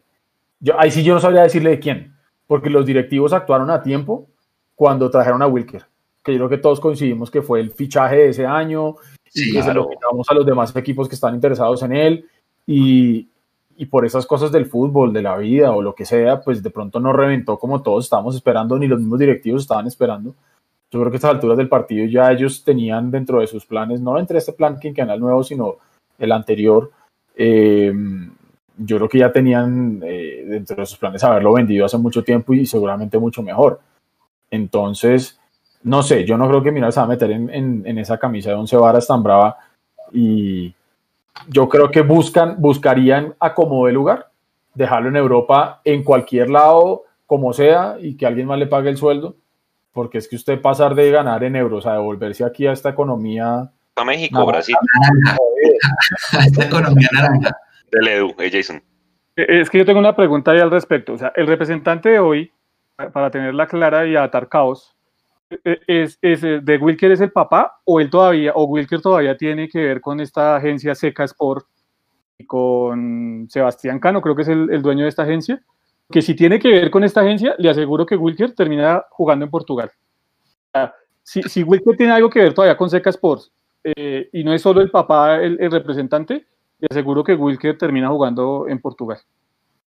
Yo, 0.61 0.79
ahí 0.79 0.91
sí 0.91 1.03
yo 1.03 1.15
no 1.15 1.21
sabría 1.21 1.43
decirle 1.43 1.71
de 1.71 1.81
quién, 1.81 2.15
porque 2.47 2.71
los 2.71 2.87
directivos 2.87 3.33
actuaron 3.33 3.71
a 3.71 3.83
tiempo 3.83 4.29
cuando 4.75 5.11
trajeron 5.11 5.43
a 5.43 5.47
Wilker, 5.47 5.85
que 6.23 6.33
yo 6.33 6.39
creo 6.39 6.49
que 6.49 6.59
todos 6.59 6.81
coincidimos 6.81 7.31
que 7.31 7.43
fue 7.43 7.61
el 7.61 7.71
fichaje 7.71 8.17
de 8.17 8.29
ese 8.29 8.47
año 8.47 8.97
y 9.33 9.41
Sí, 9.41 9.53
que 9.53 9.63
se 9.63 9.73
lo 9.73 9.87
claro. 9.87 9.91
quitamos 9.91 10.31
a 10.31 10.35
los 10.35 10.45
demás 10.45 10.75
equipos 10.75 11.09
que 11.09 11.15
están 11.15 11.35
interesados 11.35 11.83
en 11.83 11.93
él 11.93 12.25
y, 12.67 13.29
y 13.77 13.87
por 13.87 14.05
esas 14.05 14.27
cosas 14.27 14.53
del 14.53 14.67
fútbol, 14.67 15.13
de 15.13 15.23
la 15.23 15.37
vida 15.39 15.73
o 15.73 15.81
lo 15.81 15.95
que 15.95 16.05
sea, 16.05 16.41
pues 16.43 16.63
de 16.63 16.71
pronto 16.71 17.01
no 17.01 17.13
reventó 17.13 17.59
como 17.59 17.83
todos 17.83 18.05
estábamos 18.05 18.35
esperando, 18.35 18.79
ni 18.79 18.87
los 18.87 18.99
mismos 18.99 19.19
directivos 19.19 19.63
estaban 19.63 19.87
esperando. 19.87 20.35
Yo 20.91 20.99
creo 21.01 21.11
que 21.11 21.17
a 21.17 21.19
estas 21.19 21.31
alturas 21.31 21.57
del 21.57 21.69
partido 21.69 22.07
ya 22.07 22.31
ellos 22.33 22.65
tenían 22.65 23.11
dentro 23.11 23.41
de 23.41 23.47
sus 23.47 23.65
planes, 23.65 24.01
no 24.01 24.19
entre 24.19 24.39
este 24.39 24.53
plan 24.53 24.79
quinquenal 24.79 25.21
nuevo, 25.21 25.43
sino 25.45 25.77
el 26.19 26.33
anterior, 26.33 26.91
eh, 27.37 27.93
yo 28.83 28.97
creo 28.97 29.09
que 29.09 29.19
ya 29.19 29.31
tenían 29.33 30.01
eh, 30.05 30.45
dentro 30.47 30.77
de 30.77 30.87
sus 30.87 30.99
planes 30.99 31.23
haberlo 31.25 31.53
vendido 31.53 31.85
hace 31.85 31.99
mucho 31.99 32.25
tiempo 32.25 32.55
y 32.55 32.65
seguramente 32.67 33.19
mucho 33.19 33.43
mejor. 33.43 33.81
Entonces, 34.51 35.39
no 35.83 36.03
sé, 36.03 36.25
yo 36.25 36.37
no 36.37 36.49
creo 36.49 36.63
que 36.63 36.73
Miral 36.73 36.93
se 36.93 37.01
va 37.01 37.05
a 37.07 37.09
meter 37.09 37.31
en, 37.31 37.51
en- 37.51 37.83
en 37.87 37.99
esa 37.99 38.19
camisa 38.19 38.51
de 38.51 38.57
once 38.57 38.77
varas 38.77 39.07
tan 39.07 39.23
brava 39.23 39.57
y 40.13 40.75
yo 41.49 41.69
creo 41.69 41.91
que 41.91 42.03
buscan, 42.03 42.57
buscarían 42.59 43.35
acomodo 43.39 43.87
de 43.87 43.93
lugar, 43.93 44.31
dejarlo 44.75 45.09
en 45.09 45.17
Europa 45.17 45.81
en 45.85 46.03
cualquier 46.03 46.51
lado, 46.51 47.05
como 47.27 47.53
sea, 47.53 47.97
y 48.01 48.17
que 48.17 48.27
alguien 48.27 48.47
más 48.47 48.59
le 48.59 48.67
pague 48.67 48.91
el 48.91 48.97
sueldo, 48.97 49.37
porque 49.93 50.19
es 50.19 50.29
que 50.29 50.37
usted 50.37 50.61
pasar 50.61 50.95
de 50.95 51.11
ganar 51.11 51.45
en 51.45 51.57
euros 51.57 51.87
a 51.87 51.93
devolverse 51.95 52.45
aquí 52.45 52.67
a 52.67 52.73
esta 52.73 52.91
economía, 52.91 53.71
A 53.97 54.05
México, 54.05 54.39
No. 54.39 54.47
Brasil. 54.47 54.75
Esta 56.47 56.65
economía 56.65 57.09
naranja. 57.13 57.57
Dele 57.91 58.17
Edu, 58.17 58.35
eh, 58.39 58.51
Jason. 58.53 58.83
Eh, 59.37 59.61
Es 59.61 59.71
que 59.71 59.79
yo 59.79 59.85
tengo 59.85 59.99
una 60.01 60.15
pregunta 60.17 60.51
ahí 60.53 60.61
al 60.61 60.71
respecto. 60.71 61.15
O 61.15 61.19
sea, 61.19 61.33
el 61.37 61.47
representante 61.47 62.09
de 62.11 62.19
hoy, 62.19 62.51
pa- 62.97 63.11
para 63.11 63.31
tenerla 63.31 63.67
clara 63.67 64.07
y 64.07 64.17
atar 64.17 64.49
caos, 64.49 64.97
eh, 65.65 65.81
es, 65.87 66.19
es, 66.23 66.45
eh, 66.45 66.61
de 66.63 66.77
Wilker 66.79 67.11
es 67.13 67.21
el 67.21 67.33
papá 67.33 67.81
o 67.85 68.01
él 68.01 68.09
todavía, 68.11 68.53
o 68.55 68.65
Wilker 68.65 69.01
todavía 69.01 69.37
tiene 69.37 69.69
que 69.69 69.83
ver 69.83 70.01
con 70.01 70.21
esta 70.21 70.57
agencia 70.57 70.95
Seca 70.95 71.25
Sport 71.25 71.67
y 72.39 72.47
con 72.47 73.47
Sebastián 73.51 73.99
Cano, 73.99 74.21
creo 74.23 74.35
que 74.37 74.43
es 74.43 74.49
el, 74.49 74.71
el 74.73 74.81
dueño 74.83 75.03
de 75.05 75.09
esta 75.09 75.23
agencia. 75.25 75.61
Que 76.11 76.23
si 76.23 76.35
tiene 76.35 76.59
que 76.59 76.69
ver 76.71 76.91
con 76.91 77.05
esta 77.05 77.21
agencia, 77.21 77.55
le 77.59 77.71
aseguro 77.71 78.05
que 78.05 78.17
Wilker 78.17 78.53
termina 78.55 79.05
jugando 79.11 79.45
en 79.45 79.51
Portugal. 79.51 79.91
O 79.93 80.71
sea, 80.73 80.95
si, 81.23 81.43
si 81.43 81.63
Wilker 81.63 81.97
tiene 81.97 82.13
algo 82.13 82.29
que 82.31 82.41
ver 82.41 82.53
todavía 82.55 82.77
con 82.77 82.91
Seca 82.91 83.11
Sports 83.11 83.53
eh, 83.85 84.29
y 84.33 84.43
no 84.43 84.53
es 84.53 84.61
solo 84.63 84.81
el 84.81 84.91
papá 84.91 85.37
el, 85.37 85.57
el 85.61 85.71
representante, 85.71 86.47
le 86.81 86.89
aseguro 86.91 87.23
que 87.25 87.35
Wilker 87.35 87.77
termina 87.79 88.09
jugando 88.09 88.67
en 88.69 88.81
Portugal. 88.81 89.19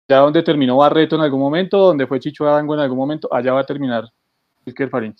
Ya 0.08 0.18
donde 0.18 0.42
terminó 0.42 0.76
Barreto 0.78 1.16
en 1.16 1.22
algún 1.22 1.40
momento, 1.40 1.78
donde 1.78 2.06
fue 2.06 2.18
Chicho 2.20 2.48
Arango 2.48 2.74
en 2.74 2.80
algún 2.80 2.96
momento, 2.98 3.28
allá 3.32 3.52
va 3.52 3.60
a 3.60 3.66
terminar 3.66 4.04
Wilker 4.66 4.88
Farins. 4.88 5.16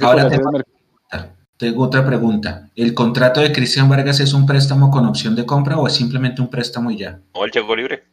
Ahora 0.00 0.28
tengo- 0.28 1.84
otra 1.84 2.04
pregunta. 2.04 2.68
¿El 2.74 2.92
contrato 2.94 3.40
de 3.40 3.52
Cristian 3.52 3.88
Vargas 3.88 4.18
es 4.20 4.34
un 4.34 4.46
préstamo 4.46 4.90
con 4.90 5.06
opción 5.06 5.36
de 5.36 5.46
compra 5.46 5.78
o 5.78 5.86
es 5.86 5.92
simplemente 5.94 6.42
un 6.42 6.48
préstamo 6.50 6.90
y 6.90 6.98
ya? 6.98 7.20
O 7.32 7.44
el 7.44 7.50
llegó 7.52 7.74
libre. 7.76 8.04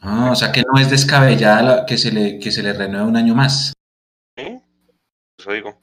Ah, 0.00 0.30
o 0.32 0.36
sea 0.36 0.52
que 0.52 0.62
no 0.62 0.78
es 0.80 0.90
descabellada 0.90 1.62
la- 1.62 1.86
que, 1.86 1.98
se 1.98 2.12
le, 2.12 2.38
que 2.38 2.52
se 2.52 2.62
le 2.62 2.72
renueve 2.72 3.06
un 3.06 3.16
año 3.16 3.34
más. 3.34 3.72
¿Sí? 4.36 4.60
Eso 5.38 5.52
digo. 5.52 5.76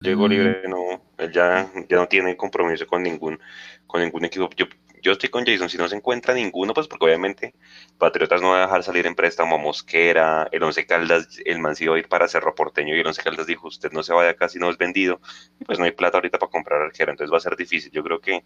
Llegó 0.00 0.26
Mm. 0.26 0.30
libre, 0.30 0.62
no. 0.68 0.76
Él 1.18 1.32
ya, 1.32 1.70
ya 1.88 1.96
no 1.96 2.08
tiene 2.08 2.36
compromiso 2.36 2.86
con 2.86 3.02
ningún, 3.02 3.38
con 3.86 4.00
ningún 4.02 4.24
equipo. 4.24 4.48
Yo, 4.56 4.66
yo 5.02 5.12
estoy 5.12 5.28
con 5.28 5.44
Jason. 5.44 5.68
Si 5.68 5.76
no 5.78 5.88
se 5.88 5.96
encuentra 5.96 6.34
ninguno, 6.34 6.74
pues 6.74 6.88
porque 6.88 7.04
obviamente 7.04 7.54
Patriotas 7.98 8.40
no 8.42 8.50
va 8.50 8.58
a 8.58 8.66
dejar 8.66 8.82
salir 8.82 9.06
en 9.06 9.14
préstamo 9.14 9.56
a 9.56 9.58
Mosquera, 9.58 10.48
el 10.50 10.62
Once 10.62 10.86
Caldas, 10.86 11.28
el 11.44 11.58
man 11.60 11.76
se 11.76 11.84
iba 11.84 11.94
a 11.96 11.98
ir 11.98 12.08
para 12.08 12.26
Cerro 12.28 12.54
Porteño 12.54 12.96
y 12.96 13.00
el 13.00 13.06
Once 13.06 13.22
Caldas 13.22 13.46
dijo, 13.46 13.68
usted 13.68 13.92
no 13.92 14.02
se 14.02 14.12
vaya 14.14 14.30
acá 14.30 14.48
si 14.48 14.58
no 14.58 14.70
es 14.70 14.78
vendido. 14.78 15.20
Y 15.60 15.64
pues 15.64 15.78
no 15.78 15.84
hay 15.84 15.92
plata 15.92 16.18
ahorita 16.18 16.38
para 16.38 16.50
comprar 16.50 16.80
arquero, 16.82 17.12
entonces 17.12 17.32
va 17.32 17.36
a 17.38 17.40
ser 17.40 17.56
difícil. 17.56 17.92
Yo 17.92 18.02
creo 18.02 18.20
que 18.20 18.44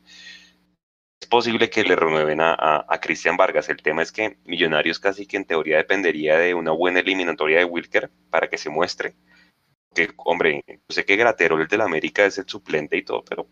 es 1.20 1.28
posible 1.28 1.70
que 1.70 1.84
le 1.84 1.96
renueven 1.96 2.40
a, 2.40 2.54
a, 2.54 2.86
a 2.88 3.00
Cristian 3.00 3.36
Vargas. 3.36 3.68
El 3.68 3.82
tema 3.82 4.02
es 4.02 4.12
que 4.12 4.38
Millonarios 4.44 4.98
casi 4.98 5.26
que 5.26 5.36
en 5.36 5.44
teoría 5.44 5.76
dependería 5.76 6.38
de 6.38 6.54
una 6.54 6.72
buena 6.72 7.00
eliminatoria 7.00 7.58
de 7.58 7.64
Wilker 7.64 8.10
para 8.30 8.48
que 8.48 8.58
se 8.58 8.70
muestre. 8.70 9.14
Que, 9.94 10.10
hombre, 10.18 10.62
yo 10.66 10.76
sé 10.88 11.04
que 11.04 11.16
Graterol, 11.16 11.60
el 11.60 11.68
del 11.68 11.80
América, 11.80 12.24
es 12.24 12.38
el 12.38 12.48
suplente 12.48 12.96
y 12.96 13.04
todo, 13.04 13.24
pero 13.28 13.46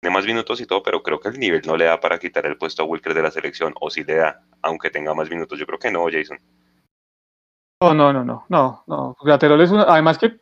tiene 0.00 0.14
más 0.14 0.26
minutos 0.26 0.60
y 0.60 0.66
todo, 0.66 0.82
pero 0.82 1.02
creo 1.02 1.20
que 1.20 1.28
el 1.28 1.38
nivel 1.38 1.62
no 1.64 1.76
le 1.76 1.84
da 1.84 2.00
para 2.00 2.18
quitar 2.18 2.46
el 2.46 2.56
puesto 2.56 2.82
a 2.82 2.86
Wilker 2.86 3.14
de 3.14 3.22
la 3.22 3.30
selección, 3.30 3.74
o 3.80 3.90
si 3.90 4.04
le 4.04 4.16
da, 4.16 4.42
aunque 4.62 4.90
tenga 4.90 5.14
más 5.14 5.30
minutos. 5.30 5.58
Yo 5.58 5.66
creo 5.66 5.78
que 5.78 5.90
no, 5.90 6.06
Jason. 6.10 6.38
No, 7.82 7.94
no, 7.94 8.12
no, 8.12 8.24
no, 8.24 8.44
no, 8.48 8.84
no. 8.86 9.16
Graterol 9.22 9.60
es 9.60 9.70
una, 9.70 9.82
además 9.82 10.18
que, 10.18 10.38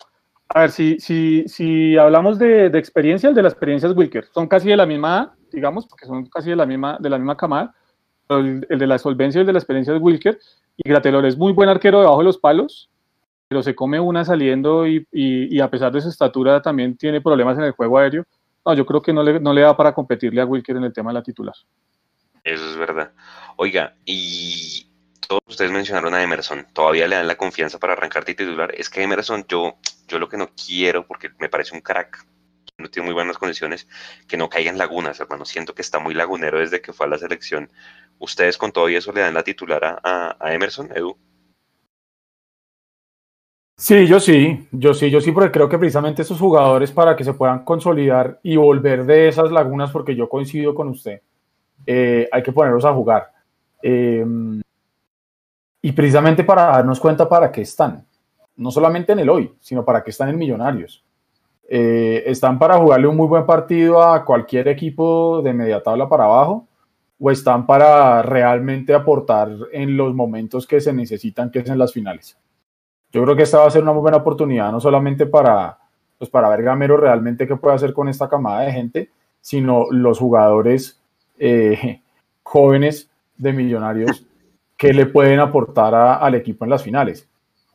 a 0.49 0.61
ver, 0.61 0.71
si, 0.71 0.99
si, 1.01 1.45
si 1.49 1.97
hablamos 1.97 2.39
de, 2.39 2.67
experiencia, 2.67 3.29
el 3.29 3.35
de 3.35 3.43
la 3.43 3.49
experiencia 3.49 3.89
es 3.89 3.97
Wilker. 3.97 4.27
Son 4.33 4.47
casi 4.47 4.69
de 4.69 4.77
la 4.77 4.87
misma, 4.87 5.35
digamos, 5.51 5.87
porque 5.87 6.07
son 6.07 6.27
casi 6.27 6.51
de 6.51 6.57
la 6.57 6.67
misma, 6.67 6.97
de 7.01 7.11
la 7.11 7.19
misma 7.19 7.37
camada. 7.37 7.75
El 8.29 8.61
de 8.69 8.87
la 8.87 8.99
solvencia 8.99 9.39
y 9.39 9.43
el 9.43 9.47
de 9.47 9.53
la 9.53 9.59
experiencia 9.59 9.95
es 9.95 10.01
Wilker. 10.01 10.39
Y 10.77 10.89
Graterol 10.89 11.25
es 11.27 11.37
muy 11.37 11.53
buen 11.53 11.69
arquero 11.69 12.01
debajo 12.01 12.19
de 12.19 12.25
los 12.25 12.39
palos, 12.39 12.91
pero 13.49 13.63
se 13.63 13.75
come 13.75 14.01
una 14.01 14.25
saliendo 14.25 14.87
y, 14.87 15.61
a 15.61 15.71
pesar 15.71 15.93
de 15.93 16.01
su 16.01 16.09
estatura 16.09 16.61
también 16.63 16.97
tiene 16.97 17.21
problemas 17.21 17.59
en 17.59 17.65
el 17.65 17.73
juego 17.73 17.99
aéreo. 17.99 18.25
No, 18.65 18.75
yo 18.75 18.87
creo 18.87 19.03
que 19.03 19.13
no 19.13 19.23
le, 19.23 19.41
no 19.41 19.53
le 19.53 19.61
da 19.61 19.77
para 19.77 19.95
competirle 19.95 20.41
a 20.41 20.47
Wilker 20.47 20.77
en 20.77 20.85
el 20.85 20.93
tema 20.93 21.11
de 21.11 21.15
la 21.15 21.23
titular. 21.23 21.55
Eso 22.43 22.71
es 22.71 22.77
verdad. 22.77 23.13
Oiga, 23.57 23.95
y 24.05 24.87
todos 25.27 25.43
ustedes 25.47 25.71
mencionaron 25.71 26.15
a 26.15 26.23
Emerson. 26.23 26.67
¿Todavía 26.73 27.09
le 27.09 27.17
dan 27.17 27.27
la 27.27 27.37
confianza 27.37 27.79
para 27.79 27.93
arrancar 27.93 28.25
de 28.25 28.35
titular? 28.35 28.75
Es 28.77 28.91
que 28.91 29.03
Emerson, 29.03 29.45
yo, 29.49 29.77
yo 30.09 30.19
lo 30.19 30.29
que 30.29 30.37
no 30.37 30.49
quiero, 30.49 31.07
porque 31.07 31.31
me 31.39 31.49
parece 31.49 31.75
un 31.75 31.81
crack, 31.81 32.27
no 32.79 32.91
tiene 32.91 33.07
muy 33.07 33.15
buenas 33.15 33.39
condiciones, 33.39 33.87
que 34.27 34.37
no 34.37 34.49
caiga 34.49 34.71
en 34.71 34.79
lagunas, 34.79 35.21
hermano. 35.21 35.45
Siento 35.45 35.75
que 35.75 35.83
está 35.83 35.99
muy 35.99 36.15
lagunero 36.15 36.59
desde 36.59 36.81
que 36.81 36.93
fue 36.93 37.07
a 37.07 37.09
la 37.11 37.19
selección. 37.19 37.71
¿Ustedes 38.19 38.59
con 38.59 38.73
todo 38.73 38.89
eso 38.89 39.13
le 39.13 39.21
dan 39.21 39.35
la 39.35 39.45
titular 39.45 40.01
a, 40.03 40.37
a 40.39 40.53
Emerson, 40.55 40.91
Edu? 40.95 41.17
Sí, 43.77 44.07
yo 44.07 44.21
sí, 44.21 44.69
yo 44.71 44.95
sí, 44.95 45.11
yo 45.11 45.21
sí, 45.21 45.33
porque 45.33 45.51
creo 45.51 45.69
que 45.69 45.79
precisamente 45.79 46.23
esos 46.23 46.39
jugadores 46.39 46.93
para 46.93 47.17
que 47.17 47.25
se 47.25 47.35
puedan 47.35 47.65
consolidar 47.65 48.39
y 48.43 48.57
volver 48.57 49.05
de 49.05 49.27
esas 49.29 49.51
lagunas, 49.51 49.91
porque 49.91 50.15
yo 50.15 50.29
coincido 50.29 50.75
con 50.75 50.89
usted, 50.89 51.23
eh, 51.85 52.29
hay 52.31 52.43
que 52.43 52.53
ponerlos 52.53 52.85
a 52.85 52.95
jugar. 52.95 53.33
Eh, 53.83 54.25
y 55.83 55.93
precisamente 55.93 56.45
para 56.45 56.67
darnos 56.67 57.01
cuenta 57.01 57.29
para 57.29 57.51
qué 57.51 57.63
están, 57.63 58.07
no 58.57 58.71
solamente 58.71 59.13
en 59.13 59.19
el 59.19 59.29
hoy, 59.29 59.53
sino 59.61 59.85
para 59.85 60.05
qué 60.05 60.11
están 60.11 60.29
en 60.29 60.39
Millonarios. 60.39 61.05
Eh, 61.69 62.23
están 62.27 62.59
para 62.59 62.79
jugarle 62.79 63.09
un 63.09 63.17
muy 63.17 63.27
buen 63.27 63.45
partido 63.45 64.03
a 64.03 64.25
cualquier 64.25 64.69
equipo 64.69 65.43
de 65.43 65.53
media 65.53 65.83
tabla 65.83 66.09
para 66.09 66.25
abajo, 66.25 66.69
o 67.19 67.31
están 67.31 67.67
para 67.67 68.23
realmente 68.23 68.95
aportar 68.95 69.51
en 69.73 69.97
los 69.97 70.15
momentos 70.15 70.67
que 70.67 70.81
se 70.81 70.93
necesitan, 70.93 71.51
que 71.51 71.59
es 71.59 71.69
en 71.69 71.79
las 71.79 71.93
finales. 71.93 72.39
Yo 73.15 73.23
creo 73.23 73.35
que 73.35 73.45
esta 73.45 73.61
va 73.61 73.67
a 73.67 73.71
ser 73.71 73.83
una 73.83 73.93
muy 73.93 74.03
buena 74.03 74.19
oportunidad, 74.19 74.71
no 74.71 74.81
solamente 74.81 75.25
para, 75.25 75.79
pues 76.19 76.29
para 76.29 76.51
ver 76.51 76.63
Gamero 76.63 76.97
realmente 76.97 77.47
qué 77.47 77.57
puede 77.57 77.77
hacer 77.77 77.95
con 77.95 78.09
esta 78.09 78.29
camada 78.29 78.63
de 78.63 78.73
gente, 78.73 79.11
sino 79.41 79.87
los 79.91 80.19
jugadores 80.19 81.01
eh, 81.39 82.03
jóvenes 82.43 83.09
de 83.39 83.53
millonarios 83.53 84.27
que 84.77 84.93
le 84.93 85.07
pueden 85.07 85.41
aportar 85.41 85.95
a, 85.95 86.17
al 86.17 86.35
equipo 86.35 86.65
en 86.65 86.71
las 86.71 86.83
finales. 86.83 87.29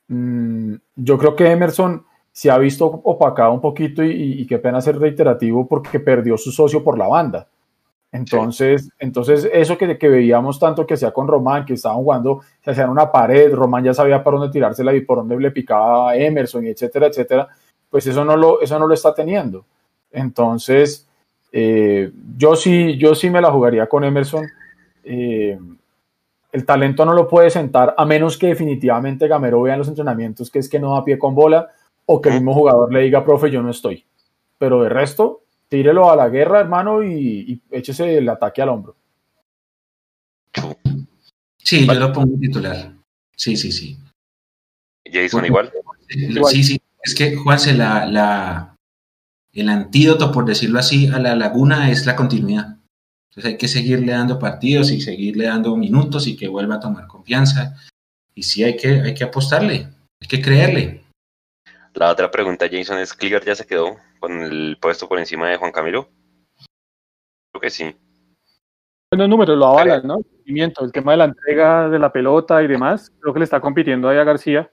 Mm, 0.10 0.76
yo 0.96 1.18
creo 1.18 1.36
que 1.36 1.50
Emerson, 1.50 2.04
se 2.32 2.50
ha 2.50 2.58
visto 2.58 2.86
opacado 2.86 3.52
un 3.52 3.62
poquito 3.62 4.04
y, 4.04 4.46
qué 4.48 4.60
pena 4.60 4.82
ser 4.82 4.98
reiterativo 4.98 5.68
porque 5.68 6.00
perdió 6.00 6.38
su 6.38 6.52
socio 6.52 6.84
por 6.84 6.98
la 6.98 7.08
banda. 7.08 7.48
Entonces, 8.12 8.90
entonces 8.98 9.48
eso 9.54 9.78
que, 9.78 9.98
que 9.98 10.10
veíamos 10.10 10.60
tanto 10.60 10.86
que 10.86 10.96
hacía 10.96 11.12
con 11.12 11.28
Román, 11.28 11.66
que 11.66 11.74
estaban 11.74 12.00
jugando, 12.00 12.42
se 12.64 12.72
hacían 12.72 12.90
una 12.90 13.12
pared, 13.12 13.54
Román 13.54 13.84
ya 13.84 13.94
sabía 13.94 14.24
por 14.24 14.34
dónde 14.34 14.52
tirársela 14.52 14.94
y 14.96 15.02
por 15.02 15.20
dónde 15.20 15.40
le 15.40 15.52
picaba 15.52 16.12
a 16.12 16.16
Emerson, 16.16 16.66
y 16.66 16.70
etcétera, 16.70 17.08
etcétera, 17.08 17.48
pues 17.90 18.08
eso 18.08 18.26
no 18.26 18.36
lo, 18.36 18.62
eso 18.62 18.80
no 18.80 18.88
lo 18.88 18.94
está 18.94 19.14
teniendo. 19.14 19.66
Entonces, 20.12 21.08
eh, 21.52 22.12
yo, 22.36 22.56
sí, 22.56 22.98
yo 22.98 23.14
sí 23.14 23.30
me 23.30 23.42
la 23.42 23.52
jugaría 23.52 23.88
con 23.88 24.04
Emerson. 24.04 24.48
Eh, 25.04 25.58
el 26.52 26.66
talento 26.66 27.06
no 27.06 27.14
lo 27.14 27.28
puede 27.28 27.52
sentar 27.52 27.94
a 27.96 28.06
menos 28.06 28.38
que 28.38 28.48
definitivamente 28.48 29.28
Gamero 29.28 29.62
vea 29.62 29.74
en 29.74 29.80
los 29.80 29.88
entrenamientos 29.88 30.50
que 30.50 30.60
es 30.60 30.68
que 30.68 30.80
no 30.80 30.96
da 30.96 31.06
pie 31.06 31.20
con 31.20 31.36
bola 31.36 31.70
o 32.06 32.20
que 32.20 32.30
el 32.30 32.36
mismo 32.36 32.56
jugador 32.56 32.92
le 32.92 33.02
diga, 33.02 33.24
profe, 33.24 33.52
yo 33.52 33.62
no 33.62 33.70
estoy. 33.70 34.04
Pero 34.58 34.82
de 34.82 34.90
resto, 34.90 35.42
tírelo 35.70 36.12
a 36.12 36.16
la 36.16 36.28
guerra, 36.30 36.60
hermano, 36.60 37.04
y, 37.04 37.62
échese 37.72 38.18
el 38.18 38.28
ataque 38.28 38.62
al 38.62 38.70
hombro. 38.70 38.96
Sí, 41.58 41.86
yo 41.86 41.94
lo 41.94 42.12
pongo 42.12 42.38
titular. 42.40 42.92
Sí, 43.36 43.56
sí, 43.56 43.72
sí. 43.72 43.98
Jason 45.06 45.46
igual. 45.46 45.72
Sí, 46.50 46.64
sí. 46.64 46.82
Es 47.02 47.16
que, 47.16 47.36
Juanse, 47.36 47.74
la, 47.74 48.06
la, 48.06 48.76
el 49.54 49.70
antídoto, 49.70 50.32
por 50.32 50.46
decirlo 50.46 50.80
así, 50.80 51.08
a 51.08 51.20
la 51.20 51.36
laguna 51.36 51.92
es 51.92 52.06
la 52.06 52.16
continuidad. 52.16 52.78
Entonces 53.30 53.46
hay 53.46 53.58
que 53.58 53.68
seguirle 53.68 54.12
dando 54.12 54.40
partidos 54.40 54.92
y 54.92 55.00
seguirle 55.00 55.46
dando 55.46 55.78
minutos 55.78 56.28
y 56.28 56.36
que 56.36 56.48
vuelva 56.48 56.76
a 56.76 56.80
tomar 56.80 57.08
confianza. 57.08 57.76
Y 58.34 58.44
sí 58.44 58.64
hay 58.64 58.76
que, 58.76 59.02
hay 59.02 59.14
que 59.14 59.24
apostarle, 59.24 59.88
hay 60.20 60.28
que 60.28 60.42
creerle. 60.42 61.04
La 61.94 62.10
otra 62.12 62.32
pregunta, 62.32 62.68
Jason, 62.70 63.00
es, 63.00 63.14
¿Cliver 63.14 63.46
ya 63.46 63.56
se 63.56 63.66
quedó 63.66 63.98
con 64.20 64.42
el 64.42 64.78
puesto 64.82 65.08
por 65.08 65.20
encima 65.20 65.50
de 65.50 65.58
Juan 65.58 65.72
Camilo? 65.72 66.10
Creo 67.52 67.62
que 67.62 67.70
sí. 67.70 67.96
Bueno, 69.12 69.28
números 69.28 69.58
lo 69.58 69.66
avalan, 69.66 70.06
¿no? 70.06 70.20
El 70.46 70.92
tema 70.92 71.12
de 71.12 71.18
la 71.18 71.26
entrega 71.26 71.90
de 71.90 72.00
la 72.00 72.12
pelota 72.12 72.62
y 72.64 72.68
demás, 72.68 73.12
creo 73.20 73.34
que 73.34 73.40
le 73.40 73.44
está 73.44 73.62
compitiendo 73.62 74.10
ahí 74.10 74.18
a 74.18 74.24
García 74.24 74.72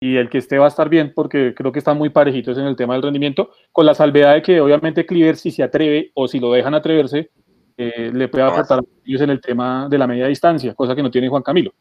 y 0.00 0.16
el 0.16 0.28
que 0.28 0.38
esté 0.38 0.58
va 0.58 0.66
a 0.66 0.68
estar 0.68 0.88
bien 0.88 1.12
porque 1.14 1.54
creo 1.54 1.72
que 1.72 1.78
están 1.78 1.98
muy 1.98 2.10
parejitos 2.10 2.58
en 2.58 2.66
el 2.66 2.76
tema 2.76 2.94
del 2.94 3.02
rendimiento, 3.02 3.50
con 3.72 3.86
la 3.86 3.94
salvedad 3.94 4.34
de 4.34 4.42
que 4.42 4.60
obviamente 4.60 5.06
Cliver 5.06 5.36
si 5.36 5.50
se 5.50 5.62
atreve 5.62 6.10
o 6.14 6.28
si 6.28 6.38
lo 6.38 6.52
dejan 6.52 6.74
atreverse, 6.74 7.30
eh, 7.76 8.10
le 8.12 8.28
puede 8.28 8.44
aportar 8.44 8.80
a 8.80 8.82
ellos 9.04 9.20
en 9.22 9.30
el 9.30 9.40
tema 9.40 9.88
de 9.88 9.98
la 9.98 10.06
media 10.06 10.26
distancia, 10.26 10.74
cosa 10.74 10.94
que 10.94 11.02
no 11.02 11.10
tiene 11.10 11.28
Juan 11.28 11.42
Camilo. 11.42 11.72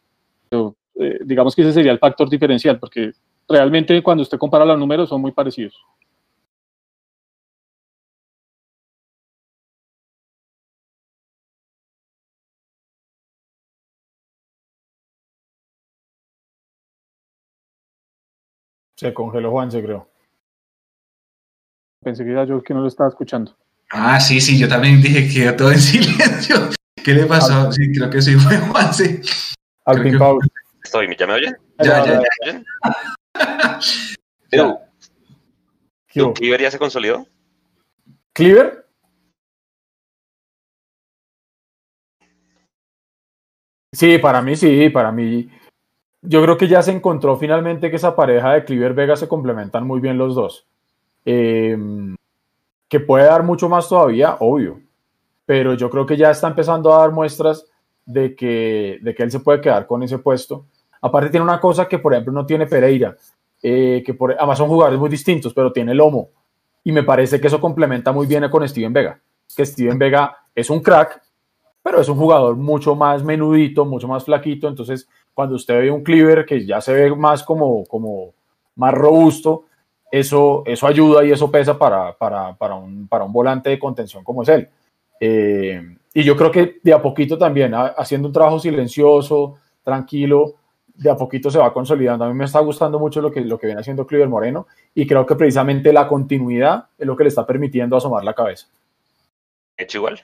Pero, 0.50 0.76
eh, 0.96 1.20
digamos 1.24 1.56
que 1.56 1.62
ese 1.62 1.74
sería 1.74 1.92
el 1.92 2.00
factor 2.00 2.30
diferencial, 2.30 2.80
porque 2.80 3.12
realmente 3.48 4.02
cuando 4.02 4.24
usted 4.24 4.38
compara 4.38 4.66
los 4.66 4.80
números 4.80 5.10
son 5.10 5.22
muy 5.22 5.32
parecidos. 5.32 5.76
Se 19.04 19.14
congeló 19.14 19.52
Juan, 19.52 19.70
se 19.70 19.84
creo. 19.84 20.10
Pensé 22.02 22.24
que 22.24 22.32
era 22.32 22.46
yo 22.46 22.64
que 22.64 22.74
no 22.74 22.80
lo 22.80 22.88
estaba 22.88 23.10
escuchando. 23.10 23.54
Ah, 23.92 24.18
sí, 24.18 24.40
sí, 24.40 24.58
yo 24.58 24.70
también 24.70 25.02
dije 25.02 25.28
que 25.28 25.52
todo 25.52 25.74
en 25.74 25.80
silencio. 25.82 26.70
¿Qué 27.04 27.14
le 27.14 27.26
pasó? 27.26 27.70
Sí, 27.74 27.92
creo 27.92 28.10
que 28.10 28.22
sí 28.22 28.36
fue 28.36 28.58
Juan, 28.60 28.94
sí. 28.94 29.20
Alvin 29.84 30.18
Paul. 30.18 30.40
Estoy, 30.82 31.14
¿ya 31.18 31.28
me 31.28 31.34
oyen? 31.34 31.58
Ya, 31.80 32.06
ya, 32.06 32.22
ya. 32.46 33.80
Pero, 34.50 34.80
¿Cleaver 36.34 36.62
ya 36.62 36.72
se 36.72 36.80
consolidó? 36.80 37.28
¿Cleaver? 38.32 38.88
Sí, 43.92 44.18
para 44.18 44.42
mí 44.42 44.56
sí, 44.56 44.90
para 44.90 45.12
mí 45.12 45.50
yo 46.24 46.42
creo 46.42 46.58
que 46.58 46.68
ya 46.68 46.82
se 46.82 46.92
encontró 46.92 47.38
finalmente 47.38 47.90
que 47.90 47.98
esa 47.98 48.16
pareja 48.16 48.54
de 48.54 48.64
Cliver 48.64 48.94
Vega 48.94 49.16
se 49.16 49.28
complementan 49.28 49.86
muy 49.86 50.00
bien 50.00 50.18
los 50.18 50.36
dos. 50.36 50.66
Eh, 51.26 51.78
que 52.88 53.00
puede 53.00 53.26
dar 53.26 53.44
mucho 53.44 53.70
más 53.70 53.90
todavía, 53.90 54.38
obvio, 54.40 54.80
pero 55.46 55.74
yo 55.74 55.90
creo 55.90 56.06
que 56.06 56.18
ya 56.18 56.32
está 56.32 56.48
empezando 56.48 56.94
a 56.94 57.00
dar 57.00 57.12
muestras 57.12 57.66
de 58.06 58.36
que, 58.36 59.00
de 59.02 59.16
que 59.16 59.24
él 59.24 59.32
se 59.32 59.40
puede 59.40 59.62
quedar 59.62 59.88
con 59.88 60.04
ese 60.04 60.20
puesto. 60.20 60.66
Aparte 61.02 61.30
tiene 61.30 61.44
una 61.44 61.60
cosa 61.60 61.88
que, 61.88 62.00
por 62.00 62.14
ejemplo, 62.14 62.32
no 62.32 62.46
tiene 62.46 62.68
Pereira, 62.68 63.16
eh, 63.62 64.04
que 64.06 64.14
por, 64.14 64.34
además 64.34 64.58
son 64.58 64.70
jugadores 64.70 65.00
muy 65.00 65.10
distintos, 65.10 65.54
pero 65.54 65.74
tiene 65.74 65.94
Lomo. 65.94 66.30
Y 66.84 66.92
me 66.92 67.04
parece 67.04 67.42
que 67.42 67.48
eso 67.48 67.60
complementa 67.60 68.12
muy 68.12 68.28
bien 68.28 68.48
con 68.50 68.68
Steven 68.68 68.94
Vega. 68.94 69.20
Que 69.56 69.66
Steven 69.66 69.98
Vega 69.98 70.38
es 70.54 70.70
un 70.70 70.82
crack, 70.82 71.22
pero 71.82 72.00
es 72.00 72.08
un 72.08 72.18
jugador 72.18 72.56
mucho 72.56 72.96
más 72.96 73.24
menudito, 73.24 73.86
mucho 73.86 74.08
más 74.08 74.24
flaquito. 74.24 74.68
Entonces, 74.68 75.08
cuando 75.34 75.56
usted 75.56 75.80
ve 75.80 75.92
un 75.92 76.04
Cleaver 76.04 76.46
que 76.46 76.66
ya 76.66 76.82
se 76.82 76.94
ve 76.94 77.16
más 77.16 77.44
como, 77.44 77.86
como 77.86 78.34
más 78.76 78.94
robusto, 78.94 79.66
eso, 80.12 80.64
eso 80.66 80.88
ayuda 80.88 81.26
y 81.26 81.32
eso 81.32 81.50
pesa 81.50 81.78
para, 81.78 82.14
para, 82.14 82.54
para, 82.56 82.76
un, 82.76 83.08
para 83.08 83.24
un 83.24 83.34
volante 83.34 83.70
de 83.70 83.80
contención 83.80 84.24
como 84.24 84.44
es 84.44 84.50
él. 84.50 84.70
Eh, 85.20 85.98
y 86.14 86.24
yo 86.24 86.38
creo 86.38 86.52
que 86.52 86.80
de 86.84 86.94
a 86.94 87.02
poquito 87.02 87.38
también, 87.38 87.74
haciendo 87.74 88.28
un 88.28 88.34
trabajo 88.34 88.60
silencioso, 88.60 89.58
tranquilo, 89.84 90.56
de 90.94 91.10
a 91.10 91.18
poquito 91.18 91.50
se 91.50 91.58
va 91.58 91.74
consolidando. 91.74 92.26
A 92.26 92.28
mí 92.28 92.36
me 92.36 92.46
está 92.46 92.60
gustando 92.60 93.00
mucho 93.00 93.22
lo 93.22 93.32
que, 93.32 93.42
lo 93.42 93.58
que 93.58 93.68
viene 93.68 93.82
haciendo 93.82 94.06
Cleaver 94.06 94.30
Moreno 94.30 94.68
y 94.94 95.08
creo 95.08 95.26
que 95.26 95.36
precisamente 95.36 95.92
la 95.92 96.08
continuidad 96.08 96.86
es 96.98 97.08
lo 97.08 97.18
que 97.18 97.24
le 97.24 97.30
está 97.30 97.48
permitiendo 97.48 97.98
asomar 97.98 98.24
la 98.24 98.34
cabeza. 98.34 98.68
¿Hecho 99.76 99.98
igual? 99.98 100.22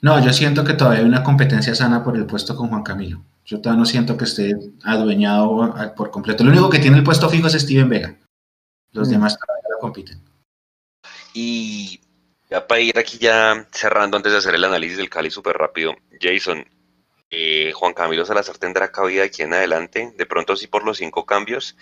No, 0.00 0.24
yo 0.24 0.32
siento 0.32 0.64
que 0.64 0.72
todavía 0.72 1.00
hay 1.00 1.06
una 1.06 1.22
competencia 1.22 1.74
sana 1.74 2.02
por 2.02 2.16
el 2.16 2.26
puesto 2.26 2.56
con 2.56 2.68
Juan 2.68 2.82
Camilo. 2.82 3.22
Yo 3.44 3.60
todavía 3.60 3.80
no 3.80 3.86
siento 3.86 4.16
que 4.16 4.24
esté 4.24 4.54
adueñado 4.84 5.74
por 5.96 6.10
completo. 6.10 6.44
Lo 6.44 6.50
único 6.50 6.70
que 6.70 6.78
tiene 6.78 6.98
el 6.98 7.04
puesto 7.04 7.28
fijo 7.28 7.46
es 7.46 7.54
Steven 7.54 7.88
Vega. 7.88 8.16
Los 8.92 9.08
mm. 9.08 9.12
demás 9.12 9.38
todavía 9.38 9.68
lo 9.70 9.78
compiten. 9.78 10.22
Y 11.32 12.00
ya 12.48 12.66
para 12.66 12.80
ir 12.80 12.98
aquí 12.98 13.18
ya 13.18 13.66
cerrando 13.70 14.16
antes 14.16 14.32
de 14.32 14.38
hacer 14.38 14.54
el 14.54 14.64
análisis 14.64 14.98
del 14.98 15.08
Cali 15.08 15.30
súper 15.30 15.56
rápido, 15.56 15.94
Jason, 16.20 16.64
eh, 17.30 17.70
Juan 17.72 17.94
Camilo 17.94 18.24
Salazar 18.24 18.58
tendrá 18.58 18.90
cabida 18.90 19.22
aquí 19.22 19.42
en 19.42 19.54
adelante, 19.54 20.12
de 20.16 20.26
pronto 20.26 20.56
sí 20.56 20.66
por 20.66 20.84
los 20.84 20.98
cinco 20.98 21.24
cambios. 21.24 21.76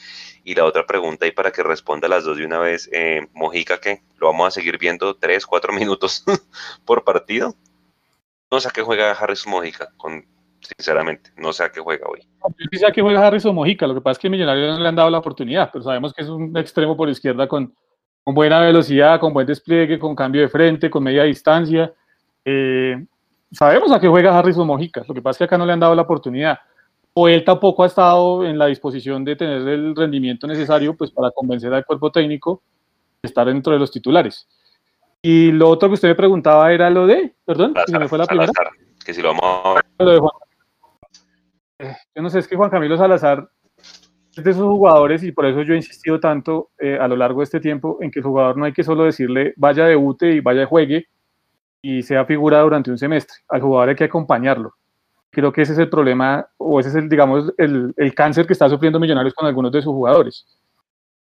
Y 0.44 0.54
la 0.54 0.66
otra 0.66 0.86
pregunta, 0.86 1.26
y 1.26 1.32
para 1.32 1.52
que 1.52 1.62
responda 1.62 2.06
las 2.06 2.24
dos 2.24 2.36
de 2.36 2.44
una 2.44 2.58
vez, 2.58 2.88
eh, 2.92 3.26
Mojica, 3.32 3.80
¿qué? 3.80 4.02
¿Lo 4.18 4.26
vamos 4.26 4.48
a 4.48 4.50
seguir 4.50 4.78
viendo 4.78 5.16
tres, 5.16 5.46
cuatro 5.46 5.72
minutos 5.74 6.24
por 6.84 7.02
partido? 7.04 7.54
No 8.50 8.60
sé 8.60 8.68
a 8.68 8.70
qué 8.70 8.82
juega 8.82 9.12
Harrison 9.12 9.52
Mojica, 9.52 9.90
con, 9.96 10.26
sinceramente, 10.60 11.30
no 11.36 11.52
sé 11.52 11.64
a 11.64 11.70
qué 11.70 11.80
juega 11.80 12.06
hoy. 12.08 12.20
Yo 12.20 12.66
sí 12.70 12.78
sé 12.78 12.86
a 12.86 12.92
qué 12.92 13.02
juega 13.02 13.26
Harrison 13.26 13.54
Mojica, 13.54 13.86
lo 13.86 13.94
que 13.94 14.00
pasa 14.00 14.12
es 14.12 14.18
que 14.18 14.30
Millonarios 14.30 14.76
no 14.76 14.82
le 14.82 14.88
han 14.88 14.96
dado 14.96 15.10
la 15.10 15.18
oportunidad, 15.18 15.70
pero 15.72 15.84
sabemos 15.84 16.12
que 16.12 16.22
es 16.22 16.28
un 16.28 16.56
extremo 16.56 16.96
por 16.96 17.08
izquierda 17.08 17.46
con, 17.46 17.74
con 18.24 18.34
buena 18.34 18.60
velocidad, 18.60 19.20
con 19.20 19.32
buen 19.32 19.46
despliegue, 19.46 19.98
con 19.98 20.14
cambio 20.14 20.42
de 20.42 20.48
frente, 20.48 20.90
con 20.90 21.02
media 21.02 21.24
distancia. 21.24 21.92
Eh, 22.44 23.04
sabemos 23.52 23.92
a 23.92 24.00
qué 24.00 24.08
juega 24.08 24.38
Harrison 24.38 24.66
Mojica, 24.66 25.04
lo 25.06 25.14
que 25.14 25.22
pasa 25.22 25.36
es 25.36 25.38
que 25.38 25.44
acá 25.44 25.58
no 25.58 25.66
le 25.66 25.72
han 25.72 25.80
dado 25.80 25.94
la 25.94 26.02
oportunidad. 26.02 26.58
O 27.14 27.26
él 27.26 27.42
tampoco 27.44 27.82
ha 27.82 27.86
estado 27.86 28.44
en 28.44 28.58
la 28.58 28.66
disposición 28.66 29.24
de 29.24 29.34
tener 29.34 29.66
el 29.66 29.96
rendimiento 29.96 30.46
necesario 30.46 30.96
pues, 30.96 31.10
para 31.10 31.30
convencer 31.30 31.72
al 31.74 31.84
cuerpo 31.84 32.12
técnico 32.12 32.62
de 33.20 33.26
estar 33.26 33.46
dentro 33.46 33.72
de 33.72 33.78
los 33.78 33.90
titulares. 33.90 34.46
Y 35.20 35.50
lo 35.50 35.68
otro 35.68 35.88
que 35.88 35.94
usted 35.94 36.08
me 36.08 36.14
preguntaba 36.14 36.72
era 36.72 36.90
lo 36.90 37.06
de, 37.06 37.34
perdón, 37.44 37.74
me 37.98 38.08
fue 38.08 38.18
la 38.18 38.26
primera. 38.26 38.52
que 39.04 39.12
si 39.12 39.20
lo 39.20 39.34
vamos 39.34 39.80
eh, 39.98 40.18
Yo 41.78 42.22
no 42.22 42.30
sé, 42.30 42.40
es 42.40 42.48
que 42.48 42.56
Juan 42.56 42.70
Camilo 42.70 42.96
Salazar 42.96 43.48
es 44.36 44.44
de 44.44 44.50
esos 44.50 44.64
jugadores 44.64 45.22
y 45.22 45.32
por 45.32 45.46
eso 45.46 45.62
yo 45.62 45.74
he 45.74 45.76
insistido 45.76 46.18
tanto 46.18 46.70
eh, 46.78 46.98
a 47.00 47.06
lo 47.08 47.16
largo 47.16 47.40
de 47.40 47.44
este 47.44 47.60
tiempo 47.60 47.98
en 48.00 48.10
que 48.10 48.20
el 48.20 48.24
jugador 48.24 48.56
no 48.56 48.64
hay 48.64 48.72
que 48.72 48.84
solo 48.84 49.04
decirle 49.04 49.54
vaya 49.56 49.84
debute 49.84 50.32
y 50.32 50.40
vaya 50.40 50.66
juegue 50.66 51.06
y 51.82 52.02
sea 52.02 52.24
figura 52.24 52.60
durante 52.60 52.90
un 52.90 52.98
semestre. 52.98 53.36
Al 53.48 53.60
jugador 53.60 53.90
hay 53.90 53.94
que 53.94 54.04
acompañarlo. 54.04 54.74
Creo 55.30 55.52
que 55.52 55.62
ese 55.62 55.72
es 55.74 55.78
el 55.78 55.88
problema, 55.88 56.48
o 56.56 56.80
ese 56.80 56.88
es 56.88 56.94
el, 56.96 57.08
digamos, 57.08 57.52
el, 57.58 57.94
cáncer 58.14 58.46
que 58.46 58.54
está 58.54 58.68
sufriendo 58.68 58.98
Millonarios 58.98 59.34
con 59.34 59.46
algunos 59.46 59.70
de 59.70 59.82
sus 59.82 59.92
jugadores. 59.92 60.46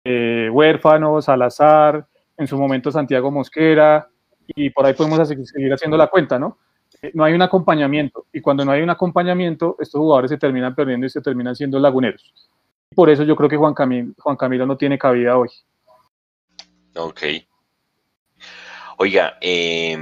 Eh, 0.03 0.49
huérfanos, 0.51 1.25
Salazar, 1.25 2.05
en 2.35 2.47
su 2.47 2.57
momento 2.57 2.91
Santiago 2.91 3.31
Mosquera, 3.31 4.09
y 4.47 4.69
por 4.71 4.85
ahí 4.85 4.93
podemos 4.93 5.25
seguir 5.27 5.71
haciendo 5.71 5.97
la 5.97 6.07
cuenta, 6.07 6.39
¿no? 6.39 6.57
Eh, 7.01 7.11
no 7.13 7.23
hay 7.23 7.33
un 7.33 7.41
acompañamiento, 7.41 8.25
y 8.31 8.41
cuando 8.41 8.65
no 8.65 8.71
hay 8.71 8.81
un 8.81 8.89
acompañamiento, 8.89 9.75
estos 9.79 9.99
jugadores 9.99 10.31
se 10.31 10.37
terminan 10.37 10.75
perdiendo 10.75 11.05
y 11.05 11.09
se 11.09 11.21
terminan 11.21 11.55
siendo 11.55 11.79
laguneros. 11.79 12.33
Por 12.93 13.09
eso 13.09 13.23
yo 13.23 13.35
creo 13.35 13.49
que 13.49 13.57
Juan 13.57 13.73
Camilo, 13.73 14.13
Juan 14.17 14.35
Camilo 14.35 14.65
no 14.65 14.77
tiene 14.77 14.97
cabida 14.97 15.37
hoy. 15.37 15.49
Ok. 16.95 17.21
Oiga, 18.97 19.37
eh, 19.41 19.97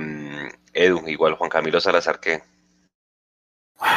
Edu, 0.73 1.07
igual 1.07 1.35
Juan 1.35 1.49
Camilo 1.49 1.79
Salazar, 1.79 2.19
¿qué? 2.19 2.41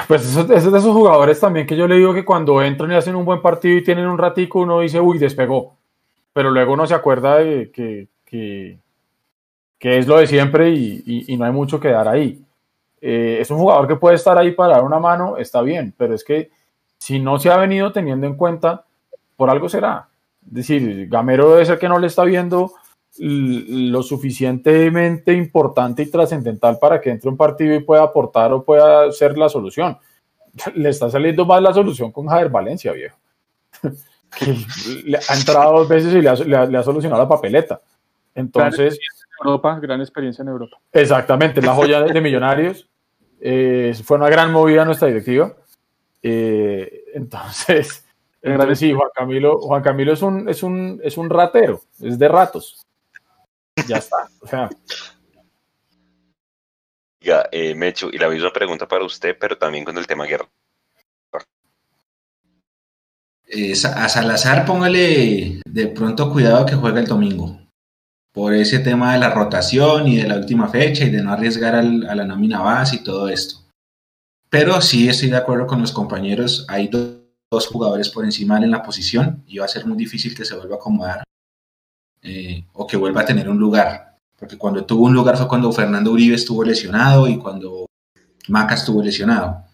Pues 0.07 0.37
es 0.37 0.47
de 0.47 0.57
esos 0.57 0.93
jugadores 0.93 1.41
también 1.41 1.67
que 1.67 1.77
yo 1.77 1.89
le 1.89 1.97
digo 1.97 2.15
que 2.15 2.25
cuando 2.25 2.63
entran 2.63 2.93
y 2.93 2.95
hacen 2.95 3.17
un 3.17 3.25
buen 3.25 3.43
partido 3.43 3.77
y 3.77 3.83
tienen 3.83 4.07
un 4.07 4.19
ratico, 4.19 4.61
uno 4.61 4.79
dice, 4.81 5.01
uy, 5.01 5.19
despegó 5.19 5.77
pero 6.33 6.51
luego 6.51 6.73
uno 6.73 6.87
se 6.87 6.95
acuerda 6.95 7.39
de 7.39 7.71
que, 7.71 8.09
que, 8.25 8.79
que 9.79 9.99
es 9.99 10.07
lo 10.07 10.19
de 10.19 10.27
siempre 10.27 10.71
y, 10.71 11.03
y, 11.07 11.33
y, 11.33 11.37
no 11.37 11.45
hay 11.45 11.53
mucho 11.53 11.79
que 11.79 11.89
dar 11.89 12.09
ahí. 12.09 12.43
Eh, 13.05 13.39
es 13.41 13.51
un 13.51 13.59
jugador 13.59 13.89
que 13.89 13.97
puede 13.97 14.15
estar 14.15 14.39
ahí 14.39 14.53
para 14.53 14.75
dar 14.75 14.85
una 14.85 15.01
mano, 15.01 15.37
está 15.37 15.61
bien, 15.61 15.93
pero 15.99 16.15
es 16.15 16.23
que 16.23 16.53
si 16.99 17.19
no 17.19 17.37
se 17.41 17.51
ha 17.51 17.57
venido 17.57 17.91
teniendo 17.91 18.29
en 18.29 18.37
cuenta, 18.37 18.85
por 19.35 19.51
algo 19.51 19.69
será. 19.69 20.09
Es 20.47 20.55
decir, 20.55 21.09
Gamero 21.09 21.51
debe 21.51 21.67
ser 21.67 21.81
que 21.81 21.89
no 21.89 21.99
le 21.99 22.07
está 22.07 22.23
viendo 22.23 22.75
lo 23.19 24.03
suficientemente 24.05 25.33
importante 25.33 26.05
y 26.05 26.11
trascendental 26.11 26.79
para 26.79 27.01
que 27.01 27.11
entre 27.11 27.29
un 27.29 27.37
partido 27.37 27.75
y 27.75 27.81
pueda 27.81 28.05
aportar 28.05 28.53
o 28.53 28.65
pueda 28.65 29.11
ser 29.11 29.37
la 29.37 29.49
solución. 29.49 29.99
Le 30.77 30.89
está 30.89 31.11
saliendo 31.11 31.45
más 31.45 31.61
la 31.61 31.75
solución 31.75 32.13
con 32.13 32.27
Javier 32.29 32.51
Valencia, 32.51 32.93
viejo. 32.93 33.19
ha 33.83 35.35
entrado 35.35 35.79
dos 35.79 35.89
veces 35.89 36.15
y 36.15 36.23
le 36.23 36.29
ha, 36.29 36.35
le 36.35 36.57
ha, 36.57 36.67
le 36.67 36.79
ha 36.79 36.83
solucionado 36.83 37.23
la 37.23 37.29
papeleta. 37.29 37.81
Entonces, 38.35 38.99
gran 38.99 39.49
Europa, 39.49 39.79
gran 39.81 40.01
experiencia 40.01 40.43
en 40.43 40.49
Europa. 40.49 40.79
Exactamente, 40.93 41.61
la 41.61 41.75
joya 41.75 42.01
de 42.01 42.21
Millonarios. 42.21 42.89
Eh, 43.45 43.93
fue 44.05 44.19
una 44.19 44.29
gran 44.31 44.53
movida 44.53 44.85
nuestra 44.85 45.09
directiva. 45.09 45.53
Eh, 46.23 47.07
entonces, 47.15 48.05
entonces, 48.43 48.79
sí, 48.79 48.93
Juan 48.93 49.09
Camilo, 49.13 49.59
Juan 49.59 49.83
Camilo 49.83 50.13
es 50.13 50.23
un, 50.23 50.49
es 50.49 50.63
un, 50.63 51.01
es 51.03 51.17
un 51.17 51.29
ratero, 51.29 51.83
es 52.01 52.19
de 52.19 52.29
ratos. 52.29 52.87
Ya 53.89 53.97
está. 53.97 54.29
O 54.41 54.47
sea. 54.47 54.71
Oiga, 57.21 57.49
eh, 57.51 57.75
Mecho, 57.75 58.11
y 58.13 58.19
la 58.19 58.29
misma 58.29 58.53
pregunta 58.53 58.87
para 58.87 59.05
usted, 59.05 59.37
pero 59.39 59.59
también 59.59 59.85
con 59.85 59.99
el 59.99 60.07
tema 60.07 60.25
guerra. 60.25 60.49
Eh, 63.47 63.73
a 63.73 64.09
Salazar 64.09 64.65
póngale 64.65 65.61
de 65.67 65.87
pronto 65.89 66.33
cuidado 66.33 66.65
que 66.65 66.75
juega 66.75 67.01
el 67.01 67.07
domingo 67.07 67.62
por 68.33 68.55
ese 68.55 68.79
tema 68.79 69.13
de 69.13 69.19
la 69.19 69.31
rotación 69.31 70.09
y 70.09 70.17
de 70.17 70.27
la 70.27 70.37
última 70.37 70.69
fecha 70.69 71.05
y 71.05 71.11
de 71.11 71.23
no 71.23 71.33
arriesgar 71.33 71.75
al, 71.75 72.09
a 72.09 72.15
la 72.15 72.25
nómina 72.25 72.61
base 72.61 72.97
y 72.97 73.05
todo 73.05 73.29
esto. 73.29 73.63
Pero 74.49 74.81
sí 74.83 75.09
estoy 75.09 75.31
de 75.31 75.37
acuerdo 75.37 75.67
con 75.67 75.81
los 75.81 75.93
compañeros, 75.93 76.67
hay 76.69 76.89
dos, 76.89 77.67
jugadores 77.67 78.09
por 78.09 78.25
encima 78.25 78.57
en 78.59 78.71
la 78.71 78.83
posición 78.83 79.45
y 79.47 79.59
va 79.59 79.67
a 79.67 79.69
ser 79.69 79.87
muy 79.87 79.97
difícil 79.97 80.35
que 80.35 80.45
se 80.45 80.57
vuelva 80.57 80.77
a 80.77 80.79
acomodar 80.79 81.23
eh, 82.23 82.65
o 82.73 82.87
que 82.87 82.97
vuelva 82.97 83.23
a 83.23 83.25
tener 83.27 83.49
un 83.49 83.59
lugar. 83.59 84.19
Porque 84.39 84.59
cuando 84.59 84.85
tuvo 84.85 85.05
un 85.05 85.15
lugar 85.15 85.37
fue 85.37 85.49
cuando 85.49 85.73
Fernando 85.73 86.11
Uribe 86.11 86.35
estuvo 86.35 86.65
lesionado 86.65 87.29
y 87.29 87.39
cuando 87.39 87.87
Maca 88.49 88.75
estuvo 88.75 89.03
lesionado. 89.03 89.65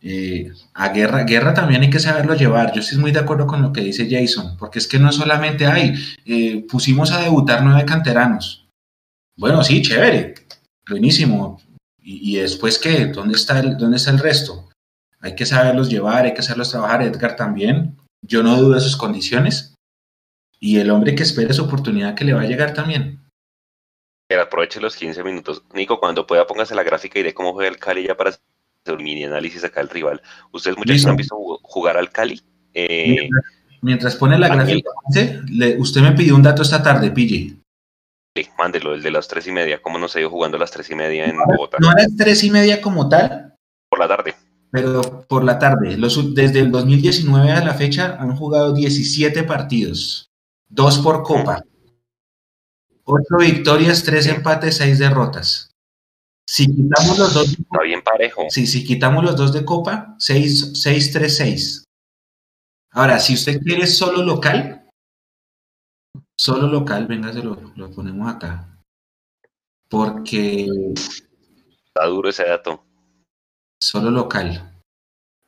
Eh, 0.00 0.52
a 0.74 0.90
guerra, 0.90 1.24
guerra 1.24 1.54
también 1.54 1.82
hay 1.82 1.90
que 1.90 1.98
saberlo 1.98 2.34
llevar. 2.34 2.72
Yo 2.72 2.80
estoy 2.80 2.98
muy 2.98 3.10
de 3.10 3.18
acuerdo 3.18 3.46
con 3.46 3.62
lo 3.62 3.72
que 3.72 3.80
dice 3.80 4.08
Jason, 4.08 4.56
porque 4.56 4.78
es 4.78 4.86
que 4.86 4.98
no 4.98 5.10
solamente 5.12 5.66
hay, 5.66 5.94
eh, 6.24 6.64
pusimos 6.68 7.10
a 7.10 7.20
debutar 7.20 7.64
nueve 7.64 7.84
canteranos. 7.84 8.68
Bueno, 9.36 9.62
sí, 9.64 9.82
chévere, 9.82 10.34
buenísimo. 10.88 11.60
¿Y, 12.00 12.36
después 12.36 12.78
qué? 12.78 13.06
¿Dónde 13.06 13.36
está, 13.36 13.60
el, 13.60 13.76
¿Dónde 13.76 13.98
está 13.98 14.10
el 14.10 14.18
resto? 14.18 14.70
Hay 15.20 15.34
que 15.34 15.44
saberlos 15.44 15.90
llevar, 15.90 16.24
hay 16.24 16.32
que 16.32 16.40
hacerlos 16.40 16.70
trabajar. 16.70 17.02
Edgar 17.02 17.36
también. 17.36 17.98
Yo 18.22 18.42
no 18.42 18.56
dudo 18.56 18.74
de 18.74 18.80
sus 18.80 18.96
condiciones. 18.96 19.74
Y 20.58 20.78
el 20.78 20.90
hombre 20.90 21.14
que 21.14 21.22
espera 21.22 21.52
su 21.52 21.64
oportunidad 21.64 22.14
que 22.14 22.24
le 22.24 22.32
va 22.32 22.42
a 22.42 22.46
llegar 22.46 22.72
también. 22.72 23.20
Aproveche 24.30 24.80
los 24.80 24.96
15 24.96 25.22
minutos. 25.22 25.62
Nico, 25.74 26.00
cuando 26.00 26.26
pueda, 26.26 26.46
póngase 26.46 26.74
la 26.74 26.82
gráfica 26.82 27.18
y 27.18 27.24
de 27.24 27.34
cómo 27.34 27.52
juega 27.52 27.70
el 27.70 27.78
Cali 27.78 28.06
ya 28.06 28.16
para 28.16 28.30
un 28.94 29.02
mini 29.02 29.24
análisis 29.24 29.62
acá 29.64 29.80
del 29.80 29.88
rival. 29.90 30.20
¿Ustedes 30.52 30.76
muchachos 30.76 30.94
Listo. 30.96 31.10
han 31.10 31.16
visto 31.16 31.36
jugar 31.62 31.96
al 31.96 32.10
Cali? 32.10 32.40
Eh, 32.74 33.06
Mientras, 33.16 33.42
mientras 33.82 34.16
pone 34.16 34.38
la 34.38 34.48
gráfica, 34.48 34.90
usted 35.78 36.00
me 36.00 36.12
pidió 36.12 36.34
un 36.34 36.42
dato 36.42 36.62
esta 36.62 36.82
tarde, 36.82 37.10
pille. 37.10 37.56
sí, 38.36 38.46
mándelo, 38.58 38.94
el 38.94 39.02
de 39.02 39.10
las 39.10 39.26
tres 39.28 39.46
y 39.46 39.52
media. 39.52 39.80
¿Cómo 39.82 39.98
nos 39.98 40.14
ha 40.16 40.20
ido 40.20 40.30
jugando 40.30 40.56
a 40.56 40.60
las 40.60 40.70
tres 40.70 40.90
y 40.90 40.94
media 40.94 41.24
en 41.26 41.36
Bogotá? 41.38 41.78
No 41.80 41.90
a 41.90 41.94
las 41.94 42.14
tres 42.16 42.42
y 42.44 42.50
media 42.50 42.80
como 42.80 43.08
tal, 43.08 43.54
Por 43.90 43.98
la 43.98 44.08
tarde. 44.08 44.34
pero 44.70 45.24
por 45.28 45.44
la 45.44 45.58
tarde. 45.58 45.96
Los, 45.96 46.34
desde 46.34 46.60
el 46.60 46.70
2019 46.70 47.50
a 47.52 47.64
la 47.64 47.74
fecha 47.74 48.16
han 48.20 48.36
jugado 48.36 48.72
17 48.74 49.42
partidos, 49.44 50.30
dos 50.68 50.98
por 50.98 51.22
copa, 51.22 51.64
ocho 53.04 53.36
victorias, 53.40 54.02
tres 54.04 54.26
empates, 54.26 54.76
seis 54.76 54.98
derrotas. 54.98 55.67
Si 56.50 56.66
quitamos 56.66 57.18
los 57.18 57.34
dos, 57.34 57.48
Está 57.50 57.82
bien 57.84 58.02
parejo. 58.02 58.44
si, 58.48 58.66
si 58.66 58.82
quitamos 58.82 59.22
los 59.22 59.36
dos 59.36 59.52
de 59.52 59.66
copa, 59.66 60.14
6, 60.18 60.72
6, 60.80 61.12
3, 61.12 61.36
6. 61.36 61.84
Ahora, 62.92 63.18
si 63.18 63.34
usted 63.34 63.60
quiere 63.60 63.86
solo 63.86 64.22
local, 64.22 64.88
solo 66.38 66.66
local, 66.68 67.06
venga, 67.06 67.32
se 67.34 67.42
lo, 67.42 67.60
lo 67.76 67.90
ponemos 67.90 68.26
acá. 68.32 68.66
Porque 69.90 70.66
Está 71.86 72.06
duro 72.06 72.30
ese 72.30 72.44
dato. 72.44 72.82
Solo 73.82 74.10
local. 74.10 74.74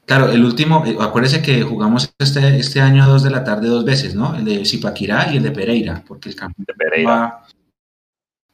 Claro, 0.04 0.30
el 0.30 0.44
último, 0.44 0.84
eh, 0.84 0.96
acuérdese 1.00 1.40
que 1.40 1.62
jugamos 1.62 2.12
este, 2.18 2.58
este 2.58 2.80
año 2.82 3.04
a 3.04 3.06
dos 3.06 3.22
de 3.22 3.30
la 3.30 3.42
tarde 3.44 3.68
dos 3.68 3.84
veces, 3.86 4.14
¿no? 4.14 4.34
El 4.36 4.44
de 4.44 4.64
Zipaquirá 4.66 5.32
y 5.32 5.38
el 5.38 5.42
de 5.44 5.50
Pereira, 5.52 6.04
porque 6.06 6.28
el 6.28 6.36
campeón 6.36 6.64
De 6.66 6.74
Pereira. 6.74 7.10
va- 7.10 7.46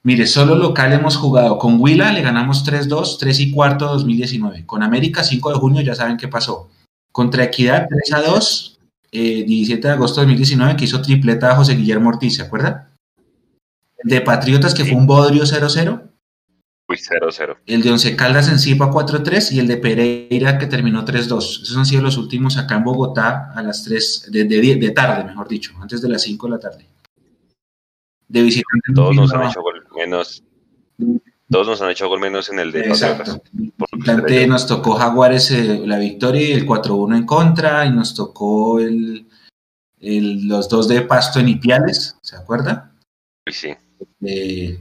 Mire, 0.06 0.24
solo 0.28 0.54
local 0.54 0.92
hemos 0.92 1.16
jugado. 1.16 1.58
Con 1.58 1.80
Huila 1.80 2.12
le 2.12 2.22
ganamos 2.22 2.64
3-2, 2.64 3.16
3 3.18 3.40
y 3.40 3.50
cuarto 3.50 3.86
2019. 3.86 4.64
Con 4.64 4.84
América 4.84 5.24
5 5.24 5.50
de 5.50 5.56
junio 5.56 5.82
ya 5.82 5.96
saben 5.96 6.16
qué 6.16 6.28
pasó. 6.28 6.70
Contra 7.10 7.42
Equidad 7.42 7.88
3 7.88 8.12
a 8.12 8.22
2, 8.22 8.78
eh, 9.10 9.42
17 9.44 9.88
de 9.88 9.94
agosto 9.94 10.20
de 10.20 10.26
2019, 10.26 10.76
que 10.76 10.84
hizo 10.84 11.02
tripleta 11.02 11.50
a 11.50 11.56
José 11.56 11.74
Guillermo 11.74 12.10
Ortiz, 12.10 12.36
¿se 12.36 12.42
acuerda? 12.42 12.92
El 13.98 14.08
de 14.10 14.20
Patriotas, 14.20 14.74
que 14.74 14.84
Sí. 14.84 14.90
fue 14.90 14.98
un 15.00 15.08
bodrio 15.08 15.44
0-0 15.44 16.02
Uy, 16.88 16.98
0-0. 16.98 17.56
el 17.66 17.82
de 17.82 17.90
Once 17.90 18.14
Caldas 18.14 18.48
en 18.48 18.60
Zipa 18.60 18.92
4-3 18.92 19.50
y 19.50 19.58
el 19.58 19.66
de 19.66 19.76
Pereira 19.78 20.56
que 20.56 20.66
terminó 20.68 21.04
3-2. 21.04 21.62
Esos 21.64 21.76
han 21.76 21.84
sido 21.84 22.02
los 22.02 22.16
últimos 22.16 22.56
acá 22.58 22.76
en 22.76 22.84
Bogotá 22.84 23.50
a 23.56 23.60
las 23.60 23.82
3 23.82 24.28
de, 24.30 24.44
de, 24.44 24.76
de 24.76 24.90
tarde, 24.92 25.24
mejor 25.24 25.48
dicho, 25.48 25.72
antes 25.80 26.00
de 26.00 26.08
las 26.10 26.22
5 26.22 26.46
de 26.46 26.52
la 26.52 26.60
tarde. 26.60 26.86
De 28.28 28.42
visitante. 28.42 28.92
Todos 28.94 29.16
nos 29.16 29.32
han 29.32 29.48
hecho 29.48 29.62
gol 29.62 29.75
menos. 29.96 30.42
Todos 31.48 31.66
nos 31.68 31.80
han 31.82 31.90
hecho 31.90 32.08
gol 32.08 32.20
menos 32.20 32.48
en 32.50 32.58
el 32.58 32.72
de 32.72 32.80
Exacto. 32.80 33.40
Nos 34.48 34.66
tocó 34.66 34.94
Jaguares 34.94 35.50
eh, 35.50 35.82
la 35.86 35.98
victoria 35.98 36.48
y 36.48 36.52
el 36.52 36.66
4-1 36.66 37.16
en 37.16 37.26
contra 37.26 37.86
y 37.86 37.90
nos 37.90 38.14
tocó 38.14 38.80
el, 38.80 39.26
el- 40.00 40.48
los 40.48 40.68
dos 40.68 40.88
de 40.88 41.02
Pasto 41.02 41.38
en 41.40 41.48
Ipiales, 41.48 42.16
¿se 42.22 42.36
acuerda? 42.36 42.92
Sí. 43.50 43.68
de- 44.18 44.80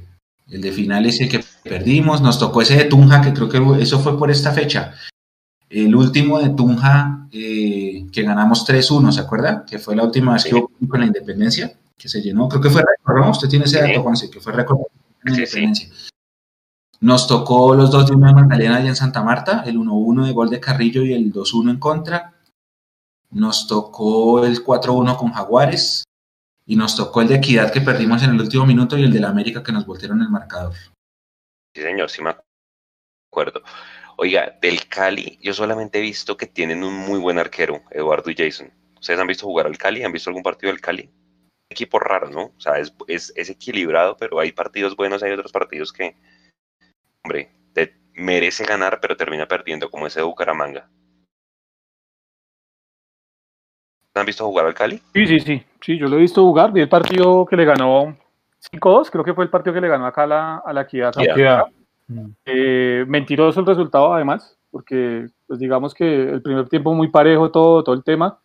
el 0.50 0.62
de 0.62 0.72
finales 0.72 1.20
el 1.22 1.30
que 1.30 1.44
perdimos, 1.64 2.22
nos 2.22 2.38
tocó 2.38 2.62
ese 2.62 2.76
de 2.78 2.84
Tunja, 2.86 3.20
que 3.22 3.34
creo 3.34 3.50
que 3.50 3.82
eso 3.82 4.00
fue 4.00 4.18
por 4.18 4.30
esta 4.30 4.52
fecha. 4.52 4.94
El 5.70 5.96
último 5.96 6.40
de 6.40 6.50
Tunja, 6.50 7.28
eh, 7.32 8.06
que 8.12 8.22
ganamos 8.24 8.64
3-1, 8.66 9.12
¿se 9.12 9.22
acuerda? 9.22 9.66
Que 9.66 9.80
fue 9.80 9.96
la 9.96 10.04
última 10.04 10.34
vez 10.34 10.44
que 10.46 10.54
hubo 10.56 10.70
en 10.94 11.00
la 11.00 11.08
independencia, 11.08 11.74
que 11.98 12.08
se 12.10 12.22
llenó, 12.22 12.48
creo 12.48 12.62
que 12.62 12.70
fue 12.70 12.84
récord, 12.84 13.26
¿no? 13.26 13.32
Usted 13.32 13.50
tiene 13.50 13.66
ese 13.66 13.80
Sí. 13.84 13.88
dato, 13.90 14.04
Juanse, 14.04 14.30
que 14.30 14.40
fue 14.40 14.54
récord 14.54 14.78
Sí, 15.26 15.34
sí. 15.34 15.42
independencia. 15.42 15.90
Nos 17.02 17.28
tocó 17.28 17.76
los 17.76 17.92
dos 17.92 18.08
de 18.08 18.16
una 18.16 18.32
Magdalena 18.32 18.78
allá 18.78 18.90
en 18.90 18.96
Santa 18.96 19.22
Marta, 19.22 19.64
el 19.66 19.78
1-1 19.78 20.26
de 20.26 20.32
gol 20.32 20.50
de 20.50 20.60
Carrillo 20.60 21.04
y 21.04 21.14
el 21.14 21.32
2-1 21.32 21.72
en 21.72 21.80
contra. 21.80 22.34
Nos 23.32 23.68
tocó 23.68 24.46
el 24.46 24.64
4-1 24.64 25.18
con 25.18 25.32
Jaguares. 25.32 26.04
Y 26.68 26.76
nos 26.76 26.96
tocó 26.96 27.22
el 27.22 27.28
de 27.28 27.36
Equidad 27.36 27.72
que 27.72 27.82
perdimos 27.82 28.24
en 28.24 28.32
el 28.32 28.42
último 28.42 28.66
minuto 28.66 28.98
y 28.98 29.04
el 29.04 29.14
de 29.14 29.20
la 29.20 29.30
América 29.30 29.62
que 29.62 29.72
nos 29.72 29.86
voltearon 29.86 30.22
el 30.22 30.30
marcador. 30.30 30.74
Sí, 31.76 31.84
señor, 31.84 32.10
sí 32.10 32.24
me 32.24 32.36
acuerdo. 33.30 33.62
Oiga, 34.18 34.58
del 34.62 34.88
Cali, 34.88 35.38
yo 35.44 35.54
solamente 35.54 36.00
he 36.00 36.02
visto 36.02 36.38
que 36.38 36.48
tienen 36.48 36.84
un 36.84 36.96
muy 36.96 37.20
buen 37.20 37.38
arquero, 37.38 37.84
Eduardo 37.92 38.32
y 38.32 38.36
Jason. 38.36 38.72
¿Ustedes 39.00 39.20
han 39.20 39.28
visto 39.28 39.46
jugar 39.46 39.68
al 39.68 39.78
Cali? 39.78 40.04
¿Han 40.04 40.12
visto 40.12 40.32
algún 40.32 40.42
partido 40.42 40.72
del 40.72 40.82
Cali? 40.82 41.12
Equipo 41.70 42.00
raro, 42.00 42.30
¿no? 42.30 42.44
O 42.46 42.60
sea, 42.60 42.78
es, 42.78 42.96
es, 43.08 43.34
es 43.36 43.50
equilibrado, 43.50 44.16
pero 44.18 44.40
hay 44.40 44.52
partidos 44.52 44.96
buenos, 44.96 45.24
hay 45.24 45.32
otros 45.32 45.52
partidos 45.52 45.92
que, 45.92 46.16
hombre, 47.24 47.50
te 47.74 47.96
merece 48.14 48.66
ganar, 48.66 49.00
pero 49.02 49.18
termina 49.18 49.48
perdiendo, 49.48 49.90
como 49.90 50.08
ese 50.08 50.20
de 50.20 50.26
Bucaramanga. 50.26 50.90
¿Han 54.14 54.26
visto 54.26 54.46
jugar 54.46 54.66
al 54.66 54.74
Cali? 54.74 55.02
Sí, 55.14 55.28
sí, 55.28 55.40
sí, 55.40 55.64
sí, 55.82 55.98
yo 55.98 56.08
lo 56.08 56.16
he 56.16 56.22
visto 56.22 56.42
jugar, 56.42 56.72
vi 56.72 56.82
el 56.82 56.90
partido 56.90 57.46
que 57.46 57.58
le 57.58 57.66
ganó 57.66 58.18
5-2, 58.72 59.10
creo 59.12 59.24
que 59.24 59.34
fue 59.34 59.44
el 59.44 59.50
partido 59.50 59.74
que 59.74 59.82
le 59.82 59.90
ganó 59.90 60.06
acá 60.06 60.24
a 60.24 60.28
la, 60.28 60.58
a 60.58 60.74
la. 60.74 60.88
Queda. 60.88 61.66
Eh, 62.46 63.04
mentiroso 63.08 63.60
el 63.60 63.66
resultado 63.66 64.14
además, 64.14 64.58
porque 64.72 65.28
pues 65.48 65.60
digamos 65.60 65.94
que 65.94 66.30
el 66.30 66.42
primer 66.42 66.70
tiempo 66.70 66.94
muy 66.94 67.10
parejo 67.10 67.52
todo, 67.52 67.84
todo 67.84 67.96
el 67.96 68.04
tema, 68.04 68.40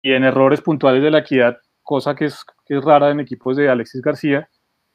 y 0.00 0.12
en 0.12 0.24
errores 0.24 0.60
puntuales 0.60 1.02
de 1.02 1.10
la 1.10 1.18
equidad, 1.18 1.58
cosa 1.82 2.14
que 2.14 2.26
es, 2.26 2.44
que 2.66 2.76
es 2.78 2.84
rara 2.84 3.10
en 3.10 3.20
equipos 3.20 3.56
de 3.56 3.68
Alexis 3.68 4.00
García, 4.02 4.48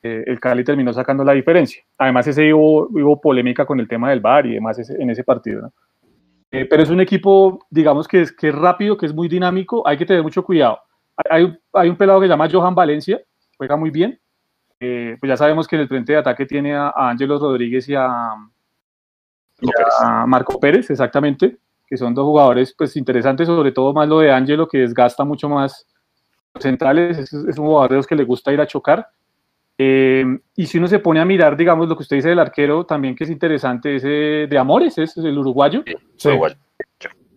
eh, 0.03 0.23
el 0.27 0.39
Cali 0.39 0.63
terminó 0.63 0.93
sacando 0.93 1.23
la 1.23 1.33
diferencia. 1.33 1.83
Además 1.97 2.27
ese 2.27 2.53
hubo, 2.53 2.87
hubo 2.89 3.19
polémica 3.19 3.65
con 3.65 3.79
el 3.79 3.87
tema 3.87 4.09
del 4.09 4.19
VAR 4.21 4.45
y 4.45 4.53
demás 4.53 4.77
ese- 4.79 5.01
en 5.01 5.09
ese 5.09 5.23
partido. 5.23 5.61
¿no? 5.63 5.73
Eh, 6.51 6.65
pero 6.65 6.83
es 6.83 6.89
un 6.89 7.01
equipo, 7.01 7.59
digamos 7.69 8.07
que 8.07 8.21
es, 8.21 8.31
que 8.31 8.49
es 8.49 8.55
rápido, 8.55 8.95
que 8.97 9.05
es 9.07 9.13
muy 9.13 9.27
dinámico, 9.27 9.85
hay 9.87 9.97
que 9.97 10.05
tener 10.05 10.23
mucho 10.23 10.43
cuidado. 10.43 10.79
hay, 11.29 11.57
hay 11.73 11.89
un 11.89 11.95
pelado 11.97 12.19
que 12.19 12.27
se 12.27 12.29
llama 12.29 12.47
Johan 12.49 12.75
Valencia, 12.75 13.19
juega 13.57 13.75
muy 13.75 13.89
bien. 13.89 14.19
Eh, 14.79 15.17
pues 15.19 15.29
ya 15.31 15.35
sabemos 15.37 15.67
que 15.67 15.75
en 15.75 15.81
el 15.81 15.87
frente 15.87 16.13
de 16.13 16.19
ataque 16.19 16.45
tiene 16.45 16.75
a, 16.75 16.89
a 16.89 17.09
Ángelos 17.09 17.41
Rodríguez 17.41 17.89
y 17.89 17.95
a, 17.95 18.07
y 19.59 19.67
a 20.01 20.25
Marco 20.27 20.59
Pérez, 20.59 20.89
exactamente, 20.91 21.57
que 21.87 21.97
son 21.97 22.13
dos 22.13 22.25
jugadores 22.25 22.75
pues 22.77 22.95
interesantes, 22.95 23.47
sobre 23.47 23.71
todo 23.71 23.91
más 23.93 24.07
lo 24.07 24.19
de 24.19 24.31
Ángelo, 24.31 24.67
que 24.67 24.77
desgasta 24.79 25.23
mucho 25.25 25.49
más 25.49 25.87
centrales, 26.61 27.17
es, 27.17 27.33
es 27.33 27.57
un 27.57 27.65
jugador 27.67 27.89
de 27.91 27.95
los 27.97 28.07
que 28.07 28.15
le 28.15 28.23
gusta 28.23 28.51
ir 28.53 28.61
a 28.61 28.67
chocar. 28.67 29.07
Eh, 29.77 30.25
y 30.55 30.65
si 30.65 30.77
uno 30.79 30.87
se 30.87 30.99
pone 30.99 31.19
a 31.19 31.25
mirar, 31.25 31.55
digamos, 31.55 31.87
lo 31.87 31.95
que 31.95 32.01
usted 32.03 32.15
dice 32.15 32.29
del 32.29 32.39
arquero, 32.39 32.85
también 32.85 33.15
que 33.15 33.25
es 33.25 33.29
interesante, 33.29 33.95
ese 33.97 34.47
de 34.49 34.57
Amores, 34.57 34.97
es 34.97 35.15
el 35.17 35.37
uruguayo. 35.37 35.83
Sí. 36.15 36.29
Igual, 36.29 36.57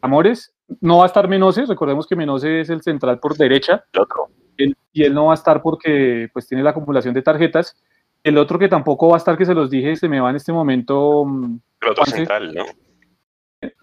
Amores, 0.01 0.55
no 0.81 0.99
va 0.99 1.05
a 1.05 1.07
estar 1.07 1.29
Menose, 1.29 1.67
recordemos 1.67 2.07
que 2.07 2.17
Menose 2.17 2.61
es 2.61 2.71
el 2.71 2.81
central 2.83 3.19
por 3.21 3.37
derecha, 3.37 3.85
el 3.93 4.01
otro. 4.01 4.29
él- 4.57 4.77
y 4.93 5.03
él 5.05 5.13
no 5.15 5.27
va 5.27 5.33
a 5.33 5.35
estar 5.35 5.61
porque 5.63 6.29
pues 6.33 6.47
tiene 6.49 6.65
la 6.65 6.71
acumulación 6.71 7.13
de 7.15 7.23
tarjetas. 7.23 7.77
El 8.25 8.37
otro 8.39 8.59
que 8.59 8.69
tampoco 8.69 9.09
va 9.09 9.17
a 9.17 9.19
estar, 9.19 9.37
que 9.37 9.45
se 9.47 9.55
los 9.55 9.71
dije, 9.71 9.95
se 9.97 10.09
me 10.09 10.21
va 10.21 10.31
en 10.31 10.37
este 10.37 10.53
momento, 10.53 11.25
mm, 11.25 11.59
El 11.83 11.89
otro 11.91 12.03
Juanse. 12.05 12.17
central, 12.17 12.55
¿no? 12.55 12.65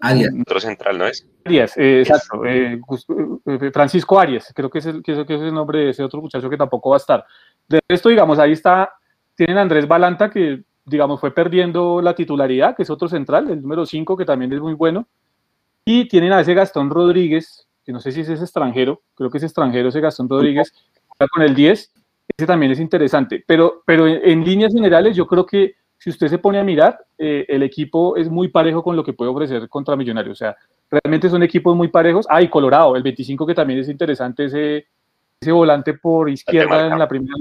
Arias. 0.00 0.32
Otro 0.40 0.60
central, 0.60 0.98
¿no 0.98 1.06
es? 1.06 1.26
Arias, 1.44 1.76
eh, 1.76 2.00
exacto, 2.00 2.44
eh, 2.44 2.80
eh, 3.46 3.70
Francisco 3.72 4.18
Arias, 4.18 4.52
creo 4.54 4.68
que 4.70 4.78
es, 4.78 4.86
el, 4.86 5.02
que, 5.02 5.12
es, 5.12 5.26
que 5.26 5.34
es 5.34 5.40
el 5.40 5.54
nombre 5.54 5.80
de 5.80 5.90
ese 5.90 6.02
otro 6.02 6.20
muchacho 6.20 6.50
que 6.50 6.56
tampoco 6.56 6.90
va 6.90 6.96
a 6.96 6.98
estar. 6.98 7.24
De 7.68 7.80
resto, 7.88 8.08
digamos, 8.08 8.38
ahí 8.38 8.52
está, 8.52 8.92
tienen 9.36 9.58
a 9.58 9.62
Andrés 9.62 9.86
Balanta, 9.86 10.30
que 10.30 10.62
digamos 10.84 11.20
fue 11.20 11.32
perdiendo 11.32 12.00
la 12.02 12.14
titularidad, 12.14 12.74
que 12.74 12.82
es 12.82 12.90
otro 12.90 13.08
central, 13.08 13.50
el 13.50 13.62
número 13.62 13.86
5, 13.86 14.16
que 14.16 14.24
también 14.24 14.52
es 14.52 14.60
muy 14.60 14.74
bueno. 14.74 15.06
Y 15.84 16.08
tienen 16.08 16.32
a 16.32 16.40
ese 16.40 16.54
Gastón 16.54 16.90
Rodríguez, 16.90 17.68
que 17.84 17.92
no 17.92 18.00
sé 18.00 18.10
si 18.12 18.20
ese 18.20 18.34
es 18.34 18.42
extranjero, 18.42 19.02
creo 19.14 19.30
que 19.30 19.38
es 19.38 19.44
extranjero 19.44 19.88
ese 19.90 20.00
Gastón 20.00 20.28
Rodríguez, 20.28 20.72
con 21.32 21.42
el 21.42 21.54
10, 21.54 21.92
ese 22.36 22.46
también 22.46 22.72
es 22.72 22.80
interesante. 22.80 23.44
Pero, 23.46 23.82
pero 23.86 24.06
en, 24.06 24.20
en 24.24 24.44
líneas 24.44 24.72
generales, 24.72 25.16
yo 25.16 25.26
creo 25.26 25.46
que 25.46 25.76
si 26.08 26.10
usted 26.10 26.28
se 26.28 26.38
pone 26.38 26.58
a 26.58 26.64
mirar, 26.64 26.98
eh, 27.18 27.44
el 27.48 27.62
equipo 27.62 28.16
es 28.16 28.30
muy 28.30 28.48
parejo 28.48 28.82
con 28.82 28.96
lo 28.96 29.04
que 29.04 29.12
puede 29.12 29.30
ofrecer 29.30 29.68
contra 29.68 29.94
Millonarios. 29.94 30.32
O 30.32 30.36
sea, 30.38 30.56
realmente 30.90 31.28
son 31.28 31.42
equipos 31.42 31.76
muy 31.76 31.88
parejos. 31.88 32.26
Ah, 32.30 32.40
y 32.40 32.48
Colorado, 32.48 32.96
el 32.96 33.02
25, 33.02 33.46
que 33.46 33.54
también 33.54 33.78
es 33.80 33.88
interesante 33.90 34.46
ese, 34.46 34.86
ese 35.38 35.52
volante 35.52 35.92
por 35.94 36.30
izquierda 36.30 36.86
en 36.86 36.98
la 36.98 37.06
primera. 37.06 37.34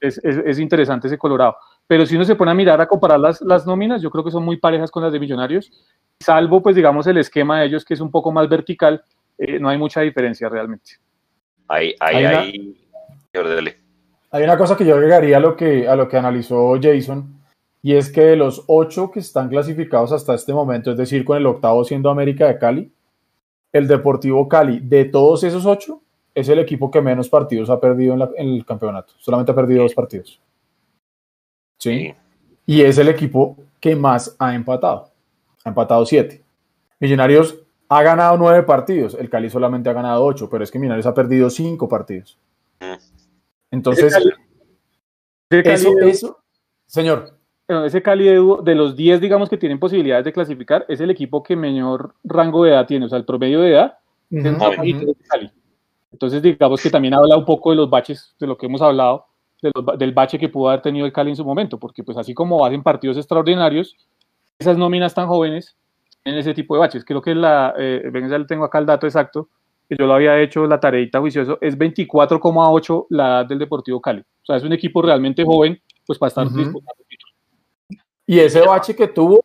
Es, 0.00 0.18
es- 0.24 0.38
es 0.44 0.58
interesante 0.58 1.06
ese 1.06 1.16
Colorado. 1.16 1.56
Pero 1.86 2.04
si 2.06 2.16
uno 2.16 2.24
se 2.24 2.34
pone 2.34 2.50
a 2.50 2.54
mirar, 2.54 2.80
a 2.80 2.88
comparar 2.88 3.20
las, 3.20 3.40
las 3.40 3.64
nóminas, 3.66 4.02
yo 4.02 4.10
creo 4.10 4.24
que 4.24 4.32
son 4.32 4.44
muy 4.44 4.56
parejas 4.56 4.90
con 4.90 5.02
las 5.04 5.12
de 5.12 5.20
Millonarios. 5.20 5.70
Salvo, 6.18 6.60
pues, 6.60 6.74
digamos, 6.74 7.06
el 7.06 7.18
esquema 7.18 7.60
de 7.60 7.66
ellos, 7.66 7.84
que 7.84 7.94
es 7.94 8.00
un 8.00 8.10
poco 8.10 8.32
más 8.32 8.48
vertical, 8.48 9.00
eh, 9.38 9.60
no 9.60 9.68
hay 9.68 9.78
mucha 9.78 10.00
diferencia 10.00 10.48
realmente. 10.48 10.94
Ahí, 11.68 11.94
ahí, 12.00 12.16
Hay 12.16 12.24
una- 12.26 12.40
ahí. 12.40 12.76
Hay 14.30 14.42
una 14.42 14.58
cosa 14.58 14.76
que 14.76 14.84
yo 14.84 14.94
agregaría 14.96 15.36
a 15.36 15.40
lo 15.40 15.56
que, 15.56 15.86
a 15.88 15.94
lo 15.96 16.08
que 16.08 16.16
analizó 16.18 16.74
Jason, 16.82 17.37
y 17.82 17.94
es 17.94 18.10
que 18.10 18.22
de 18.22 18.36
los 18.36 18.64
ocho 18.66 19.10
que 19.10 19.20
están 19.20 19.48
clasificados 19.48 20.12
hasta 20.12 20.34
este 20.34 20.52
momento, 20.52 20.90
es 20.90 20.96
decir, 20.96 21.24
con 21.24 21.36
el 21.36 21.46
octavo 21.46 21.84
siendo 21.84 22.10
América 22.10 22.46
de 22.46 22.58
Cali, 22.58 22.92
el 23.72 23.86
Deportivo 23.86 24.48
Cali, 24.48 24.80
de 24.80 25.04
todos 25.04 25.44
esos 25.44 25.64
ocho, 25.66 26.00
es 26.34 26.48
el 26.48 26.58
equipo 26.58 26.90
que 26.90 27.00
menos 27.00 27.28
partidos 27.28 27.68
ha 27.70 27.80
perdido 27.80 28.12
en, 28.14 28.18
la- 28.20 28.30
en 28.36 28.48
el 28.48 28.64
campeonato. 28.64 29.12
Solamente 29.18 29.52
ha 29.52 29.54
perdido 29.54 29.82
dos 29.82 29.94
partidos. 29.94 30.40
¿Sí? 31.78 32.14
Y 32.66 32.82
es 32.82 32.98
el 32.98 33.08
equipo 33.08 33.56
que 33.80 33.94
más 33.96 34.34
ha 34.38 34.54
empatado. 34.54 35.10
Ha 35.64 35.68
empatado 35.68 36.04
siete. 36.06 36.42
Millonarios 37.00 37.58
ha 37.88 38.02
ganado 38.02 38.36
nueve 38.36 38.62
partidos. 38.64 39.14
El 39.14 39.30
Cali 39.30 39.48
solamente 39.50 39.88
ha 39.88 39.92
ganado 39.92 40.24
ocho, 40.24 40.48
pero 40.50 40.64
es 40.64 40.70
que 40.70 40.78
Millonarios 40.78 41.06
ha 41.06 41.14
perdido 41.14 41.48
cinco 41.50 41.88
partidos. 41.88 42.38
Mm. 42.80 42.94
Entonces, 43.70 44.14
eso, 45.50 45.94
Cali- 45.94 46.10
eso, 46.10 46.38
señor, 46.86 47.37
ese 47.84 48.02
Cali 48.02 48.24
de, 48.24 48.56
de 48.62 48.74
los 48.74 48.96
10, 48.96 49.20
digamos, 49.20 49.48
que 49.48 49.58
tienen 49.58 49.78
posibilidades 49.78 50.24
de 50.24 50.32
clasificar, 50.32 50.84
es 50.88 51.00
el 51.00 51.10
equipo 51.10 51.42
que 51.42 51.54
menor 51.56 52.14
rango 52.24 52.64
de 52.64 52.70
edad 52.70 52.86
tiene, 52.86 53.06
o 53.06 53.08
sea, 53.08 53.18
el 53.18 53.24
promedio 53.24 53.60
de 53.60 53.72
edad 53.72 53.98
es 54.48 54.58
bajito 54.58 54.98
Cali. 55.28 55.50
Entonces, 56.12 56.40
digamos 56.42 56.82
que 56.82 56.90
también 56.90 57.14
habla 57.14 57.36
un 57.36 57.44
poco 57.44 57.70
de 57.70 57.76
los 57.76 57.90
baches, 57.90 58.34
de 58.40 58.46
lo 58.46 58.56
que 58.56 58.66
hemos 58.66 58.80
hablado, 58.80 59.26
de 59.60 59.70
los 59.74 59.84
ba- 59.84 59.96
del 59.96 60.12
bache 60.12 60.38
que 60.38 60.48
pudo 60.48 60.68
haber 60.70 60.80
tenido 60.82 61.04
el 61.04 61.12
Cali 61.12 61.30
en 61.30 61.36
su 61.36 61.44
momento, 61.44 61.78
porque 61.78 62.02
pues 62.02 62.16
así 62.16 62.32
como 62.32 62.64
hacen 62.64 62.82
partidos 62.82 63.16
extraordinarios, 63.18 63.96
esas 64.58 64.78
nóminas 64.78 65.14
tan 65.14 65.26
jóvenes 65.28 65.76
tienen 66.22 66.40
ese 66.40 66.54
tipo 66.54 66.74
de 66.74 66.80
baches. 66.80 67.04
Creo 67.04 67.20
que 67.20 67.34
la, 67.34 67.74
eh, 67.78 68.02
ven, 68.10 68.28
ya 68.28 68.38
le 68.38 68.46
tengo 68.46 68.64
acá 68.64 68.78
el 68.78 68.86
dato 68.86 69.06
exacto, 69.06 69.48
que 69.88 69.96
yo 69.98 70.06
lo 70.06 70.14
había 70.14 70.40
hecho, 70.40 70.66
la 70.66 70.80
tareita 70.80 71.20
juicioso, 71.20 71.58
es 71.60 71.76
24,8 71.78 73.06
la 73.10 73.26
edad 73.40 73.46
del 73.46 73.58
Deportivo 73.58 74.00
Cali. 74.00 74.20
O 74.20 74.44
sea, 74.44 74.56
es 74.56 74.62
un 74.64 74.72
equipo 74.72 75.00
realmente 75.02 75.44
joven, 75.44 75.80
pues 76.06 76.18
para 76.18 76.28
estar 76.28 76.46
disputando 76.56 77.02
títulos. 77.07 77.07
Y 78.28 78.40
ese 78.40 78.60
bache 78.60 78.94
que 78.94 79.08
tuvo, 79.08 79.42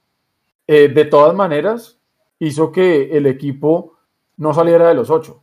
eh, 0.67 0.89
de 0.89 1.05
todas 1.05 1.33
maneras, 1.33 1.97
hizo 2.37 2.69
que 2.69 3.15
el 3.15 3.25
equipo 3.27 3.93
no 4.35 4.53
saliera 4.53 4.89
de 4.89 4.93
los 4.93 5.09
ocho. 5.09 5.41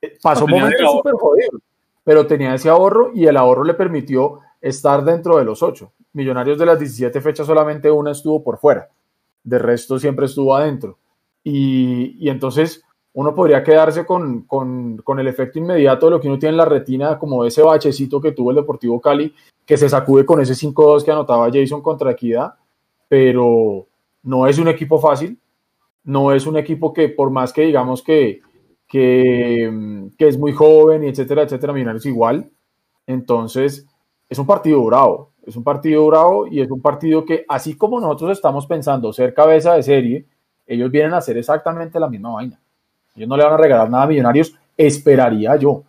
Eh, 0.00 0.16
Pasó 0.22 0.46
momentos 0.46 0.90
súper 0.90 1.12
jodidos, 1.16 1.60
pero 2.02 2.26
tenía 2.26 2.54
ese 2.54 2.70
ahorro 2.70 3.10
y 3.14 3.26
el 3.26 3.36
ahorro 3.36 3.62
le 3.62 3.74
permitió 3.74 4.40
estar 4.58 5.04
dentro 5.04 5.36
de 5.36 5.44
los 5.44 5.62
ocho. 5.62 5.92
Millonarios 6.14 6.58
de 6.58 6.64
las 6.64 6.78
17 6.78 7.20
fechas 7.20 7.46
solamente 7.46 7.90
una 7.90 8.12
estuvo 8.12 8.42
por 8.42 8.56
fuera, 8.58 8.88
de 9.44 9.58
resto 9.58 9.98
siempre 9.98 10.24
estuvo 10.24 10.56
adentro. 10.56 10.96
Y, 11.44 12.16
y 12.18 12.30
entonces 12.30 12.82
uno 13.12 13.34
podría 13.34 13.62
quedarse 13.64 14.06
con, 14.06 14.42
con- 14.42 14.98
con 14.98 15.18
el 15.18 15.26
efecto 15.28 15.58
inmediato 15.58 16.06
de 16.06 16.10
lo 16.12 16.20
que 16.20 16.28
uno 16.28 16.38
tiene 16.38 16.52
en 16.52 16.56
la 16.58 16.64
retina, 16.64 17.18
como 17.18 17.44
ese 17.44 17.62
bachecito 17.62 18.20
que 18.20 18.32
tuvo 18.32 18.50
el 18.50 18.56
Deportivo 18.56 19.00
Cali, 19.00 19.34
que 19.66 19.76
se 19.76 19.88
sacude 19.88 20.24
con 20.24 20.40
ese 20.40 20.54
5-2 20.54 21.04
que 21.04 21.10
anotaba 21.10 21.50
Jason 21.52 21.82
contra 21.82 22.12
Equidad, 22.12 22.54
pero 23.08 23.86
no 24.22 24.46
es 24.46 24.58
un 24.58 24.68
equipo 24.68 24.98
fácil, 25.00 25.38
no 26.04 26.32
es 26.32 26.46
un 26.46 26.56
equipo 26.56 26.92
que 26.92 27.08
por 27.08 27.30
más 27.30 27.52
que 27.52 27.62
digamos 27.62 28.02
que, 28.02 28.40
que, 28.86 30.08
que 30.16 30.28
es 30.28 30.38
muy 30.38 30.52
joven 30.52 31.04
y 31.04 31.08
etcétera, 31.08 31.42
etcétera, 31.42 31.72
Millonarios 31.72 32.06
igual, 32.06 32.50
entonces 33.06 33.86
es 34.28 34.38
un 34.38 34.46
partido 34.46 34.82
bravo, 34.84 35.32
es 35.44 35.56
un 35.56 35.64
partido 35.64 36.06
bravo 36.06 36.46
y 36.46 36.60
es 36.60 36.70
un 36.70 36.80
partido 36.80 37.24
que 37.24 37.44
así 37.48 37.76
como 37.76 38.00
nosotros 38.00 38.32
estamos 38.32 38.66
pensando 38.66 39.12
ser 39.12 39.34
cabeza 39.34 39.74
de 39.74 39.82
serie, 39.82 40.26
ellos 40.66 40.90
vienen 40.90 41.14
a 41.14 41.18
hacer 41.18 41.36
exactamente 41.36 41.98
la 41.98 42.08
misma 42.08 42.32
vaina. 42.34 42.60
Ellos 43.14 43.28
no 43.28 43.36
le 43.36 43.44
van 43.44 43.54
a 43.54 43.56
regalar 43.56 43.90
nada 43.90 44.04
a 44.04 44.06
Millonarios, 44.06 44.54
esperaría 44.76 45.56
yo. 45.56 45.82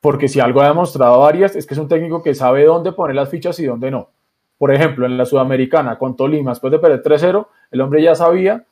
Porque 0.00 0.28
si 0.28 0.38
algo 0.40 0.60
ha 0.60 0.68
demostrado 0.68 1.24
Arias 1.24 1.56
es 1.56 1.66
que 1.66 1.74
es 1.74 1.80
un 1.80 1.88
técnico 1.88 2.22
que 2.22 2.34
sabe 2.34 2.64
dónde 2.64 2.92
poner 2.92 3.16
las 3.16 3.28
fichas 3.30 3.58
y 3.60 3.66
dónde 3.66 3.90
no. 3.90 4.08
Por 4.58 4.72
ejemplo, 4.72 5.06
en 5.06 5.16
la 5.16 5.24
Sudamericana 5.24 5.98
con 5.98 6.14
Tolima, 6.16 6.50
después 6.52 6.70
de 6.70 6.78
perder 6.78 7.02
3-0, 7.02 7.46
el 7.70 7.80
hombre 7.80 8.02
ya 8.02 8.14
sabía 8.14 8.64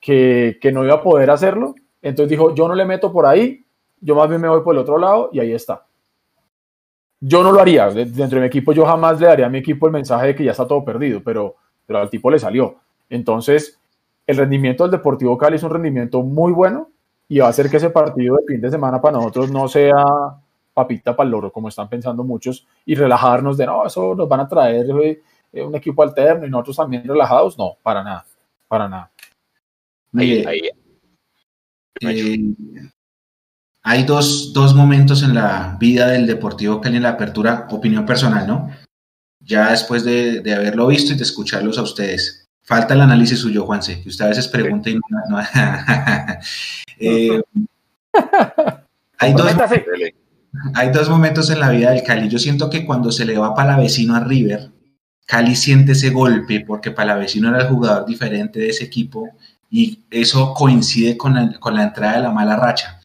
que, 0.00 0.58
que 0.60 0.72
no 0.72 0.84
iba 0.84 0.94
a 0.94 1.02
poder 1.02 1.30
hacerlo. 1.30 1.74
Entonces 2.02 2.30
dijo, 2.30 2.54
yo 2.54 2.66
no 2.68 2.74
le 2.74 2.84
meto 2.84 3.12
por 3.12 3.26
ahí, 3.26 3.64
yo 4.00 4.14
más 4.16 4.28
bien 4.28 4.40
me 4.40 4.48
voy 4.48 4.62
por 4.62 4.74
el 4.74 4.80
otro 4.80 4.98
lado 4.98 5.30
y 5.32 5.38
ahí 5.40 5.52
está. 5.52 5.86
Yo 7.20 7.42
no 7.42 7.52
lo 7.52 7.60
haría. 7.60 7.88
de- 7.90 8.06
Dentro 8.06 8.36
de 8.36 8.40
mi 8.40 8.46
equipo 8.46 8.72
yo 8.72 8.84
jamás 8.84 9.20
le 9.20 9.26
daría 9.26 9.46
a 9.46 9.50
mi 9.50 9.58
equipo 9.58 9.86
el 9.86 9.92
mensaje 9.92 10.28
de 10.28 10.34
que 10.34 10.44
ya 10.44 10.52
está 10.52 10.66
todo 10.66 10.84
perdido, 10.84 11.20
pero, 11.24 11.56
pero 11.86 11.98
al 12.00 12.10
tipo 12.10 12.30
le 12.30 12.38
salió. 12.38 12.76
Entonces, 13.08 13.78
el 14.26 14.36
rendimiento 14.36 14.84
del 14.84 14.90
Deportivo 14.92 15.36
Cali 15.36 15.56
es 15.56 15.62
un 15.62 15.70
rendimiento 15.70 16.22
muy 16.22 16.52
bueno 16.52 16.88
y 17.30 17.38
va 17.38 17.46
a 17.46 17.50
hacer 17.50 17.70
que 17.70 17.76
ese 17.76 17.90
partido 17.90 18.36
de 18.36 18.44
fin 18.44 18.60
de 18.60 18.68
semana 18.72 19.00
para 19.00 19.16
nosotros 19.16 19.52
no 19.52 19.68
sea 19.68 19.94
papita 20.74 21.14
para 21.14 21.26
el 21.28 21.30
loro, 21.30 21.52
como 21.52 21.68
están 21.68 21.88
pensando 21.88 22.24
muchos, 22.24 22.66
y 22.84 22.96
relajarnos 22.96 23.56
de, 23.56 23.66
no, 23.66 23.86
eso 23.86 24.16
nos 24.16 24.28
van 24.28 24.40
a 24.40 24.48
traer 24.48 24.86
eh, 25.52 25.62
un 25.62 25.76
equipo 25.76 26.02
alterno 26.02 26.44
y 26.44 26.50
nosotros 26.50 26.76
también 26.76 27.06
relajados. 27.06 27.56
No, 27.56 27.76
para 27.84 28.02
nada, 28.02 28.26
para 28.66 28.88
nada. 28.88 29.12
Ahí, 30.16 30.44
eh, 32.00 32.54
hay 33.84 34.02
dos, 34.02 34.52
dos 34.52 34.74
momentos 34.74 35.22
en 35.22 35.36
la 35.36 35.76
vida 35.78 36.08
del 36.08 36.26
Deportivo 36.26 36.80
Cali 36.80 36.96
en 36.96 37.04
la 37.04 37.10
apertura, 37.10 37.68
opinión 37.70 38.04
personal, 38.04 38.44
¿no? 38.44 38.70
Ya 39.38 39.70
después 39.70 40.02
de, 40.02 40.40
de 40.40 40.52
haberlo 40.52 40.88
visto 40.88 41.12
y 41.12 41.16
de 41.16 41.22
escucharlos 41.22 41.78
a 41.78 41.82
ustedes. 41.82 42.39
Falta 42.70 42.94
el 42.94 43.00
análisis 43.00 43.40
suyo, 43.40 43.66
Juanse, 43.66 44.00
que 44.00 44.08
usted 44.08 44.26
a 44.26 44.28
veces 44.28 44.46
pregunta 44.46 44.88
y 44.90 44.94
no... 44.94 45.00
no- 45.28 45.42
Eh, 47.02 47.40
hay, 49.18 49.32
dos, 49.32 49.46
hay 50.74 50.90
momentos 51.08 51.48
en 51.50 51.58
la 51.58 51.70
vida 51.70 51.90
del 51.90 52.02
Cali. 52.02 52.28
Yo 52.28 52.38
siento 52.38 52.68
que 52.70 52.84
cuando 52.84 53.10
se 53.10 53.24
le 53.24 53.38
va 53.38 53.54
Palavecino 53.54 54.14
a 54.14 54.20
River, 54.20 54.70
Cali 55.26 55.56
siente 55.56 55.92
ese 55.92 56.10
golpe 56.10 56.60
porque 56.66 56.90
Palavecino 56.90 57.48
era 57.48 57.62
el 57.62 57.68
jugador 57.68 58.04
diferente 58.06 58.60
de 58.60 58.68
ese 58.68 58.84
equipo 58.84 59.30
y 59.70 60.00
eso 60.10 60.52
coincide 60.54 61.16
con 61.16 61.34
la, 61.34 61.58
con 61.58 61.74
la 61.74 61.84
entrada 61.84 62.16
de 62.18 62.22
la 62.22 62.30
mala 62.30 62.56
racha. 62.56 63.00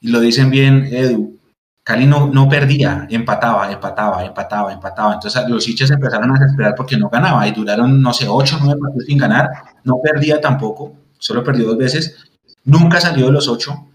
Y 0.00 0.08
lo 0.08 0.20
dicen 0.20 0.48
bien, 0.50 0.88
Edu. 0.90 1.38
Cali 1.84 2.06
no, 2.06 2.28
no 2.28 2.48
perdía, 2.48 3.08
empataba, 3.10 3.72
empataba, 3.72 4.24
empataba, 4.24 4.72
empataba. 4.72 5.14
Entonces 5.14 5.42
los 5.48 5.68
hinchas 5.68 5.90
empezaron 5.90 6.30
a 6.30 6.38
desesperar 6.38 6.74
porque 6.76 6.96
no 6.96 7.08
ganaba 7.08 7.46
y 7.48 7.52
duraron, 7.52 8.00
no 8.00 8.12
sé, 8.12 8.28
ocho, 8.28 8.58
nueve 8.62 8.80
partidos 8.80 9.06
sin 9.06 9.18
ganar. 9.18 9.50
No 9.82 9.96
perdía 10.00 10.40
tampoco, 10.40 10.92
solo 11.18 11.42
perdió 11.42 11.66
dos 11.66 11.78
veces. 11.78 12.16
Nunca 12.64 13.00
salió 13.00 13.26
de 13.26 13.32
los 13.32 13.48
ocho. 13.48 13.88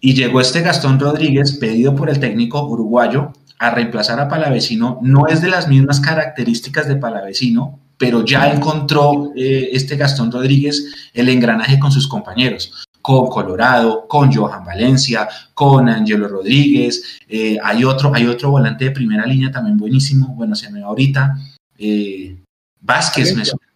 Y 0.00 0.12
llegó 0.12 0.40
este 0.40 0.60
Gastón 0.60 1.00
Rodríguez, 1.00 1.52
pedido 1.52 1.94
por 1.94 2.10
el 2.10 2.20
técnico 2.20 2.62
uruguayo, 2.66 3.32
a 3.58 3.70
reemplazar 3.70 4.20
a 4.20 4.28
Palavecino. 4.28 4.98
No 5.00 5.26
es 5.26 5.40
de 5.40 5.48
las 5.48 5.66
mismas 5.66 6.00
características 6.00 6.86
de 6.88 6.96
Palavecino, 6.96 7.80
pero 7.96 8.22
ya 8.22 8.52
encontró 8.52 9.32
eh, 9.34 9.70
este 9.72 9.96
Gastón 9.96 10.30
Rodríguez 10.30 11.10
el 11.14 11.30
engranaje 11.30 11.78
con 11.78 11.90
sus 11.90 12.06
compañeros 12.06 12.84
con 13.04 13.26
Colorado, 13.28 14.08
con 14.08 14.32
Johan 14.32 14.64
Valencia, 14.64 15.28
con 15.52 15.90
Angelo 15.90 16.26
Rodríguez, 16.26 17.20
eh, 17.28 17.58
hay, 17.62 17.84
otro, 17.84 18.10
hay 18.14 18.26
otro 18.26 18.50
volante 18.50 18.86
de 18.86 18.92
primera 18.92 19.26
línea 19.26 19.50
también 19.50 19.76
buenísimo, 19.76 20.28
bueno, 20.28 20.54
se 20.54 20.70
me 20.70 20.80
va 20.80 20.86
ahorita, 20.86 21.36
eh, 21.76 22.34
Vázquez, 22.80 23.36
me 23.36 23.44
suena. 23.44 23.66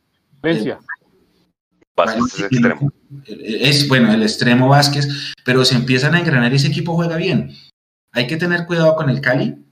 Valencia. 0.41 0.79
Vázquez 1.95 2.25
es 2.25 2.41
extremo. 2.41 2.93
Es 3.29 3.87
bueno, 3.87 4.15
el 4.15 4.23
extremo 4.23 4.69
Vázquez, 4.69 5.35
pero 5.45 5.63
se 5.67 5.75
empiezan 5.75 6.15
a 6.15 6.21
engranar 6.21 6.51
y 6.51 6.57
ese 6.57 6.69
equipo 6.69 6.95
juega 6.95 7.17
bien. 7.17 7.55
Hay 8.13 8.29
que 8.29 8.39
tener 8.39 8.65
cuidado 8.65 8.97
con 8.97 9.11
el 9.11 9.21
Cali, 9.21 9.63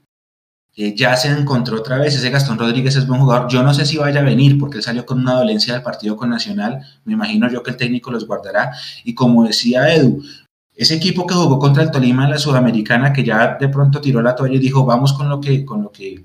ya 0.77 1.15
se 1.17 1.29
encontró 1.29 1.77
otra 1.77 1.97
vez, 1.97 2.15
ese 2.15 2.29
Gastón 2.29 2.59
Rodríguez 2.59 2.95
es 2.95 3.07
buen 3.07 3.19
jugador, 3.19 3.49
yo 3.49 3.63
no 3.63 3.73
sé 3.73 3.85
si 3.85 3.97
vaya 3.97 4.19
a 4.19 4.23
venir 4.23 4.59
porque 4.59 4.77
él 4.77 4.83
salió 4.83 5.05
con 5.05 5.19
una 5.19 5.33
dolencia 5.33 5.73
del 5.73 5.81
partido 5.81 6.15
con 6.15 6.29
Nacional, 6.29 6.81
me 7.03 7.13
imagino 7.13 7.49
yo 7.49 7.63
que 7.63 7.71
el 7.71 7.77
técnico 7.77 8.11
los 8.11 8.27
guardará 8.27 8.71
y 9.03 9.15
como 9.15 9.43
decía 9.43 9.91
Edu, 9.93 10.21
ese 10.75 10.93
equipo 10.93 11.25
que 11.25 11.33
jugó 11.33 11.57
contra 11.57 11.81
el 11.81 11.89
Tolima 11.89 12.25
en 12.25 12.31
la 12.31 12.37
Sudamericana 12.37 13.11
que 13.11 13.23
ya 13.23 13.57
de 13.59 13.69
pronto 13.69 13.99
tiró 13.99 14.21
la 14.21 14.35
toalla 14.35 14.55
y 14.55 14.59
dijo 14.59 14.85
vamos 14.85 15.13
con 15.13 15.27
lo 15.29 15.41
que, 15.41 15.65
con 15.65 15.81
lo 15.81 15.91
que, 15.91 16.23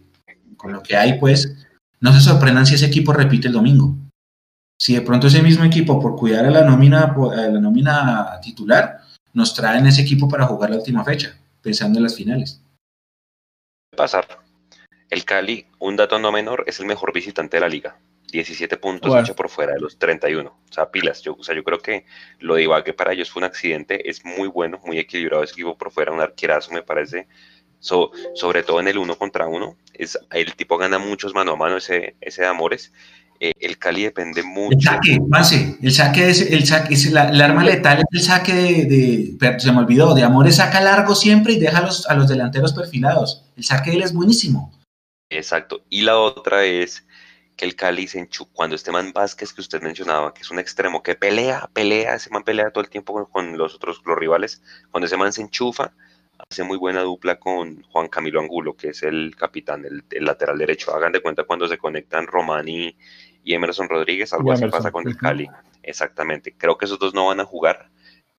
con 0.58 0.72
lo 0.72 0.82
que 0.82 0.96
hay 0.96 1.18
pues, 1.18 1.56
no 2.00 2.12
se 2.12 2.20
sorprendan 2.20 2.66
si 2.66 2.74
ese 2.74 2.86
equipo 2.86 3.14
repite 3.14 3.48
el 3.48 3.54
domingo. 3.54 3.96
Si 4.78 4.94
de 4.94 5.00
pronto 5.00 5.28
ese 5.28 5.42
mismo 5.42 5.64
equipo 5.64 6.00
por 6.00 6.16
cuidar 6.16 6.44
a 6.44 6.50
la 6.50 6.64
nómina, 6.64 7.04
a 7.04 7.36
la 7.48 7.60
nómina 7.60 8.38
titular, 8.42 8.98
nos 9.32 9.54
traen 9.54 9.86
ese 9.86 10.02
equipo 10.02 10.28
para 10.28 10.46
jugar 10.46 10.70
la 10.70 10.76
última 10.76 11.04
fecha, 11.04 11.38
pensando 11.62 11.98
en 11.98 12.02
las 12.02 12.16
finales 12.16 12.60
pasar. 13.96 14.41
El 15.12 15.26
Cali, 15.26 15.66
un 15.78 15.94
dato 15.94 16.18
no 16.18 16.32
menor, 16.32 16.64
es 16.66 16.80
el 16.80 16.86
mejor 16.86 17.12
visitante 17.12 17.58
de 17.58 17.60
la 17.60 17.68
liga. 17.68 17.98
17 18.32 18.78
puntos 18.78 19.14
hecho 19.14 19.36
por 19.36 19.50
fuera 19.50 19.74
de 19.74 19.80
los 19.80 19.98
31. 19.98 20.48
O 20.48 20.72
sea, 20.72 20.90
pilas. 20.90 21.20
Yo, 21.20 21.36
o 21.38 21.44
sea, 21.44 21.54
yo 21.54 21.62
creo 21.62 21.80
que 21.80 22.06
lo 22.38 22.54
de 22.54 22.62
Ibague 22.62 22.94
para 22.94 23.12
ellos 23.12 23.30
fue 23.30 23.40
un 23.40 23.44
accidente. 23.44 24.08
Es 24.08 24.24
muy 24.24 24.48
bueno, 24.48 24.80
muy 24.86 24.98
equilibrado 24.98 25.42
ese 25.42 25.52
equipo 25.52 25.76
por 25.76 25.90
fuera. 25.90 26.12
Un 26.12 26.22
arquerazo, 26.22 26.72
me 26.72 26.82
parece. 26.82 27.26
sobre 27.78 28.62
todo 28.62 28.80
en 28.80 28.88
el 28.88 28.96
uno 28.96 29.18
contra 29.18 29.46
uno. 29.46 29.76
Es, 29.92 30.18
el 30.30 30.54
tipo 30.54 30.78
gana 30.78 30.98
muchos 30.98 31.34
mano 31.34 31.52
a 31.52 31.56
mano, 31.56 31.76
ese, 31.76 32.16
ese 32.22 32.40
de 32.40 32.48
Amores. 32.48 32.90
Eh, 33.38 33.52
el 33.60 33.76
Cali 33.76 34.04
depende 34.04 34.42
mucho. 34.42 34.78
El 34.78 34.82
saque, 34.82 35.18
Pase, 35.30 35.78
el 35.82 35.92
saque 35.92 36.30
es, 36.30 36.40
el 36.40 36.64
saque, 36.64 36.94
es 36.94 37.12
la, 37.12 37.28
el 37.28 37.40
arma 37.42 37.64
letal 37.64 37.98
es 37.98 38.04
el 38.12 38.22
saque 38.22 38.54
de, 38.54 39.58
se 39.58 39.72
me 39.72 39.78
olvidó, 39.80 40.14
de 40.14 40.22
Amores 40.22 40.56
saca 40.56 40.80
largo 40.80 41.14
siempre 41.14 41.52
y 41.52 41.60
deja 41.60 41.78
a 41.78 41.82
los, 41.82 42.08
a 42.08 42.14
los 42.14 42.28
delanteros 42.28 42.72
perfilados. 42.72 43.44
El 43.58 43.64
saque 43.64 43.90
de 43.90 43.96
él 43.98 44.02
es 44.04 44.14
buenísimo. 44.14 44.72
Exacto. 45.36 45.84
Y 45.88 46.02
la 46.02 46.18
otra 46.18 46.64
es 46.64 47.06
que 47.56 47.64
el 47.64 47.76
Cali 47.76 48.06
se 48.06 48.18
enchufa, 48.18 48.50
cuando 48.54 48.76
este 48.76 48.92
man 48.92 49.12
Vázquez 49.12 49.52
que 49.52 49.60
usted 49.60 49.82
mencionaba, 49.82 50.32
que 50.32 50.42
es 50.42 50.50
un 50.50 50.58
extremo 50.58 51.02
que 51.02 51.14
pelea, 51.14 51.68
pelea, 51.72 52.14
ese 52.14 52.30
man 52.30 52.44
pelea 52.44 52.70
todo 52.70 52.82
el 52.82 52.90
tiempo 52.90 53.28
con, 53.28 53.58
los 53.58 53.74
otros 53.74 54.02
los 54.04 54.18
rivales, 54.18 54.62
cuando 54.90 55.06
ese 55.06 55.16
man 55.16 55.32
se 55.32 55.42
enchufa, 55.42 55.92
hace 56.50 56.64
muy 56.64 56.78
buena 56.78 57.02
dupla 57.02 57.38
con 57.38 57.82
Juan 57.82 58.08
Camilo 58.08 58.40
Angulo, 58.40 58.74
que 58.74 58.88
es 58.88 59.02
el 59.02 59.34
capitán, 59.36 59.84
el, 59.84 60.04
el 60.10 60.24
lateral 60.24 60.58
derecho. 60.58 60.94
Hagan 60.94 61.12
de 61.12 61.20
cuenta 61.20 61.44
cuando 61.44 61.68
se 61.68 61.78
conectan 61.78 62.26
Romani 62.26 62.96
y 63.44 63.54
Emerson 63.54 63.88
Rodríguez, 63.88 64.32
algo 64.32 64.52
así 64.52 64.66
pasa 64.66 64.90
con 64.90 65.06
el 65.06 65.16
Cali. 65.16 65.48
Exactamente. 65.82 66.54
Creo 66.56 66.78
que 66.78 66.84
esos 66.84 66.98
dos 66.98 67.14
no 67.14 67.26
van 67.26 67.40
a 67.40 67.44
jugar, 67.44 67.90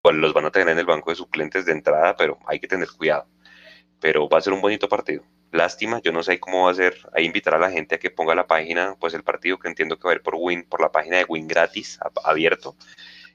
los 0.05 0.33
van 0.33 0.47
a 0.47 0.51
tener 0.51 0.69
en 0.71 0.79
el 0.79 0.87
banco 0.87 1.11
de 1.11 1.17
suplentes 1.17 1.65
de 1.65 1.73
entrada, 1.73 2.17
pero 2.17 2.39
hay 2.47 2.59
que 2.61 2.69
tener 2.69 2.89
cuidado. 2.91 3.27
Pero 4.03 4.29
va 4.29 4.39
a 4.39 4.41
ser 4.41 4.53
un 4.53 4.61
bonito 4.61 4.89
partido. 4.89 5.23
Lástima, 5.53 6.01
yo 6.03 6.11
no 6.11 6.25
sé 6.25 6.41
cómo 6.41 6.65
va 6.65 6.73
a 6.73 6.75
ser. 6.75 6.97
Ahí 7.15 7.25
invitar 7.25 7.55
a 7.55 7.59
la 7.59 7.71
gente 7.71 7.95
a 7.95 7.99
que 7.99 8.11
ponga 8.11 8.35
la 8.35 8.49
página, 8.49 8.97
pues 8.99 9.15
el 9.15 9.23
partido 9.23 9.59
que 9.59 9.69
entiendo 9.69 9.97
que 9.97 10.09
va 10.09 10.11
a 10.11 10.17
ir 10.17 10.23
por 10.23 10.35
Win, 10.37 10.65
por 10.69 10.81
la 10.81 10.91
página 10.91 11.19
de 11.19 11.25
Win 11.29 11.47
gratis, 11.47 12.01
abierto. 12.25 12.75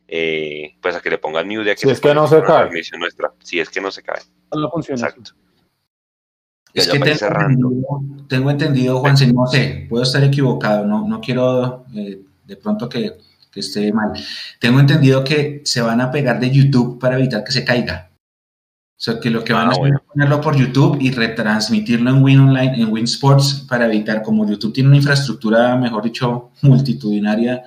Eh, 0.10 0.76
pues 0.82 0.96
a 0.96 1.02
que 1.02 1.10
le 1.10 1.18
pongan 1.18 1.48
new 1.48 1.64
de 1.64 1.76
que 1.76 1.82
si 1.82 1.90
es 1.90 2.02
que 2.02 2.14
no 2.14 2.28
se 2.28 2.42
cae. 2.44 2.70
Nuestra, 3.00 3.32
si 3.40 3.60
es 3.60 3.70
que 3.70 3.80
no 3.80 3.92
se 3.92 4.04
cae. 4.04 4.22
No 4.54 4.70
funciona. 4.70 5.08
Exacto. 5.08 5.32
Es 6.74 6.88
que 6.88 7.00
tengo 7.00 7.16
entendido, 7.32 7.70
tengo 8.28 8.52
entendido, 8.52 9.00
Juan, 9.00 9.16
no 9.34 9.48
sé, 9.48 9.88
puedo 9.90 10.04
estar 10.04 10.24
equivocado, 10.24 10.86
no, 10.86 11.08
no 11.08 11.20
quiero 11.22 11.86
eh, 11.96 12.22
de 12.46 12.58
pronto 12.58 12.88
que, 12.88 13.18
que, 13.52 13.62
esté 13.62 13.92
mal. 13.92 14.12
Tengo 14.60 14.80
entendido 14.80 15.24
que 15.24 15.62
se 15.66 15.82
van 15.82 16.02
a 16.02 16.12
pegar 16.12 16.40
de 16.40 16.52
YouTube 16.52 17.00
para 17.00 17.18
evitar 17.18 17.44
que 17.44 17.52
se 17.52 17.66
caiga. 17.66 18.12
O 18.98 19.00
sea, 19.00 19.20
que 19.20 19.30
lo 19.30 19.44
que 19.44 19.54
van 19.54 19.68
a 19.68 19.70
ah, 19.70 19.74
hacer 19.74 19.94
es 19.94 20.02
ponerlo 20.02 20.42
por 20.42 20.56
YouTube 20.56 20.98
y 21.00 21.12
retransmitirlo 21.12 22.10
en 22.10 22.24
Win 22.24 22.40
Online, 22.40 22.82
en 22.82 22.92
Win 22.92 23.06
Sports, 23.06 23.66
para 23.70 23.86
evitar, 23.86 24.24
como 24.24 24.50
YouTube 24.50 24.74
tiene 24.74 24.90
una 24.90 24.98
infraestructura, 24.98 25.76
mejor 25.76 26.04
dicho, 26.04 26.50
multitudinaria, 26.64 27.62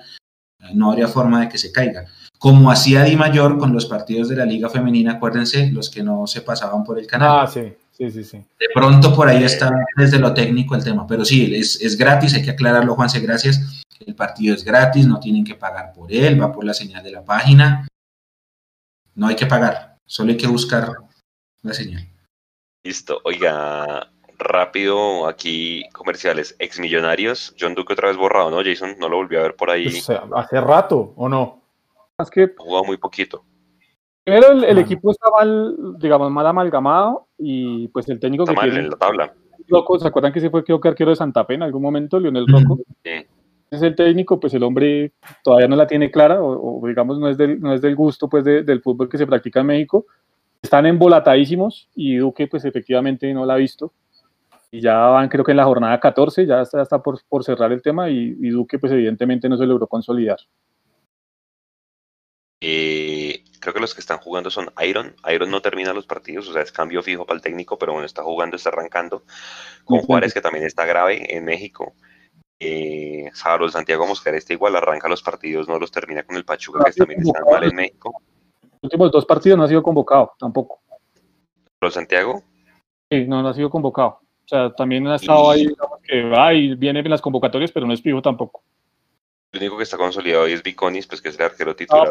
no 0.73 0.91
habría 0.91 1.07
forma 1.07 1.39
de 1.39 1.49
que 1.49 1.57
se 1.57 1.71
caiga. 1.71 2.05
Como 2.37 2.69
hacía 2.69 3.03
Di 3.03 3.15
Mayor 3.15 3.57
con 3.57 3.71
los 3.71 3.85
partidos 3.85 4.27
de 4.27 4.35
la 4.35 4.45
Liga 4.45 4.69
Femenina, 4.69 5.13
acuérdense, 5.13 5.71
los 5.71 5.89
que 5.89 6.03
no 6.03 6.27
se 6.27 6.41
pasaban 6.41 6.83
por 6.83 6.99
el 6.99 7.07
canal. 7.07 7.45
Ah, 7.45 7.47
sí. 7.47 7.73
De 7.97 8.67
pronto 8.73 9.13
por 9.13 9.27
ahí 9.27 9.43
está 9.43 9.69
desde 9.95 10.17
lo 10.17 10.33
técnico 10.33 10.73
el 10.73 10.83
tema, 10.83 11.05
pero 11.05 11.23
sí, 11.23 11.53
es, 11.53 11.95
gratis, 11.97 12.33
hay 12.33 12.41
que 12.41 12.49
aclararlo, 12.49 12.95
Juanse, 12.95 13.19
gracias. 13.19 13.83
El 14.05 14.15
partido 14.15 14.55
es 14.55 14.63
gratis, 14.63 15.05
no 15.05 15.19
tienen 15.19 15.43
que 15.43 15.53
pagar 15.53 15.93
por 15.93 16.11
él, 16.11 16.41
va 16.41 16.51
por 16.51 16.65
la 16.65 16.73
señal 16.73 17.03
de 17.03 17.11
la 17.11 17.23
página. 17.23 17.87
No 19.13 19.27
hay 19.27 19.35
que 19.35 19.45
pagar, 19.45 19.97
solo 20.03 20.31
hay 20.31 20.37
que 20.37 20.47
buscar 20.47 20.93
la 21.63 21.73
señal. 21.73 22.07
Listo, 22.83 23.21
oiga, 23.23 24.09
rápido 24.37 25.27
aquí 25.27 25.83
comerciales. 25.93 26.55
Exmillonarios, 26.59 27.55
John 27.59 27.75
Duque 27.75 27.93
otra 27.93 28.09
vez 28.09 28.17
borrado, 28.17 28.49
¿no, 28.49 28.63
Jason? 28.63 28.95
No 28.99 29.07
lo 29.07 29.17
volví 29.17 29.35
a 29.35 29.41
ver 29.41 29.55
por 29.55 29.69
ahí. 29.69 29.85
Pues, 29.85 30.09
hace 30.09 30.61
rato, 30.61 31.13
¿o 31.15 31.29
no? 31.29 31.61
Es 32.17 32.29
que... 32.29 32.51
Jugado 32.57 32.85
muy 32.85 32.97
poquito. 32.97 33.43
Primero, 34.23 34.51
el, 34.51 34.77
equipo 34.77 35.11
está 35.11 35.29
mal, 35.31 35.75
digamos, 35.97 36.29
mal 36.31 36.45
amalgamado 36.45 37.27
y 37.37 37.87
pues 37.87 38.07
el 38.09 38.19
técnico 38.19 38.43
está 38.43 38.53
que 38.53 38.67
mal 38.67 38.77
en 38.77 38.89
la 38.89 38.95
tabla. 38.95 39.33
Loco, 39.67 39.97
¿se 39.97 40.07
acuerdan 40.07 40.31
que 40.31 40.39
se 40.39 40.49
fue 40.49 40.63
creo 40.63 40.79
que 40.79 40.89
arquero 40.89 41.09
de 41.09 41.15
Santa 41.15 41.43
Fe 41.45 41.55
en 41.55 41.63
algún 41.63 41.81
momento, 41.81 42.19
Lionel 42.19 42.47
Rocco? 42.47 42.79
Sí. 43.03 43.25
Es 43.71 43.81
el 43.81 43.95
técnico, 43.95 44.39
pues 44.39 44.53
el 44.53 44.63
hombre 44.63 45.13
todavía 45.43 45.67
no 45.67 45.77
la 45.77 45.87
tiene 45.87 46.11
clara 46.11 46.39
o, 46.41 46.85
digamos 46.85 47.17
no 47.17 47.29
es, 47.29 47.37
del, 47.37 47.59
no 47.61 47.73
es 47.73 47.81
del 47.81 47.95
gusto 47.95 48.27
pues 48.27 48.43
del 48.43 48.81
fútbol 48.81 49.07
que 49.07 49.17
se 49.17 49.25
practica 49.25 49.61
en 49.61 49.67
México. 49.67 50.05
Están 50.61 50.85
embolatadísimos 50.85 51.89
y 51.95 52.17
Duque 52.17 52.47
pues 52.47 52.65
efectivamente 52.65 53.33
no 53.33 53.45
la 53.45 53.55
ha 53.55 53.57
visto. 53.57 53.93
Y 54.69 54.79
ya 54.79 54.95
van 54.95 55.27
creo 55.27 55.43
que 55.43 55.51
en 55.51 55.57
la 55.57 55.65
jornada 55.65 55.99
14, 55.99 56.45
ya 56.45 56.61
está, 56.61 56.81
está 56.81 57.01
por, 57.01 57.19
por 57.27 57.43
cerrar 57.43 57.71
el 57.71 57.81
tema 57.81 58.09
y, 58.09 58.37
y 58.39 58.49
Duque 58.49 58.79
pues 58.79 58.91
evidentemente 58.93 59.49
no 59.49 59.57
se 59.57 59.65
logró 59.65 59.87
consolidar. 59.87 60.37
Eh, 62.63 63.43
creo 63.59 63.73
que 63.73 63.79
los 63.79 63.95
que 63.95 64.01
están 64.01 64.19
jugando 64.19 64.51
son 64.51 64.71
Iron. 64.87 65.15
Iron 65.33 65.49
no 65.49 65.61
termina 65.61 65.93
los 65.93 66.05
partidos, 66.05 66.47
o 66.47 66.53
sea, 66.53 66.61
es 66.61 66.71
cambio 66.71 67.01
fijo 67.01 67.25
para 67.25 67.35
el 67.35 67.41
técnico, 67.41 67.77
pero 67.77 67.93
bueno, 67.93 68.05
está 68.05 68.21
jugando, 68.23 68.55
está 68.55 68.69
arrancando. 68.69 69.23
Con 69.83 69.99
Juárez, 70.01 70.33
que 70.33 70.41
también 70.41 70.65
está 70.65 70.85
grave 70.85 71.35
en 71.35 71.43
México. 71.43 71.95
Eh, 72.59 73.31
Santiago 73.33 74.05
Mosquera 74.05 74.37
está 74.37 74.53
igual, 74.53 74.75
arranca 74.75 75.09
los 75.09 75.23
partidos, 75.23 75.67
no 75.67 75.79
los 75.79 75.91
termina 75.91 76.21
con 76.21 76.37
el 76.37 76.45
Pachuca, 76.45 76.83
que 76.85 76.91
también 76.91 77.21
está 77.21 77.43
mal 77.43 77.63
en 77.63 77.75
México. 77.75 78.21
Los 78.81 78.89
últimos 78.89 79.11
dos 79.11 79.25
partidos 79.25 79.57
no 79.57 79.63
ha 79.63 79.67
sido 79.67 79.83
convocado, 79.83 80.33
tampoco. 80.39 80.81
¿Los 81.81 81.93
Santiago? 81.93 82.41
Sí, 83.09 83.25
no, 83.27 83.41
no 83.41 83.49
ha 83.49 83.53
sido 83.53 83.69
convocado. 83.69 84.19
O 84.43 84.47
sea, 84.47 84.73
también 84.73 85.07
ha 85.07 85.15
estado 85.15 85.51
ahí, 85.51 85.67
digamos 85.67 85.99
que 86.03 86.23
va 86.23 86.53
y 86.53 86.75
viene 86.75 86.99
en 86.99 87.09
las 87.09 87.21
convocatorias, 87.21 87.71
pero 87.71 87.85
no 87.85 87.93
es 87.93 88.01
fijo 88.01 88.21
tampoco. 88.21 88.63
El 89.51 89.59
único 89.59 89.77
que 89.77 89.83
está 89.83 89.97
consolidado 89.97 90.43
hoy 90.43 90.53
es 90.53 90.63
Viconis, 90.63 91.07
pues 91.07 91.21
que 91.21 91.29
es 91.29 91.39
el 91.39 91.45
arquero 91.45 91.75
titular 91.75 92.09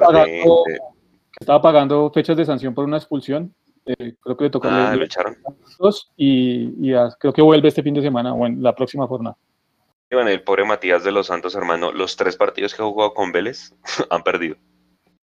estaba 1.38 1.62
pagando 1.62 2.10
fechas 2.10 2.36
de 2.36 2.44
sanción 2.44 2.74
por 2.74 2.84
una 2.84 2.97
expulsión. 2.97 3.55
Eh, 3.86 4.14
creo 4.20 4.36
que 4.36 4.44
le 4.44 4.51
tocó. 4.51 4.68
Ah, 4.68 4.94
lo 4.94 5.05
echaron. 5.05 5.36
Y, 6.16 6.92
creo 7.18 7.32
que 7.32 7.42
vuelve 7.42 7.68
este 7.68 7.82
fin 7.82 7.94
de 7.94 8.02
semana 8.02 8.34
o 8.34 8.47
en 8.47 8.62
la 8.62 8.74
próxima 8.74 9.06
jornada. 9.06 9.36
el 10.10 10.42
pobre 10.42 10.64
Matías 10.64 11.05
de 11.05 11.12
los 11.12 11.28
Santos, 11.28 11.55
hermano, 11.55 11.92
los 11.92 12.16
tres 12.16 12.36
partidos 12.36 12.74
que 12.74 12.82
ha 12.82 12.84
jugado 12.84 13.14
con 13.14 13.32
Vélez 13.32 13.74
han 14.10 14.22
perdido. 14.22 14.56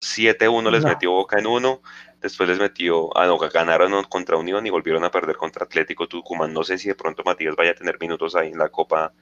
7-1 0.01 0.71
les 0.71 0.85
metió 0.85 1.13
Boca 1.13 1.39
en 1.39 1.47
uno, 1.47 1.83
después 2.21 2.49
les 2.49 2.59
metió, 2.59 3.17
ah 3.17 3.27
no, 3.27 3.39
ganaron 3.39 4.05
contra 4.05 4.37
Unión 4.37 4.67
y 4.67 4.71
volvieron 4.71 5.05
a 5.05 5.11
perder 5.11 5.37
contra 5.37 5.65
Atlético 5.65 6.09
Tucumán. 6.09 6.53
No 6.53 6.63
sé 6.63 6.79
si 6.79 6.89
de 6.89 6.95
pronto 6.95 7.23
Matías 7.25 7.57
vaya 7.57 7.73
a 7.73 7.75
tener 7.75 7.99
minutos 8.01 8.35
ahí 8.35 8.49
en 8.49 8.59
la 8.59 8.69
Copa, 8.69 9.13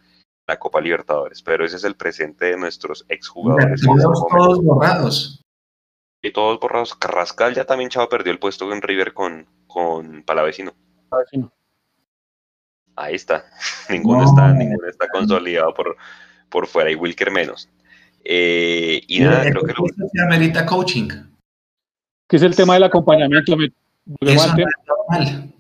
la 0.47 0.59
Copa 0.59 0.81
Libertadores, 0.81 1.43
pero 1.43 1.65
ese 1.65 1.77
es 1.77 1.85
el 1.85 1.97
presente 1.97 2.47
de 2.47 2.57
nuestros 2.57 3.05
exjugadores. 3.09 3.82
Todos 3.82 4.62
borrados. 4.62 5.43
Y 6.23 6.32
todos 6.32 6.59
borrados. 6.61 6.94
Carrascal 6.94 7.55
ya 7.55 7.65
también 7.65 7.90
Chavo 7.90 8.09
perdió 8.09 8.32
el 8.32 8.39
puesto 8.39 8.70
en 8.73 8.82
River 8.82 9.15
con, 9.15 9.47
con 9.66 10.23
Palavecino. 10.24 10.73
Ahí 12.97 13.15
está. 13.15 13.44
ninguno 13.89 14.24
está, 14.24 14.53
ninguno 14.53 14.89
está 14.89 15.09
consolidado 15.09 15.73
por, 15.74 15.97
por 16.48 16.66
fuera 16.66 16.90
y 16.90 16.94
Wilker 16.94 17.31
menos. 17.31 17.69
Eh, 18.28 19.03
y 19.07 19.20
nada, 19.20 19.43
creo 19.43 19.62
que 19.62 19.73
lo... 19.73 20.24
amerita 20.24 20.66
coaching. 20.66 21.09
Que 22.28 22.36
es 22.36 22.43
el 22.43 22.57
tema 22.57 22.74
del 22.74 22.82
acompañamiento. 22.82 23.53
Eso 24.20 24.57
no 24.57 24.66
es 24.66 24.66
normal. 24.86 25.55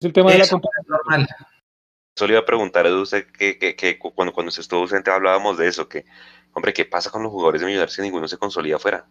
Es 0.00 0.06
el 0.06 0.12
tema 0.12 0.30
de 0.30 0.38
la 0.38 0.44
Eso 0.44 0.56
no 0.56 0.68
es 0.80 0.88
normal. 0.88 1.28
Solo 2.16 2.32
iba 2.32 2.40
a 2.40 2.46
preguntar, 2.46 2.86
Edu, 2.86 3.02
usted 3.02 3.26
que, 3.26 3.58
que, 3.58 3.74
que 3.74 3.98
cuando, 3.98 4.32
cuando 4.32 4.48
usted 4.48 4.60
estuvo 4.60 4.82
ausente 4.82 5.10
hablábamos 5.10 5.58
de 5.58 5.66
eso, 5.66 5.88
que, 5.88 6.04
hombre, 6.52 6.72
¿qué 6.72 6.84
pasa 6.84 7.10
con 7.10 7.22
los 7.24 7.32
jugadores 7.32 7.60
de 7.60 7.66
Millonarios 7.66 7.94
si 7.94 8.02
ninguno 8.02 8.28
se 8.28 8.38
consolida 8.38 8.76
afuera? 8.76 9.06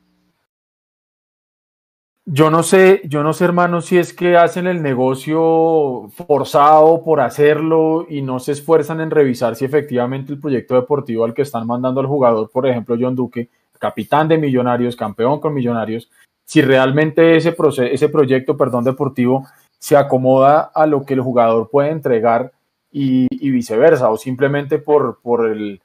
Yo 2.27 2.49
no 2.49 2.63
sé, 2.63 3.01
yo 3.05 3.21
no 3.21 3.33
sé, 3.33 3.45
hermano, 3.45 3.81
si 3.81 3.99
es 3.99 4.11
que 4.11 4.35
hacen 4.35 4.65
el 4.65 4.81
negocio 4.81 6.09
forzado 6.27 7.03
por 7.03 7.21
hacerlo 7.21 8.07
y 8.09 8.23
no 8.23 8.39
se 8.39 8.53
esfuerzan 8.53 8.99
en 8.99 9.11
revisar 9.11 9.55
si 9.55 9.63
efectivamente 9.63 10.33
el 10.33 10.39
proyecto 10.39 10.73
deportivo 10.73 11.23
al 11.23 11.35
que 11.35 11.43
están 11.43 11.67
mandando 11.67 12.01
al 12.01 12.07
jugador, 12.07 12.49
por 12.49 12.65
ejemplo, 12.65 12.97
John 12.99 13.15
Duque, 13.15 13.49
capitán 13.77 14.27
de 14.27 14.39
Millonarios, 14.39 14.95
campeón 14.95 15.39
con 15.39 15.53
Millonarios, 15.53 16.09
si 16.45 16.63
realmente 16.63 17.35
ese, 17.35 17.55
ese 17.91 18.09
proyecto, 18.09 18.57
perdón, 18.57 18.83
deportivo 18.83 19.45
se 19.77 19.95
acomoda 19.95 20.71
a 20.73 20.87
lo 20.87 21.05
que 21.05 21.13
el 21.13 21.21
jugador 21.21 21.69
puede 21.69 21.91
entregar 21.91 22.51
y, 22.91 23.27
viceversa, 23.51 24.09
o 24.09 24.17
simplemente 24.17 24.79
por, 24.79 25.19
por 25.21 25.47
el, 25.47 25.79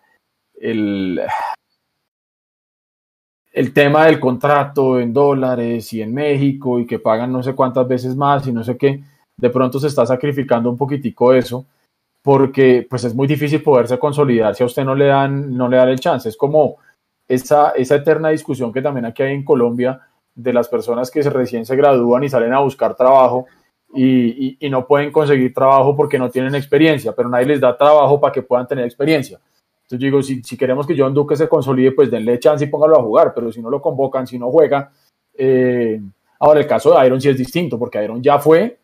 el 3.52 3.72
tema 3.72 4.06
del 4.06 4.20
contrato 4.20 5.00
en 5.00 5.12
dólares 5.12 5.92
y 5.92 6.02
en 6.02 6.14
México 6.14 6.78
y 6.78 6.86
que 6.86 6.98
pagan 6.98 7.32
no 7.32 7.42
sé 7.42 7.54
cuántas 7.54 7.86
veces 7.86 8.14
más 8.16 8.46
y 8.46 8.52
no 8.52 8.62
sé 8.62 8.76
qué, 8.76 9.02
de 9.36 9.50
pronto 9.50 9.80
se 9.80 9.88
está 9.88 10.06
sacrificando 10.06 10.70
un 10.70 10.76
poquitico 10.76 11.32
eso 11.32 11.66
porque 12.22 12.86
pues 12.88 13.04
es 13.04 13.14
muy 13.14 13.26
difícil 13.26 13.62
poderse 13.62 13.98
consolidar 13.98 14.54
si 14.54 14.62
a 14.62 14.66
usted 14.66 14.84
no 14.84 14.94
le 14.94 15.06
dan, 15.06 15.56
no 15.56 15.68
le 15.68 15.78
dan 15.78 15.88
el 15.88 16.00
chance. 16.00 16.28
Es 16.28 16.36
como 16.36 16.76
esa, 17.26 17.70
esa 17.70 17.96
eterna 17.96 18.28
discusión 18.28 18.72
que 18.72 18.82
también 18.82 19.06
aquí 19.06 19.22
hay 19.22 19.34
en 19.34 19.44
Colombia 19.44 20.00
de 20.34 20.52
las 20.52 20.68
personas 20.68 21.10
que 21.10 21.22
recién 21.22 21.64
se 21.64 21.76
gradúan 21.76 22.22
y 22.24 22.28
salen 22.28 22.52
a 22.52 22.60
buscar 22.60 22.94
trabajo 22.94 23.46
y, 23.94 24.48
y, 24.48 24.56
y 24.60 24.70
no 24.70 24.86
pueden 24.86 25.10
conseguir 25.10 25.52
trabajo 25.52 25.96
porque 25.96 26.18
no 26.18 26.30
tienen 26.30 26.54
experiencia, 26.54 27.12
pero 27.12 27.28
nadie 27.28 27.46
les 27.46 27.60
da 27.60 27.76
trabajo 27.76 28.20
para 28.20 28.32
que 28.32 28.42
puedan 28.42 28.66
tener 28.66 28.84
experiencia. 28.84 29.40
Entonces 29.90 29.98
yo 30.02 30.06
digo, 30.06 30.22
si, 30.22 30.40
si 30.44 30.56
queremos 30.56 30.86
que 30.86 30.94
John 30.96 31.12
Duque 31.12 31.34
se 31.34 31.48
consolide, 31.48 31.90
pues 31.90 32.08
denle 32.08 32.38
chance 32.38 32.64
y 32.64 32.68
póngalo 32.68 32.96
a 32.96 33.02
jugar, 33.02 33.32
pero 33.34 33.50
si 33.50 33.60
no 33.60 33.68
lo 33.68 33.82
convocan, 33.82 34.24
si 34.24 34.38
no 34.38 34.48
juega. 34.48 34.92
eh, 35.34 36.00
ahora, 36.38 36.60
el 36.60 36.66
caso 36.68 36.96
de 36.96 37.04
Iron 37.06 37.20
sí 37.20 37.28
es 37.28 37.36
distinto, 37.36 37.76
porque 37.76 38.02
Iron 38.04 38.22
ya 38.22 38.38
fue, 38.38 38.78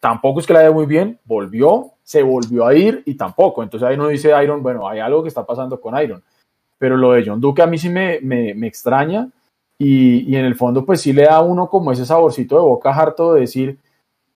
tampoco 0.00 0.40
es 0.40 0.46
que 0.46 0.52
la 0.52 0.60
haya 0.60 0.72
muy 0.72 0.86
bien, 0.86 1.20
volvió, 1.24 1.92
se 2.02 2.24
volvió 2.24 2.66
a 2.66 2.74
ir 2.74 3.04
y 3.06 3.14
tampoco. 3.14 3.62
Entonces 3.62 3.88
ahí 3.88 3.94
uno 3.94 4.08
dice 4.08 4.32
Iron, 4.42 4.64
bueno, 4.64 4.88
hay 4.88 4.98
algo 4.98 5.22
que 5.22 5.28
está 5.28 5.46
pasando 5.46 5.80
con 5.80 5.96
Iron. 6.02 6.20
Pero 6.76 6.96
lo 6.96 7.12
de 7.12 7.24
John 7.24 7.40
Duque 7.40 7.62
a 7.62 7.68
mí 7.68 7.78
sí 7.78 7.88
me, 7.88 8.18
me, 8.20 8.52
me 8.52 8.66
extraña 8.66 9.28
y, 9.78 10.28
y 10.28 10.34
en 10.34 10.44
el 10.44 10.56
fondo 10.56 10.84
pues 10.84 11.02
sí 11.02 11.12
le 11.12 11.22
da 11.22 11.36
a 11.36 11.42
uno 11.42 11.68
como 11.68 11.92
ese 11.92 12.04
saborcito 12.04 12.56
de 12.56 12.62
boca 12.62 12.90
harto 12.90 13.34
de 13.34 13.42
decir, 13.42 13.78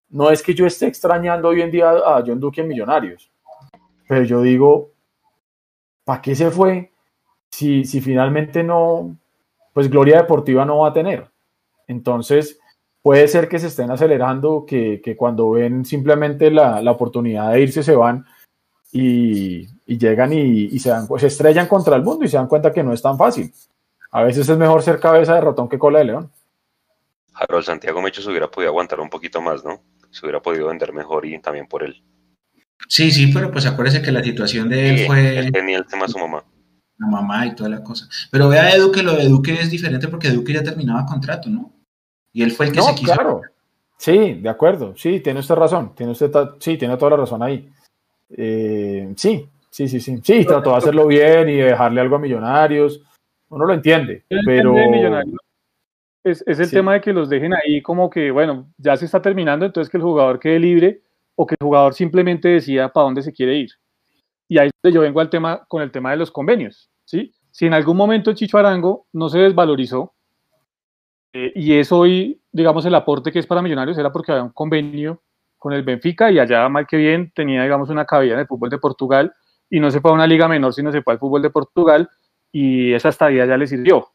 no 0.08 0.30
es 0.30 0.40
que 0.40 0.54
yo 0.54 0.66
esté 0.66 0.86
extrañando 0.86 1.48
hoy 1.48 1.62
en 1.62 1.72
día 1.72 1.90
a 1.90 2.22
John 2.24 2.38
Duque 2.38 2.60
en 2.60 2.68
Millonarios, 2.68 3.28
pero 4.08 4.22
yo 4.22 4.40
digo, 4.40 4.90
¿para 6.10 6.22
qué 6.22 6.34
se 6.34 6.50
fue 6.50 6.90
si, 7.52 7.84
si 7.84 8.00
finalmente 8.00 8.64
no, 8.64 9.16
pues 9.72 9.88
gloria 9.88 10.16
deportiva 10.16 10.64
no 10.64 10.78
va 10.78 10.88
a 10.88 10.92
tener? 10.92 11.30
Entonces, 11.86 12.58
puede 13.00 13.28
ser 13.28 13.48
que 13.48 13.60
se 13.60 13.68
estén 13.68 13.92
acelerando, 13.92 14.64
que, 14.66 15.00
que 15.04 15.16
cuando 15.16 15.52
ven 15.52 15.84
simplemente 15.84 16.50
la, 16.50 16.82
la, 16.82 16.90
oportunidad 16.90 17.52
de 17.52 17.60
irse 17.60 17.84
se 17.84 17.94
van 17.94 18.26
y, 18.90 19.68
llegan 19.86 20.32
y, 20.32 20.76
se, 20.80 20.90
dan, 20.90 21.06
se 21.16 21.28
estrellan 21.28 21.68
contra 21.68 21.94
el 21.94 22.02
mundo 22.02 22.24
y 22.24 22.28
se 22.28 22.38
dan 22.38 22.48
cuenta 22.48 22.72
que 22.72 22.82
no 22.82 22.92
es 22.92 23.02
tan 23.02 23.16
fácil. 23.16 23.52
A 24.10 24.24
veces 24.24 24.48
es 24.48 24.58
mejor 24.58 24.82
ser 24.82 24.98
cabeza 24.98 25.36
de 25.36 25.42
ratón 25.42 25.68
que 25.68 25.78
cola 25.78 26.00
de 26.00 26.06
león. 26.06 26.32
Harold 27.34 27.66
Santiago 27.66 28.02
Mecho 28.02 28.20
se 28.20 28.30
hubiera 28.30 28.50
podido 28.50 28.70
aguantar 28.70 28.98
un 28.98 29.10
poquito 29.10 29.40
más, 29.40 29.64
¿no? 29.64 29.78
Se 30.10 30.26
hubiera 30.26 30.42
podido 30.42 30.66
vender 30.66 30.92
mejor 30.92 31.24
y 31.24 31.38
también 31.38 31.68
por 31.68 31.84
él. 31.84 32.02
Sí, 32.88 33.10
sí, 33.10 33.30
pero 33.32 33.50
pues 33.50 33.66
acuérdese 33.66 34.02
que 34.02 34.10
la 34.12 34.22
situación 34.22 34.68
de 34.68 34.90
él 34.90 34.98
Sí, 34.98 35.04
fue 35.06 35.38
él 35.38 35.52
tenía 35.52 35.78
el 35.78 35.86
tema 35.86 36.06
de 36.06 36.12
su 36.12 36.18
mamá. 36.18 36.44
la 36.98 37.06
mamá 37.06 37.46
y 37.46 37.54
toda 37.54 37.70
la 37.70 37.82
cosa. 37.82 38.06
Pero 38.30 38.48
vea 38.48 38.70
Edu 38.74 38.90
que 38.92 39.02
lo 39.02 39.14
de 39.14 39.26
Duque 39.28 39.52
es 39.54 39.70
diferente 39.70 40.08
porque 40.08 40.28
Duque 40.30 40.52
ya 40.52 40.62
terminaba 40.62 41.06
contrato, 41.06 41.48
¿no? 41.48 41.72
Y 42.32 42.42
él 42.42 42.50
fue 42.52 42.66
el 42.66 42.72
que 42.72 42.78
No, 42.78 42.84
se 42.84 42.94
quiso. 42.94 43.12
claro. 43.14 43.40
Sí, 43.96 44.34
de 44.34 44.48
acuerdo. 44.48 44.94
Sí, 44.96 45.20
tiene 45.20 45.40
usted 45.40 45.54
razón. 45.54 45.94
Tiene 45.94 46.12
usted, 46.12 46.30
ta- 46.30 46.54
sí, 46.58 46.76
tiene 46.76 46.96
toda 46.96 47.12
la 47.12 47.16
razón 47.18 47.42
ahí. 47.42 47.68
Eh, 48.36 49.12
sí, 49.16 49.46
sí, 49.70 49.88
sí, 49.88 50.00
sí. 50.00 50.20
Sí, 50.22 50.44
trató 50.44 50.70
de 50.70 50.76
hacerlo 50.76 51.06
bien 51.06 51.48
y 51.48 51.56
dejarle 51.56 52.00
algo 52.00 52.16
a 52.16 52.18
Millonarios. 52.18 53.02
Uno 53.48 53.64
lo 53.66 53.74
entiende, 53.74 54.24
pero... 54.44 54.74
Es, 56.22 56.44
es 56.46 56.58
el 56.60 56.66
Sí. 56.66 56.76
tema 56.76 56.92
de 56.94 57.00
que 57.00 57.12
los 57.14 57.30
dejen 57.30 57.54
ahí 57.54 57.80
como 57.80 58.10
que, 58.10 58.30
bueno, 58.30 58.68
ya 58.76 58.94
se 58.96 59.06
está 59.06 59.22
terminando, 59.22 59.64
entonces 59.64 59.90
que 59.90 59.96
el 59.96 60.02
jugador 60.02 60.38
quede 60.38 60.58
libre 60.58 61.00
o 61.40 61.46
que 61.46 61.56
el 61.58 61.64
jugador 61.64 61.94
simplemente 61.94 62.48
decida 62.48 62.92
para 62.92 63.04
dónde 63.04 63.22
se 63.22 63.32
quiere 63.32 63.56
ir. 63.56 63.70
Y 64.46 64.58
ahí 64.58 64.68
yo 64.92 65.00
vengo 65.00 65.20
al 65.20 65.30
tema 65.30 65.64
con 65.68 65.80
el 65.80 65.90
tema 65.90 66.10
de 66.10 66.18
los 66.18 66.30
convenios, 66.30 66.90
¿sí? 67.06 67.32
Si 67.50 67.64
en 67.64 67.72
algún 67.72 67.96
momento 67.96 68.34
Chicho 68.34 68.58
Arango 68.58 69.06
no 69.14 69.30
se 69.30 69.38
desvalorizó 69.38 70.12
eh, 71.32 71.50
y 71.54 71.72
es 71.78 71.90
hoy, 71.92 72.42
digamos, 72.52 72.84
el 72.84 72.94
aporte 72.94 73.32
que 73.32 73.38
es 73.38 73.46
para 73.46 73.62
Millonarios 73.62 73.96
era 73.96 74.12
porque 74.12 74.32
había 74.32 74.44
un 74.44 74.50
convenio 74.50 75.22
con 75.56 75.72
el 75.72 75.82
Benfica 75.82 76.30
y 76.30 76.38
allá, 76.38 76.68
mal 76.68 76.86
que 76.86 76.98
bien, 76.98 77.32
tenía, 77.34 77.62
digamos, 77.62 77.88
una 77.88 78.04
cabida 78.04 78.34
en 78.34 78.40
el 78.40 78.46
fútbol 78.46 78.68
de 78.68 78.76
Portugal 78.76 79.32
y 79.70 79.80
no 79.80 79.90
se 79.90 80.02
fue 80.02 80.10
a 80.10 80.14
una 80.14 80.26
liga 80.26 80.46
menor, 80.46 80.74
sino 80.74 80.92
se 80.92 81.00
fue 81.00 81.14
al 81.14 81.18
fútbol 81.18 81.40
de 81.40 81.48
Portugal 81.48 82.10
y 82.52 82.92
esa 82.92 83.08
estadía 83.08 83.46
ya 83.46 83.56
le 83.56 83.66
sirvió. 83.66 84.08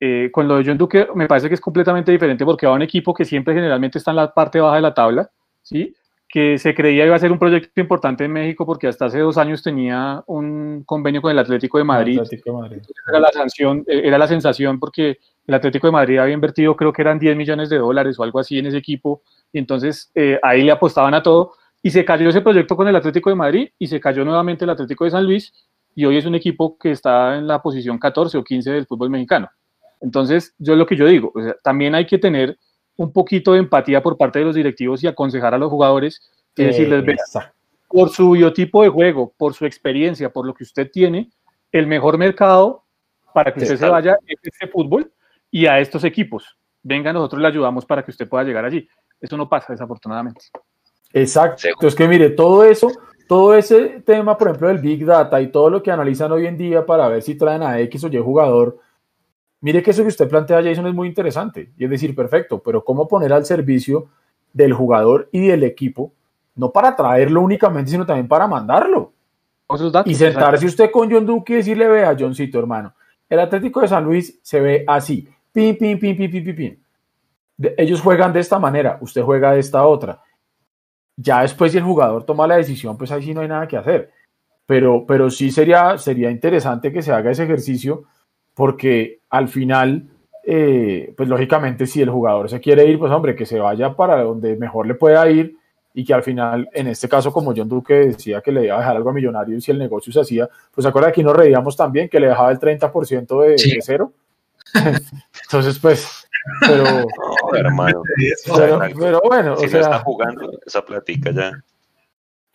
Eh, 0.00 0.30
con 0.32 0.48
lo 0.48 0.56
de 0.56 0.64
John 0.64 0.78
Duque 0.78 1.06
me 1.14 1.26
parece 1.26 1.48
que 1.48 1.54
es 1.54 1.60
completamente 1.60 2.12
diferente 2.12 2.46
porque 2.46 2.66
va 2.66 2.72
a 2.72 2.76
un 2.76 2.82
equipo 2.82 3.12
que 3.12 3.26
siempre 3.26 3.52
generalmente 3.52 3.98
está 3.98 4.12
en 4.12 4.16
la 4.16 4.32
parte 4.32 4.58
baja 4.58 4.76
de 4.76 4.82
la 4.82 4.94
tabla, 4.94 5.30
¿sí? 5.60 5.94
Que 6.28 6.58
se 6.58 6.74
creía 6.74 7.06
iba 7.06 7.14
a 7.14 7.18
ser 7.18 7.30
un 7.30 7.38
proyecto 7.38 7.80
importante 7.80 8.24
en 8.24 8.32
México 8.32 8.66
porque 8.66 8.88
hasta 8.88 9.06
hace 9.06 9.20
dos 9.20 9.38
años 9.38 9.62
tenía 9.62 10.22
un 10.26 10.82
convenio 10.84 11.22
con 11.22 11.30
el 11.30 11.38
Atlético 11.38 11.78
de 11.78 11.84
Madrid. 11.84 12.18
Atlético 12.18 12.50
de 12.50 12.62
Madrid. 12.62 12.82
Era 13.08 13.20
la 13.20 13.30
sanción, 13.32 13.84
eh, 13.86 14.02
era 14.04 14.18
la 14.18 14.26
sensación 14.26 14.80
porque 14.80 15.18
el 15.46 15.54
Atlético 15.54 15.86
de 15.86 15.92
Madrid 15.92 16.18
había 16.18 16.34
invertido 16.34 16.76
creo 16.76 16.92
que 16.92 17.02
eran 17.02 17.18
10 17.18 17.36
millones 17.36 17.68
de 17.68 17.78
dólares 17.78 18.18
o 18.18 18.24
algo 18.24 18.40
así 18.40 18.58
en 18.58 18.66
ese 18.66 18.78
equipo 18.78 19.22
y 19.52 19.58
entonces 19.58 20.10
eh, 20.14 20.38
ahí 20.42 20.62
le 20.62 20.72
apostaban 20.72 21.14
a 21.14 21.22
todo 21.22 21.52
y 21.82 21.90
se 21.90 22.04
cayó 22.04 22.28
ese 22.28 22.40
proyecto 22.40 22.76
con 22.76 22.88
el 22.88 22.96
Atlético 22.96 23.30
de 23.30 23.36
Madrid 23.36 23.68
y 23.78 23.86
se 23.86 24.00
cayó 24.00 24.24
nuevamente 24.24 24.64
el 24.64 24.70
Atlético 24.70 25.04
de 25.04 25.12
San 25.12 25.24
Luis 25.24 25.52
y 25.94 26.04
hoy 26.04 26.16
es 26.16 26.26
un 26.26 26.34
equipo 26.34 26.76
que 26.76 26.90
está 26.90 27.36
en 27.36 27.46
la 27.46 27.62
posición 27.62 27.98
14 27.98 28.36
o 28.38 28.44
15 28.44 28.70
del 28.70 28.86
fútbol 28.86 29.10
mexicano. 29.10 29.48
Entonces, 30.00 30.54
yo 30.58 30.76
lo 30.76 30.86
que 30.86 30.96
yo 30.96 31.06
digo, 31.06 31.32
o 31.34 31.42
sea, 31.42 31.56
también 31.62 31.94
hay 31.94 32.06
que 32.06 32.18
tener 32.18 32.58
un 32.96 33.12
poquito 33.12 33.52
de 33.52 33.60
empatía 33.60 34.02
por 34.02 34.16
parte 34.16 34.38
de 34.38 34.46
los 34.46 34.54
directivos 34.54 35.02
y 35.04 35.06
aconsejar 35.06 35.54
a 35.54 35.58
los 35.58 35.70
jugadores 35.70 36.20
y 36.56 36.64
decirles, 36.64 37.04
"Vea, 37.04 37.14
Exacto. 37.14 37.54
por 37.88 38.08
su 38.10 38.30
biotipo 38.30 38.82
de 38.82 38.88
juego, 38.88 39.32
por 39.36 39.54
su 39.54 39.66
experiencia, 39.66 40.30
por 40.30 40.46
lo 40.46 40.54
que 40.54 40.64
usted 40.64 40.90
tiene, 40.90 41.30
el 41.72 41.86
mejor 41.86 42.16
mercado 42.18 42.84
para 43.34 43.52
que 43.52 43.60
usted 43.60 43.76
se 43.76 43.88
vaya 43.88 44.16
es 44.26 44.38
este 44.42 44.66
fútbol 44.68 45.12
y 45.50 45.66
a 45.66 45.78
estos 45.78 46.04
equipos. 46.04 46.56
Venga, 46.82 47.12
nosotros 47.12 47.42
le 47.42 47.48
ayudamos 47.48 47.84
para 47.84 48.02
que 48.04 48.10
usted 48.10 48.28
pueda 48.28 48.44
llegar 48.44 48.64
allí. 48.64 48.88
Eso 49.20 49.36
no 49.36 49.48
pasa, 49.48 49.72
desafortunadamente. 49.72 50.46
Exacto. 51.12 51.68
Entonces, 51.68 51.94
que 51.94 52.08
mire, 52.08 52.30
todo 52.30 52.64
eso, 52.64 52.90
todo 53.28 53.54
ese 53.54 54.02
tema, 54.06 54.38
por 54.38 54.48
ejemplo, 54.48 54.68
del 54.68 54.78
Big 54.78 55.04
Data 55.04 55.40
y 55.40 55.50
todo 55.50 55.68
lo 55.68 55.82
que 55.82 55.90
analizan 55.90 56.32
hoy 56.32 56.46
en 56.46 56.56
día 56.56 56.86
para 56.86 57.08
ver 57.08 57.22
si 57.22 57.36
traen 57.36 57.62
a 57.62 57.78
X 57.80 58.04
o 58.04 58.08
Y 58.08 58.18
jugador, 58.18 58.78
mire 59.66 59.82
que 59.82 59.90
eso 59.90 60.02
que 60.02 60.08
usted 60.10 60.28
plantea, 60.28 60.62
Jason, 60.62 60.86
es 60.86 60.94
muy 60.94 61.08
interesante. 61.08 61.72
Y 61.76 61.84
es 61.84 61.90
decir, 61.90 62.14
perfecto, 62.14 62.62
pero 62.62 62.84
¿cómo 62.84 63.08
poner 63.08 63.32
al 63.32 63.44
servicio 63.44 64.06
del 64.52 64.72
jugador 64.72 65.28
y 65.32 65.48
del 65.48 65.64
equipo, 65.64 66.12
no 66.54 66.70
para 66.70 66.94
traerlo 66.94 67.40
únicamente, 67.40 67.90
sino 67.90 68.06
también 68.06 68.28
para 68.28 68.46
mandarlo? 68.46 69.12
Datos, 69.90 70.12
Y 70.12 70.14
sentarse 70.14 70.66
usted 70.66 70.92
con 70.92 71.10
John 71.10 71.26
Duque 71.26 71.54
y 71.54 71.56
decirle, 71.56 71.88
vea, 71.88 72.16
Johncito, 72.16 72.60
hermano, 72.60 72.94
el 73.28 73.40
Atlético 73.40 73.80
de 73.80 73.88
San 73.88 74.04
Luis 74.04 74.38
se 74.40 74.60
ve 74.60 74.84
así, 74.86 75.28
pim, 75.52 75.76
pim, 75.76 75.98
pim, 75.98 76.16
pim, 76.16 76.30
pim, 76.30 76.44
pim, 76.44 76.54
pim. 76.56 76.76
De- 77.56 77.74
ellos 77.76 78.00
juegan 78.00 78.32
de 78.32 78.38
esta 78.38 78.60
manera, 78.60 78.98
usted 79.00 79.22
juega 79.22 79.50
de 79.50 79.58
esta 79.58 79.84
otra. 79.84 80.22
Ya 81.16 81.42
después 81.42 81.72
si 81.72 81.78
el 81.78 81.84
jugador 81.84 82.22
toma 82.22 82.46
la 82.46 82.56
decisión, 82.56 82.96
pues 82.96 83.10
ahí 83.10 83.24
sí 83.24 83.34
no 83.34 83.40
hay 83.40 83.48
nada 83.48 83.66
que 83.66 83.76
hacer. 83.76 84.12
Pero, 84.64 85.04
pero 85.08 85.28
sí 85.28 85.50
sería, 85.50 85.98
sería 85.98 86.30
interesante 86.30 86.92
que 86.92 87.02
se 87.02 87.10
haga 87.12 87.32
ese 87.32 87.42
ejercicio, 87.42 88.04
porque 88.56 89.20
al 89.28 89.48
final, 89.48 90.08
eh, 90.42 91.12
pues 91.14 91.28
lógicamente 91.28 91.86
si 91.86 92.00
el 92.00 92.08
jugador 92.08 92.48
se 92.48 92.58
quiere 92.58 92.86
ir, 92.86 92.98
pues 92.98 93.12
hombre, 93.12 93.36
que 93.36 93.44
se 93.44 93.58
vaya 93.60 93.94
para 93.94 94.22
donde 94.22 94.56
mejor 94.56 94.86
le 94.86 94.94
pueda 94.94 95.28
ir 95.30 95.56
y 95.92 96.04
que 96.04 96.14
al 96.14 96.22
final, 96.22 96.66
en 96.72 96.86
este 96.86 97.06
caso, 97.08 97.30
como 97.32 97.52
John 97.54 97.68
Duque 97.68 97.94
decía 97.94 98.40
que 98.40 98.52
le 98.52 98.64
iba 98.64 98.76
a 98.76 98.78
dejar 98.78 98.96
algo 98.96 99.10
a 99.10 99.12
Millonarios 99.12 99.62
si 99.62 99.70
el 99.72 99.78
negocio 99.78 100.10
se 100.10 100.20
hacía, 100.20 100.48
pues 100.74 100.82
se 100.84 100.88
acuerda 100.88 101.08
que 101.08 101.20
aquí 101.20 101.22
nos 101.22 101.36
reíamos 101.36 101.76
también 101.76 102.08
que 102.08 102.18
le 102.18 102.28
dejaba 102.28 102.50
el 102.50 102.58
30% 102.58 103.42
de, 103.42 103.58
Sí. 103.58 103.74
de 103.74 103.82
cero. 103.82 104.12
Entonces, 105.44 105.78
pues, 105.78 106.26
pero, 106.66 106.84
No, 107.52 107.56
hermano. 107.56 108.02
pero, 108.98 109.20
bueno, 109.24 109.56
Si 109.56 109.66
o 109.66 109.68
no 109.70 109.76
está 109.78 109.82
sea, 109.90 109.98
jugando, 110.00 110.50
esa 110.66 110.82
platica 110.84 111.30
ya. 111.30 111.52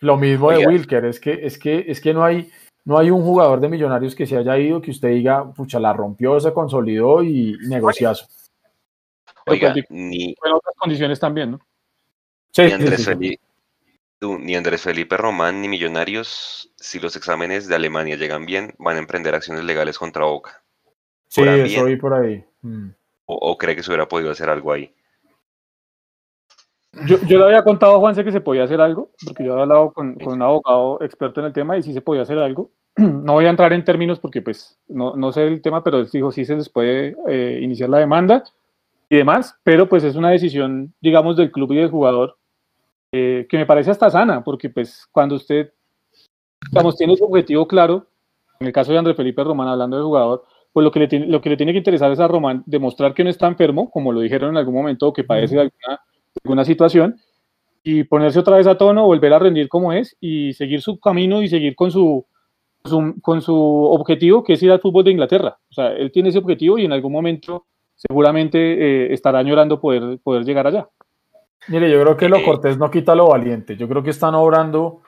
lo 0.00 0.16
mismo 0.16 0.50
de. 0.50 0.66
Wilker, 0.66 1.04
es 1.04 1.20
que, 1.20 1.46
es 1.46 1.58
que, 1.58 1.84
es 1.88 2.00
que 2.00 2.12
no 2.14 2.24
hay, 2.24 2.50
no 2.84 2.98
hay 2.98 3.10
un 3.10 3.22
jugador 3.22 3.60
de 3.60 3.68
Millonarios 3.68 4.14
que 4.14 4.26
se 4.26 4.36
haya 4.36 4.58
ido 4.58 4.80
que 4.80 4.90
usted 4.90 5.08
diga, 5.10 5.52
pucha, 5.52 5.78
la 5.78 5.92
rompió, 5.92 6.38
se 6.40 6.52
consolidó 6.52 7.22
y 7.22 7.56
negociazo. 7.68 8.26
Oiga, 9.46 9.74
ni, 9.88 10.30
En 10.30 10.52
otras 10.52 10.74
condiciones 10.76 11.18
también, 11.18 11.52
¿no? 11.52 11.60
Sí, 12.50 12.62
ni 12.62 12.72
Andrés 12.72 12.96
sí, 12.96 13.04
sí. 13.04 13.10
Felipe, 13.10 13.42
tú, 14.18 14.38
ni 14.38 14.54
Andrés 14.56 14.82
Felipe 14.82 15.16
Román 15.16 15.60
ni 15.60 15.68
Millonarios, 15.68 16.72
si 16.76 17.00
los 17.00 17.16
exámenes 17.16 17.66
de 17.68 17.74
Alemania 17.74 18.16
llegan 18.16 18.46
bien, 18.46 18.74
van 18.78 18.96
a 18.96 19.00
emprender 19.00 19.34
acciones 19.34 19.64
legales 19.64 19.98
contra 19.98 20.24
Boca. 20.24 20.62
Sí, 21.28 21.40
por 21.40 21.48
ahí 21.48 21.60
eso 21.60 21.84
vi 21.84 21.96
por 21.96 22.14
ahí. 22.14 22.44
Mm. 22.62 22.90
¿O, 23.26 23.34
o 23.34 23.58
cree 23.58 23.74
que 23.74 23.82
se 23.82 23.90
hubiera 23.90 24.08
podido 24.08 24.30
hacer 24.30 24.50
algo 24.50 24.72
ahí? 24.72 24.94
Yo, 27.06 27.16
yo 27.26 27.38
le 27.38 27.44
había 27.44 27.64
contado 27.64 27.96
a 27.96 27.98
Juanse 27.98 28.22
que 28.22 28.32
se 28.32 28.40
podía 28.40 28.64
hacer 28.64 28.80
algo, 28.80 29.10
porque 29.24 29.44
yo 29.44 29.52
había 29.52 29.62
hablado 29.62 29.92
con, 29.92 30.14
con 30.16 30.34
un 30.34 30.42
abogado 30.42 31.02
experto 31.02 31.40
en 31.40 31.46
el 31.46 31.52
tema 31.52 31.78
y 31.78 31.82
sí 31.82 31.92
se 31.92 32.02
podía 32.02 32.22
hacer 32.22 32.38
algo. 32.38 32.70
No 32.96 33.32
voy 33.34 33.46
a 33.46 33.50
entrar 33.50 33.72
en 33.72 33.84
términos 33.84 34.20
porque 34.20 34.42
pues 34.42 34.78
no, 34.88 35.16
no 35.16 35.32
sé 35.32 35.46
el 35.46 35.62
tema, 35.62 35.82
pero 35.82 35.98
él 35.98 36.08
dijo 36.12 36.30
sí 36.30 36.44
se 36.44 36.56
les 36.56 36.68
puede 36.68 37.16
eh, 37.28 37.60
iniciar 37.62 37.88
la 37.88 37.98
demanda 37.98 38.44
y 39.08 39.16
demás, 39.16 39.58
pero 39.62 39.88
pues 39.88 40.04
es 40.04 40.16
una 40.16 40.30
decisión, 40.30 40.92
digamos, 41.00 41.36
del 41.36 41.50
club 41.50 41.72
y 41.72 41.76
del 41.76 41.90
jugador 41.90 42.36
eh, 43.12 43.46
que 43.48 43.58
me 43.58 43.66
parece 43.66 43.90
hasta 43.90 44.10
sana, 44.10 44.42
porque 44.42 44.70
pues 44.70 45.06
cuando 45.12 45.36
usted, 45.36 45.72
digamos, 46.70 46.96
tiene 46.96 47.16
su 47.16 47.24
objetivo 47.24 47.66
claro, 47.68 48.06
en 48.60 48.66
el 48.66 48.72
caso 48.72 48.92
de 48.92 48.98
André 48.98 49.14
Felipe 49.14 49.44
Román 49.44 49.68
hablando 49.68 49.96
del 49.96 50.06
jugador, 50.06 50.44
pues 50.72 50.84
lo 50.84 50.90
que, 50.90 51.00
le 51.00 51.08
tiene, 51.08 51.26
lo 51.26 51.40
que 51.40 51.50
le 51.50 51.56
tiene 51.56 51.72
que 51.72 51.78
interesar 51.78 52.10
es 52.10 52.20
a 52.20 52.28
Román 52.28 52.62
demostrar 52.64 53.12
que 53.12 53.24
no 53.24 53.28
está 53.28 53.46
enfermo, 53.46 53.90
como 53.90 54.12
lo 54.12 54.20
dijeron 54.20 54.50
en 54.50 54.56
algún 54.56 54.74
momento, 54.74 55.08
o 55.08 55.12
que 55.12 55.24
padece 55.24 55.56
de 55.56 55.60
alguna, 55.62 56.00
alguna 56.44 56.64
situación, 56.64 57.16
y 57.82 58.04
ponerse 58.04 58.38
otra 58.38 58.56
vez 58.56 58.66
a 58.66 58.76
tono, 58.78 59.04
volver 59.06 59.32
a 59.32 59.38
rendir 59.38 59.68
como 59.68 59.92
es, 59.92 60.16
y 60.20 60.52
seguir 60.52 60.80
su 60.82 60.98
camino 61.00 61.42
y 61.42 61.48
seguir 61.48 61.74
con 61.74 61.90
su, 61.90 62.24
su- 62.84 63.14
con 63.20 63.42
su 63.42 63.54
objetivo, 63.56 64.44
que 64.44 64.52
es 64.54 64.62
ir 64.62 64.70
al 64.70 64.80
fútbol 64.80 65.04
de 65.04 65.10
Inglaterra. 65.12 65.58
O 65.70 65.72
sea, 65.74 65.88
él 65.92 66.12
tiene 66.12 66.28
ese 66.28 66.38
objetivo 66.38 66.78
y 66.78 66.84
en 66.84 66.92
algún 66.92 67.12
momento 67.12 67.66
seguramente 67.94 68.58
eh, 68.58 69.12
estará 69.12 69.40
añorando 69.40 69.80
poder, 69.80 70.18
poder 70.22 70.44
llegar 70.44 70.66
allá. 70.66 70.88
Mire, 71.68 71.90
yo 71.90 72.00
creo 72.02 72.16
que 72.16 72.28
lo 72.28 72.36
Eh, 72.38 72.44
cortés 72.44 72.76
no 72.78 72.90
quita 72.90 73.14
lo 73.14 73.28
valiente. 73.28 73.76
Yo 73.76 73.88
creo 73.88 74.02
que 74.02 74.10
están 74.10 74.34
obrando 74.34 75.02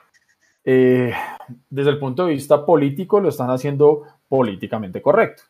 eh, 0.63 1.11
desde 1.69 1.89
el 1.91 1.99
punto 1.99 2.25
de 2.25 2.33
vista 2.33 2.65
político, 2.65 3.19
lo 3.19 3.29
están 3.29 3.49
haciendo 3.49 4.03
políticamente 4.27 5.01
correcto. 5.01 5.43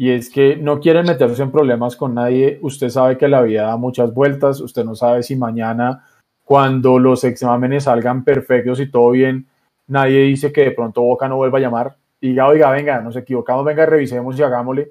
Y 0.00 0.12
es 0.12 0.30
que 0.30 0.56
no 0.56 0.80
quieren 0.80 1.04
meterse 1.04 1.42
en 1.42 1.50
problemas 1.50 1.94
con 1.94 2.14
nadie. 2.14 2.58
Usted 2.62 2.88
sabe 2.88 3.18
que 3.18 3.28
la 3.28 3.42
vida 3.42 3.64
da 3.64 3.76
muchas 3.76 4.14
vueltas. 4.14 4.58
Usted 4.62 4.82
no 4.82 4.94
sabe 4.94 5.22
si 5.22 5.36
mañana, 5.36 6.06
cuando 6.42 6.98
los 6.98 7.22
exámenes 7.22 7.84
salgan 7.84 8.24
perfectos 8.24 8.80
y 8.80 8.90
todo 8.90 9.10
bien, 9.10 9.46
nadie 9.88 10.20
dice 10.20 10.54
que 10.54 10.62
de 10.62 10.70
pronto 10.70 11.02
Boca 11.02 11.28
no 11.28 11.36
vuelva 11.36 11.58
a 11.58 11.60
llamar. 11.60 11.96
Diga, 12.18 12.46
oiga, 12.46 12.70
venga, 12.70 13.02
nos 13.02 13.14
equivocamos, 13.14 13.62
venga, 13.62 13.84
revisemos 13.84 14.38
y 14.38 14.42
hagámosle. 14.42 14.90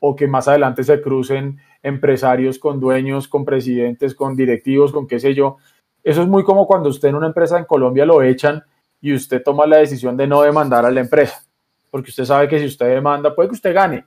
O 0.00 0.16
que 0.16 0.26
más 0.26 0.48
adelante 0.48 0.82
se 0.82 1.00
crucen 1.00 1.58
empresarios 1.80 2.58
con 2.58 2.80
dueños, 2.80 3.28
con 3.28 3.44
presidentes, 3.44 4.12
con 4.12 4.34
directivos, 4.34 4.90
con 4.90 5.06
qué 5.06 5.20
sé 5.20 5.34
yo. 5.34 5.58
Eso 6.02 6.22
es 6.22 6.26
muy 6.26 6.42
como 6.42 6.66
cuando 6.66 6.88
usted 6.88 7.10
en 7.10 7.14
una 7.14 7.28
empresa 7.28 7.60
en 7.60 7.64
Colombia 7.64 8.04
lo 8.04 8.22
echan 8.22 8.64
y 9.00 9.14
usted 9.14 9.40
toma 9.40 9.68
la 9.68 9.76
decisión 9.76 10.16
de 10.16 10.26
no 10.26 10.42
demandar 10.42 10.84
a 10.84 10.90
la 10.90 10.98
empresa, 10.98 11.44
porque 11.92 12.10
usted 12.10 12.24
sabe 12.24 12.48
que 12.48 12.58
si 12.58 12.66
usted 12.66 12.88
demanda, 12.88 13.32
puede 13.36 13.50
que 13.50 13.54
usted 13.54 13.72
gane 13.72 14.04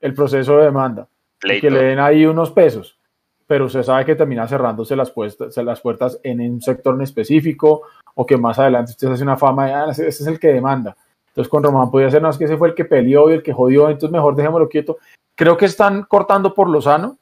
el 0.00 0.14
proceso 0.14 0.56
de 0.56 0.64
demanda 0.64 1.08
y 1.42 1.60
que 1.60 1.70
le 1.70 1.82
den 1.82 1.98
ahí 1.98 2.26
unos 2.26 2.50
pesos, 2.50 2.98
pero 3.46 3.66
usted 3.66 3.82
sabe 3.82 4.04
que 4.04 4.14
termina 4.14 4.46
cerrándose 4.46 4.94
las, 4.94 5.10
puestas, 5.10 5.56
las 5.56 5.80
puertas 5.80 6.20
en 6.22 6.40
un 6.40 6.60
sector 6.60 6.94
en 6.94 7.02
específico 7.02 7.82
o 8.14 8.26
que 8.26 8.36
más 8.36 8.58
adelante 8.58 8.92
usted 8.92 9.08
hace 9.08 9.22
una 9.22 9.36
fama 9.36 9.66
de, 9.66 9.72
ah, 9.72 9.86
ese, 9.90 10.08
ese 10.08 10.22
es 10.22 10.28
el 10.28 10.38
que 10.38 10.48
demanda. 10.48 10.96
Entonces 11.28 11.50
con 11.50 11.62
Román 11.62 11.90
podía 11.90 12.10
ser, 12.10 12.22
no, 12.22 12.30
es 12.30 12.38
que 12.38 12.44
ese 12.44 12.56
fue 12.56 12.68
el 12.68 12.74
que 12.74 12.84
peleó 12.84 13.30
y 13.30 13.34
el 13.34 13.42
que 13.42 13.52
jodió, 13.52 13.88
entonces 13.88 14.10
mejor 14.10 14.34
dejémoslo 14.34 14.68
quieto. 14.68 14.98
Creo 15.34 15.56
que 15.56 15.66
están 15.66 16.02
cortando 16.04 16.54
por 16.54 16.68
lo 16.68 16.82
sano 16.82 17.18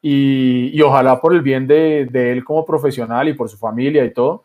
y, 0.00 0.70
y 0.72 0.80
ojalá 0.82 1.20
por 1.20 1.34
el 1.34 1.42
bien 1.42 1.66
de, 1.66 2.06
de 2.10 2.32
él 2.32 2.44
como 2.44 2.64
profesional 2.64 3.28
y 3.28 3.34
por 3.34 3.48
su 3.48 3.58
familia 3.58 4.04
y 4.04 4.12
todo, 4.12 4.44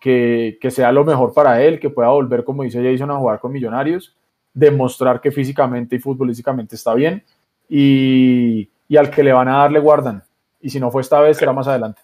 que, 0.00 0.58
que 0.60 0.70
sea 0.70 0.92
lo 0.92 1.04
mejor 1.04 1.32
para 1.32 1.62
él, 1.62 1.78
que 1.78 1.90
pueda 1.90 2.08
volver, 2.08 2.44
como 2.44 2.62
dice 2.62 2.82
Jason, 2.82 3.10
a 3.10 3.16
jugar 3.16 3.38
con 3.38 3.52
Millonarios, 3.52 4.16
demostrar 4.54 5.20
que 5.20 5.32
físicamente 5.32 5.96
y 5.96 5.98
futbolísticamente 5.98 6.76
está 6.76 6.94
bien 6.94 7.24
y, 7.68 8.70
y 8.88 8.96
al 8.96 9.10
que 9.10 9.24
le 9.24 9.32
van 9.32 9.48
a 9.48 9.58
dar 9.58 9.72
le 9.72 9.80
guardan. 9.80 10.22
Y 10.60 10.70
si 10.70 10.80
no 10.80 10.90
fue 10.90 11.02
esta 11.02 11.20
vez, 11.20 11.36
será 11.36 11.52
más 11.52 11.66
adelante. 11.66 12.00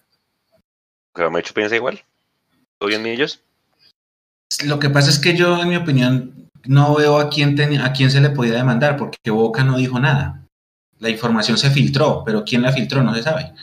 ¿Que 1.15 1.27
hecho 1.39 1.53
piensa 1.53 1.75
igual? 1.75 2.01
¿Todo 2.77 2.89
bien, 2.89 3.05
ellos? 3.05 3.41
Lo 4.65 4.79
que 4.79 4.89
pasa 4.89 5.09
es 5.09 5.17
que 5.19 5.35
yo, 5.35 5.61
en 5.61 5.69
mi 5.69 5.75
opinión, 5.77 6.49
no 6.65 6.95
veo 6.95 7.19
a 7.19 7.29
quién, 7.29 7.55
ten- 7.55 7.81
a 7.81 7.93
quién 7.93 8.11
se 8.11 8.21
le 8.21 8.29
podía 8.29 8.53
demandar, 8.53 8.97
porque 8.97 9.31
Boca 9.31 9.63
no 9.63 9.77
dijo 9.77 9.99
nada. 9.99 10.45
La 10.99 11.09
información 11.09 11.57
se 11.57 11.71
filtró, 11.71 12.23
pero 12.23 12.43
¿quién 12.43 12.61
la 12.61 12.71
filtró? 12.71 13.01
No 13.01 13.15
se 13.15 13.23
sabe. 13.23 13.53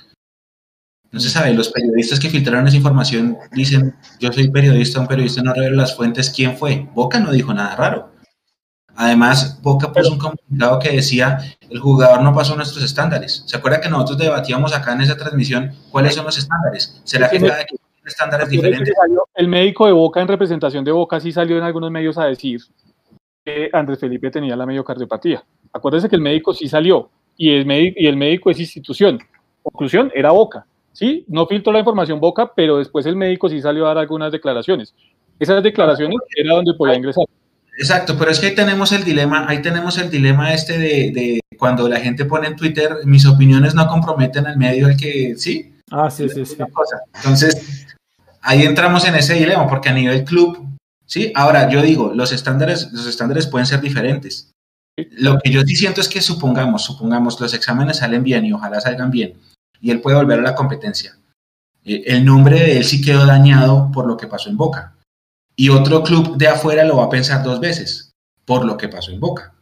No 1.10 1.20
se 1.20 1.30
sabe. 1.30 1.54
Los 1.54 1.70
periodistas 1.70 2.18
que 2.18 2.28
filtraron 2.28 2.66
esa 2.66 2.76
información 2.76 3.38
dicen, 3.52 3.94
yo 4.18 4.32
soy 4.32 4.50
periodista, 4.50 5.00
un 5.00 5.06
periodista 5.06 5.42
no 5.42 5.54
revela 5.54 5.82
las 5.82 5.96
fuentes, 5.96 6.30
¿quién 6.30 6.56
fue? 6.56 6.88
Boca 6.94 7.20
no 7.20 7.30
dijo 7.32 7.54
nada 7.54 7.76
raro. 7.76 8.12
Además, 9.00 9.60
Boca 9.62 9.92
puso 9.92 10.12
un 10.12 10.18
comunicado 10.18 10.80
que 10.80 10.90
decía, 10.90 11.38
el 11.70 11.78
jugador 11.78 12.20
no 12.20 12.34
pasó 12.34 12.56
nuestros 12.56 12.82
estándares. 12.82 13.44
¿Se 13.46 13.56
acuerda 13.56 13.80
que 13.80 13.88
nosotros 13.88 14.18
debatíamos 14.18 14.74
acá 14.74 14.92
en 14.92 15.02
esa 15.02 15.16
transmisión 15.16 15.70
cuáles 15.92 16.16
son 16.16 16.24
los 16.24 16.36
estándares? 16.36 17.00
¿Será 17.04 17.30
que 17.30 17.38
cada 17.38 17.62
equipo 17.62 17.80
tiene 17.94 18.08
estándares 18.08 18.48
diferentes? 18.48 18.92
El 19.36 19.46
médico 19.46 19.86
de 19.86 19.92
Boca, 19.92 20.20
en 20.20 20.26
representación 20.26 20.84
de 20.84 20.90
Boca, 20.90 21.20
sí 21.20 21.30
salió 21.30 21.56
en 21.56 21.62
algunos 21.62 21.92
medios 21.92 22.18
a 22.18 22.24
decir 22.24 22.60
que 23.44 23.70
Andrés 23.72 24.00
Felipe 24.00 24.32
tenía 24.32 24.56
la 24.56 24.66
mediocardiopatía. 24.66 25.44
Acuérdese 25.72 26.08
que 26.08 26.16
el 26.16 26.22
médico 26.22 26.52
sí 26.52 26.68
salió 26.68 27.08
y 27.36 27.54
el, 27.54 27.66
médico, 27.66 27.94
y 28.00 28.08
el 28.08 28.16
médico 28.16 28.50
es 28.50 28.58
institución. 28.58 29.20
Conclusión, 29.62 30.10
era 30.12 30.32
Boca. 30.32 30.66
Sí, 30.92 31.24
no 31.28 31.46
filtró 31.46 31.72
la 31.72 31.78
información 31.78 32.18
Boca, 32.18 32.52
pero 32.52 32.78
después 32.78 33.06
el 33.06 33.14
médico 33.14 33.48
sí 33.48 33.62
salió 33.62 33.84
a 33.84 33.90
dar 33.90 33.98
algunas 33.98 34.32
declaraciones. 34.32 34.92
Esas 35.38 35.62
declaraciones 35.62 36.18
era 36.36 36.56
donde 36.56 36.74
podía 36.74 36.96
ingresar. 36.96 37.26
Exacto, 37.78 38.18
pero 38.18 38.30
es 38.32 38.40
que 38.40 38.46
ahí 38.48 38.54
tenemos 38.56 38.90
el 38.90 39.04
dilema, 39.04 39.46
ahí 39.48 39.62
tenemos 39.62 39.98
el 39.98 40.10
dilema 40.10 40.52
este 40.52 40.78
de, 40.78 41.12
de 41.12 41.40
cuando 41.56 41.88
la 41.88 42.00
gente 42.00 42.24
pone 42.24 42.48
en 42.48 42.56
Twitter, 42.56 42.96
mis 43.04 43.24
opiniones 43.24 43.74
no 43.74 43.86
comprometen 43.86 44.46
al 44.46 44.56
medio 44.56 44.86
al 44.86 44.96
que, 44.96 45.34
sí, 45.36 45.74
Ah, 45.90 46.10
sí, 46.10 46.28
sí, 46.28 46.44
sí. 46.44 46.56
cosa. 46.72 46.98
Entonces, 47.14 47.86
ahí 48.42 48.62
entramos 48.64 49.06
en 49.06 49.14
ese 49.14 49.34
dilema, 49.34 49.66
porque 49.68 49.88
a 49.88 49.94
nivel 49.94 50.24
club, 50.24 50.68
sí, 51.06 51.32
ahora 51.34 51.70
yo 51.70 51.80
digo, 51.80 52.12
los 52.14 52.32
estándares, 52.32 52.92
los 52.92 53.06
estándares 53.06 53.46
pueden 53.46 53.66
ser 53.66 53.80
diferentes. 53.80 54.50
Lo 55.12 55.38
que 55.38 55.50
yo 55.50 55.62
sí 55.62 55.76
siento 55.76 56.00
es 56.00 56.08
que 56.08 56.20
supongamos, 56.20 56.84
supongamos, 56.84 57.40
los 57.40 57.54
exámenes 57.54 57.98
salen 57.98 58.24
bien 58.24 58.44
y 58.44 58.52
ojalá 58.52 58.80
salgan 58.80 59.10
bien, 59.10 59.34
y 59.80 59.92
él 59.92 60.00
puede 60.00 60.16
volver 60.16 60.40
a 60.40 60.42
la 60.42 60.54
competencia. 60.56 61.16
Eh, 61.84 62.02
El 62.06 62.24
nombre 62.24 62.58
de 62.58 62.76
él 62.78 62.84
sí 62.84 63.00
quedó 63.00 63.24
dañado 63.24 63.90
por 63.92 64.06
lo 64.06 64.16
que 64.16 64.26
pasó 64.26 64.50
en 64.50 64.56
Boca. 64.56 64.94
Y 65.60 65.70
otro 65.70 66.04
club 66.04 66.36
de 66.36 66.46
afuera 66.46 66.84
lo 66.84 66.98
va 66.98 67.06
a 67.06 67.10
pensar 67.10 67.42
dos 67.42 67.58
veces 67.58 68.12
por 68.44 68.64
lo 68.64 68.76
que 68.76 68.88
pasó 68.88 69.10
en 69.10 69.18
Boca. 69.18 69.54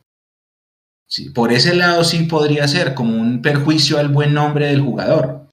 Sí, 1.09 1.31
por 1.31 1.53
ese 1.53 1.75
lado 1.75 2.05
sí 2.05 2.25
podría 2.25 2.69
ser 2.69 2.93
como 2.93 3.19
un 3.19 3.41
perjuicio 3.41 3.99
al 3.99 4.11
buen 4.11 4.35
nombre 4.35 4.67
del 4.67 4.83
jugador, 4.83 5.49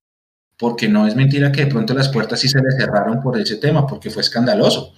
porque 0.57 0.89
no 0.89 1.07
es 1.07 1.15
mentira 1.15 1.53
que 1.53 1.63
de 1.63 1.71
pronto 1.71 1.93
las 1.93 2.09
puertas 2.09 2.41
sí 2.41 2.49
se 2.49 2.59
le 2.59 2.71
cerraron 2.77 3.21
por 3.21 3.39
ese 3.39 3.55
tema, 3.55 3.87
porque 3.87 4.09
fue 4.09 4.21
escandaloso. 4.21 4.93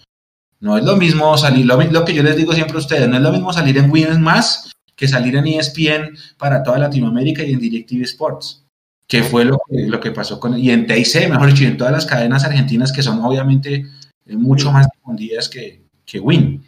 No 0.62 0.80
es 0.80 0.84
lo 0.84 0.96
mismo 0.96 1.38
salir, 1.38 1.68
lo, 1.68 2.06
que 2.06 2.16
yo 2.16 2.24
les 2.24 2.38
digo 2.38 2.54
siempre 2.54 2.78
a 2.78 2.80
ustedes, 2.80 3.08
no 3.08 3.18
es 3.18 3.22
lo 3.22 3.32
mismo 3.32 3.54
salir 3.54 3.78
en 3.78 3.92
Winners 3.92 4.20
Más 4.20 4.72
que 4.96 5.08
salir 5.08 5.36
en 5.36 5.46
ESPN 5.46 6.18
para 6.40 6.64
toda 6.64 6.80
Latinoamérica 6.80 7.44
y 7.44 7.54
en 7.54 7.60
DirecTV 7.60 8.02
Sports, 8.04 8.66
que 9.08 9.22
fue 9.22 9.46
lo 9.46 9.60
que, 9.70 9.86
lo 9.86 10.00
que 10.00 10.10
pasó 10.10 10.40
con, 10.40 10.58
y 10.58 10.72
en 10.72 10.88
TIC, 10.88 11.30
mejor 11.30 11.50
dicho, 11.50 11.66
y 11.66 11.68
en 11.68 11.78
todas 11.78 11.94
las 11.94 12.08
cadenas 12.08 12.46
argentinas 12.46 12.92
que 12.92 13.04
son 13.04 13.24
obviamente 13.24 13.86
mucho 14.28 14.72
más 14.72 14.88
difundidas 14.94 15.48
que, 15.50 15.82
que 16.06 16.20
Win 16.20 16.68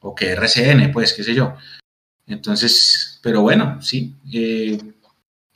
o 0.00 0.14
que 0.14 0.32
RCN, 0.32 0.88
pues, 0.92 1.12
qué 1.12 1.22
sé 1.24 1.34
yo. 1.34 1.54
Entonces, 2.26 3.18
pero 3.22 3.42
bueno, 3.42 3.80
sí, 3.82 4.14
eh, 4.32 4.78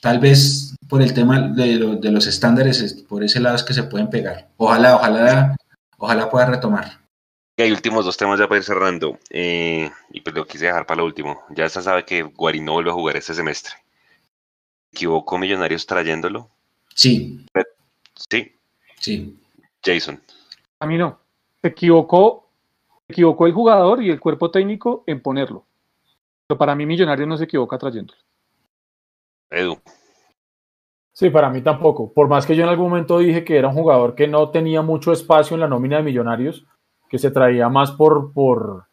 tal 0.00 0.18
vez 0.18 0.74
por 0.88 1.02
el 1.02 1.14
tema 1.14 1.40
de, 1.48 1.74
lo- 1.74 1.96
de 1.96 2.10
los 2.12 2.26
estándares, 2.26 2.80
es- 2.80 2.94
por 2.94 3.24
ese 3.24 3.40
lado 3.40 3.56
es 3.56 3.62
que 3.62 3.74
se 3.74 3.84
pueden 3.84 4.10
pegar. 4.10 4.48
Ojalá, 4.56 4.96
ojalá, 4.96 5.56
ojalá 5.96 6.30
pueda 6.30 6.46
retomar. 6.46 6.98
Y 7.56 7.62
hay 7.62 7.72
últimos 7.72 8.04
dos 8.04 8.16
temas 8.16 8.38
ya 8.38 8.46
para 8.46 8.58
ir 8.58 8.64
cerrando. 8.64 9.18
eh, 9.30 9.90
y 10.12 10.20
pues 10.20 10.34
lo 10.36 10.46
quise 10.46 10.66
dejar 10.66 10.86
para 10.86 10.98
lo 11.00 11.06
último. 11.06 11.42
Ya 11.50 11.68
se 11.68 11.82
sabe 11.82 12.04
que 12.04 12.22
Guarín 12.22 12.64
no 12.64 12.74
vuelve 12.74 12.90
a 12.90 12.94
jugar 12.94 13.16
este 13.16 13.34
semestre. 13.34 13.72
¿Se 14.92 14.96
¿Equivocó 14.98 15.38
Millonarios 15.38 15.86
trayéndolo? 15.86 16.50
Sí, 16.94 17.46
Sí, 18.30 18.52
sí. 18.98 19.38
Jason. 19.84 20.20
A 20.80 20.86
mí 20.86 20.96
no. 20.98 21.20
Se 21.62 21.68
equivocó, 21.68 22.48
se 23.06 23.12
equivocó 23.12 23.46
el 23.46 23.52
jugador 23.52 24.02
y 24.02 24.10
el 24.10 24.20
cuerpo 24.20 24.50
técnico 24.50 25.04
en 25.06 25.20
ponerlo. 25.20 25.64
Pero 26.46 26.58
para 26.58 26.74
mí 26.74 26.86
Millonarios 26.86 27.28
no 27.28 27.36
se 27.36 27.44
equivoca 27.44 27.78
trayéndolo. 27.78 28.20
Edu. 29.50 29.78
Sí, 31.12 31.30
para 31.30 31.50
mí 31.50 31.62
tampoco. 31.62 32.12
Por 32.12 32.28
más 32.28 32.46
que 32.46 32.54
yo 32.54 32.62
en 32.62 32.68
algún 32.68 32.90
momento 32.90 33.18
dije 33.18 33.44
que 33.44 33.56
era 33.56 33.68
un 33.68 33.74
jugador 33.74 34.14
que 34.14 34.28
no 34.28 34.50
tenía 34.50 34.82
mucho 34.82 35.12
espacio 35.12 35.54
en 35.54 35.60
la 35.60 35.68
nómina 35.68 35.96
de 35.96 36.04
Millonarios, 36.04 36.64
que 37.08 37.18
se 37.18 37.30
traía 37.30 37.68
más 37.68 37.90
por, 37.90 38.32
por, 38.32 38.84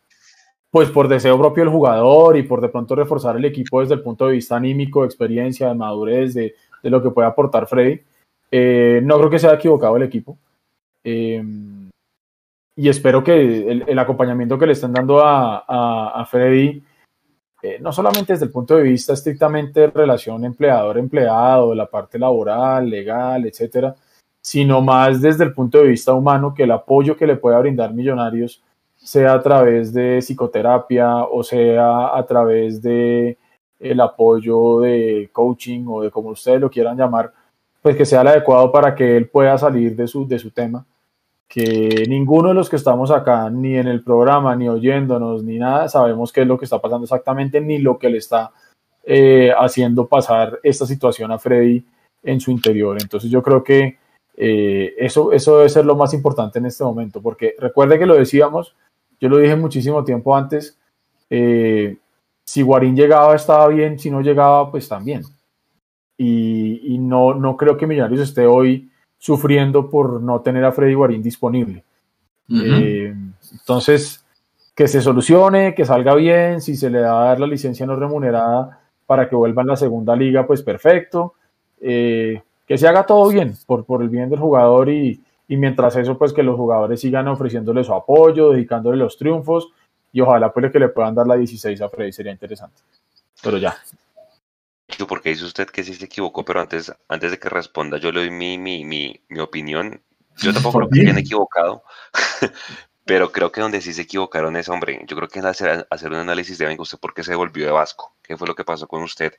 pues 0.72 0.90
por 0.90 1.08
deseo 1.08 1.38
propio 1.38 1.64
del 1.64 1.72
jugador 1.72 2.36
y 2.36 2.44
por 2.44 2.62
de 2.62 2.70
pronto 2.70 2.96
reforzar 2.96 3.38
el 3.38 3.46
equipo 3.46 3.80
desde 3.80 3.94
el 3.94 4.02
punto 4.02 4.26
de 4.26 4.34
vista 4.34 4.56
anímico, 4.56 5.02
de 5.02 5.08
experiencia, 5.08 5.68
de 5.68 5.76
madurez, 5.76 6.34
de, 6.34 6.56
de 6.82 6.90
lo 6.90 7.04
que 7.04 7.12
puede 7.12 7.28
aportar 7.28 7.68
Freddy. 7.68 8.02
Eh, 8.50 9.02
no 9.04 9.18
creo 9.18 9.30
que 9.30 9.40
se 9.40 9.48
haya 9.48 9.58
equivocado 9.58 9.96
el 9.98 10.04
equipo. 10.04 10.38
Eh, 11.04 11.44
y 12.76 12.90
espero 12.90 13.24
que 13.24 13.84
el, 13.88 14.00
acompañamiento 14.00 14.58
que 14.58 14.66
le 14.66 14.74
estén 14.74 14.94
dando 14.94 15.22
a, 15.22 15.64
a, 15.68 16.22
a 16.22 16.26
Freddy, 16.26 16.84
eh, 17.62 17.80
no 17.80 17.92
solamente 17.92 18.34
desde 18.34 18.46
el 18.46 18.52
punto 18.52 18.76
de 18.76 18.84
vista 18.84 19.14
estrictamente 19.14 19.80
de 19.80 19.88
relación 19.88 20.44
empleador-empleado, 20.44 21.72
de 21.72 21.78
la 21.78 21.88
parte 21.88 22.20
laboral, 22.20 22.90
legal, 22.90 23.46
etcétera, 23.46 23.96
sino 24.42 24.82
más 24.82 25.22
desde 25.22 25.46
el 25.46 25.54
punto 25.54 25.80
de 25.80 25.88
vista 25.88 26.14
humano, 26.14 26.54
que 26.54 26.64
el 26.64 26.72
apoyo 26.72 27.18
que 27.18 27.26
le 27.26 27.38
pueda 27.38 27.60
brindar 27.60 27.94
Millonarios 27.94 28.62
sea 28.96 29.34
a 29.34 29.42
través 29.42 29.94
de 29.94 30.20
psicoterapia 30.20 31.24
o 31.24 31.44
sea 31.44 32.16
a 32.16 32.26
través 32.26 32.82
de 32.82 33.38
el 33.80 34.00
apoyo 34.02 34.82
de 34.82 35.30
coaching 35.32 35.86
o 35.88 36.02
de 36.02 36.12
como 36.12 36.30
ustedes 36.30 36.62
lo 36.62 36.70
quieran 36.70 36.98
llamar, 36.98 37.32
pues 37.82 37.96
que 37.96 38.06
sea 38.06 38.22
el 38.22 38.28
adecuado 38.28 38.72
para 38.72 38.96
que 38.96 39.18
él 39.18 39.28
pueda 39.28 39.58
salir 39.58 39.96
de 39.96 40.08
su, 40.08 40.28
de 40.28 40.40
su 40.40 40.52
tema. 40.52 40.86
Que 41.48 42.06
ninguno 42.08 42.50
de 42.50 42.56
los 42.56 42.70
que 42.70 42.76
estamos 42.76 43.12
acá, 43.12 43.50
ni 43.50 43.78
en 43.78 43.88
el 43.88 44.04
programa, 44.04 44.56
ni 44.56 44.68
oyéndonos, 44.68 45.44
ni 45.44 45.58
nada, 45.58 45.88
sabemos 45.88 46.34
qué 46.34 46.42
es 46.42 46.48
lo 46.48 46.58
que 46.58 46.66
está 46.66 46.80
pasando 46.80 47.06
exactamente, 47.06 47.62
ni 47.62 47.78
lo 47.78 47.98
que 47.98 48.10
le 48.10 48.18
está 48.18 48.52
eh, 49.04 49.52
haciendo 49.58 50.08
pasar 50.08 50.60
esta 50.64 50.86
situación 50.86 51.32
a 51.32 51.38
Freddy 51.38 51.86
en 52.24 52.40
su 52.40 52.52
interior. 52.52 52.98
Entonces 53.00 53.30
yo 53.30 53.44
creo 53.44 53.64
que 53.64 53.98
eh, 54.36 54.96
eso, 54.98 55.32
eso 55.32 55.58
debe 55.58 55.70
ser 55.70 55.86
lo 55.86 55.96
más 55.96 56.14
importante 56.14 56.60
en 56.60 56.66
este 56.66 56.84
momento, 56.84 57.22
porque 57.22 57.56
recuerde 57.60 58.00
que 58.00 58.06
lo 58.06 58.16
decíamos, 58.16 58.76
yo 59.20 59.30
lo 59.30 59.38
dije 59.38 59.56
muchísimo 59.56 60.04
tiempo 60.04 60.36
antes, 60.36 60.78
eh, 61.30 61.98
si 62.44 62.62
Guarín 62.62 62.96
llegaba 62.96 63.36
estaba 63.36 63.68
bien, 63.68 63.98
si 63.98 64.12
no 64.12 64.22
llegaba 64.22 64.70
pues 64.72 64.88
también. 64.88 65.24
Y, 66.18 66.94
y, 66.94 66.98
no, 66.98 67.34
no 67.34 67.58
creo 67.58 67.76
que 67.76 67.88
Millonarios 67.88 68.22
esté 68.22 68.46
hoy 68.46 68.90
sufriendo 69.26 69.90
por 69.90 70.22
no 70.22 70.42
tener 70.42 70.64
a 70.66 70.72
Freddy 70.72 70.94
Guarín 70.94 71.24
disponible. 71.24 71.84
Uh 72.48 72.54
-huh. 72.54 72.80
eh, 72.80 73.16
entonces, 73.54 74.24
que 74.76 74.88
se 74.88 75.02
solucione, 75.02 75.74
que 75.74 75.84
salga 75.84 76.14
bien, 76.14 76.62
si 76.62 76.76
se 76.76 76.92
le 76.92 77.00
da 77.00 77.20
a 77.20 77.26
dar 77.30 77.40
la 77.40 77.48
licencia 77.48 77.88
no 77.88 77.96
remunerada 77.96 78.82
para 79.08 79.28
que 79.28 79.36
vuelva 79.36 79.64
en 79.64 79.70
la 79.70 79.78
segunda 79.78 80.16
liga, 80.16 80.46
pues 80.46 80.62
perfecto. 80.62 81.34
Eh, 81.82 82.40
que 82.68 82.78
se 82.78 82.88
haga 82.88 83.04
todo 83.08 83.28
bien, 83.30 83.54
por, 83.66 83.84
por 83.84 84.04
el 84.04 84.10
bien 84.10 84.30
del 84.30 84.40
jugador 84.40 84.90
y, 84.90 85.20
y 85.48 85.58
mientras 85.58 85.96
eso, 85.96 86.20
pues 86.20 86.32
que 86.32 86.44
los 86.44 86.56
jugadores 86.56 87.02
sigan 87.02 87.28
ofreciéndole 87.28 87.84
su 87.84 87.96
apoyo, 87.96 88.52
dedicándole 88.52 88.98
los 88.98 89.18
triunfos 89.18 89.70
y 90.14 90.22
ojalá 90.22 90.54
pues 90.54 90.72
que 90.72 90.80
le 90.80 90.90
puedan 90.90 91.16
dar 91.16 91.26
la 91.26 91.36
16 91.36 91.82
a 91.82 91.90
Freddy, 91.90 92.12
sería 92.12 92.32
interesante. 92.32 92.80
Pero 93.42 93.58
ya. 93.58 93.74
Porque 95.08 95.30
dice 95.30 95.46
usted 95.46 95.68
que 95.68 95.84
sí 95.84 95.94
se 95.94 96.06
equivocó, 96.06 96.46
pero 96.46 96.62
antes, 96.62 96.94
antes 97.08 97.32
de 97.32 97.40
que 97.40 97.50
responda, 97.50 97.98
yo 97.98 98.12
le 98.12 98.22
doy 98.22 98.32
mi, 98.32 98.58
mi, 98.58 98.86
mi, 98.86 99.20
mi 99.30 99.40
opinión. 99.40 100.02
Yo 100.38 100.54
tampoco 100.54 100.80
creo 100.80 100.90
que 100.90 101.00
bien 101.02 101.18
equivocado, 101.18 101.84
pero 103.06 103.32
creo 103.32 103.52
que 103.52 103.62
donde 103.62 103.82
sí 103.82 103.94
se 103.94 104.04
equivocaron 104.04 104.56
es, 104.56 104.70
hombre, 104.70 105.04
yo 105.08 105.16
creo 105.16 105.28
que 105.28 105.40
en 105.40 105.46
hacer, 105.46 105.88
hacer 105.90 106.12
un 106.12 106.18
análisis 106.18 106.58
de 106.58 106.76
usted 106.78 107.00
por 107.00 107.14
qué 107.14 107.24
se 107.24 107.36
volvió 107.36 107.66
de 107.66 107.72
Vasco, 107.72 108.16
qué 108.22 108.38
fue 108.38 108.48
lo 108.48 108.56
que 108.56 108.64
pasó 108.64 108.88
con 108.88 109.02
usted, 109.04 109.34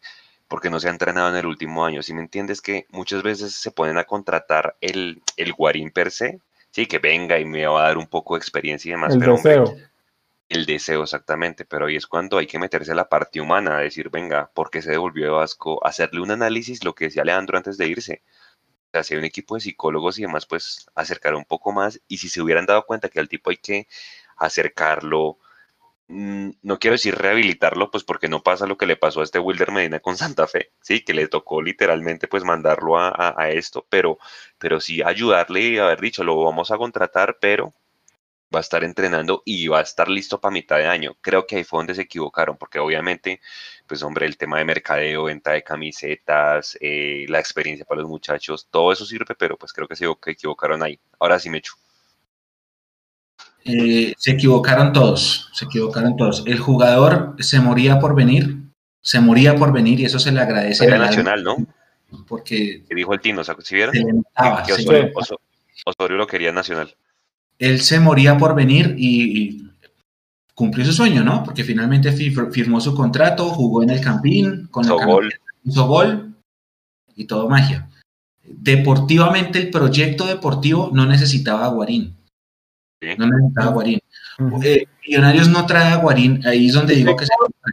porque 0.48 0.70
no 0.70 0.80
se 0.80 0.88
ha 0.88 0.92
entrenado 0.92 1.30
en 1.30 1.36
el 1.36 1.46
último 1.46 1.84
año. 1.84 2.02
Si 2.02 2.14
me 2.14 2.22
entiendes 2.22 2.60
que 2.60 2.86
muchas 2.90 3.22
veces 3.22 3.54
se 3.54 3.70
ponen 3.70 3.98
a 3.98 4.04
contratar 4.04 4.76
el, 4.80 5.22
el 5.36 5.52
guarín 5.52 5.90
per 5.90 6.10
se, 6.10 6.40
sí, 6.70 6.86
que 6.86 6.98
venga 6.98 7.38
y 7.38 7.44
me 7.44 7.66
va 7.66 7.84
a 7.84 7.88
dar 7.88 7.98
un 7.98 8.06
poco 8.06 8.34
de 8.34 8.38
experiencia 8.38 8.88
y 8.88 8.92
demás, 8.92 9.14
el 9.14 9.20
pero 9.20 9.32
deseo. 9.32 9.64
hombre, 9.64 9.88
el 10.48 10.66
deseo 10.66 11.02
exactamente, 11.02 11.64
pero 11.64 11.86
ahí 11.86 11.96
es 11.96 12.06
cuando 12.06 12.38
hay 12.38 12.46
que 12.46 12.58
meterse 12.58 12.92
a 12.92 12.94
la 12.94 13.08
parte 13.08 13.40
humana, 13.40 13.78
a 13.78 13.80
decir, 13.80 14.10
venga, 14.10 14.50
¿por 14.54 14.70
qué 14.70 14.82
se 14.82 14.90
devolvió 14.92 15.24
de 15.26 15.30
Vasco? 15.30 15.84
Hacerle 15.86 16.20
un 16.20 16.30
análisis, 16.30 16.84
lo 16.84 16.94
que 16.94 17.06
decía 17.06 17.24
Leandro 17.24 17.56
antes 17.58 17.76
de 17.78 17.88
irse. 17.88 18.22
O 18.88 18.90
sea, 18.92 19.04
si 19.04 19.14
hay 19.14 19.18
un 19.20 19.26
equipo 19.26 19.54
de 19.56 19.60
psicólogos 19.62 20.18
y 20.18 20.22
demás, 20.22 20.46
pues 20.46 20.86
acercar 20.94 21.34
un 21.34 21.44
poco 21.44 21.72
más. 21.72 22.00
Y 22.08 22.18
si 22.18 22.28
se 22.28 22.42
hubieran 22.42 22.66
dado 22.66 22.84
cuenta 22.86 23.08
que 23.08 23.20
al 23.20 23.28
tipo 23.28 23.50
hay 23.50 23.58
que 23.58 23.88
acercarlo, 24.38 25.38
mmm, 26.08 26.50
no 26.62 26.78
quiero 26.78 26.94
decir 26.94 27.14
rehabilitarlo, 27.16 27.90
pues 27.90 28.04
porque 28.04 28.28
no 28.28 28.42
pasa 28.42 28.66
lo 28.66 28.76
que 28.78 28.86
le 28.86 28.96
pasó 28.96 29.20
a 29.20 29.24
este 29.24 29.38
Wilder 29.38 29.72
Medina 29.72 30.00
con 30.00 30.16
Santa 30.16 30.46
Fe, 30.46 30.72
sí, 30.80 31.04
que 31.04 31.14
le 31.14 31.28
tocó 31.28 31.62
literalmente 31.62 32.28
pues 32.28 32.44
mandarlo 32.44 32.98
a, 32.98 33.08
a, 33.08 33.34
a 33.40 33.50
esto, 33.50 33.86
pero, 33.90 34.18
pero 34.58 34.80
sí 34.80 35.02
ayudarle 35.02 35.60
y 35.62 35.78
haber 35.78 36.00
dicho, 36.00 36.24
lo 36.24 36.42
vamos 36.44 36.70
a 36.70 36.78
contratar, 36.78 37.38
pero 37.40 37.74
va 38.54 38.60
a 38.60 38.62
estar 38.62 38.84
entrenando 38.84 39.42
y 39.44 39.66
va 39.68 39.80
a 39.80 39.82
estar 39.82 40.08
listo 40.08 40.40
para 40.40 40.52
mitad 40.52 40.76
de 40.76 40.86
año. 40.86 41.16
Creo 41.20 41.46
que 41.46 41.56
ahí 41.56 41.64
fue 41.64 41.80
donde 41.80 41.94
se 41.94 42.02
equivocaron, 42.02 42.56
porque 42.56 42.78
obviamente, 42.78 43.40
pues 43.86 44.02
hombre, 44.02 44.26
el 44.26 44.36
tema 44.36 44.58
de 44.58 44.64
mercadeo, 44.64 45.24
venta 45.24 45.52
de 45.52 45.62
camisetas, 45.62 46.76
eh, 46.80 47.26
la 47.28 47.40
experiencia 47.40 47.84
para 47.84 48.02
los 48.02 48.10
muchachos, 48.10 48.68
todo 48.70 48.92
eso 48.92 49.04
sirve, 49.04 49.34
pero 49.36 49.56
pues 49.56 49.72
creo 49.72 49.88
que 49.88 49.96
se 49.96 50.06
equivocaron 50.26 50.82
ahí. 50.82 50.98
Ahora 51.18 51.38
sí 51.38 51.50
me 51.50 51.58
echo. 51.58 51.74
Eh, 53.64 54.14
se 54.16 54.30
equivocaron 54.30 54.92
todos, 54.92 55.50
se 55.52 55.64
equivocaron 55.64 56.16
todos. 56.16 56.44
El 56.46 56.60
jugador 56.60 57.34
se 57.40 57.58
moría 57.58 57.98
por 57.98 58.14
venir, 58.14 58.58
se 59.00 59.18
moría 59.18 59.56
por 59.56 59.72
venir 59.72 59.98
y 59.98 60.04
eso 60.04 60.20
se 60.20 60.30
le 60.30 60.40
agradece. 60.40 60.84
Era 60.84 60.98
nacional, 60.98 61.42
¿no? 61.42 61.56
Porque... 62.28 62.84
¿Qué 62.88 62.94
dijo 62.94 63.12
el 63.12 63.20
Tino? 63.20 63.42
¿Si 63.42 63.74
vieron? 63.74 63.92
Se 63.92 64.04
que 64.66 64.72
Osorio, 64.72 65.10
Osorio, 65.16 65.40
Osorio 65.84 66.16
lo 66.16 66.28
quería 66.28 66.52
nacional 66.52 66.96
él 67.58 67.80
se 67.80 68.00
moría 68.00 68.36
por 68.36 68.54
venir 68.54 68.94
y, 68.98 69.40
y, 69.40 69.70
cumplió 70.54 70.86
su 70.86 70.92
sueño, 70.92 71.22
¿no? 71.22 71.44
Porque 71.44 71.64
finalmente 71.64 72.12
firmó 72.12 72.80
su 72.80 72.94
contrato, 72.94 73.50
jugó 73.50 73.82
en 73.82 73.90
el 73.90 74.00
Campín, 74.00 74.68
con 74.68 74.84
hizo 74.84 74.98
el 74.98 75.06
gol. 75.06 75.34
hizo 75.64 75.86
gol 75.86 76.34
y 77.14 77.26
todo 77.26 77.48
magia. 77.48 77.88
Deportivamente, 78.42 79.58
el 79.58 79.70
proyecto 79.70 80.26
deportivo 80.26 80.90
no 80.94 81.04
necesitaba 81.04 81.66
a 81.66 81.68
Guarín. 81.68 82.16
¿Sí? 83.02 83.08
No 83.18 83.26
necesitaba 83.26 83.66
a 83.68 83.72
Guarín. 83.72 84.00
Uh 84.38 84.44
-huh. 84.44 84.64
eh, 84.64 84.86
Millonarios 85.06 85.48
no 85.48 85.66
trae 85.66 85.92
a 85.92 85.96
Guarín, 85.96 86.40
ahí 86.46 86.66
es 86.68 86.72
donde 86.72 86.94
digo 86.94 87.14
que 87.16 87.26
se... 87.26 87.32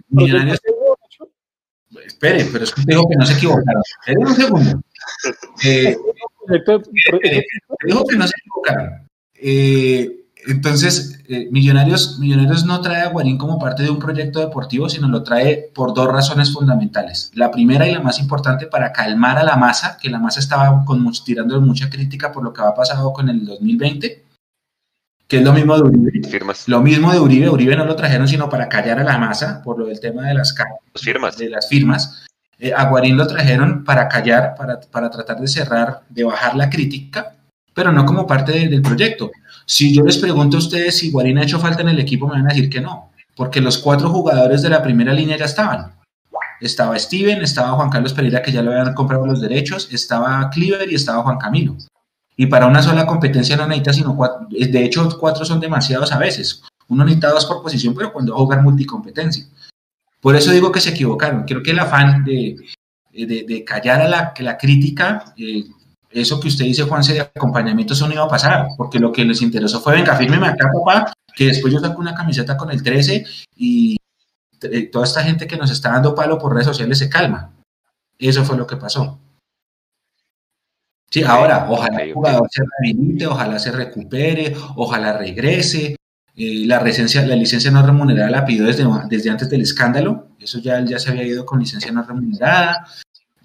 Millonarios... 0.09 0.59
Espere, 2.05 2.45
pero 2.51 2.65
es 2.65 2.73
que 2.73 2.81
digo 2.85 3.07
que 3.07 3.15
no 3.15 3.25
se 3.25 3.33
equivocaron. 3.33 3.81
Espere 3.99 4.19
un 4.19 4.35
segundo. 4.35 4.81
Eh, 5.63 5.95
digo 7.85 8.03
que 8.05 8.17
no 8.17 8.27
se 8.27 8.33
equivocaron. 8.37 9.07
Eh, 9.45 10.23
entonces, 10.47 11.19
eh, 11.27 11.49
Millonarios, 11.51 12.17
Millonarios 12.17 12.65
no 12.65 12.79
trae 12.79 13.01
a 13.01 13.09
Guarín 13.09 13.37
como 13.37 13.59
parte 13.59 13.83
de 13.83 13.89
un 13.89 13.99
proyecto 13.99 14.39
deportivo, 14.39 14.89
sino 14.89 15.09
lo 15.09 15.21
trae 15.21 15.69
por 15.73 15.93
dos 15.93 16.07
razones 16.07 16.53
fundamentales. 16.53 17.29
La 17.33 17.51
primera 17.51 17.85
y 17.87 17.91
la 17.91 17.99
más 17.99 18.19
importante 18.19 18.67
para 18.67 18.93
calmar 18.93 19.37
a 19.37 19.43
la 19.43 19.57
masa, 19.57 19.97
que 20.01 20.09
la 20.09 20.19
masa 20.19 20.39
estaba 20.39 20.85
con, 20.85 21.11
tirando 21.25 21.59
mucha 21.59 21.89
crítica 21.89 22.31
por 22.31 22.43
lo 22.43 22.53
que 22.53 22.61
ha 22.61 22.73
pasado 22.73 23.11
con 23.11 23.27
el 23.27 23.45
2020, 23.45 24.23
que 25.27 25.37
es 25.37 25.43
lo 25.43 25.51
mismo 25.51 25.75
de 25.75 25.83
Uribe. 25.83 26.27
Firmas. 26.29 26.67
Lo 26.67 26.81
mismo 26.81 27.11
de 27.11 27.19
Uribe. 27.19 27.49
Uribe 27.49 27.75
no 27.75 27.85
lo 27.85 27.95
trajeron 27.95 28.27
sino 28.27 28.49
para 28.49 28.69
callar 28.69 28.99
a 28.99 29.03
la 29.03 29.17
masa 29.17 29.61
por 29.61 29.77
lo 29.77 29.87
del 29.87 29.99
tema 29.99 30.27
de 30.27 30.35
las, 30.35 30.55
firmas. 30.95 31.37
De 31.37 31.49
las 31.49 31.67
firmas. 31.67 32.25
Eh, 32.59 32.71
a 32.73 32.85
Guarín 32.85 33.17
lo 33.17 33.27
trajeron 33.27 33.83
para 33.83 34.07
callar, 34.07 34.55
para, 34.55 34.79
para 34.79 35.09
tratar 35.09 35.39
de 35.39 35.47
cerrar, 35.47 36.03
de 36.09 36.23
bajar 36.23 36.55
la 36.55 36.69
crítica 36.69 37.35
pero 37.73 37.91
no 37.91 38.05
como 38.05 38.27
parte 38.27 38.51
de, 38.51 38.67
del 38.67 38.81
proyecto. 38.81 39.31
Si 39.65 39.93
yo 39.93 40.03
les 40.03 40.17
pregunto 40.17 40.57
a 40.57 40.59
ustedes 40.59 40.97
si 40.97 41.11
Guarín 41.11 41.37
ha 41.37 41.43
hecho 41.43 41.59
falta 41.59 41.81
en 41.81 41.89
el 41.89 41.99
equipo, 41.99 42.27
me 42.27 42.33
van 42.33 42.45
a 42.45 42.53
decir 42.53 42.69
que 42.69 42.81
no, 42.81 43.11
porque 43.35 43.61
los 43.61 43.77
cuatro 43.77 44.09
jugadores 44.09 44.61
de 44.61 44.69
la 44.69 44.83
primera 44.83 45.13
línea 45.13 45.37
ya 45.37 45.45
estaban. 45.45 45.93
Estaba 46.59 46.97
Steven, 46.97 47.41
estaba 47.41 47.71
Juan 47.71 47.89
Carlos 47.89 48.13
Pereira, 48.13 48.41
que 48.41 48.51
ya 48.51 48.61
lo 48.61 48.71
habían 48.71 48.93
comprado 48.93 49.25
los 49.25 49.41
derechos, 49.41 49.89
estaba 49.91 50.49
Cleaver 50.49 50.91
y 50.91 50.95
estaba 50.95 51.23
Juan 51.23 51.37
Camilo. 51.37 51.75
Y 52.35 52.47
para 52.47 52.67
una 52.67 52.81
sola 52.81 53.05
competencia 53.05 53.55
no 53.55 53.67
necesita 53.67 53.93
sino 53.93 54.15
cuatro, 54.15 54.47
de 54.49 54.83
hecho 54.83 55.07
cuatro 55.19 55.45
son 55.45 55.59
demasiados 55.59 56.11
a 56.11 56.17
veces. 56.17 56.63
Uno 56.87 57.03
necesita 57.03 57.29
dos 57.29 57.45
por 57.45 57.61
posición, 57.61 57.93
pero 57.93 58.11
cuando 58.11 58.33
va 58.33 58.39
a 58.39 58.41
jugar 58.41 58.61
multicompetencia. 58.61 59.45
Por 60.19 60.35
eso 60.35 60.51
digo 60.51 60.71
que 60.71 60.79
se 60.79 60.91
equivocaron. 60.91 61.43
Creo 61.43 61.61
que 61.61 61.71
el 61.71 61.79
afán 61.79 62.23
de, 62.23 62.55
de, 63.11 63.45
de 63.47 63.63
callar 63.65 64.01
a 64.01 64.07
la, 64.07 64.33
la 64.39 64.57
crítica 64.57 65.33
eh, 65.37 65.65
eso 66.13 66.39
que 66.39 66.47
usted 66.47 66.65
dice, 66.65 66.83
Juanse, 66.83 67.13
de 67.13 67.21
acompañamiento, 67.21 67.93
eso 67.93 68.07
no 68.07 68.13
iba 68.13 68.23
a 68.23 68.29
pasar, 68.29 68.67
porque 68.77 68.99
lo 68.99 69.11
que 69.11 69.25
les 69.25 69.41
interesó 69.41 69.81
fue, 69.81 69.95
venga, 69.95 70.15
fírmeme 70.15 70.47
acá, 70.47 70.69
papá, 70.71 71.13
que 71.35 71.47
después 71.47 71.73
yo 71.73 71.79
saco 71.79 71.99
una 71.99 72.13
camiseta 72.13 72.55
con 72.55 72.71
el 72.71 72.83
13 72.83 73.25
y 73.57 73.97
toda 74.91 75.05
esta 75.05 75.23
gente 75.23 75.47
que 75.47 75.57
nos 75.57 75.71
está 75.71 75.91
dando 75.91 76.15
palo 76.15 76.37
por 76.37 76.53
redes 76.53 76.67
sociales 76.67 76.97
se 76.97 77.09
calma. 77.09 77.51
Eso 78.17 78.45
fue 78.45 78.57
lo 78.57 78.67
que 78.67 78.77
pasó. 78.77 79.19
Sí, 81.09 81.23
ahora, 81.23 81.67
ojalá 81.69 82.03
el 82.03 82.13
jugador 82.13 82.47
se 82.49 82.63
rehabilite, 82.63 83.27
ojalá 83.27 83.59
se 83.59 83.71
recupere, 83.71 84.55
ojalá 84.75 85.17
regrese. 85.17 85.95
Eh, 86.35 86.65
la, 86.65 86.81
licencia, 86.81 87.23
la 87.25 87.35
licencia 87.35 87.69
no 87.69 87.85
remunerada 87.85 88.31
la 88.31 88.45
pidió 88.45 88.65
desde, 88.65 88.83
desde 89.07 89.29
antes 89.29 89.47
del 89.49 89.61
escándalo, 89.61 90.29
eso 90.39 90.57
ya, 90.57 90.83
ya 90.83 90.97
se 90.97 91.11
había 91.11 91.23
ido 91.23 91.45
con 91.45 91.59
licencia 91.59 91.91
no 91.91 92.01
remunerada. 92.01 92.87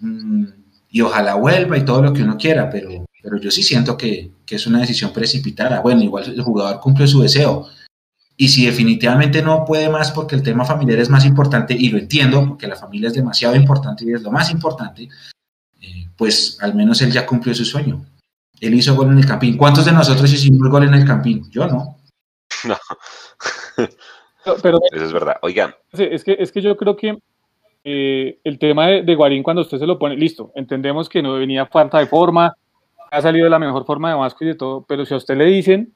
Mm, 0.01 0.45
y 0.91 1.01
ojalá 1.01 1.35
vuelva 1.35 1.77
y 1.77 1.85
todo 1.85 2.03
lo 2.03 2.13
que 2.13 2.23
uno 2.23 2.37
quiera, 2.37 2.71
pero, 2.71 3.07
pero 3.23 3.39
yo 3.39 3.51
sí 3.51 3.63
siento 3.63 3.97
que, 3.97 4.31
que, 4.47 4.57
es 4.57 4.67
una 4.67 4.81
decisión 4.81 5.13
precipitada. 5.13 5.81
Bueno, 5.81 6.03
igual 6.03 6.25
el 6.25 6.43
jugador 6.43 6.81
cumple 6.81 7.07
su 7.07 7.21
deseo. 7.21 7.69
Y 8.37 8.49
si 8.49 8.65
definitivamente 8.65 9.43
no 9.43 9.65
puede 9.65 9.89
más 9.89 10.13
porque 10.13 10.37
el 10.37 10.43
tema 10.43 10.65
familiar 10.65 11.01
es 11.01 11.11
más 11.11 11.25
importante, 11.25 11.75
y 11.75 11.89
lo 11.91 11.99
entiendo, 11.99 12.47
porque 12.47 12.69
la 12.69 12.77
familia 12.77 13.09
es 13.09 13.15
demasiado 13.15 13.57
importante 13.57 14.05
y 14.05 14.13
es 14.13 14.23
lo 14.23 14.31
más 14.31 14.51
importante, 14.51 15.09
eh, 15.81 16.09
pues 16.17 16.57
al 16.61 16.75
menos 16.75 17.03
él 17.03 17.11
ya 17.11 17.27
cumplió 17.27 17.55
su 17.55 17.65
sueño. 17.65 18.07
Él 18.61 18.75
hizo 18.75 18.95
gol 18.95 19.11
en 19.11 19.19
el 19.19 19.27
Campín. 19.27 19.57
¿Cuántos 19.57 19.85
de 19.85 19.93
nosotros 19.93 20.33
hicimos 20.33 20.69
gol 20.69 20.85
en 20.85 20.95
el 20.95 21.05
Campín? 21.05 21.51
Yo 21.51 21.67
no. 21.67 21.99
No. 24.47 24.55
Pero 24.63 24.79
Eso 24.93 25.05
es 25.05 25.13
verdad. 25.13 25.37
Oigan, 25.43 25.75
Sí, 25.93 26.05
es 26.11 26.25
que, 26.25 26.37
es 26.39 26.53
que 26.53 26.63
yo 26.63 26.77
creo 26.77 26.97
que 26.97 27.19
eh, 27.85 28.39
el 28.45 28.59
tema 28.59 28.87
de, 28.89 29.03
de 29.03 29.15
Guarín, 29.15 29.43
cuando 29.43 29.63
usted 29.63 29.79
se 29.79 29.87
lo 29.87 29.99
pone, 29.99 30.17
listo, 30.17 30.53
entendemos 30.55 31.09
que 31.09 31.23
no 31.23 31.35
venía 31.35 31.67
falta 31.67 31.99
de 31.99 32.07
forma, 32.07 32.55
ha 33.11 33.23
salido 33.23 33.45
de 33.45 33.51
la 33.51 33.59
mejor 33.59 33.85
forma 33.87 34.11
de 34.11 34.17
Vasco 34.17 34.45
y 34.45 34.49
de 34.49 34.55
todo, 34.55 34.85
pero 34.87 35.05
si 35.07 35.15
a 35.15 35.17
usted 35.17 35.37
le 35.37 35.45
dicen, 35.47 35.95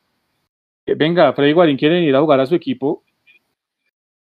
que, 0.86 0.94
venga, 0.94 1.32
Freddy 1.32 1.52
Guarín 1.52 1.76
quiere 1.76 2.00
ir 2.00 2.14
a 2.16 2.20
jugar 2.20 2.40
a 2.40 2.46
su 2.46 2.54
equipo, 2.54 3.02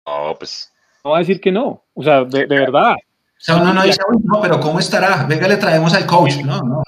no, 0.05 0.35
pues 0.37 0.73
no 1.03 1.11
va 1.11 1.17
a 1.17 1.19
decir 1.19 1.41
que 1.41 1.51
no. 1.51 1.83
O 1.93 2.01
sea, 2.03 2.23
de, 2.23 2.45
de 2.47 2.59
verdad. 2.59 2.93
O 2.93 3.39
sea, 3.39 3.57
uno 3.57 3.73
no 3.73 3.83
dice, 3.83 3.99
"Uy, 4.09 4.17
no, 4.23 4.41
pero 4.41 4.59
¿cómo 4.59 4.79
estará? 4.79 5.25
Venga, 5.27 5.47
le 5.47 5.57
traemos 5.57 5.93
al 5.93 6.05
coach. 6.07 6.37
No, 6.43 6.59
no. 6.61 6.81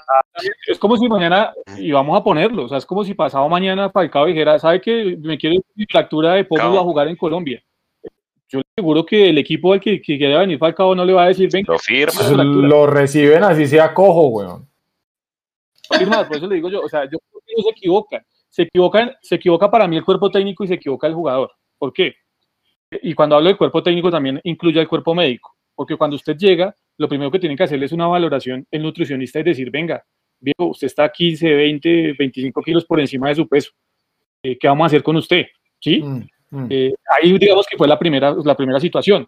Es 0.66 0.78
como 0.78 0.96
si 0.96 1.08
mañana, 1.08 1.52
y 1.76 1.92
vamos 1.92 2.18
a 2.18 2.24
ponerlo, 2.24 2.64
o 2.64 2.68
sea, 2.68 2.78
es 2.78 2.86
como 2.86 3.04
si 3.04 3.14
pasado 3.14 3.48
mañana 3.48 3.90
Falcao 3.90 4.26
dijera, 4.26 4.58
¿sabe 4.58 4.80
que 4.80 5.16
me 5.20 5.36
quiero 5.38 5.56
ir 5.56 5.62
mi 5.74 5.84
fractura 5.86 6.32
de 6.32 6.44
pómulo 6.44 6.64
Falcao. 6.68 6.80
a 6.80 6.84
jugar 6.84 7.08
en 7.08 7.16
Colombia? 7.16 7.62
Yo 8.50 8.58
le 8.58 8.64
aseguro 8.76 9.06
que 9.06 9.28
el 9.28 9.38
equipo 9.38 9.72
al 9.72 9.80
que, 9.80 10.02
que 10.02 10.18
quiera 10.18 10.40
venir 10.40 10.58
Falcao 10.58 10.94
no 10.94 11.04
le 11.04 11.12
va 11.12 11.24
a 11.24 11.28
decir, 11.28 11.48
venga, 11.52 11.72
lo 11.72 11.78
firma. 11.78 12.42
Lo 12.42 12.86
reciben 12.86 13.44
así 13.44 13.66
sea 13.66 13.94
cojo, 13.94 14.26
weón. 14.26 14.68
firma, 15.96 16.26
por 16.26 16.36
eso 16.36 16.48
le 16.48 16.56
digo 16.56 16.68
yo, 16.68 16.80
o 16.80 16.88
sea, 16.88 17.04
yo 17.04 17.18
creo 17.18 17.42
que 17.46 17.52
ellos 17.52 17.64
se 17.64 17.70
equivocan. 17.70 18.22
Se 18.48 18.62
equivocan, 18.62 19.12
se 19.22 19.34
equivoca 19.36 19.70
para 19.70 19.86
mí 19.86 19.96
el 19.96 20.04
cuerpo 20.04 20.30
técnico 20.30 20.64
y 20.64 20.68
se 20.68 20.74
equivoca 20.74 21.06
el 21.06 21.14
jugador. 21.14 21.52
¿Por 21.78 21.92
qué? 21.92 22.14
Y 22.90 23.14
cuando 23.14 23.36
hablo 23.36 23.48
del 23.48 23.56
cuerpo 23.56 23.82
técnico 23.82 24.10
también 24.10 24.40
incluye 24.42 24.80
al 24.80 24.88
cuerpo 24.88 25.14
médico, 25.14 25.56
porque 25.76 25.96
cuando 25.96 26.16
usted 26.16 26.36
llega, 26.36 26.74
lo 26.98 27.08
primero 27.08 27.30
que 27.30 27.38
tienen 27.38 27.56
que 27.56 27.62
hacerle 27.62 27.86
es 27.86 27.92
una 27.92 28.08
valoración 28.08 28.66
el 28.70 28.82
nutricionista 28.82 29.38
y 29.38 29.44
decir, 29.44 29.70
venga, 29.70 30.04
viejo, 30.40 30.70
usted 30.70 30.88
está 30.88 31.10
15, 31.10 31.54
20, 31.54 32.12
25 32.18 32.62
kilos 32.62 32.84
por 32.84 32.98
encima 32.98 33.28
de 33.28 33.36
su 33.36 33.48
peso. 33.48 33.70
Eh, 34.42 34.58
¿Qué 34.58 34.66
vamos 34.66 34.84
a 34.84 34.86
hacer 34.86 35.02
con 35.04 35.16
usted? 35.16 35.46
¿Sí? 35.78 36.02
Mm, 36.02 36.26
mm. 36.50 36.66
Eh, 36.70 36.94
ahí 37.20 37.38
digamos 37.38 37.66
que 37.66 37.76
fue 37.76 37.88
la 37.88 37.98
primera, 37.98 38.34
la 38.44 38.54
primera 38.54 38.80
situación. 38.80 39.26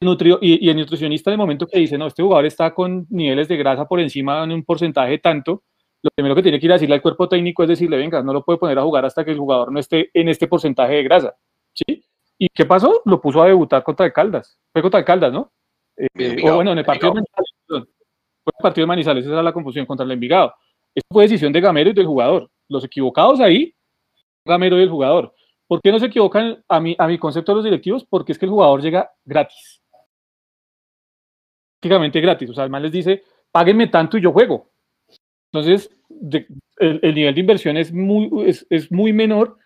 Nutrio- 0.00 0.38
y, 0.40 0.66
y 0.66 0.70
el 0.70 0.76
nutricionista 0.76 1.30
el 1.30 1.38
momento 1.38 1.66
que 1.66 1.78
dice, 1.78 1.96
no, 1.96 2.06
este 2.06 2.22
jugador 2.22 2.46
está 2.46 2.74
con 2.74 3.06
niveles 3.10 3.48
de 3.48 3.56
grasa 3.56 3.86
por 3.86 4.00
encima 4.00 4.42
en 4.44 4.52
un 4.52 4.64
porcentaje 4.64 5.18
tanto, 5.18 5.62
lo 6.04 6.10
primero 6.14 6.34
que 6.34 6.42
tiene 6.42 6.60
que 6.60 6.66
ir 6.66 6.72
a 6.72 6.74
decirle 6.74 6.96
al 6.96 7.00
cuerpo 7.00 7.26
técnico 7.26 7.62
es 7.62 7.68
decirle, 7.70 7.96
venga, 7.96 8.22
no 8.22 8.34
lo 8.34 8.44
puede 8.44 8.58
poner 8.58 8.78
a 8.78 8.82
jugar 8.82 9.06
hasta 9.06 9.24
que 9.24 9.30
el 9.30 9.38
jugador 9.38 9.72
no 9.72 9.80
esté 9.80 10.10
en 10.12 10.28
este 10.28 10.46
porcentaje 10.46 10.96
de 10.96 11.02
grasa. 11.02 11.34
¿Sí? 11.72 12.04
¿Y 12.36 12.48
qué 12.50 12.66
pasó? 12.66 13.00
Lo 13.06 13.22
puso 13.22 13.42
a 13.42 13.46
debutar 13.46 13.82
contra 13.82 14.04
el 14.04 14.12
Caldas. 14.12 14.58
Fue 14.70 14.82
contra 14.82 15.00
el 15.00 15.06
Caldas, 15.06 15.32
¿no? 15.32 15.50
Eh, 15.96 16.06
o 16.14 16.22
Envigado, 16.22 16.56
bueno, 16.56 16.72
en 16.72 16.78
el 16.78 16.84
partido 16.84 17.14
de 17.14 17.14
Manizales. 17.14 17.54
Fue 18.44 18.52
el 18.58 18.62
partido 18.62 18.82
de 18.82 18.88
Manizales, 18.88 19.24
esa 19.24 19.32
era 19.32 19.42
la 19.42 19.52
confusión 19.54 19.86
contra 19.86 20.04
el 20.04 20.12
Envigado. 20.12 20.52
Eso 20.94 21.06
fue 21.10 21.22
decisión 21.22 21.54
de 21.54 21.62
Gamero 21.62 21.88
y 21.88 21.94
del 21.94 22.06
jugador. 22.06 22.50
Los 22.68 22.84
equivocados 22.84 23.40
ahí, 23.40 23.74
Gamero 24.44 24.78
y 24.78 24.82
el 24.82 24.90
jugador. 24.90 25.32
¿Por 25.66 25.80
qué 25.80 25.90
no 25.90 25.98
se 25.98 26.06
equivocan 26.06 26.62
a 26.68 26.80
mi, 26.80 26.94
a 26.98 27.06
mi 27.06 27.18
concepto 27.18 27.52
de 27.52 27.56
los 27.56 27.64
directivos? 27.64 28.04
Porque 28.04 28.32
es 28.32 28.38
que 28.38 28.46
el 28.46 28.50
jugador 28.50 28.82
llega 28.82 29.10
gratis. 29.24 29.82
Prácticamente 31.80 32.20
gratis. 32.20 32.50
O 32.50 32.54
sea, 32.54 32.62
además 32.64 32.82
les 32.82 32.92
dice, 32.92 33.22
páguenme 33.50 33.88
tanto 33.88 34.18
y 34.18 34.20
yo 34.20 34.32
juego. 34.32 34.70
Entonces, 35.52 35.90
el 36.78 37.14
nivel 37.14 37.34
de 37.34 37.40
inversión 37.40 37.76
es 37.76 37.92
muy, 37.92 38.28
es, 38.46 38.66
es 38.68 38.90
muy 38.90 39.12
menor 39.12 39.56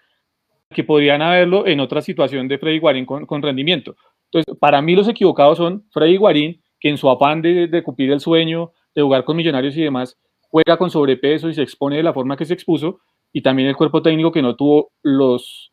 que 0.70 0.84
podrían 0.84 1.22
haberlo 1.22 1.66
en 1.66 1.80
otra 1.80 2.02
situación 2.02 2.46
de 2.46 2.58
Freddy 2.58 2.78
Guarín 2.78 3.06
con, 3.06 3.24
con 3.24 3.42
rendimiento. 3.42 3.96
Entonces, 4.30 4.54
para 4.60 4.82
mí 4.82 4.94
los 4.94 5.08
equivocados 5.08 5.56
son 5.56 5.86
Freddy 5.90 6.16
Guarín, 6.16 6.62
que 6.78 6.90
en 6.90 6.98
su 6.98 7.08
afán 7.08 7.40
de, 7.40 7.68
de 7.68 7.82
cumplir 7.82 8.12
el 8.12 8.20
sueño, 8.20 8.72
de 8.94 9.02
jugar 9.02 9.24
con 9.24 9.36
millonarios 9.36 9.76
y 9.76 9.82
demás, 9.82 10.18
juega 10.40 10.76
con 10.76 10.90
sobrepeso 10.90 11.48
y 11.48 11.54
se 11.54 11.62
expone 11.62 11.96
de 11.96 12.02
la 12.02 12.12
forma 12.12 12.36
que 12.36 12.44
se 12.44 12.54
expuso, 12.54 13.00
y 13.32 13.42
también 13.42 13.68
el 13.68 13.76
cuerpo 13.76 14.02
técnico 14.02 14.32
que 14.32 14.42
no 14.42 14.56
tuvo 14.56 14.92
los, 15.02 15.72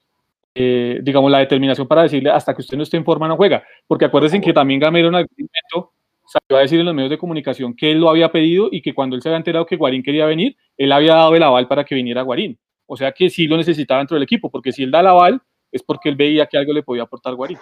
eh, 0.56 1.00
digamos, 1.04 1.30
la 1.30 1.40
determinación 1.40 1.88
para 1.88 2.04
decirle 2.04 2.30
hasta 2.32 2.54
que 2.54 2.62
usted 2.62 2.78
no 2.78 2.84
esté 2.84 2.98
en 2.98 3.06
forma 3.06 3.28
no 3.28 3.36
juega. 3.36 3.64
Porque 3.88 4.06
acuérdense 4.06 4.40
que 4.42 4.54
también 4.54 4.80
Gamero 4.80 5.10
en 5.10 5.16
algún 5.16 5.36
momento 5.38 5.94
salió 6.26 6.58
a 6.58 6.62
decir 6.62 6.80
en 6.80 6.86
los 6.86 6.96
medios 6.96 7.12
de 7.12 7.18
comunicación 7.18 7.76
que 7.76 7.92
él 7.92 8.00
lo 8.00 8.10
había 8.10 8.32
pedido 8.32 8.70
y 8.72 8.82
que 8.82 8.94
cuando 8.94 9.16
él 9.16 9.22
se 9.22 9.30
había 9.30 9.38
enterado 9.38 9.66
que 9.66 9.76
Guarín 9.76 10.02
quería 10.02 10.26
venir, 10.26 10.56
él 10.78 10.92
había 10.92 11.16
dado 11.16 11.36
el 11.36 11.44
aval 11.44 11.68
para 11.68 11.84
que 11.84 11.96
viniera 11.96 12.22
Guarín. 12.22 12.58
O 12.88 12.96
sea 12.98 13.12
que 13.12 13.30
sí 13.30 13.48
lo 13.48 13.58
necesitaba 13.58 14.00
dentro 14.00 14.16
del 14.16 14.24
equipo, 14.24 14.50
porque 14.50 14.72
si 14.72 14.84
él 14.84 14.92
da 14.92 15.02
el 15.02 15.08
aval 15.08 15.42
es 15.76 15.84
porque 15.84 16.08
él 16.08 16.16
veía 16.16 16.48
que 16.48 16.58
algo 16.58 16.72
le 16.72 16.84
podía 16.84 17.04
aportar 17.04 17.36
Guarín. 17.36 17.60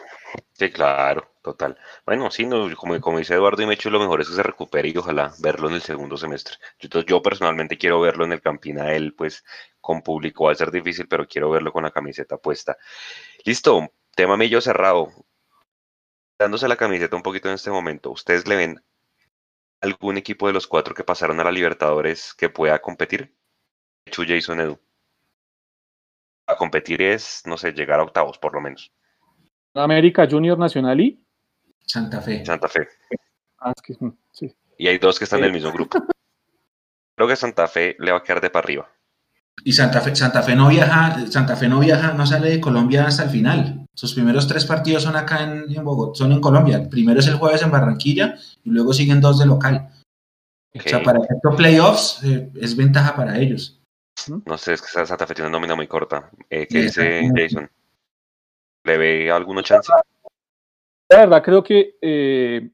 Sí, 0.52 0.70
claro, 0.70 1.32
total. 1.42 1.76
Bueno, 2.06 2.30
sí, 2.30 2.46
no, 2.46 2.70
como, 2.76 3.02
como 3.02 3.18
dice 3.18 3.34
Eduardo 3.34 3.64
y 3.64 3.66
Mecho, 3.66 3.90
lo 3.90 4.00
mejor 4.00 4.22
es 4.22 4.30
que 4.30 4.36
se 4.36 4.44
recupere 4.44 4.90
y 4.90 4.96
ojalá 4.96 5.34
verlo 5.40 5.68
en 5.68 5.74
el 5.74 5.82
segundo 5.82 6.16
semestre. 6.16 6.58
Yo, 6.78 7.02
yo 7.02 7.24
personalmente 7.24 7.76
quiero 7.76 8.00
verlo 8.00 8.24
en 8.24 8.34
el 8.34 8.42
Campina, 8.42 8.94
él 8.94 9.16
pues 9.16 9.44
con 9.82 10.04
público 10.04 10.46
va 10.46 10.52
a 10.52 10.56
ser 10.56 10.70
difícil, 10.70 11.08
pero 11.08 11.28
quiero 11.28 11.50
verlo 11.50 11.74
con 11.74 11.82
la 11.82 11.90
camiseta 11.90 12.38
puesta. 12.38 12.78
Listo, 13.46 13.92
tema 14.16 14.38
millo 14.38 14.62
cerrado. 14.62 15.10
Dándose 16.38 16.68
la 16.68 16.76
camiseta 16.76 17.16
un 17.16 17.24
poquito 17.24 17.48
en 17.48 17.56
este 17.56 17.72
momento, 17.72 18.12
¿ustedes 18.12 18.48
le 18.48 18.56
ven 18.56 18.84
algún 19.82 20.18
equipo 20.18 20.46
de 20.46 20.54
los 20.54 20.68
cuatro 20.68 20.94
que 20.94 21.04
pasaron 21.04 21.40
a 21.40 21.44
la 21.44 21.52
Libertadores 21.52 22.36
que 22.36 22.50
pueda 22.50 22.80
competir? 22.80 23.36
Chu, 24.12 24.24
Jason, 24.28 24.60
Edu. 24.60 24.80
A 26.48 26.56
competir 26.56 27.02
es, 27.02 27.42
no 27.46 27.58
sé, 27.58 27.72
llegar 27.72 28.00
a 28.00 28.04
octavos 28.04 28.38
por 28.38 28.54
lo 28.54 28.62
menos. 28.62 28.92
América 29.74 30.28
Junior 30.30 30.58
Nacional 30.58 31.00
y... 31.00 31.20
Santa 31.86 32.22
Fe. 32.22 32.46
Santa 32.46 32.68
Fe. 32.68 32.88
Ah, 33.60 33.74
es 33.76 33.82
que, 33.82 33.96
mm, 34.06 34.14
sí. 34.32 34.54
Y 34.78 34.88
hay 34.88 34.98
dos 34.98 35.18
que 35.18 35.24
están 35.26 35.40
en 35.40 35.46
el 35.46 35.52
Sí. 35.52 35.56
mismo 35.56 35.72
grupo. 35.72 35.98
Creo 37.16 37.28
que 37.28 37.36
Santa 37.36 37.68
Fe 37.68 37.96
le 38.00 38.12
va 38.12 38.18
a 38.20 38.24
quedar 38.24 38.42
de 38.42 38.50
para 38.50 38.64
arriba. 38.66 38.90
Y 39.64 39.72
Santa 39.72 40.02
Fe, 40.02 40.16
Santa 40.16 40.42
Fe 40.42 40.56
no 40.56 40.68
viaja, 40.70 41.26
Santa 41.28 41.56
Fe 41.56 41.68
no 41.68 41.80
viaja, 41.80 42.14
no 42.14 42.26
sale 42.26 42.50
de 42.50 42.60
Colombia 42.60 43.06
hasta 43.06 43.24
el 43.24 43.30
final. 43.30 43.86
Sus 43.94 44.14
primeros 44.16 44.48
tres 44.48 44.66
partidos 44.66 45.04
son 45.04 45.16
acá 45.16 45.44
en, 45.44 45.66
en 45.74 45.84
Bogotá, 45.84 46.18
son 46.18 46.32
en 46.32 46.42
Colombia. 46.42 46.78
El 46.78 46.90
primero 46.90 47.20
es 47.20 47.28
el 47.28 47.36
jueves 47.36 47.62
en 47.62 47.72
Barranquilla 47.72 48.36
y 48.64 48.70
luego 48.72 48.94
siguen 48.94 49.22
dos 49.22 49.40
de 49.40 49.46
local. 49.46 49.90
O 50.76 50.82
sea, 50.82 51.04
para 51.04 51.20
estos 51.20 51.56
playoffs 51.56 52.24
eh, 52.24 52.52
es 52.56 52.76
ventaja 52.76 53.16
para 53.16 53.38
ellos. 53.38 53.80
No 54.46 54.58
sé, 54.58 54.74
es 54.74 54.82
que 54.82 55.06
Santa 55.06 55.26
Fe 55.28 55.34
tiene 55.36 55.50
una 55.50 55.58
nómina 55.58 55.76
muy 55.76 55.88
corta. 55.88 56.30
Eh, 56.50 56.68
¿Qué 56.68 56.90
Sí, 56.90 57.02
dice. 57.02 57.30
Jason? 57.36 57.70
¿Le 58.86 58.98
ve 58.98 59.32
alguna 59.32 59.64
chance? 59.64 59.92
La 61.10 61.20
verdad 61.20 61.44
creo 61.44 61.64
que 61.64 61.96
eh, 62.02 62.70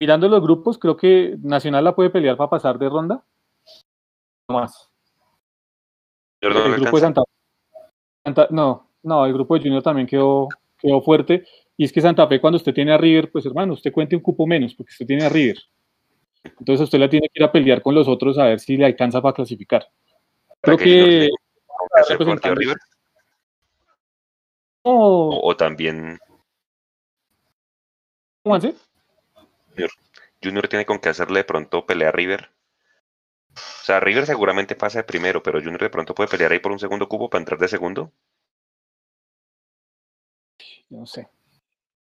mirando 0.00 0.28
los 0.28 0.40
grupos, 0.42 0.78
creo 0.78 0.96
que 0.96 1.36
Nacional 1.42 1.84
la 1.84 1.94
puede 1.94 2.10
pelear 2.10 2.36
para 2.36 2.50
pasar 2.50 2.78
de 2.78 2.88
ronda. 2.88 3.24
No 4.48 4.56
más. 4.58 4.90
No 6.42 6.66
el 6.66 6.74
grupo 6.80 6.96
de. 6.96 7.00
Santa, 7.00 7.22
Santa- 8.24 8.48
no, 8.50 8.90
no, 9.02 9.26
el 9.26 9.32
grupo 9.32 9.54
de 9.54 9.62
Junior 9.62 9.82
también 9.82 10.06
quedó, 10.06 10.48
quedó 10.78 11.00
fuerte. 11.02 11.44
Y 11.76 11.84
es 11.84 11.92
que 11.92 12.00
Santa 12.00 12.26
Fe, 12.28 12.40
cuando 12.40 12.56
usted 12.56 12.72
tiene 12.74 12.92
a 12.92 12.98
River, 12.98 13.30
pues 13.32 13.44
hermano, 13.46 13.72
usted 13.72 13.92
cuente 13.92 14.14
un 14.14 14.22
cupo 14.22 14.46
menos, 14.46 14.74
porque 14.74 14.92
usted 14.92 15.06
tiene 15.06 15.24
a 15.24 15.28
River. 15.28 15.58
Entonces 16.44 16.82
usted 16.84 16.98
la 16.98 17.08
tiene 17.08 17.28
que 17.28 17.40
ir 17.40 17.44
a 17.44 17.50
pelear 17.50 17.82
con 17.82 17.94
los 17.94 18.06
otros 18.06 18.38
a 18.38 18.44
ver 18.44 18.60
si 18.60 18.76
le 18.76 18.84
alcanza 18.84 19.20
para 19.20 19.34
clasificar. 19.34 19.88
¿Para 20.64 20.76
Creo 20.76 20.78
que 20.78 20.84
Junior 22.24 22.40
que 22.40 22.54
River? 22.54 22.76
no, 24.84 24.90
O, 24.92 25.40
o 25.50 25.56
también 25.56 26.18
Juanse, 28.44 28.74
Junior 30.42 30.68
tiene 30.68 30.86
con 30.86 30.98
qué 31.00 31.08
hacerle 31.08 31.40
de 31.40 31.44
pronto 31.44 31.84
pelea 31.86 32.10
a 32.10 32.12
River. 32.12 32.50
O 33.56 33.84
sea, 33.84 34.00
River 34.00 34.26
seguramente 34.26 34.76
pasa 34.76 34.98
de 34.98 35.04
primero, 35.04 35.42
pero 35.42 35.58
Junior 35.60 35.80
de 35.82 35.90
pronto 35.90 36.14
puede 36.14 36.28
pelear 36.30 36.52
ahí 36.52 36.60
por 36.60 36.72
un 36.72 36.78
segundo 36.78 37.08
cubo 37.08 37.28
para 37.30 37.40
entrar 37.40 37.58
de 37.58 37.68
segundo. 37.68 38.12
no 40.90 41.06
sé. 41.06 41.28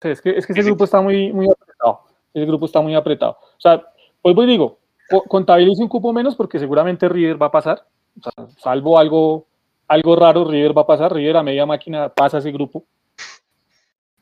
Sí, 0.02 0.10
Es 0.10 0.22
que, 0.22 0.32
es 0.32 0.46
que 0.46 0.54
ese 0.54 0.62
sí. 0.62 0.68
grupo 0.68 0.84
está 0.84 1.02
muy, 1.02 1.32
muy 1.34 1.50
apretado. 1.50 2.04
Ese 2.34 2.46
grupo 2.46 2.66
está 2.66 2.82
muy 2.82 2.96
apretado. 2.96 3.34
O 3.58 3.60
sea, 3.62 3.84
pues 4.22 4.36
voy 4.36 4.48
digo, 4.48 4.80
co- 5.10 5.24
contabilice 5.24 5.82
un 5.82 5.90
cupo 5.90 6.14
menos 6.14 6.36
porque 6.36 6.60
seguramente 6.60 7.08
River 7.10 7.42
va 7.42 7.48
a 7.48 7.52
pasar. 7.52 7.88
O 8.20 8.22
sea, 8.22 8.48
salvo 8.58 8.98
algo, 8.98 9.46
algo 9.88 10.16
raro, 10.16 10.46
River 10.46 10.78
va 10.78 10.84
a 10.84 10.88
pasar. 10.88 11.14
River 11.14 11.38
a 11.38 11.44
media 11.44 11.66
máquina 11.66 12.10
pasa 12.10 12.38
ese 12.38 12.52
grupo. 12.52 12.84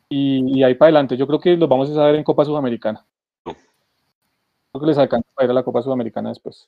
Y, 0.09 0.59
y 0.59 0.63
ahí 0.63 0.75
para 0.75 0.87
adelante. 0.87 1.17
Yo 1.17 1.27
creo 1.27 1.39
que 1.39 1.55
los 1.55 1.69
vamos 1.69 1.89
a 1.89 1.93
saber 1.93 2.15
en 2.15 2.23
Copa 2.23 2.43
Sudamericana. 2.45 3.05
No. 3.45 3.53
Creo 3.53 4.81
que 4.81 4.87
les 4.87 4.97
alcanza 4.97 5.27
para 5.33 5.45
ir 5.45 5.51
a 5.51 5.55
la 5.55 5.63
Copa 5.63 5.81
Sudamericana 5.81 6.29
después. 6.29 6.67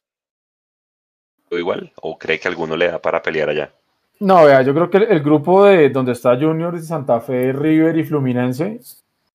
¿O 1.52 1.58
igual? 1.58 1.92
¿O 2.02 2.18
cree 2.18 2.40
que 2.40 2.48
alguno 2.48 2.76
le 2.76 2.88
da 2.88 3.00
para 3.00 3.22
pelear 3.22 3.50
allá? 3.50 3.72
No, 4.20 4.46
vea, 4.46 4.62
yo 4.62 4.74
creo 4.74 4.90
que 4.90 4.98
el, 4.98 5.04
el 5.04 5.20
grupo 5.22 5.66
de 5.66 5.90
donde 5.90 6.14
está 6.14 6.38
Junior, 6.40 6.80
Santa 6.82 7.20
Fe, 7.20 7.52
River 7.52 7.98
y 7.98 8.04
Fluminense, 8.04 8.80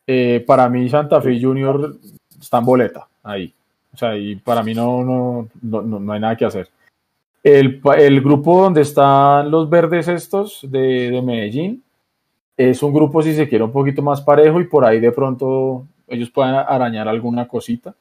eh, 0.06 0.42
para 0.46 0.68
mí 0.68 0.88
Santa 0.88 1.20
Fe 1.20 1.34
y 1.34 1.42
Junior 1.42 1.96
están 2.40 2.64
boleta 2.64 3.06
ahí. 3.22 3.52
O 3.92 3.96
sea, 3.96 4.16
y 4.16 4.36
para 4.36 4.62
mí 4.62 4.74
no, 4.74 5.04
no, 5.04 5.48
no, 5.60 5.82
no- 5.82 5.98
no 6.00 6.12
hay 6.12 6.20
nada 6.20 6.36
que 6.36 6.44
hacer. 6.46 6.68
El, 7.42 7.80
el 7.98 8.20
grupo 8.20 8.62
donde 8.62 8.82
están 8.82 9.50
los 9.50 9.70
verdes 9.70 10.08
estos 10.08 10.60
de, 10.62 11.10
de 11.10 11.22
Medellín 11.22 11.82
es 12.56 12.82
un 12.82 12.92
grupo, 12.92 13.22
si 13.22 13.34
se 13.34 13.48
quiere, 13.48 13.64
un 13.64 13.72
poquito 13.72 14.02
más 14.02 14.20
parejo 14.20 14.60
y 14.60 14.64
por 14.64 14.84
ahí 14.84 14.98
de 14.98 15.12
pronto 15.12 15.86
ellos 16.08 16.30
puedan 16.30 16.56
arañar 16.56 17.06
alguna 17.06 17.46
cosita. 17.46 17.94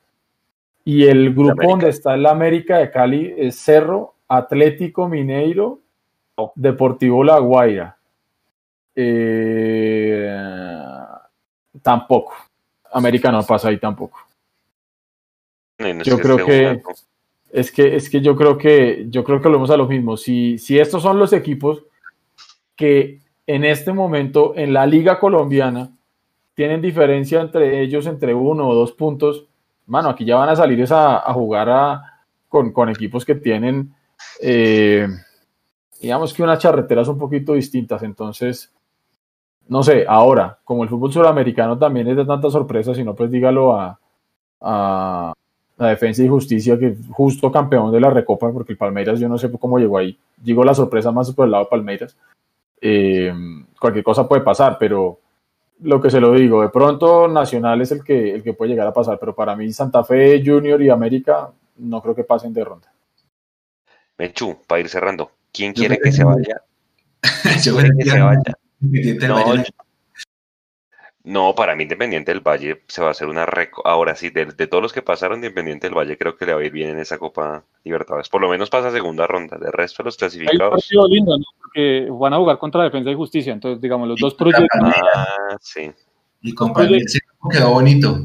Y 0.83 1.05
el 1.05 1.33
grupo 1.33 1.67
donde 1.67 1.89
está 1.89 2.15
el 2.15 2.25
América 2.25 2.77
de 2.77 2.89
Cali 2.89 3.33
es 3.37 3.57
Cerro, 3.57 4.15
Atlético 4.27 5.07
Mineiro, 5.07 5.79
Deportivo 6.55 7.23
La 7.23 7.39
Guaira. 7.39 7.97
Eh, 8.95 10.33
tampoco. 11.81 12.33
América 12.91 13.31
no 13.31 13.43
pasa 13.43 13.69
ahí 13.69 13.77
tampoco. 13.77 14.17
Yo 16.03 16.17
creo 16.17 16.37
que 16.37 16.81
es 17.51 17.71
que 17.71 17.95
es 17.95 18.09
que 18.09 18.21
yo 18.21 18.35
creo 18.35 18.57
que 18.57 19.05
yo 19.09 19.23
creo 19.23 19.41
que 19.41 19.47
volvemos 19.47 19.69
a 19.69 19.77
lo 19.77 19.87
mismo. 19.87 20.17
Si, 20.17 20.57
si 20.57 20.79
estos 20.79 21.01
son 21.01 21.19
los 21.19 21.33
equipos 21.33 21.83
que 22.75 23.21
en 23.45 23.63
este 23.63 23.93
momento 23.93 24.53
en 24.55 24.73
la 24.73 24.85
liga 24.85 25.19
colombiana 25.19 25.91
tienen 26.53 26.81
diferencia 26.81 27.39
entre 27.41 27.81
ellos 27.81 28.07
entre 28.07 28.33
uno 28.33 28.67
o 28.67 28.75
dos 28.75 28.91
puntos, 28.91 29.47
mano, 29.85 30.09
aquí 30.09 30.25
ya 30.25 30.35
van 30.35 30.49
a 30.49 30.55
salir 30.55 30.85
a, 30.91 31.33
jugar 31.33 32.01
con, 32.47 32.89
equipos 32.89 33.25
que 33.25 33.35
tienen, 33.35 33.93
eh, 34.41 35.07
digamos 36.01 36.33
que 36.33 36.43
unas 36.43 36.59
charreteras 36.59 37.07
un 37.07 37.17
poquito 37.17 37.53
distintas. 37.53 38.03
Entonces, 38.03 38.73
no 39.67 39.83
sé, 39.83 40.05
ahora, 40.07 40.59
como 40.63 40.83
el 40.83 40.89
fútbol 40.89 41.11
sudamericano 41.11 41.77
también 41.77 42.07
es 42.07 42.17
de 42.17 42.25
tantas 42.25 42.53
sorpresas, 42.53 42.97
si 42.97 43.03
no, 43.03 43.15
pues 43.15 43.31
dígalo 43.31 43.75
a, 43.75 43.99
a, 44.61 45.33
Defensa 45.85 46.23
y 46.23 46.27
Justicia, 46.27 46.77
que 46.77 46.95
justo 47.11 47.51
campeón 47.51 47.91
de 47.91 47.99
la 47.99 48.09
Recopa, 48.09 48.51
porque 48.51 48.71
el 48.71 48.77
Palmeiras, 48.77 49.19
yo 49.19 49.29
no 49.29 49.37
sé 49.37 49.51
cómo 49.51 49.77
llegó 49.77 49.99
ahí. 49.99 50.17
Digo 50.35 50.63
la 50.63 50.73
sorpresa 50.73 51.11
más 51.11 51.31
por 51.31 51.45
el 51.45 51.51
lado 51.51 51.65
de 51.65 51.69
Palmeiras. 51.69 52.17
Eh, 52.81 53.31
cualquier 53.79 54.03
cosa 54.03 54.27
puede 54.27 54.41
pasar, 54.41 54.77
pero 54.79 55.19
lo 55.81 56.01
que 56.01 56.09
se 56.09 56.19
lo 56.19 56.33
digo, 56.33 56.61
de 56.61 56.69
pronto 56.69 57.27
Nacional 57.27 57.81
es 57.81 57.91
el 57.91 58.03
que, 58.03 58.33
el 58.35 58.43
que 58.43 58.53
puede 58.53 58.71
llegar 58.71 58.87
a 58.87 58.93
pasar, 58.93 59.19
pero 59.19 59.35
para 59.35 59.55
mí 59.55 59.71
Santa 59.71 60.03
Fe, 60.03 60.41
Junior 60.43 60.81
y 60.81 60.89
América 60.89 61.51
no 61.77 62.01
creo 62.01 62.15
que 62.15 62.23
pasen 62.23 62.53
de 62.53 62.63
ronda. 62.63 62.91
Mechu, 64.17 64.57
para 64.65 64.81
ir 64.81 64.89
cerrando, 64.89 65.31
¿quién 65.51 65.73
quiere 65.73 65.99
que, 65.99 66.11
se 66.11 66.23
vaya? 66.23 66.61
yo 67.63 67.75
quiere 67.75 67.91
que 67.97 68.09
se 68.09 68.19
vaya? 68.19 68.57
No, 69.27 69.63
no, 71.27 71.53
para 71.55 71.75
mí 71.75 71.83
Independiente 71.83 72.31
del 72.31 72.39
Valle 72.39 72.83
se 72.87 73.01
va 73.01 73.09
a 73.09 73.11
hacer 73.11 73.27
una 73.27 73.45
ahora 73.83 74.15
sí, 74.15 74.29
de, 74.29 74.45
todos 74.67 74.81
los 74.81 74.93
que 74.93 75.01
pasaron 75.01 75.41
de 75.41 75.47
Independiente 75.47 75.85
del 75.87 75.97
Valle 75.97 76.17
creo 76.17 76.37
que 76.37 76.45
le 76.45 76.53
va 76.53 76.61
a 76.61 76.63
ir 76.63 76.71
bien 76.71 76.91
en 76.91 76.99
esa 76.99 77.17
Copa 77.17 77.65
Libertadores. 77.83 78.29
Por 78.29 78.39
lo 78.39 78.47
menos 78.47 78.69
pasa 78.69 78.91
segunda 78.91 79.27
ronda, 79.27 79.57
de 79.57 79.69
resto 79.69 80.03
los 80.03 80.15
clasificados. 80.15 80.61
Hay 80.61 80.67
un 80.67 80.71
partido 80.71 81.07
lindo, 81.09 81.37
¿no? 81.37 81.43
Porque 81.61 82.07
van 82.09 82.33
a 82.33 82.37
jugar 82.37 82.57
contra 82.57 82.83
Defensa 82.85 83.11
y 83.11 83.15
Justicia, 83.15 83.51
entonces 83.51 83.81
digamos 83.81 84.07
los 84.07 84.17
dos 84.21 84.35
proyectos. 84.35 84.69
Ah, 85.13 85.57
sí. 85.59 85.91
Y 86.43 86.53
con 86.53 86.73
quedó 86.73 87.71
bonito. 87.71 88.19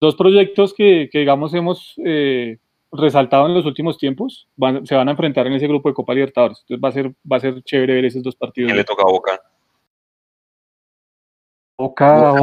Dos 0.00 0.16
proyectos 0.16 0.74
que, 0.74 1.08
digamos 1.12 1.54
hemos 1.54 1.94
eh, 2.04 2.58
resaltado 2.90 3.46
en 3.46 3.54
los 3.54 3.64
últimos 3.64 3.96
tiempos 3.96 4.48
se 4.82 4.94
van 4.96 5.08
a 5.08 5.12
enfrentar 5.12 5.46
en 5.46 5.52
ese 5.52 5.68
grupo 5.68 5.88
de 5.88 5.94
Copa 5.94 6.14
Libertadores. 6.14 6.64
Entonces 6.68 6.84
va 6.84 6.88
a 6.88 6.92
ser, 6.92 7.14
va 7.30 7.36
a 7.36 7.40
ser 7.40 7.62
chévere 7.62 7.94
ver 7.94 8.06
esos 8.06 8.24
dos 8.24 8.34
partidos. 8.34 8.66
¿Quién 8.66 8.78
le 8.78 8.84
toca 8.84 9.04
a 9.04 9.06
Boca? 9.06 9.40
Boca, 11.76 12.34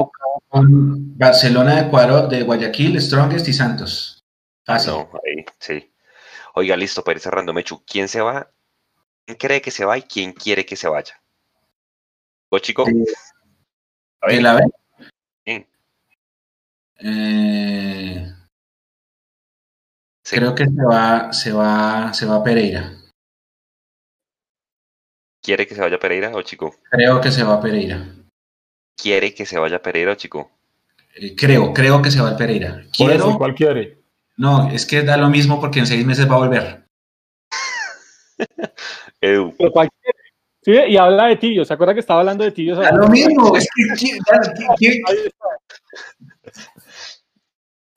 Barcelona 0.51 1.75
de 1.75 1.81
Ecuador, 1.87 2.27
de 2.27 2.43
Guayaquil, 2.43 2.99
Strongest 2.99 3.47
y 3.47 3.53
Santos. 3.53 4.23
Fácil. 4.65 4.93
No, 4.93 5.09
ahí, 5.25 5.45
sí. 5.57 5.93
Oiga, 6.55 6.75
listo, 6.75 7.03
para 7.03 7.17
ir 7.17 7.21
cerrando, 7.21 7.53
Mechu, 7.53 7.81
¿quién 7.85 8.09
se 8.09 8.19
va? 8.19 8.51
¿Quién 9.25 9.37
cree 9.37 9.61
que 9.61 9.71
se 9.71 9.85
va 9.85 9.97
y 9.97 10.01
quién 10.01 10.33
quiere 10.33 10.65
que 10.65 10.75
se 10.75 10.89
vaya? 10.89 11.21
¿O 12.49 12.59
chico? 12.59 12.85
a 14.21 14.27
ver. 14.27 14.41
¿La 14.41 14.59
Eh, 17.03 18.27
Creo 20.23 20.53
que 20.53 20.65
se 20.65 20.85
va, 20.85 21.33
se 21.33 21.51
va, 21.51 22.13
se 22.13 22.25
va 22.25 22.43
Pereira. 22.43 22.97
¿Quiere 25.41 25.65
que 25.65 25.73
se 25.73 25.81
vaya 25.81 25.97
Pereira 25.97 26.31
o 26.35 26.41
chico? 26.41 26.75
Creo 26.91 27.19
que 27.19 27.31
se 27.31 27.43
va 27.43 27.59
Pereira 27.59 28.20
quiere 29.02 29.34
que 29.34 29.45
se 29.45 29.57
vaya 29.57 29.82
Pereira, 29.82 30.15
chico? 30.15 30.52
Eh, 31.15 31.36
creo, 31.36 31.73
creo 31.73 32.02
que 32.02 32.11
se 32.11 32.22
va 32.22 32.30
el 32.30 32.36
Pereira. 32.36 32.84
Quiero. 32.95 33.38
¿Cuál 33.38 33.56
quiere? 33.56 33.98
No, 34.38 34.69
es 34.69 34.86
que 34.86 35.02
da 35.02 35.18
lo 35.18 35.30
mismo 35.30 35.60
porque 35.60 35.80
en 35.80 35.88
seis 35.88 36.06
meses 36.06 36.30
va 36.30 36.36
a 36.36 36.40
volver. 36.40 36.86
Edu. 39.22 39.53
Sí, 40.64 40.72
y 40.73 40.98
habla 40.98 41.26
de 41.28 41.38
Tibios. 41.38 41.68
¿Se 41.68 41.73
acuerda 41.73 41.94
que 41.94 41.99
estaba 41.99 42.19
hablando 42.19 42.44
de 42.44 42.52
Tibios? 42.52 42.78
Da 42.78 42.91
lo 42.91 43.07
mismo. 43.07 43.56
Es 43.56 43.68
que, 44.80 44.99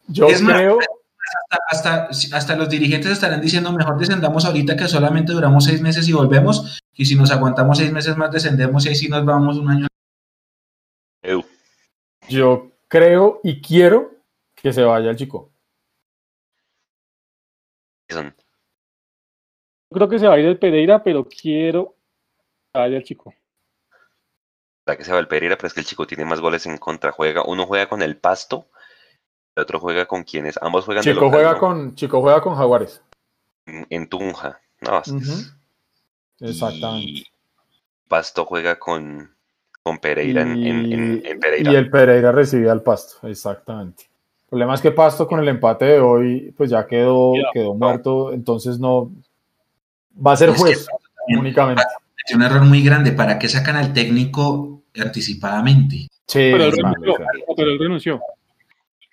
Yo 0.09 0.27
creo. 0.27 0.79
hasta, 1.71 2.09
hasta, 2.33 2.57
los 2.57 2.69
dirigentes 2.69 3.11
estarán 3.11 3.41
diciendo 3.41 3.73
mejor 3.73 3.99
descendamos 3.99 4.45
ahorita 4.45 4.77
que 4.77 4.87
solamente 4.87 5.33
duramos 5.33 5.65
seis 5.65 5.81
meses 5.81 6.07
y 6.09 6.13
volvemos, 6.13 6.79
y 6.93 7.07
si 7.07 7.17
nos 7.17 7.31
aguantamos 7.31 7.79
seis 7.79 7.91
meses 7.91 8.15
más 8.17 8.31
descendemos 8.31 8.85
y 8.85 8.91
ahí 8.91 8.95
sí 8.95 9.09
nos 9.09 9.25
vamos 9.25 9.57
un 9.57 9.71
año 9.71 9.87
yo 12.29 12.71
creo 12.89 13.41
y 13.43 13.61
quiero 13.61 14.13
que 14.55 14.73
se 14.73 14.83
vaya 14.83 15.11
el 15.11 15.17
chico. 15.17 15.51
Yo 18.09 18.23
creo 19.91 20.09
que 20.09 20.19
se 20.19 20.27
va 20.27 20.35
a 20.35 20.39
ir 20.39 20.47
el 20.47 20.59
Pereira, 20.59 21.03
pero 21.03 21.25
quiero 21.25 21.97
que 22.73 22.79
vaya 22.79 22.97
el 22.97 23.05
chico. 23.05 23.35
La 24.87 24.97
que 24.97 25.05
se 25.05 25.13
va 25.13 25.19
el 25.19 25.29
Pereira, 25.29 25.57
pero 25.57 25.69
es 25.69 25.75
que 25.75 25.81
el 25.81 25.87
chico 25.87 26.07
tiene 26.07 26.25
más 26.25 26.41
goles 26.41 26.67
en 26.67 26.79
contra. 26.79 27.13
Juega, 27.13 27.43
uno 27.45 27.67
juega 27.67 27.89
con 27.89 28.03
el 28.03 28.17
Pasto, 28.17 28.69
el 29.55 29.63
otro 29.63 29.81
juega 29.81 30.07
con 30.07 30.25
quienes, 30.25 30.59
ambos 30.61 30.85
juegan 30.85 31.03
chico 31.03 31.31
juega 31.31 31.59
con 31.59 31.95
Chico 31.95 32.21
juega 32.21 32.41
con 32.41 32.57
Jaguares. 32.57 33.03
En, 33.67 34.09
Tunja, 34.09 34.61
no, 34.81 35.03
Exactamente. 36.41 37.25
Pasto 38.09 38.45
juega 38.45 38.79
con 38.79 39.34
con 39.85 39.99
Pereira 39.99 40.41
en, 40.41 41.23
Pereira. 41.39 41.73
Y 41.73 41.77
el 41.77 41.91
Pereira 41.91 42.33
recibe 42.33 42.71
al 42.71 42.83
Pasto, 42.83 43.29
exactamente. 43.29 44.05
El 44.45 44.49
problema 44.49 44.75
es 44.75 44.81
que 44.81 44.93
Pasto 44.93 45.29
con 45.29 45.41
el 45.41 45.49
empate 45.49 45.85
de 45.85 46.01
hoy, 46.01 46.55
pues 46.57 46.71
ya 46.71 46.87
quedó, 46.87 47.35
quedó 47.53 47.75
muerto, 47.75 48.33
entonces 48.33 48.79
no 48.79 49.13
va 50.27 50.33
a 50.33 50.37
ser 50.37 50.51
juez 50.51 50.87
únicamente. 51.29 51.83
Es 52.27 52.35
un 52.35 52.43
error 52.43 52.63
muy 52.63 52.83
grande. 52.83 53.13
¿Para 53.13 53.39
qué 53.39 53.47
sacan 53.47 53.77
al 53.77 53.93
técnico 53.93 54.85
anticipadamente? 54.97 56.09
Sí, 56.27 56.51
pero, 56.51 56.65
él 56.65 56.73
renunció, 56.73 57.15
pero 57.55 57.71
él 57.71 57.79
renunció. 57.79 58.21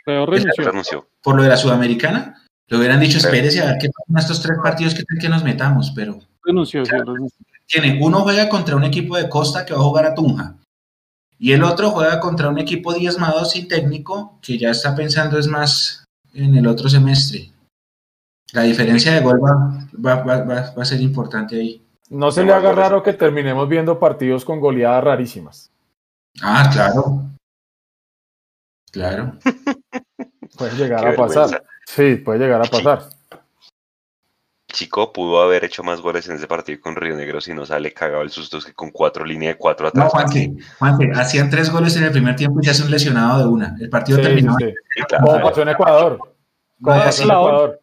Pero 0.06 0.26
renunció. 0.26 1.07
Por 1.22 1.35
lo 1.35 1.43
de 1.43 1.49
la 1.49 1.57
Sudamericana, 1.57 2.41
le 2.68 2.77
hubieran 2.77 3.02
dicho, 3.02 3.18
espérese 3.18 3.61
a 3.61 3.65
ver 3.65 3.77
qué 3.77 3.89
pasan 3.89 4.18
estos 4.18 4.41
tres 4.41 4.57
partidos 4.64 4.95
que, 4.95 5.03
que 5.19 5.27
nos 5.27 5.43
metamos, 5.43 5.91
pero. 5.93 6.18
Renunció, 6.45 6.85
sí, 6.85 6.91
renunció. 6.91 7.45
Tiene, 7.68 7.99
uno 8.02 8.22
juega 8.22 8.48
contra 8.48 8.77
un 8.77 8.85
equipo 8.85 9.18
de 9.18 9.27
Costa 9.27 9.65
que 9.65 9.73
va 9.73 9.80
a 9.80 9.84
jugar 9.84 10.06
a 10.06 10.15
Tunja. 10.15 10.56
Y 11.44 11.54
el 11.54 11.64
otro 11.64 11.90
juega 11.90 12.20
contra 12.20 12.50
un 12.50 12.60
equipo 12.60 12.94
diezmado 12.94 13.44
sin 13.46 13.68
técnico 13.68 14.38
que 14.44 14.60
ya 14.60 14.70
está 14.70 14.96
pensando 14.96 15.40
es 15.40 15.48
más 15.48 16.06
en 16.36 16.56
el 16.56 16.68
otro 16.68 16.88
semestre. 16.88 17.52
La 18.54 18.62
diferencia 18.62 19.12
de 19.12 19.22
gol 19.22 19.42
va, 19.42 20.76
a 20.80 20.86
ser 20.86 21.02
importante 21.02 21.56
ahí. 21.56 21.84
No 22.12 22.32
se 22.32 22.44
le 22.44 22.54
haga 22.54 22.74
raro 22.74 23.02
que 23.02 23.14
terminemos 23.14 23.68
viendo 23.68 23.98
partidos 23.98 24.46
con 24.46 24.60
goleadas 24.60 25.04
rarísimas. 25.04 25.72
Ah, 26.44 26.70
claro. 26.72 27.24
Claro. 28.92 29.34
puede 30.60 30.76
llegar 30.78 31.08
a 31.08 31.16
pasar. 31.16 31.64
Sí, 31.88 32.18
puede 32.18 32.38
llegar 32.38 32.62
a 32.62 32.70
pasar. 32.70 33.10
Chico 34.72 35.11
pudo 35.14 35.41
haber 35.41 35.64
hecho 35.64 35.84
más 35.84 36.02
goles 36.02 36.27
en 36.30 36.35
ese 36.35 36.48
partido 36.48 36.80
con 36.81 36.95
Río 36.95 37.15
Negro 37.15 37.41
si 37.41 37.53
no 37.53 37.65
sale 37.65 37.93
cagado 37.93 38.22
el 38.23 38.30
susto 38.30 38.60
que 38.60 38.73
con 38.73 38.91
cuatro 38.91 39.26
líneas 39.26 39.56
de 39.56 39.57
cuatro 39.57 39.88
atrás. 39.88 40.06
No, 40.06 40.10
Juanque, 40.10 40.53
Juanque, 40.80 41.11
hacían 41.15 41.49
tres 41.49 41.72
goles 41.72 41.95
en 41.98 42.03
el 42.06 42.11
primer 42.11 42.35
tiempo 42.35 42.60
y 42.61 42.65
ya 42.65 42.72
es 42.72 42.81
un 42.81 42.91
lesionado 42.91 43.39
de 43.39 43.48
una. 43.48 43.76
El 43.80 43.89
partido 43.89 44.19
terminó. 44.19 44.56
Sí, 44.57 44.73
Como 45.19 45.41
pasó 45.41 45.61
en 45.61 45.69
Ecuador. 45.69 46.18
Como 46.81 46.98
pasó 46.98 47.23
en 47.23 47.30
Ecuador. 47.30 47.81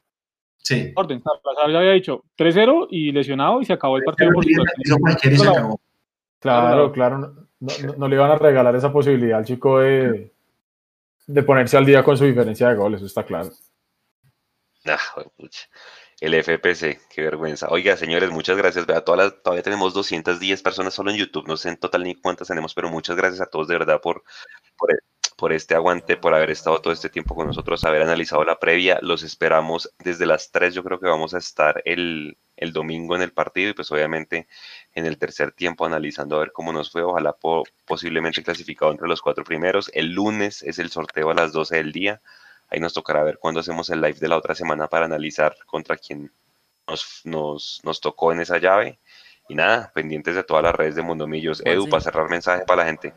Sí. 0.59 0.93
Orden, 0.97 1.23
ya 1.73 1.79
había 1.79 1.93
dicho 1.93 2.25
3-0 2.37 2.89
y 2.91 3.13
lesionado 3.13 3.61
y 3.61 3.65
se 3.65 3.73
acabó 3.73 3.97
el 3.97 4.05
partido. 4.05 4.33
Por 4.33 4.45
Claro, 6.41 6.93
claro. 6.93 7.49
No, 7.61 8.07
le 8.09 8.15
iban 8.15 8.31
a 8.31 8.37
regalar 8.37 8.77
esa 8.77 8.93
posibilidad 8.93 9.39
al 9.39 9.45
chico 9.45 9.81
de, 9.81 10.33
de 11.27 11.43
ponerse 11.43 11.77
al 11.77 11.85
día 11.85 12.05
con 12.05 12.17
su 12.17 12.25
diferencia 12.25 12.69
de 12.69 12.77
goles, 12.77 12.99
eso 12.99 13.07
está 13.07 13.25
claro. 13.25 13.51
Ah, 14.87 14.99
el 16.21 16.35
FPC, 16.35 17.01
qué 17.09 17.23
vergüenza. 17.23 17.69
Oiga, 17.71 17.97
señores, 17.97 18.31
muchas 18.31 18.57
gracias. 18.57 18.87
Vea, 18.87 19.03
todavía 19.03 19.63
tenemos 19.63 19.95
210 19.95 20.63
personas 20.63 20.95
solo 20.95 21.11
en 21.11 21.17
YouTube. 21.17 21.47
No 21.47 21.57
sé 21.57 21.69
en 21.69 21.77
total 21.77 22.03
ni 22.03 22.17
cuántas 22.17 22.49
tenemos, 22.49 22.75
pero 22.75 22.91
muchas 22.91 23.17
gracias 23.17 23.41
a 23.41 23.47
todos 23.47 23.69
de 23.69 23.75
verdad 23.79 24.01
por, 24.01 24.25
por, 25.37 25.53
este 25.53 25.77
aguante, 25.77 26.17
por 26.17 26.35
haber 26.35 26.51
estado 26.51 26.81
todo 26.81 26.93
este 26.93 27.09
tiempo 27.09 27.37
con 27.37 27.47
nosotros, 27.47 27.85
haber 27.85 28.03
analizado 28.03 28.45
la 28.45 28.59
previa. 28.59 28.99
Los 29.01 29.23
esperamos 29.23 29.95
desde 30.01 30.27
las 30.27 30.51
3. 30.51 30.75
Yo 30.75 30.83
creo 30.83 30.99
que 30.99 31.07
vamos 31.07 31.35
a 31.35 31.39
estar 31.39 31.81
el, 31.85 32.37
el 32.57 32.73
domingo 32.73 33.15
en 33.15 33.23
el 33.23 33.33
partido 33.33 33.71
y 33.71 33.75
pues 33.75 33.93
obviamente 33.93 34.49
en 34.95 35.07
el 35.07 35.19
tercer 35.19 35.53
tiempo 35.53 35.87
analizando 35.87 36.37
a 36.37 36.41
ver 36.41 36.53
cómo 36.53 36.73
nos 36.73 36.91
fue. 36.91 37.03
Ojalá 37.03 37.37
posiblemente 37.87 38.43
clasificado 38.43 38.91
entre 38.91 39.07
los 39.07 39.23
cuatro 39.23 39.45
primeros. 39.45 39.89
El 39.95 40.13
lunes 40.15 40.65
es 40.65 40.81
el 40.81 40.91
sorteo 40.91 41.31
a 41.31 41.35
las 41.35 41.53
12 41.53 41.77
del 41.77 41.93
día 41.93 42.21
Ahí 42.71 42.81
nos 42.81 42.93
tocará 42.93 43.23
ver 43.25 43.39
cuándo 43.39 43.61
hacemos 43.61 43.89
el 43.91 44.01
live 44.01 44.19
de 44.19 44.29
la 44.29 44.37
otra 44.37 44.55
semana 44.55 44.89
para 44.89 45.07
analizar 45.07 45.55
contra 45.67 45.97
quién 45.97 46.31
nos, 46.87 47.23
nos, 47.25 47.81
nos 47.85 48.01
tocó 48.01 48.33
en 48.33 48.41
esa 48.41 48.59
llave. 48.59 48.99
Y 49.49 49.55
nada, 49.55 49.91
pendientes 49.95 50.35
de 50.35 50.43
todas 50.45 50.63
las 50.63 50.75
redes 50.75 50.95
de 50.95 51.03
Mundomillos. 51.03 51.61
Edu, 51.65 51.83
Juanse. 51.83 51.91
para 51.91 52.01
cerrar 52.03 52.29
mensaje 52.31 52.65
para 52.67 52.83
la 52.83 52.89
gente. 52.89 53.15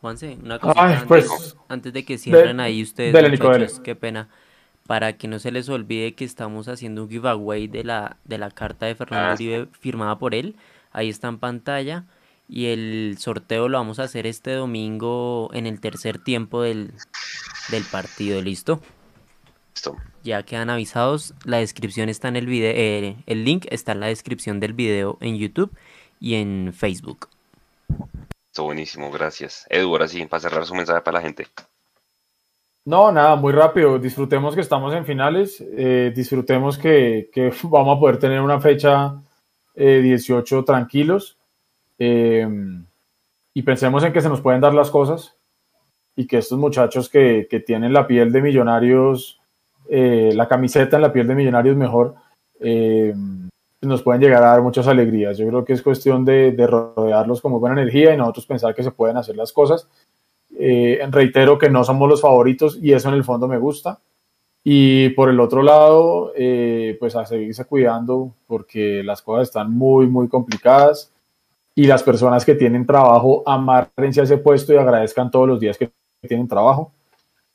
Juanse, 0.00 0.36
una 0.42 0.58
Ay, 0.76 0.92
antes, 0.94 1.04
pues, 1.06 1.56
antes 1.68 1.92
de 1.92 2.04
que 2.04 2.18
cierren 2.18 2.58
de- 2.58 2.62
ahí 2.62 2.82
ustedes, 2.82 3.12
dele, 3.14 3.30
muchachos, 3.30 3.80
qué 3.80 3.96
pena. 3.96 4.28
Para 4.86 5.14
que 5.16 5.26
no 5.26 5.38
se 5.38 5.50
les 5.50 5.68
olvide 5.68 6.14
que 6.14 6.24
estamos 6.24 6.68
haciendo 6.68 7.02
un 7.04 7.08
giveaway 7.08 7.66
de 7.66 7.82
la, 7.82 8.18
de 8.24 8.38
la 8.38 8.50
carta 8.50 8.86
de 8.86 8.94
Fernando 8.94 9.30
Ah. 9.30 9.34
Uribe 9.34 9.66
firmada 9.80 10.16
por 10.18 10.34
él. 10.34 10.54
Ahí 10.92 11.08
está 11.08 11.28
en 11.28 11.38
pantalla. 11.38 12.04
Y 12.48 12.66
el 12.66 13.16
sorteo 13.18 13.68
lo 13.68 13.78
vamos 13.78 13.98
a 13.98 14.04
hacer 14.04 14.26
este 14.26 14.52
domingo 14.52 15.50
en 15.52 15.66
el 15.66 15.80
tercer 15.80 16.22
tiempo 16.22 16.62
del, 16.62 16.92
del 17.70 17.84
partido, 17.84 18.40
¿listo? 18.40 18.80
Listo. 19.74 19.96
Ya 20.22 20.42
quedan 20.44 20.70
avisados. 20.70 21.34
La 21.44 21.58
descripción 21.58 22.08
está 22.08 22.28
en 22.28 22.36
el 22.36 22.46
video. 22.46 23.16
el 23.26 23.44
link 23.44 23.66
está 23.70 23.92
en 23.92 24.00
la 24.00 24.06
descripción 24.06 24.60
del 24.60 24.72
video 24.72 25.18
en 25.20 25.36
YouTube 25.36 25.72
y 26.20 26.34
en 26.34 26.72
Facebook. 26.72 27.28
Esto 28.50 28.64
buenísimo, 28.64 29.10
gracias. 29.10 29.66
Edu, 29.68 29.88
ahora 29.90 30.08
sí, 30.08 30.24
para 30.26 30.40
cerrar 30.40 30.64
su 30.64 30.74
mensaje 30.74 31.02
para 31.02 31.18
la 31.18 31.22
gente. 31.22 31.46
No, 32.86 33.10
nada, 33.12 33.36
muy 33.36 33.52
rápido. 33.52 33.98
Disfrutemos 33.98 34.54
que 34.54 34.60
estamos 34.60 34.94
en 34.94 35.04
finales. 35.04 35.60
eh, 35.60 36.12
disfrutemos 36.14 36.78
que, 36.78 37.28
que 37.32 37.52
vamos 37.64 37.96
a 37.96 38.00
poder 38.00 38.18
tener 38.18 38.40
una 38.40 38.60
fecha 38.60 39.20
eh, 39.74 40.00
18 40.02 40.64
tranquilos. 40.64 41.35
Eh, 41.98 42.48
y 43.54 43.62
pensemos 43.62 44.04
en 44.04 44.12
que 44.12 44.20
se 44.20 44.28
nos 44.28 44.40
pueden 44.40 44.60
dar 44.60 44.74
las 44.74 44.90
cosas 44.90 45.36
y 46.14 46.26
que 46.26 46.38
estos 46.38 46.58
muchachos 46.58 47.08
que, 47.08 47.46
que 47.48 47.60
tienen 47.60 47.92
la 47.92 48.06
piel 48.06 48.32
de 48.32 48.42
millonarios, 48.42 49.40
eh, 49.88 50.32
la 50.34 50.48
camiseta 50.48 50.96
en 50.96 51.02
la 51.02 51.12
piel 51.12 51.26
de 51.26 51.34
millonarios 51.34 51.76
mejor, 51.76 52.14
eh, 52.60 53.14
nos 53.82 54.02
pueden 54.02 54.20
llegar 54.20 54.42
a 54.42 54.48
dar 54.48 54.62
muchas 54.62 54.86
alegrías. 54.88 55.38
Yo 55.38 55.46
creo 55.48 55.64
que 55.64 55.72
es 55.72 55.82
cuestión 55.82 56.24
de, 56.24 56.52
de 56.52 56.66
rodearlos 56.66 57.40
con 57.40 57.52
muy 57.52 57.60
buena 57.60 57.80
energía 57.80 58.12
y 58.12 58.16
nosotros 58.16 58.46
pensar 58.46 58.74
que 58.74 58.82
se 58.82 58.90
pueden 58.90 59.16
hacer 59.16 59.36
las 59.36 59.52
cosas. 59.52 59.88
Eh, 60.58 61.06
reitero 61.10 61.58
que 61.58 61.68
no 61.68 61.84
somos 61.84 62.08
los 62.08 62.20
favoritos 62.20 62.78
y 62.80 62.92
eso 62.92 63.08
en 63.08 63.14
el 63.14 63.24
fondo 63.24 63.46
me 63.48 63.58
gusta. 63.58 64.00
Y 64.64 65.10
por 65.10 65.28
el 65.28 65.38
otro 65.38 65.62
lado, 65.62 66.32
eh, 66.34 66.96
pues 66.98 67.14
a 67.14 67.24
seguirse 67.24 67.66
cuidando 67.66 68.34
porque 68.46 69.02
las 69.04 69.22
cosas 69.22 69.48
están 69.48 69.72
muy, 69.72 70.08
muy 70.08 70.28
complicadas 70.28 71.12
y 71.76 71.86
las 71.86 72.02
personas 72.02 72.44
que 72.44 72.54
tienen 72.54 72.86
trabajo 72.86 73.44
amárrense 73.46 74.20
a 74.20 74.24
ese 74.24 74.38
puesto 74.38 74.72
y 74.72 74.76
agradezcan 74.76 75.30
todos 75.30 75.46
los 75.46 75.60
días 75.60 75.78
que 75.78 75.92
tienen 76.26 76.48
trabajo 76.48 76.92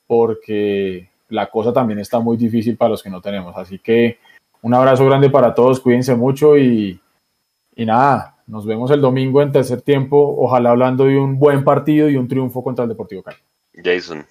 porque 0.06 1.10
la 1.28 1.50
cosa 1.50 1.72
también 1.72 1.98
está 1.98 2.20
muy 2.20 2.36
difícil 2.36 2.76
para 2.76 2.90
los 2.90 3.02
que 3.02 3.10
no 3.10 3.20
tenemos. 3.20 3.56
Así 3.56 3.78
que 3.78 4.18
un 4.62 4.72
abrazo 4.74 5.04
grande 5.06 5.28
para 5.28 5.52
todos, 5.52 5.80
cuídense 5.80 6.14
mucho 6.14 6.56
y, 6.56 7.00
y 7.74 7.84
nada, 7.84 8.36
nos 8.46 8.64
vemos 8.64 8.90
el 8.92 9.00
domingo 9.00 9.42
en 9.42 9.50
tercer 9.50 9.82
tiempo, 9.82 10.36
ojalá 10.38 10.70
hablando 10.70 11.04
de 11.04 11.18
un 11.18 11.38
buen 11.38 11.64
partido 11.64 12.08
y 12.08 12.16
un 12.16 12.28
triunfo 12.28 12.62
contra 12.62 12.84
el 12.84 12.90
Deportivo 12.90 13.22
Cali. 13.22 13.38
Jason, 13.82 14.24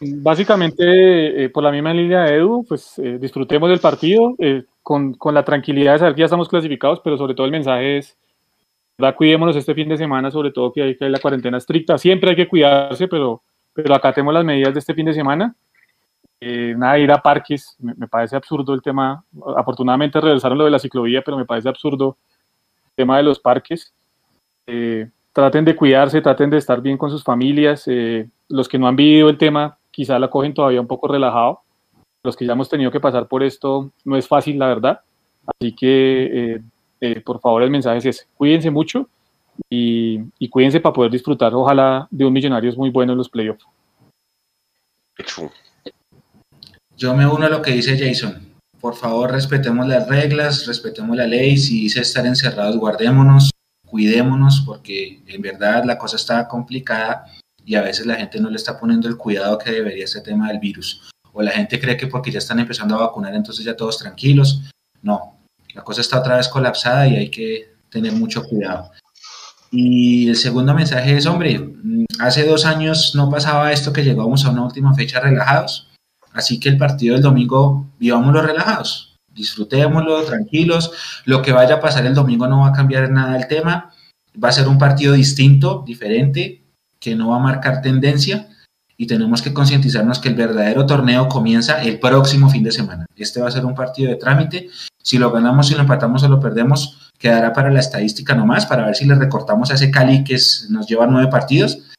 Básicamente, 0.00 1.44
eh, 1.44 1.48
por 1.50 1.62
la 1.62 1.70
misma 1.70 1.92
línea 1.92 2.22
de 2.22 2.36
Edu, 2.36 2.64
pues 2.66 2.98
eh, 2.98 3.18
disfrutemos 3.20 3.68
del 3.68 3.78
partido 3.78 4.34
eh, 4.38 4.64
con, 4.82 5.14
con 5.14 5.34
la 5.34 5.44
tranquilidad 5.44 5.92
de 5.92 5.98
saber 6.00 6.14
que 6.14 6.20
ya 6.20 6.24
estamos 6.24 6.48
clasificados, 6.48 7.00
pero 7.04 7.16
sobre 7.16 7.34
todo 7.34 7.46
el 7.46 7.52
mensaje 7.52 7.98
es, 7.98 8.16
¿verdad? 8.98 9.16
cuidémonos 9.16 9.56
este 9.56 9.74
fin 9.74 9.88
de 9.88 9.96
semana, 9.96 10.30
sobre 10.30 10.50
todo 10.50 10.72
que 10.72 10.82
hay 10.82 10.96
que 10.96 11.08
la 11.08 11.18
cuarentena 11.18 11.58
estricta. 11.58 11.98
Siempre 11.98 12.30
hay 12.30 12.36
que 12.36 12.48
cuidarse, 12.48 13.08
pero, 13.08 13.42
pero 13.72 13.94
acatemos 13.94 14.32
las 14.32 14.44
medidas 14.44 14.72
de 14.72 14.80
este 14.80 14.94
fin 14.94 15.06
de 15.06 15.14
semana. 15.14 15.54
Eh, 16.40 16.74
nada, 16.76 16.98
ir 16.98 17.12
a 17.12 17.22
parques, 17.22 17.76
me, 17.78 17.94
me 17.94 18.08
parece 18.08 18.36
absurdo 18.36 18.74
el 18.74 18.82
tema. 18.82 19.24
Afortunadamente 19.56 20.20
regresaron 20.20 20.58
lo 20.58 20.64
de 20.64 20.70
la 20.70 20.78
ciclovía, 20.78 21.22
pero 21.22 21.36
me 21.36 21.44
parece 21.44 21.68
absurdo 21.68 22.16
el 22.86 22.92
tema 22.96 23.16
de 23.16 23.22
los 23.22 23.38
parques. 23.38 23.94
Eh, 24.66 25.08
traten 25.32 25.64
de 25.64 25.76
cuidarse, 25.76 26.20
traten 26.20 26.50
de 26.50 26.58
estar 26.58 26.80
bien 26.80 26.98
con 26.98 27.10
sus 27.10 27.24
familias. 27.24 27.84
eh, 27.86 28.28
los 28.48 28.68
que 28.68 28.78
no 28.78 28.86
han 28.86 28.96
vivido 28.96 29.28
el 29.30 29.38
tema, 29.38 29.78
quizá 29.90 30.18
la 30.18 30.28
cogen 30.28 30.52
todavía 30.54 30.80
un 30.80 30.86
poco 30.86 31.08
relajado. 31.08 31.60
Los 32.22 32.36
que 32.36 32.46
ya 32.46 32.52
hemos 32.52 32.68
tenido 32.68 32.90
que 32.90 33.00
pasar 33.00 33.26
por 33.28 33.42
esto, 33.42 33.90
no 34.04 34.16
es 34.16 34.28
fácil, 34.28 34.58
la 34.58 34.68
verdad. 34.68 35.00
Así 35.46 35.74
que, 35.74 36.54
eh, 36.54 36.62
eh, 37.02 37.20
por 37.20 37.40
favor, 37.40 37.64
el 37.64 37.70
mensaje 37.70 37.98
es 37.98 38.06
ese. 38.06 38.26
Cuídense 38.36 38.70
mucho 38.70 39.08
y, 39.68 40.20
y 40.38 40.48
cuídense 40.48 40.78
para 40.78 40.92
poder 40.92 41.10
disfrutar, 41.10 41.52
ojalá, 41.52 42.06
de 42.10 42.24
un 42.24 42.32
Millonarios 42.32 42.76
muy 42.76 42.90
bueno 42.90 43.12
en 43.12 43.18
los 43.18 43.28
playoffs. 43.28 43.66
Yo 46.96 47.14
me 47.16 47.26
uno 47.26 47.46
a 47.46 47.48
lo 47.48 47.60
que 47.60 47.72
dice 47.72 47.98
Jason. 47.98 48.52
Por 48.80 48.94
favor, 48.94 49.32
respetemos 49.32 49.86
las 49.88 50.08
reglas, 50.08 50.64
respetemos 50.66 51.16
la 51.16 51.26
ley. 51.26 51.56
Si 51.56 51.82
dice 51.82 52.00
estar 52.00 52.24
encerrados, 52.24 52.76
guardémonos, 52.76 53.50
cuidémonos, 53.84 54.62
porque 54.64 55.22
en 55.26 55.42
verdad 55.42 55.84
la 55.84 55.98
cosa 55.98 56.16
está 56.16 56.46
complicada 56.46 57.26
y 57.64 57.74
a 57.74 57.82
veces 57.82 58.06
la 58.06 58.14
gente 58.14 58.40
no 58.40 58.48
le 58.48 58.56
está 58.56 58.78
poniendo 58.78 59.08
el 59.08 59.16
cuidado 59.16 59.58
que 59.58 59.72
debería 59.72 60.04
este 60.04 60.20
tema 60.20 60.48
del 60.48 60.60
virus. 60.60 61.10
O 61.32 61.42
la 61.42 61.50
gente 61.50 61.80
cree 61.80 61.96
que 61.96 62.06
porque 62.06 62.30
ya 62.30 62.38
están 62.38 62.60
empezando 62.60 62.94
a 62.94 63.06
vacunar, 63.06 63.34
entonces 63.34 63.64
ya 63.64 63.76
todos 63.76 63.98
tranquilos. 63.98 64.62
No, 65.02 65.31
la 65.74 65.82
cosa 65.82 66.00
está 66.00 66.18
otra 66.18 66.36
vez 66.36 66.48
colapsada 66.48 67.06
y 67.06 67.16
hay 67.16 67.30
que 67.30 67.72
tener 67.90 68.12
mucho 68.12 68.44
cuidado. 68.44 68.90
Y 69.70 70.28
el 70.28 70.36
segundo 70.36 70.74
mensaje 70.74 71.16
es, 71.16 71.26
hombre, 71.26 71.58
mm, 71.58 72.04
hace 72.18 72.46
dos 72.46 72.66
años 72.66 73.14
no 73.14 73.30
pasaba 73.30 73.72
esto 73.72 73.92
que 73.92 74.04
llegábamos 74.04 74.44
a 74.44 74.50
una 74.50 74.64
última 74.64 74.94
fecha 74.94 75.20
relajados. 75.20 75.88
Así 76.32 76.60
que 76.60 76.68
el 76.68 76.78
partido 76.78 77.14
del 77.14 77.22
domingo, 77.22 77.86
vivámoslo 77.98 78.42
relajados, 78.42 79.16
disfrutémoslo, 79.34 80.24
tranquilos. 80.24 80.92
Lo 81.24 81.42
que 81.42 81.52
vaya 81.52 81.76
a 81.76 81.80
pasar 81.80 82.04
el 82.06 82.14
domingo 82.14 82.46
no 82.48 82.60
va 82.60 82.68
a 82.68 82.72
cambiar 82.72 83.10
nada 83.10 83.36
el 83.36 83.48
tema. 83.48 83.90
Va 84.42 84.48
a 84.48 84.52
ser 84.52 84.68
un 84.68 84.78
partido 84.78 85.14
distinto, 85.14 85.82
diferente, 85.86 86.62
que 86.98 87.14
no 87.14 87.30
va 87.30 87.36
a 87.36 87.40
marcar 87.40 87.82
tendencia. 87.82 88.48
Y 88.96 89.06
tenemos 89.06 89.42
que 89.42 89.52
concientizarnos 89.52 90.18
que 90.18 90.28
el 90.28 90.34
verdadero 90.34 90.86
torneo 90.86 91.28
comienza 91.28 91.82
el 91.82 91.98
próximo 91.98 92.48
fin 92.48 92.62
de 92.62 92.72
semana. 92.72 93.06
Este 93.16 93.40
va 93.40 93.48
a 93.48 93.50
ser 93.50 93.64
un 93.64 93.74
partido 93.74 94.10
de 94.10 94.16
trámite. 94.16 94.68
Si 95.02 95.18
lo 95.18 95.30
ganamos, 95.30 95.68
si 95.68 95.74
lo 95.74 95.80
empatamos 95.80 96.22
o 96.22 96.28
lo 96.28 96.40
perdemos, 96.40 97.10
quedará 97.18 97.52
para 97.52 97.70
la 97.70 97.80
estadística 97.80 98.34
nomás, 98.34 98.66
para 98.66 98.86
ver 98.86 98.94
si 98.94 99.04
le 99.04 99.14
recortamos 99.14 99.70
a 99.70 99.74
ese 99.74 99.90
Cali 99.90 100.24
que 100.24 100.38
nos 100.70 100.86
lleva 100.86 101.06
nueve 101.06 101.30
partidos. 101.30 101.90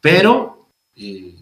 Pero 0.00 0.70
eh, 0.96 1.36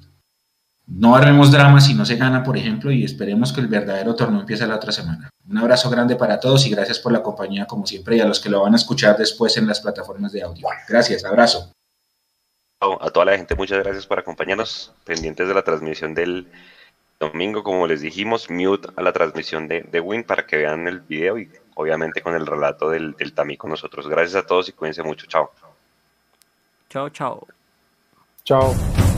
no 0.86 1.16
armemos 1.16 1.50
drama 1.50 1.80
si 1.80 1.94
no 1.94 2.06
se 2.06 2.16
gana, 2.16 2.42
por 2.42 2.56
ejemplo, 2.56 2.90
y 2.92 3.04
esperemos 3.04 3.52
que 3.52 3.60
el 3.60 3.66
verdadero 3.66 4.14
torneo 4.14 4.40
empiece 4.40 4.66
la 4.66 4.76
otra 4.76 4.92
semana. 4.92 5.30
Un 5.48 5.58
abrazo 5.58 5.90
grande 5.90 6.16
para 6.16 6.38
todos 6.38 6.66
y 6.66 6.70
gracias 6.70 6.98
por 6.98 7.12
la 7.12 7.22
compañía, 7.22 7.66
como 7.66 7.86
siempre, 7.86 8.16
y 8.16 8.20
a 8.20 8.26
los 8.26 8.40
que 8.40 8.48
lo 8.48 8.62
van 8.62 8.74
a 8.74 8.76
escuchar 8.76 9.16
después 9.16 9.56
en 9.56 9.66
las 9.66 9.80
plataformas 9.80 10.32
de 10.32 10.42
audio. 10.42 10.66
Gracias, 10.88 11.24
abrazo. 11.24 11.72
A 12.80 13.10
toda 13.10 13.26
la 13.26 13.36
gente, 13.36 13.54
muchas 13.54 13.82
gracias 13.82 14.06
por 14.06 14.18
acompañarnos. 14.18 14.92
Pendientes 15.04 15.48
de 15.48 15.54
la 15.54 15.62
transmisión 15.62 16.14
del 16.14 16.46
domingo, 17.18 17.62
como 17.62 17.86
les 17.86 18.00
dijimos, 18.00 18.50
mute 18.50 18.88
a 18.96 19.02
la 19.02 19.12
transmisión 19.12 19.68
de, 19.68 19.82
de 19.82 20.00
Win 20.00 20.24
para 20.24 20.46
que 20.46 20.56
vean 20.56 20.86
el 20.86 21.00
video 21.00 21.38
y 21.38 21.50
obviamente 21.74 22.20
con 22.20 22.34
el 22.34 22.46
relato 22.46 22.90
del, 22.90 23.12
del 23.12 23.32
Tami 23.32 23.56
con 23.56 23.70
nosotros. 23.70 24.08
Gracias 24.08 24.44
a 24.44 24.46
todos 24.46 24.68
y 24.68 24.72
cuídense 24.72 25.02
mucho. 25.02 25.26
Chao. 25.26 25.50
Chao, 26.88 27.08
chao. 27.10 27.46
Chao. 28.44 29.15